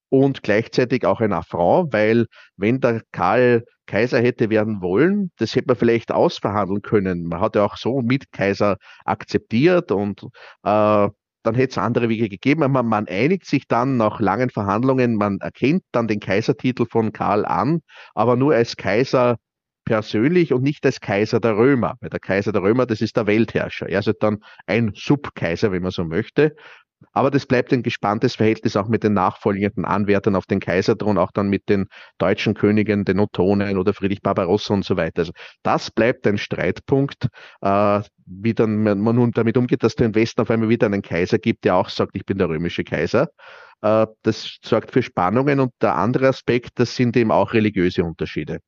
[0.09, 5.31] und gleichzeitig auch ein Affront, weil wenn der Karl Kaiser hätte werden wollen.
[5.37, 7.23] Das hätte man vielleicht ausverhandeln können.
[7.23, 10.23] Man hat ja auch so mit Kaiser akzeptiert und
[10.63, 11.09] äh,
[11.43, 12.71] dann hätte es andere Wege gegeben.
[12.71, 17.45] Man, man einigt sich dann nach langen Verhandlungen, man erkennt dann den Kaisertitel von Karl
[17.45, 17.79] an,
[18.13, 19.37] aber nur als Kaiser
[19.85, 21.95] persönlich und nicht als Kaiser der Römer.
[22.01, 23.87] Weil der Kaiser der Römer, das ist der Weltherrscher.
[23.87, 26.55] Er ist halt dann ein Subkaiser, wenn man so möchte.
[27.11, 31.31] Aber das bleibt ein gespanntes Verhältnis auch mit den nachfolgenden Anwärtern auf den Kaiserthron, auch
[31.31, 35.19] dann mit den deutschen Königen, den Ottonen oder Friedrich Barbarossa und so weiter.
[35.21, 35.31] Also
[35.63, 37.27] das bleibt ein Streitpunkt,
[37.61, 41.37] äh, wie dann man nun damit umgeht, dass der Westen auf einmal wieder einen Kaiser
[41.37, 43.29] gibt, der auch sagt, ich bin der römische Kaiser.
[43.81, 48.59] Äh, das sorgt für Spannungen und der andere Aspekt, das sind eben auch religiöse Unterschiede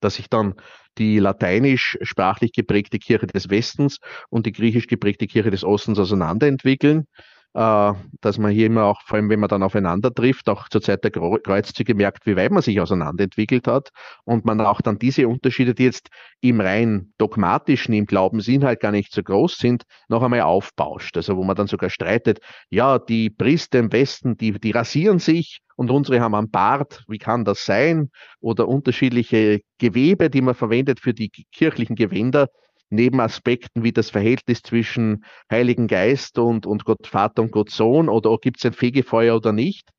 [0.00, 0.54] dass sich dann
[0.98, 3.98] die lateinisch sprachlich geprägte Kirche des Westens
[4.30, 7.06] und die griechisch geprägte Kirche des Ostens auseinanderentwickeln.
[7.54, 10.82] Äh, dass man hier immer auch, vor allem wenn man dann aufeinander trifft, auch zur
[10.82, 13.88] Zeit der Kreuzzüge merkt, wie weit man sich auseinanderentwickelt hat
[14.24, 16.08] und man auch dann diese Unterschiede, die jetzt
[16.40, 21.16] im rein dogmatischen, im Glaubensinhalt gar nicht so groß sind, noch einmal aufbauscht.
[21.16, 25.60] Also wo man dann sogar streitet, ja, die Priester im Westen, die, die rasieren sich
[25.74, 28.10] und unsere haben einen Bart, wie kann das sein?
[28.40, 32.48] Oder unterschiedliche Gewebe, die man verwendet für die kirchlichen Gewänder,
[32.90, 38.08] neben Aspekten wie das Verhältnis zwischen Heiligen Geist und, und Gott Vater und Gott Sohn
[38.08, 39.90] oder gibt es ein Fegefeuer oder nicht?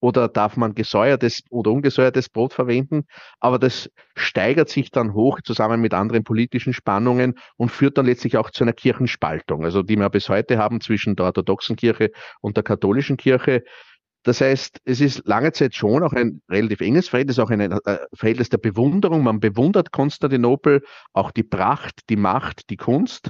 [0.00, 3.06] Oder darf man gesäuertes oder ungesäuertes Brot verwenden?
[3.40, 8.36] Aber das steigert sich dann hoch zusammen mit anderen politischen Spannungen und führt dann letztlich
[8.36, 12.56] auch zu einer Kirchenspaltung, also die wir bis heute haben zwischen der orthodoxen Kirche und
[12.56, 13.64] der katholischen Kirche.
[14.26, 17.98] Das heißt, es ist lange Zeit schon auch ein relativ enges Verhältnis, auch ein äh,
[18.12, 19.22] Verhältnis der Bewunderung.
[19.22, 20.82] Man bewundert Konstantinopel,
[21.12, 23.28] auch die Pracht, die Macht, die Kunst,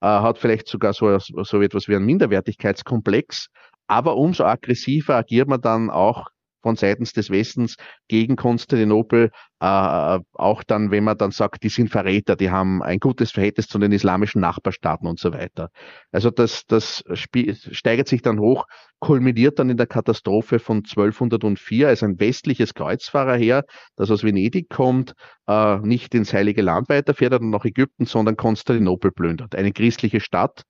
[0.00, 3.48] äh, hat vielleicht sogar so, so etwas wie einen Minderwertigkeitskomplex.
[3.88, 6.28] Aber umso aggressiver agiert man dann auch
[6.66, 7.76] von seitens des Westens
[8.08, 9.30] gegen Konstantinopel,
[9.60, 13.68] äh, auch dann, wenn man dann sagt, die sind Verräter, die haben ein gutes Verhältnis
[13.68, 15.70] zu den islamischen Nachbarstaaten und so weiter.
[16.10, 18.66] Also das, das steigert sich dann hoch,
[18.98, 23.62] kulminiert dann in der Katastrophe von 1204 als ein westliches Kreuzfahrerheer,
[23.94, 25.14] das aus Venedig kommt,
[25.46, 29.54] äh, nicht ins Heilige Land weiterfährt und nach Ägypten, sondern Konstantinopel plündert.
[29.54, 30.64] Eine christliche Stadt,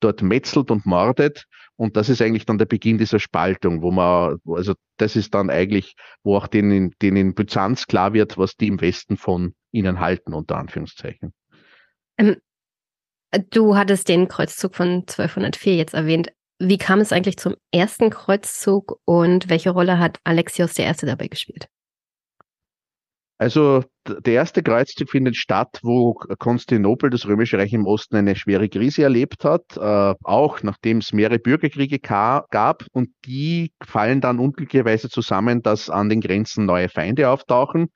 [0.00, 1.46] dort metzelt und mordet.
[1.76, 5.50] Und das ist eigentlich dann der Beginn dieser Spaltung, wo man, also das ist dann
[5.50, 9.98] eigentlich, wo auch denen, denen in Byzanz klar wird, was die im Westen von ihnen
[9.98, 11.32] halten, unter Anführungszeichen.
[12.16, 12.36] Ähm,
[13.50, 16.32] du hattest den Kreuzzug von 1204 jetzt erwähnt.
[16.60, 20.92] Wie kam es eigentlich zum ersten Kreuzzug und welche Rolle hat Alexios I.
[21.02, 21.68] dabei gespielt?
[23.36, 28.68] Also der erste Kreuzzug findet statt, wo Konstantinopel, das Römische Reich im Osten, eine schwere
[28.68, 35.08] Krise erlebt hat, äh, auch nachdem es mehrere Bürgerkriege gab und die fallen dann unglücklicherweise
[35.08, 37.88] zusammen, dass an den Grenzen neue Feinde auftauchen.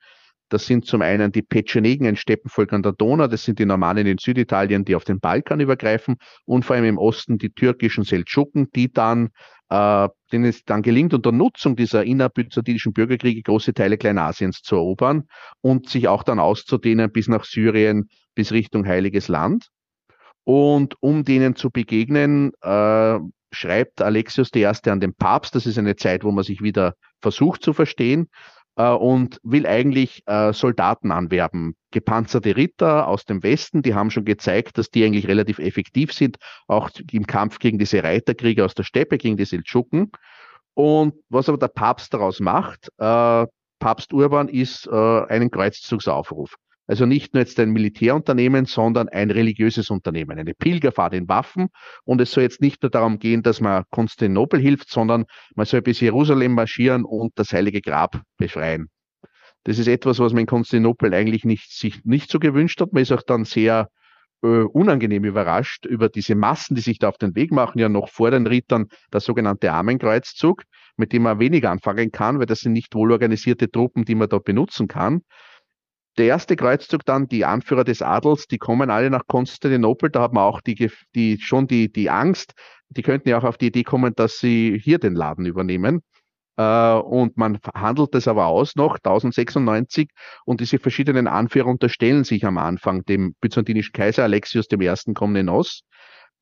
[0.49, 4.07] Das sind zum einen die Petschenegen, ein Steppenvolk an der Donau, das sind die Normannen
[4.07, 8.67] in Süditalien, die auf den Balkan übergreifen und vor allem im Osten die türkischen Seldschuken,
[8.75, 9.29] die dann
[9.69, 15.27] äh, denen es dann gelingt, unter Nutzung dieser innerbyzantinischen Bürgerkriege große Teile Kleinasiens zu erobern
[15.61, 19.69] und sich auch dann auszudehnen bis nach Syrien, bis Richtung Heiliges Land.
[20.43, 23.19] Und um denen zu begegnen, äh,
[23.51, 24.65] schreibt Alexios I.
[24.65, 28.29] an den Papst, das ist eine Zeit, wo man sich wieder versucht zu verstehen,
[28.79, 31.75] äh, und will eigentlich äh, Soldaten anwerben.
[31.91, 36.37] Gepanzerte Ritter aus dem Westen, die haben schon gezeigt, dass die eigentlich relativ effektiv sind,
[36.67, 40.11] auch im Kampf gegen diese Reiterkriege aus der Steppe, gegen die Seldschuken.
[40.75, 43.45] Und was aber der Papst daraus macht, äh,
[43.79, 46.55] Papst Urban ist äh, einen Kreuzzugsaufruf.
[46.89, 51.67] Also nicht nur jetzt ein Militärunternehmen, sondern ein religiöses Unternehmen, eine Pilgerfahrt in Waffen.
[52.03, 55.83] Und es soll jetzt nicht nur darum gehen, dass man Konstantinopel hilft, sondern man soll
[55.83, 58.89] bis Jerusalem marschieren und das Heilige Grab befreien.
[59.65, 62.91] Das ist etwas, was man in Konstantinopel eigentlich nicht, sich nicht so gewünscht hat.
[62.91, 63.89] Man ist auch dann sehr
[64.41, 68.09] äh, unangenehm überrascht über diese Massen, die sich da auf den Weg machen, ja noch
[68.09, 70.63] vor den Rittern der sogenannte Armenkreuzzug,
[70.97, 74.39] mit dem man wenig anfangen kann, weil das sind nicht wohlorganisierte Truppen, die man da
[74.39, 75.21] benutzen kann.
[76.19, 80.09] Der erste Kreuzzug dann, die Anführer des Adels, die kommen alle nach Konstantinopel.
[80.09, 82.55] Da hat man auch die, die, schon die, die Angst.
[82.89, 86.01] Die könnten ja auch auf die Idee kommen, dass sie hier den Laden übernehmen.
[86.57, 90.09] Äh, und man handelt das aber aus noch 1096
[90.43, 95.13] und diese verschiedenen Anführer unterstellen sich am Anfang dem byzantinischen Kaiser Alexios I.
[95.13, 95.83] Komnenos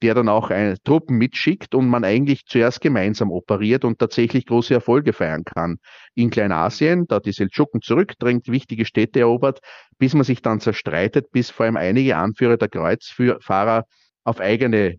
[0.02, 4.74] der dann auch eine, Truppen mitschickt und man eigentlich zuerst gemeinsam operiert und tatsächlich große
[4.74, 5.78] Erfolge feiern kann.
[6.14, 9.60] In Kleinasien, da die Seldschuken zurückdrängt, wichtige Städte erobert,
[9.98, 13.86] bis man sich dann zerstreitet, bis vor allem einige Anführer der Kreuzfahrer
[14.24, 14.98] auf eigene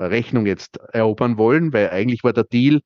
[0.00, 2.80] Rechnung jetzt erobern wollen, weil eigentlich war der Deal,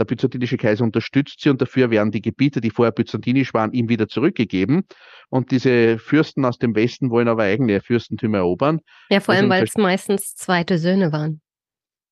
[0.00, 3.88] der byzantinische Kaiser unterstützt sie und dafür werden die Gebiete, die vorher byzantinisch waren, ihm
[3.88, 4.84] wieder zurückgegeben.
[5.28, 8.80] Und diese Fürsten aus dem Westen wollen aber eigene Fürstentümer erobern.
[9.10, 11.40] Ja, vor allem, weil es meistens zweite Söhne waren.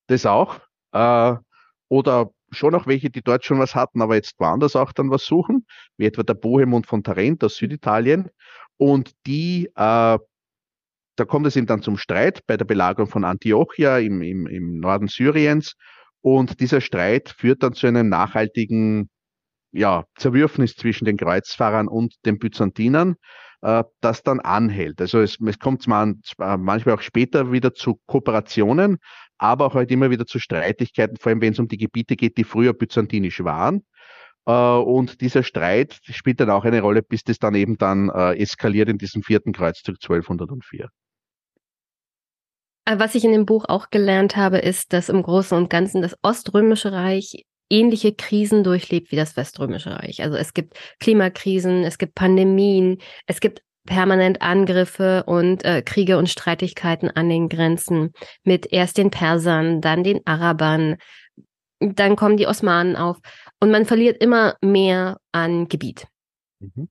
[0.07, 0.61] Das auch.
[0.93, 1.35] Äh,
[1.89, 5.25] oder schon auch welche, die dort schon was hatten, aber jetzt woanders auch dann was
[5.25, 8.31] suchen, wie etwa der Bohemund von Tarent aus Süditalien.
[8.77, 10.19] Und die, äh,
[11.17, 14.79] da kommt es eben dann zum Streit bei der Belagerung von Antiochia im, im, im
[14.79, 15.75] Norden Syriens.
[16.21, 19.09] Und dieser Streit führt dann zu einem nachhaltigen
[19.73, 23.17] ja, Zerwürfnis zwischen den Kreuzfahrern und den Byzantinern,
[23.63, 25.01] äh, das dann anhält.
[25.01, 28.99] Also es, es kommt manchmal auch später wieder zu Kooperationen,
[29.39, 32.37] aber auch halt immer wieder zu Streitigkeiten, vor allem wenn es um die Gebiete geht,
[32.39, 33.85] die früher byzantinisch waren.
[34.47, 38.35] Äh, und dieser Streit spielt dann auch eine Rolle, bis das dann eben dann äh,
[38.41, 40.89] eskaliert in diesem vierten Kreuzzug 1204.
[42.89, 46.01] Äh, was ich in dem Buch auch gelernt habe, ist, dass im Großen und Ganzen
[46.01, 50.23] das Oströmische Reich ähnliche Krisen durchlebt wie das Weströmische Reich.
[50.23, 56.31] Also es gibt Klimakrisen, es gibt Pandemien, es gibt permanent Angriffe und äh, Kriege und
[56.31, 60.97] Streitigkeiten an den Grenzen mit erst den Persern, dann den Arabern,
[61.81, 63.19] dann kommen die Osmanen auf
[63.61, 66.07] und man verliert immer mehr an Gebiet.
[66.61, 66.89] Mhm.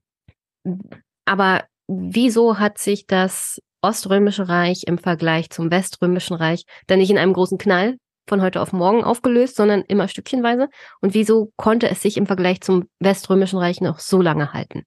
[1.24, 7.18] Aber wieso hat sich das Oströmische Reich im Vergleich zum Weströmischen Reich dann nicht in
[7.18, 7.98] einem großen Knall
[8.28, 10.68] von heute auf morgen aufgelöst, sondern immer stückchenweise?
[11.00, 14.82] Und wieso konnte es sich im Vergleich zum Weströmischen Reich noch so lange halten?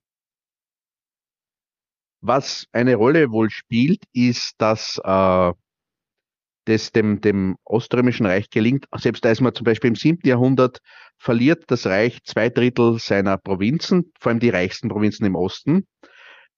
[2.21, 5.51] Was eine Rolle wohl spielt, ist, dass äh,
[6.65, 8.85] das dem, dem Oströmischen Reich gelingt.
[8.95, 10.19] Selbst als man zum Beispiel im 7.
[10.23, 10.79] Jahrhundert
[11.17, 15.87] verliert das Reich zwei Drittel seiner Provinzen, vor allem die reichsten Provinzen im Osten.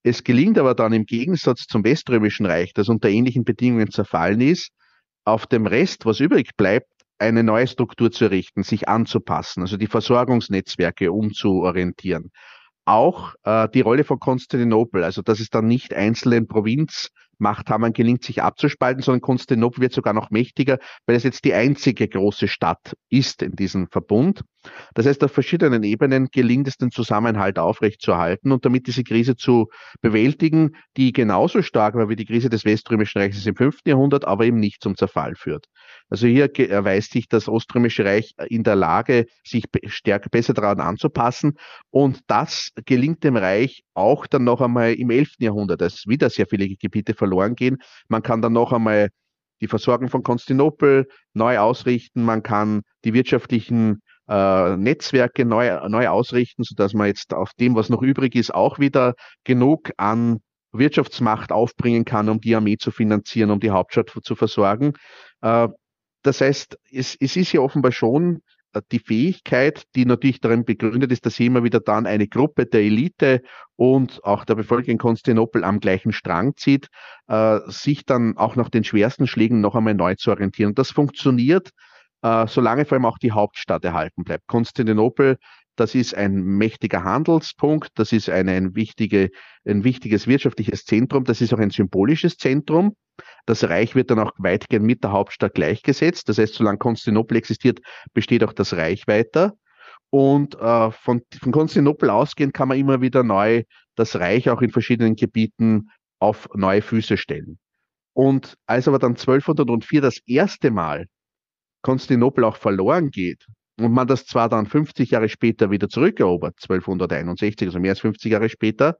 [0.04, 4.72] Es gelingt aber dann im Gegensatz zum Weströmischen Reich, das unter ähnlichen Bedingungen zerfallen ist,
[5.24, 9.88] auf dem Rest, was übrig bleibt, eine neue Struktur zu errichten, sich anzupassen, also die
[9.88, 12.32] Versorgungsnetzwerke umzuorientieren.
[12.86, 16.48] Auch äh, die Rolle von Konstantinopel, also dass es dann nicht einzelnen
[17.44, 22.08] Provinzmachthabern gelingt, sich abzuspalten, sondern Konstantinopel wird sogar noch mächtiger, weil es jetzt die einzige
[22.08, 24.44] große Stadt ist in diesem Verbund.
[24.94, 29.68] Das heißt, auf verschiedenen Ebenen gelingt es, den Zusammenhalt aufrechtzuerhalten und damit diese Krise zu
[30.02, 33.80] bewältigen, die genauso stark war wie die Krise des Weströmischen Reiches im 5.
[33.86, 35.68] Jahrhundert, aber eben nicht zum Zerfall führt.
[36.14, 41.58] Also hier erweist sich das Oströmische Reich in der Lage, sich stärker besser daran anzupassen.
[41.90, 45.38] Und das gelingt dem Reich auch dann noch einmal im 11.
[45.40, 47.78] Jahrhundert, als wieder sehr viele Gebiete verloren gehen.
[48.10, 49.10] Man kann dann noch einmal
[49.60, 52.22] die Versorgung von Konstantinopel neu ausrichten.
[52.22, 57.90] Man kann die wirtschaftlichen äh, Netzwerke neu, neu ausrichten, sodass man jetzt auf dem, was
[57.90, 60.42] noch übrig ist, auch wieder genug an
[60.74, 64.94] Wirtschaftsmacht aufbringen kann, um die Armee zu finanzieren, um die Hauptstadt zu versorgen.
[65.42, 65.70] Äh,
[66.24, 68.42] das heißt, es, es ist ja offenbar schon
[68.74, 72.82] äh, die Fähigkeit, die natürlich darin begründet ist, dass immer wieder dann eine Gruppe der
[72.82, 73.42] Elite
[73.76, 76.88] und auch der Bevölkerung in Konstantinopel am gleichen Strang zieht,
[77.28, 80.70] äh, sich dann auch nach den schwersten Schlägen noch einmal neu zu orientieren.
[80.70, 81.72] Und das funktioniert,
[82.22, 84.48] äh, solange vor allem auch die Hauptstadt erhalten bleibt.
[84.48, 85.38] Konstantinopel
[85.76, 89.30] das ist ein mächtiger Handelspunkt, das ist eine, ein, wichtige,
[89.66, 92.96] ein wichtiges wirtschaftliches Zentrum, das ist auch ein symbolisches Zentrum.
[93.46, 96.30] Das Reich wird dann auch weitgehend mit der Hauptstadt gleichgesetzt.
[96.30, 97.80] Das heißt, solange Konstantinopel existiert,
[98.14, 99.54] besteht auch das Reich weiter.
[100.10, 103.64] Und äh, von, von Konstantinopel ausgehend kann man immer wieder neu
[103.96, 107.60] das Reich auch in verschiedenen Gebieten auf neue Füße stellen.
[108.14, 111.08] Und als aber dann 1204 das erste Mal
[111.82, 113.46] Konstantinopel auch verloren geht
[113.80, 118.32] und man das zwar dann 50 Jahre später wieder zurückerobert, 1261, also mehr als 50
[118.32, 118.98] Jahre später,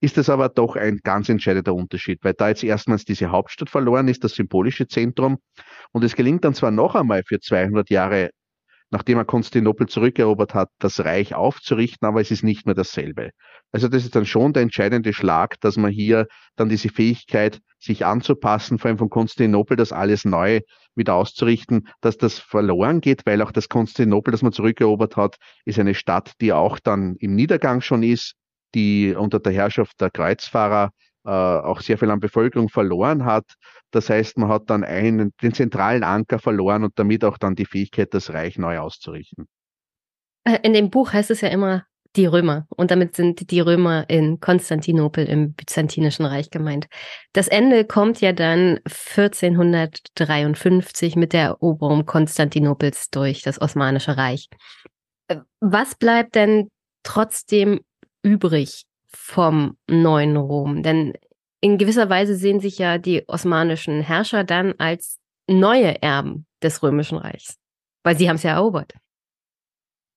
[0.00, 4.08] ist es aber doch ein ganz entscheidender Unterschied, weil da jetzt erstmals diese Hauptstadt verloren
[4.08, 5.38] ist, das symbolische Zentrum.
[5.92, 8.30] Und es gelingt dann zwar noch einmal für 200 Jahre,
[8.90, 13.30] nachdem er Konstantinopel zurückerobert hat, das Reich aufzurichten, aber es ist nicht mehr dasselbe.
[13.72, 16.26] Also das ist dann schon der entscheidende Schlag, dass man hier
[16.56, 20.60] dann diese Fähigkeit, sich anzupassen, vor allem von Konstantinopel, das alles neu
[20.94, 25.78] wieder auszurichten, dass das verloren geht, weil auch das Konstantinopel, das man zurückerobert hat, ist
[25.78, 28.34] eine Stadt, die auch dann im Niedergang schon ist,
[28.74, 30.90] die unter der Herrschaft der Kreuzfahrer
[31.24, 33.44] äh, auch sehr viel an Bevölkerung verloren hat.
[33.90, 37.66] Das heißt, man hat dann einen, den zentralen Anker verloren und damit auch dann die
[37.66, 39.46] Fähigkeit, das Reich neu auszurichten.
[40.44, 41.84] Äh, in dem Buch heißt es ja immer
[42.16, 42.66] die Römer.
[42.70, 46.86] Und damit sind die Römer in Konstantinopel im Byzantinischen Reich gemeint.
[47.32, 54.48] Das Ende kommt ja dann 1453 mit der Eroberung Konstantinopels durch das Osmanische Reich.
[55.28, 56.70] Äh, was bleibt denn
[57.02, 57.80] trotzdem
[58.22, 60.82] übrig vom neuen Rom?
[60.82, 61.14] Denn
[61.60, 65.18] in gewisser Weise sehen sich ja die osmanischen Herrscher dann als
[65.48, 67.56] neue Erben des Römischen Reichs,
[68.02, 68.92] weil sie haben es ja erobert.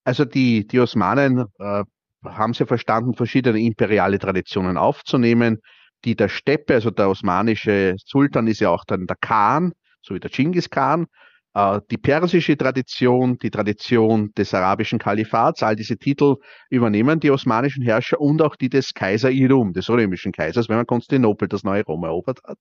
[0.08, 1.84] Also die, die Osmanen äh,
[2.24, 5.58] haben sie verstanden, verschiedene imperiale Traditionen aufzunehmen.
[6.06, 10.18] Die der Steppe, also der osmanische Sultan ist ja auch dann der Khan, so wie
[10.18, 11.08] der Genghis Khan.
[11.54, 16.36] Äh, die persische Tradition, die Tradition des arabischen Kalifats, all diese Titel
[16.70, 20.86] übernehmen die osmanischen Herrscher und auch die des Kaiser Irum, des römischen Kaisers, wenn man
[20.86, 22.58] Konstantinopel, das neue Rom erobert hat.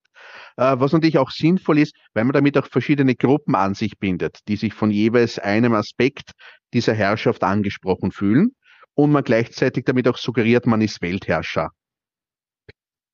[0.55, 4.39] Äh, was natürlich auch sinnvoll ist, weil man damit auch verschiedene Gruppen an sich bindet,
[4.47, 6.31] die sich von jeweils einem Aspekt
[6.73, 8.51] dieser Herrschaft angesprochen fühlen
[8.93, 11.69] und man gleichzeitig damit auch suggeriert, man ist Weltherrscher.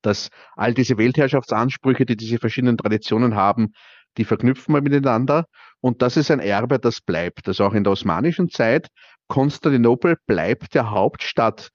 [0.02, 3.72] Dass all diese Weltherrschaftsansprüche, die diese verschiedenen Traditionen haben,
[4.16, 5.46] die verknüpfen wir miteinander
[5.80, 7.48] und das ist ein Erbe, das bleibt.
[7.48, 8.88] Also auch in der osmanischen Zeit,
[9.28, 11.70] Konstantinopel bleibt der Hauptstadt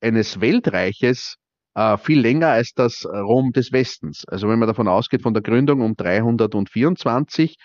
[0.00, 1.36] eines Weltreiches
[1.74, 4.24] äh, viel länger als das Rom des Westens.
[4.28, 7.56] Also wenn man davon ausgeht, von der Gründung um 324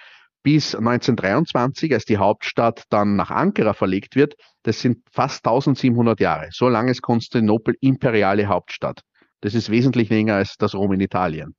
[0.42, 6.48] bis 1923, als die Hauptstadt dann nach Ankara verlegt wird, das sind fast 1700 Jahre.
[6.52, 9.02] So lange ist Konstantinopel imperiale Hauptstadt.
[9.42, 11.56] Das ist wesentlich länger als das Rom in Italien.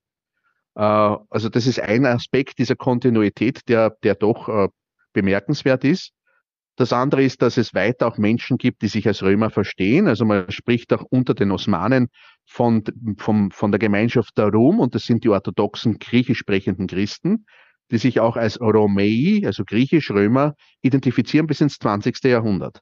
[0.81, 4.68] Äh, also das ist ein Aspekt dieser Kontinuität, der, der doch äh,
[5.12, 6.12] bemerkenswert ist.
[6.76, 10.09] Das andere ist, dass es weiter auch Menschen gibt, die sich als Römer verstehen.
[10.09, 12.09] Also man spricht auch unter den Osmanen
[12.47, 12.83] von,
[13.18, 17.44] von, von der Gemeinschaft der Rom und das sind die orthodoxen griechisch sprechenden Christen,
[17.91, 22.25] die sich auch als Romei, also griechisch-Römer, identifizieren bis ins 20.
[22.25, 22.81] Jahrhundert.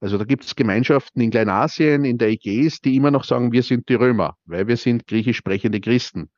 [0.00, 3.64] Also da gibt es Gemeinschaften in Kleinasien, in der Ägäis, die immer noch sagen, wir
[3.64, 6.30] sind die Römer, weil wir sind griechisch sprechende Christen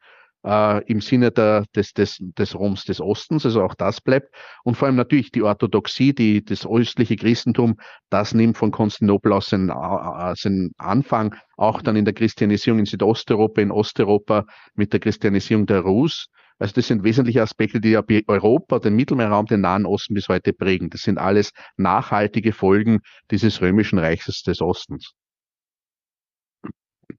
[0.45, 4.35] äh, im Sinne der, des, des, des Roms des Ostens, also auch das bleibt.
[4.63, 7.77] Und vor allem natürlich die Orthodoxie, die, das östliche Christentum,
[8.11, 12.87] das nimmt von Konstantinopel aus seinen, äh, seinen Anfang, auch dann in der Christianisierung in
[12.87, 16.27] Südosteuropa, in Osteuropa mit der Christianisierung der Rus.
[16.59, 20.53] Also das sind wesentliche Aspekte, die ja Europa, den Mittelmeerraum, den Nahen Osten bis heute
[20.53, 20.89] prägen.
[20.89, 23.01] Das sind alles nachhaltige Folgen
[23.31, 25.15] dieses römischen Reiches des Ostens.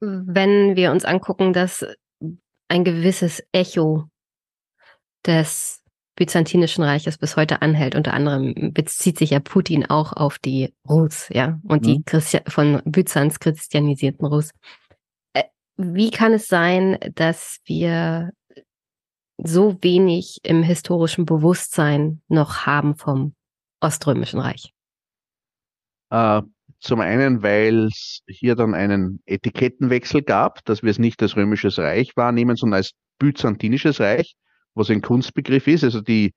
[0.00, 1.86] Wenn wir uns angucken, dass
[2.68, 4.04] ein gewisses Echo
[5.24, 5.82] des
[6.16, 7.94] Byzantinischen Reiches bis heute anhält.
[7.94, 11.86] Unter anderem bezieht sich ja Putin auch auf die Rus, ja, und mhm.
[11.86, 14.50] die Christi von Byzanz christianisierten Rus.
[15.34, 15.44] Äh,
[15.76, 18.30] wie kann es sein, dass wir
[19.36, 23.34] so wenig im historischen Bewusstsein noch haben vom
[23.80, 24.72] Oströmischen Reich?
[26.10, 26.40] Äh,
[26.86, 31.78] zum einen, weil es hier dann einen Etikettenwechsel gab, dass wir es nicht als römisches
[31.78, 34.34] Reich wahrnehmen, sondern als byzantinisches Reich,
[34.74, 35.84] was ein Kunstbegriff ist.
[35.84, 36.32] Also die,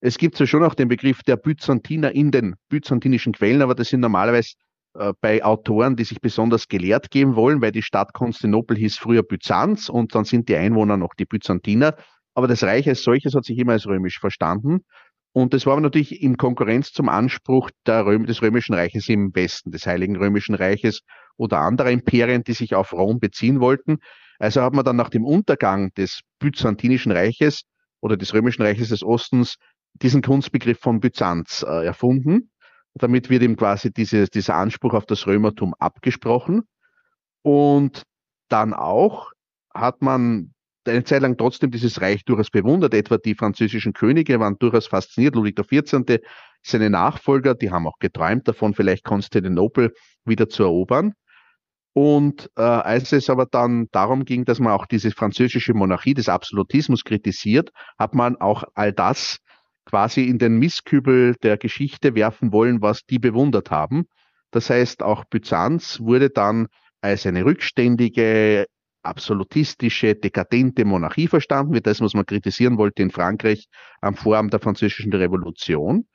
[0.00, 3.88] es gibt ja schon auch den Begriff der Byzantiner in den byzantinischen Quellen, aber das
[3.88, 4.54] sind normalerweise
[4.94, 9.22] äh, bei Autoren, die sich besonders gelehrt geben wollen, weil die Stadt Konstantinopel hieß früher
[9.22, 11.94] Byzanz und dann sind die Einwohner noch die Byzantiner.
[12.34, 14.84] Aber das Reich als solches hat sich immer als römisch verstanden.
[15.38, 19.86] Und das war natürlich in Konkurrenz zum Anspruch Röm des Römischen Reiches im Westen, des
[19.86, 21.02] Heiligen Römischen Reiches
[21.36, 23.98] oder anderer Imperien, die sich auf Rom beziehen wollten.
[24.40, 27.62] Also hat man dann nach dem Untergang des Byzantinischen Reiches
[28.00, 29.58] oder des Römischen Reiches des Ostens
[29.92, 32.50] diesen Kunstbegriff von Byzanz äh, erfunden.
[32.94, 36.62] Damit wird ihm quasi diese, dieser Anspruch auf das Römertum abgesprochen.
[37.42, 38.02] Und
[38.48, 39.30] dann auch
[39.72, 40.52] hat man
[40.88, 42.94] eine Zeit lang trotzdem dieses Reich durchaus bewundert.
[42.94, 45.34] Etwa die französischen Könige waren durchaus fasziniert.
[45.34, 46.20] Ludwig XIV.,
[46.62, 49.94] seine Nachfolger, die haben auch geträumt davon, vielleicht Konstantinopel
[50.24, 51.14] wieder zu erobern.
[51.92, 56.28] Und äh, als es aber dann darum ging, dass man auch diese französische Monarchie des
[56.28, 59.38] Absolutismus kritisiert, hat man auch all das
[59.84, 64.04] quasi in den Misskübel der Geschichte werfen wollen, was die bewundert haben.
[64.50, 66.68] Das heißt, auch Byzanz wurde dann
[67.00, 68.66] als eine rückständige,
[69.02, 73.68] absolutistische, dekadente Monarchie verstanden wird, das, was man kritisieren wollte in Frankreich
[74.00, 76.06] am Vorabend der französischen Revolution.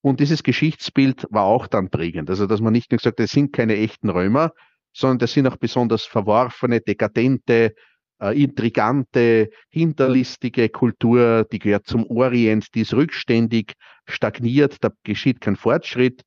[0.00, 2.30] Und dieses Geschichtsbild war auch dann prägend.
[2.30, 4.52] Also, dass man nicht nur gesagt hat, das sind keine echten Römer,
[4.92, 7.74] sondern das sind auch besonders verworfene, dekadente,
[8.20, 13.74] äh, intrigante, hinterlistige Kultur, die gehört zum Orient, die ist rückständig,
[14.06, 16.22] stagniert, da geschieht kein Fortschritt.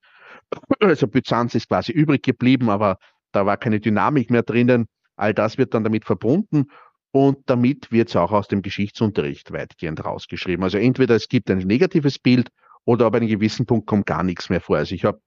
[0.80, 2.98] Also Byzanz ist quasi übrig geblieben, aber
[3.32, 4.88] da war keine Dynamik mehr drinnen.
[5.22, 6.66] All das wird dann damit verbunden
[7.12, 10.64] und damit wird es auch aus dem Geschichtsunterricht weitgehend rausgeschrieben.
[10.64, 12.50] Also entweder es gibt ein negatives Bild
[12.86, 14.78] oder ab einem gewissen Punkt kommt gar nichts mehr vor.
[14.78, 15.22] Also ich habe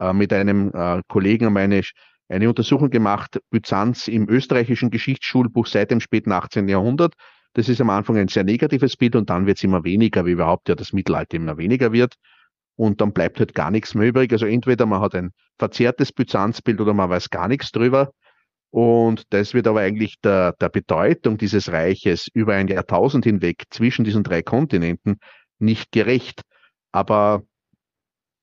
[0.00, 1.82] äh, mit einem äh, Kollegen meine,
[2.28, 6.68] eine Untersuchung gemacht, Byzanz im österreichischen Geschichtsschulbuch seit dem späten 18.
[6.68, 7.14] Jahrhundert.
[7.52, 10.32] Das ist am Anfang ein sehr negatives Bild und dann wird es immer weniger, wie
[10.32, 12.14] überhaupt ja das Mittelalter immer weniger wird.
[12.74, 14.32] Und dann bleibt halt gar nichts mehr übrig.
[14.32, 18.10] Also entweder man hat ein verzerrtes Byzanzbild oder man weiß gar nichts drüber.
[18.76, 24.04] Und das wird aber eigentlich der, der Bedeutung dieses Reiches über ein Jahrtausend hinweg zwischen
[24.04, 25.18] diesen drei Kontinenten
[25.58, 26.42] nicht gerecht.
[26.92, 27.42] Aber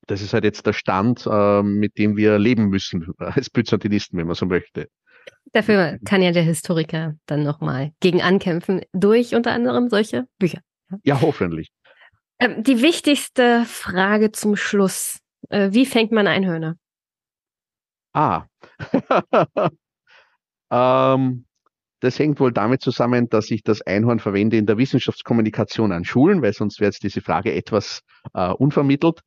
[0.07, 4.25] das ist halt jetzt der Stand, äh, mit dem wir leben müssen, als Byzantinisten, wenn
[4.25, 4.87] man so möchte.
[5.51, 10.61] Dafür kann ja der Historiker dann nochmal gegen ankämpfen, durch unter anderem solche Bücher.
[11.03, 11.69] Ja, hoffentlich.
[12.39, 15.19] Ähm, die wichtigste Frage zum Schluss.
[15.49, 16.75] Äh, wie fängt man Einhörner?
[18.13, 18.45] Ah.
[20.73, 21.45] ähm,
[21.99, 26.41] das hängt wohl damit zusammen, dass ich das Einhorn verwende in der Wissenschaftskommunikation an Schulen,
[26.41, 28.01] weil sonst wäre jetzt diese Frage etwas
[28.33, 29.21] äh, unvermittelt.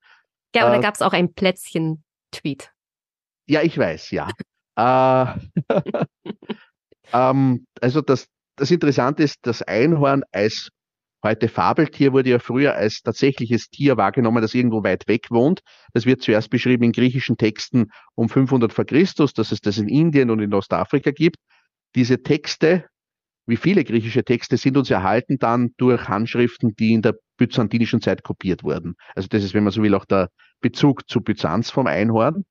[0.54, 2.72] Ja, aber äh, da gab es auch ein Plätzchen-Tweet.
[3.46, 4.28] Ja, ich weiß, ja.
[4.76, 5.26] äh,
[7.12, 8.26] ähm, also das,
[8.56, 10.70] das Interessante ist, das Einhorn als
[11.26, 15.60] heute Fabeltier wurde ja früher als tatsächliches Tier wahrgenommen, das irgendwo weit weg wohnt.
[15.92, 19.88] Das wird zuerst beschrieben in griechischen Texten um 500 vor Christus, dass es das in
[19.88, 21.36] Indien und in Ostafrika gibt.
[21.94, 22.84] Diese Texte,
[23.46, 28.22] wie viele griechische Texte, sind uns erhalten dann durch Handschriften, die in der byzantinischen Zeit
[28.22, 28.94] kopiert wurden.
[29.14, 30.30] Also das ist, wenn man so will, auch der
[30.60, 32.44] Bezug zu Byzanz vom Einhorn.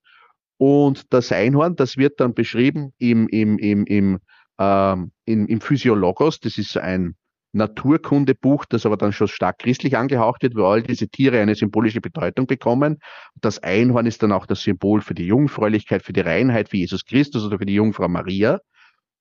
[0.57, 4.19] Und das Einhorn, das wird dann beschrieben im, im, im, im,
[4.59, 6.39] ähm, im, im Physiologos.
[6.39, 7.15] Das ist ein
[7.55, 12.01] Naturkundebuch, das aber dann schon stark christlich angehaucht wird, wo all diese Tiere eine symbolische
[12.01, 12.99] Bedeutung bekommen.
[13.41, 17.05] Das Einhorn ist dann auch das Symbol für die Jungfräulichkeit, für die Reinheit, für Jesus
[17.05, 18.59] Christus oder für die Jungfrau Maria.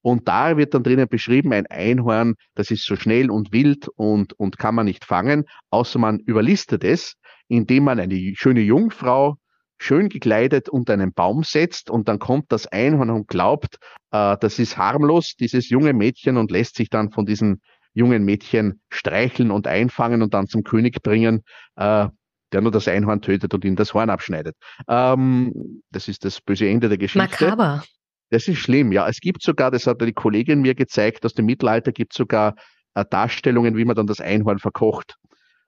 [0.03, 4.35] Und da wird dann drinnen beschrieben, ein Einhorn, das ist so schnell und wild und,
[4.35, 7.15] und kann man nicht fangen, außer man überlistet es,
[7.49, 9.37] indem man eine schöne Jungfrau
[9.79, 13.79] schön gekleidet unter einen Baum setzt und dann kommt das Einhorn und glaubt,
[14.11, 17.61] äh, das ist harmlos, dieses junge Mädchen und lässt sich dann von diesem
[17.95, 21.43] jungen Mädchen streicheln und einfangen und dann zum König bringen,
[21.77, 22.09] äh,
[22.53, 24.57] der nur das Einhorn tötet und ihm das Horn abschneidet.
[24.89, 27.45] Ähm, das ist das böse Ende der Geschichte.
[27.45, 27.83] Makaber.
[28.31, 29.09] Das ist schlimm, ja.
[29.09, 32.55] Es gibt sogar, das hat die Kollegin mir gezeigt, aus dem Mittelalter gibt es sogar
[32.95, 35.17] äh, Darstellungen, wie man dann das Einhorn verkocht.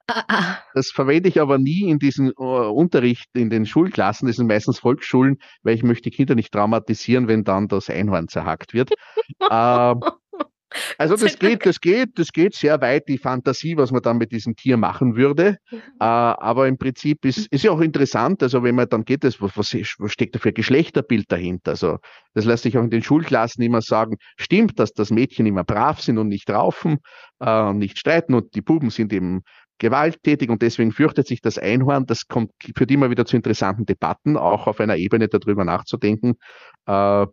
[0.08, 0.58] Ah, ah.
[0.74, 4.78] Das verwende ich aber nie in diesem uh, Unterricht in den Schulklassen, das sind meistens
[4.78, 8.92] Volksschulen, weil ich möchte die Kinder nicht traumatisieren, wenn dann das Einhorn zerhackt wird.
[9.50, 9.94] äh,
[10.98, 14.32] also das geht, das geht, das geht sehr weit, die Fantasie, was man dann mit
[14.32, 15.58] diesem Tier machen würde.
[15.70, 15.76] Mhm.
[16.00, 19.40] Äh, aber im Prinzip ist, ist ja auch interessant, also wenn man dann geht, das,
[19.40, 21.72] was, was steckt da für ein Geschlechterbild dahinter?
[21.72, 21.98] Also
[22.34, 26.00] das lässt sich auch in den Schulklassen immer sagen, stimmt, dass das Mädchen immer brav
[26.00, 26.98] sind und nicht raufen,
[27.40, 29.42] äh, nicht streiten und die Buben sind eben
[29.78, 32.06] gewalttätig und deswegen fürchtet sich das Einhorn.
[32.06, 36.34] Das kommt, führt immer wieder zu interessanten Debatten, auch auf einer Ebene darüber nachzudenken.
[36.86, 37.26] Äh,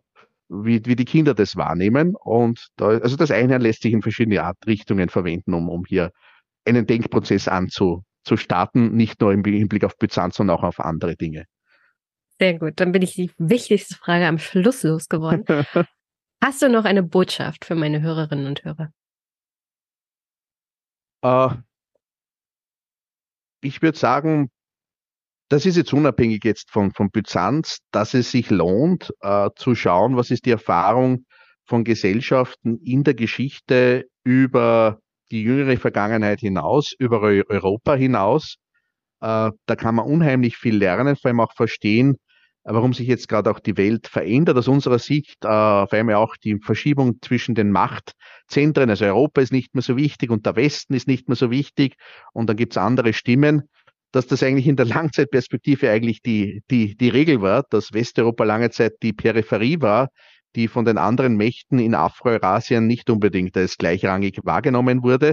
[0.48, 2.14] wie, wie die Kinder das wahrnehmen.
[2.16, 6.10] Und da, also das eine lässt sich in verschiedene Art Richtungen verwenden, um, um hier
[6.64, 11.44] einen Denkprozess anzustarten, nicht nur im Hinblick auf Byzanz, sondern auch auf andere Dinge.
[12.38, 15.44] Sehr gut, dann bin ich die wichtigste Frage am Schluss losgeworden.
[16.42, 18.90] Hast du noch eine Botschaft für meine Hörerinnen und Hörer?
[21.24, 21.54] Uh,
[23.62, 24.50] ich würde sagen,
[25.48, 30.16] das ist jetzt unabhängig jetzt von, von Byzanz, dass es sich lohnt, äh, zu schauen,
[30.16, 31.26] was ist die Erfahrung
[31.66, 34.98] von Gesellschaften in der Geschichte über
[35.30, 38.56] die jüngere Vergangenheit hinaus, über Europa hinaus.
[39.20, 42.16] Äh, da kann man unheimlich viel lernen, vor allem auch verstehen,
[42.64, 44.56] warum sich jetzt gerade auch die Welt verändert.
[44.56, 48.88] Aus unserer Sicht, äh, vor allem auch die Verschiebung zwischen den Machtzentren.
[48.88, 51.96] Also Europa ist nicht mehr so wichtig und der Westen ist nicht mehr so wichtig.
[52.32, 53.68] Und dann gibt es andere Stimmen
[54.14, 58.70] dass das eigentlich in der Langzeitperspektive eigentlich die, die, die Regel war, dass Westeuropa lange
[58.70, 60.08] Zeit die Peripherie war,
[60.54, 65.30] die von den anderen Mächten in Afro-Eurasien nicht unbedingt als gleichrangig wahrgenommen wurde.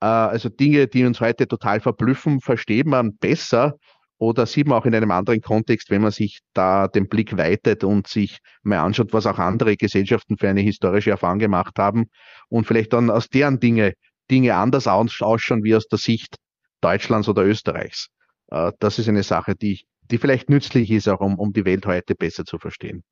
[0.00, 3.74] Äh, also Dinge, die uns heute total verblüffen, versteht man besser
[4.16, 7.84] oder sieht man auch in einem anderen Kontext, wenn man sich da den Blick weitet
[7.84, 12.06] und sich mal anschaut, was auch andere Gesellschaften für eine historische Erfahrung gemacht haben
[12.48, 13.92] und vielleicht dann aus deren Dinge
[14.30, 16.36] Dinge anders ausschauen wie aus der Sicht
[16.80, 18.08] Deutschlands oder Österreichs.
[18.50, 21.86] Äh, das ist eine Sache, die, die vielleicht nützlich ist, auch um, um die Welt
[21.86, 23.02] heute besser zu verstehen.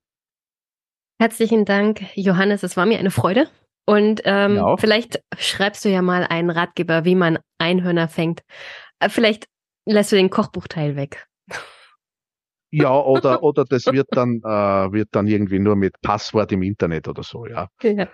[1.21, 2.63] Herzlichen Dank, Johannes.
[2.63, 3.49] Es war mir eine Freude.
[3.87, 4.77] Und ähm, ja.
[4.77, 8.41] vielleicht schreibst du ja mal einen Ratgeber, wie man Einhörner fängt.
[8.99, 9.47] Äh, vielleicht
[9.87, 11.27] lässt du den Kochbuchteil weg.
[12.77, 17.07] Ja, oder, oder das wird dann, äh, wird dann irgendwie nur mit Passwort im Internet
[17.07, 17.69] oder so, ja.
[17.85, 18.09] ja.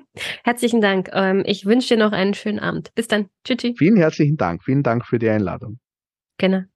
[0.44, 1.10] Herzlichen Dank.
[1.12, 2.94] Ähm, ich wünsche dir noch einen schönen Abend.
[2.94, 3.28] Bis dann.
[3.44, 3.74] Tschüss.
[3.76, 4.64] Vielen herzlichen Dank.
[4.64, 5.78] Vielen Dank für die Einladung.
[6.38, 6.71] Gerne.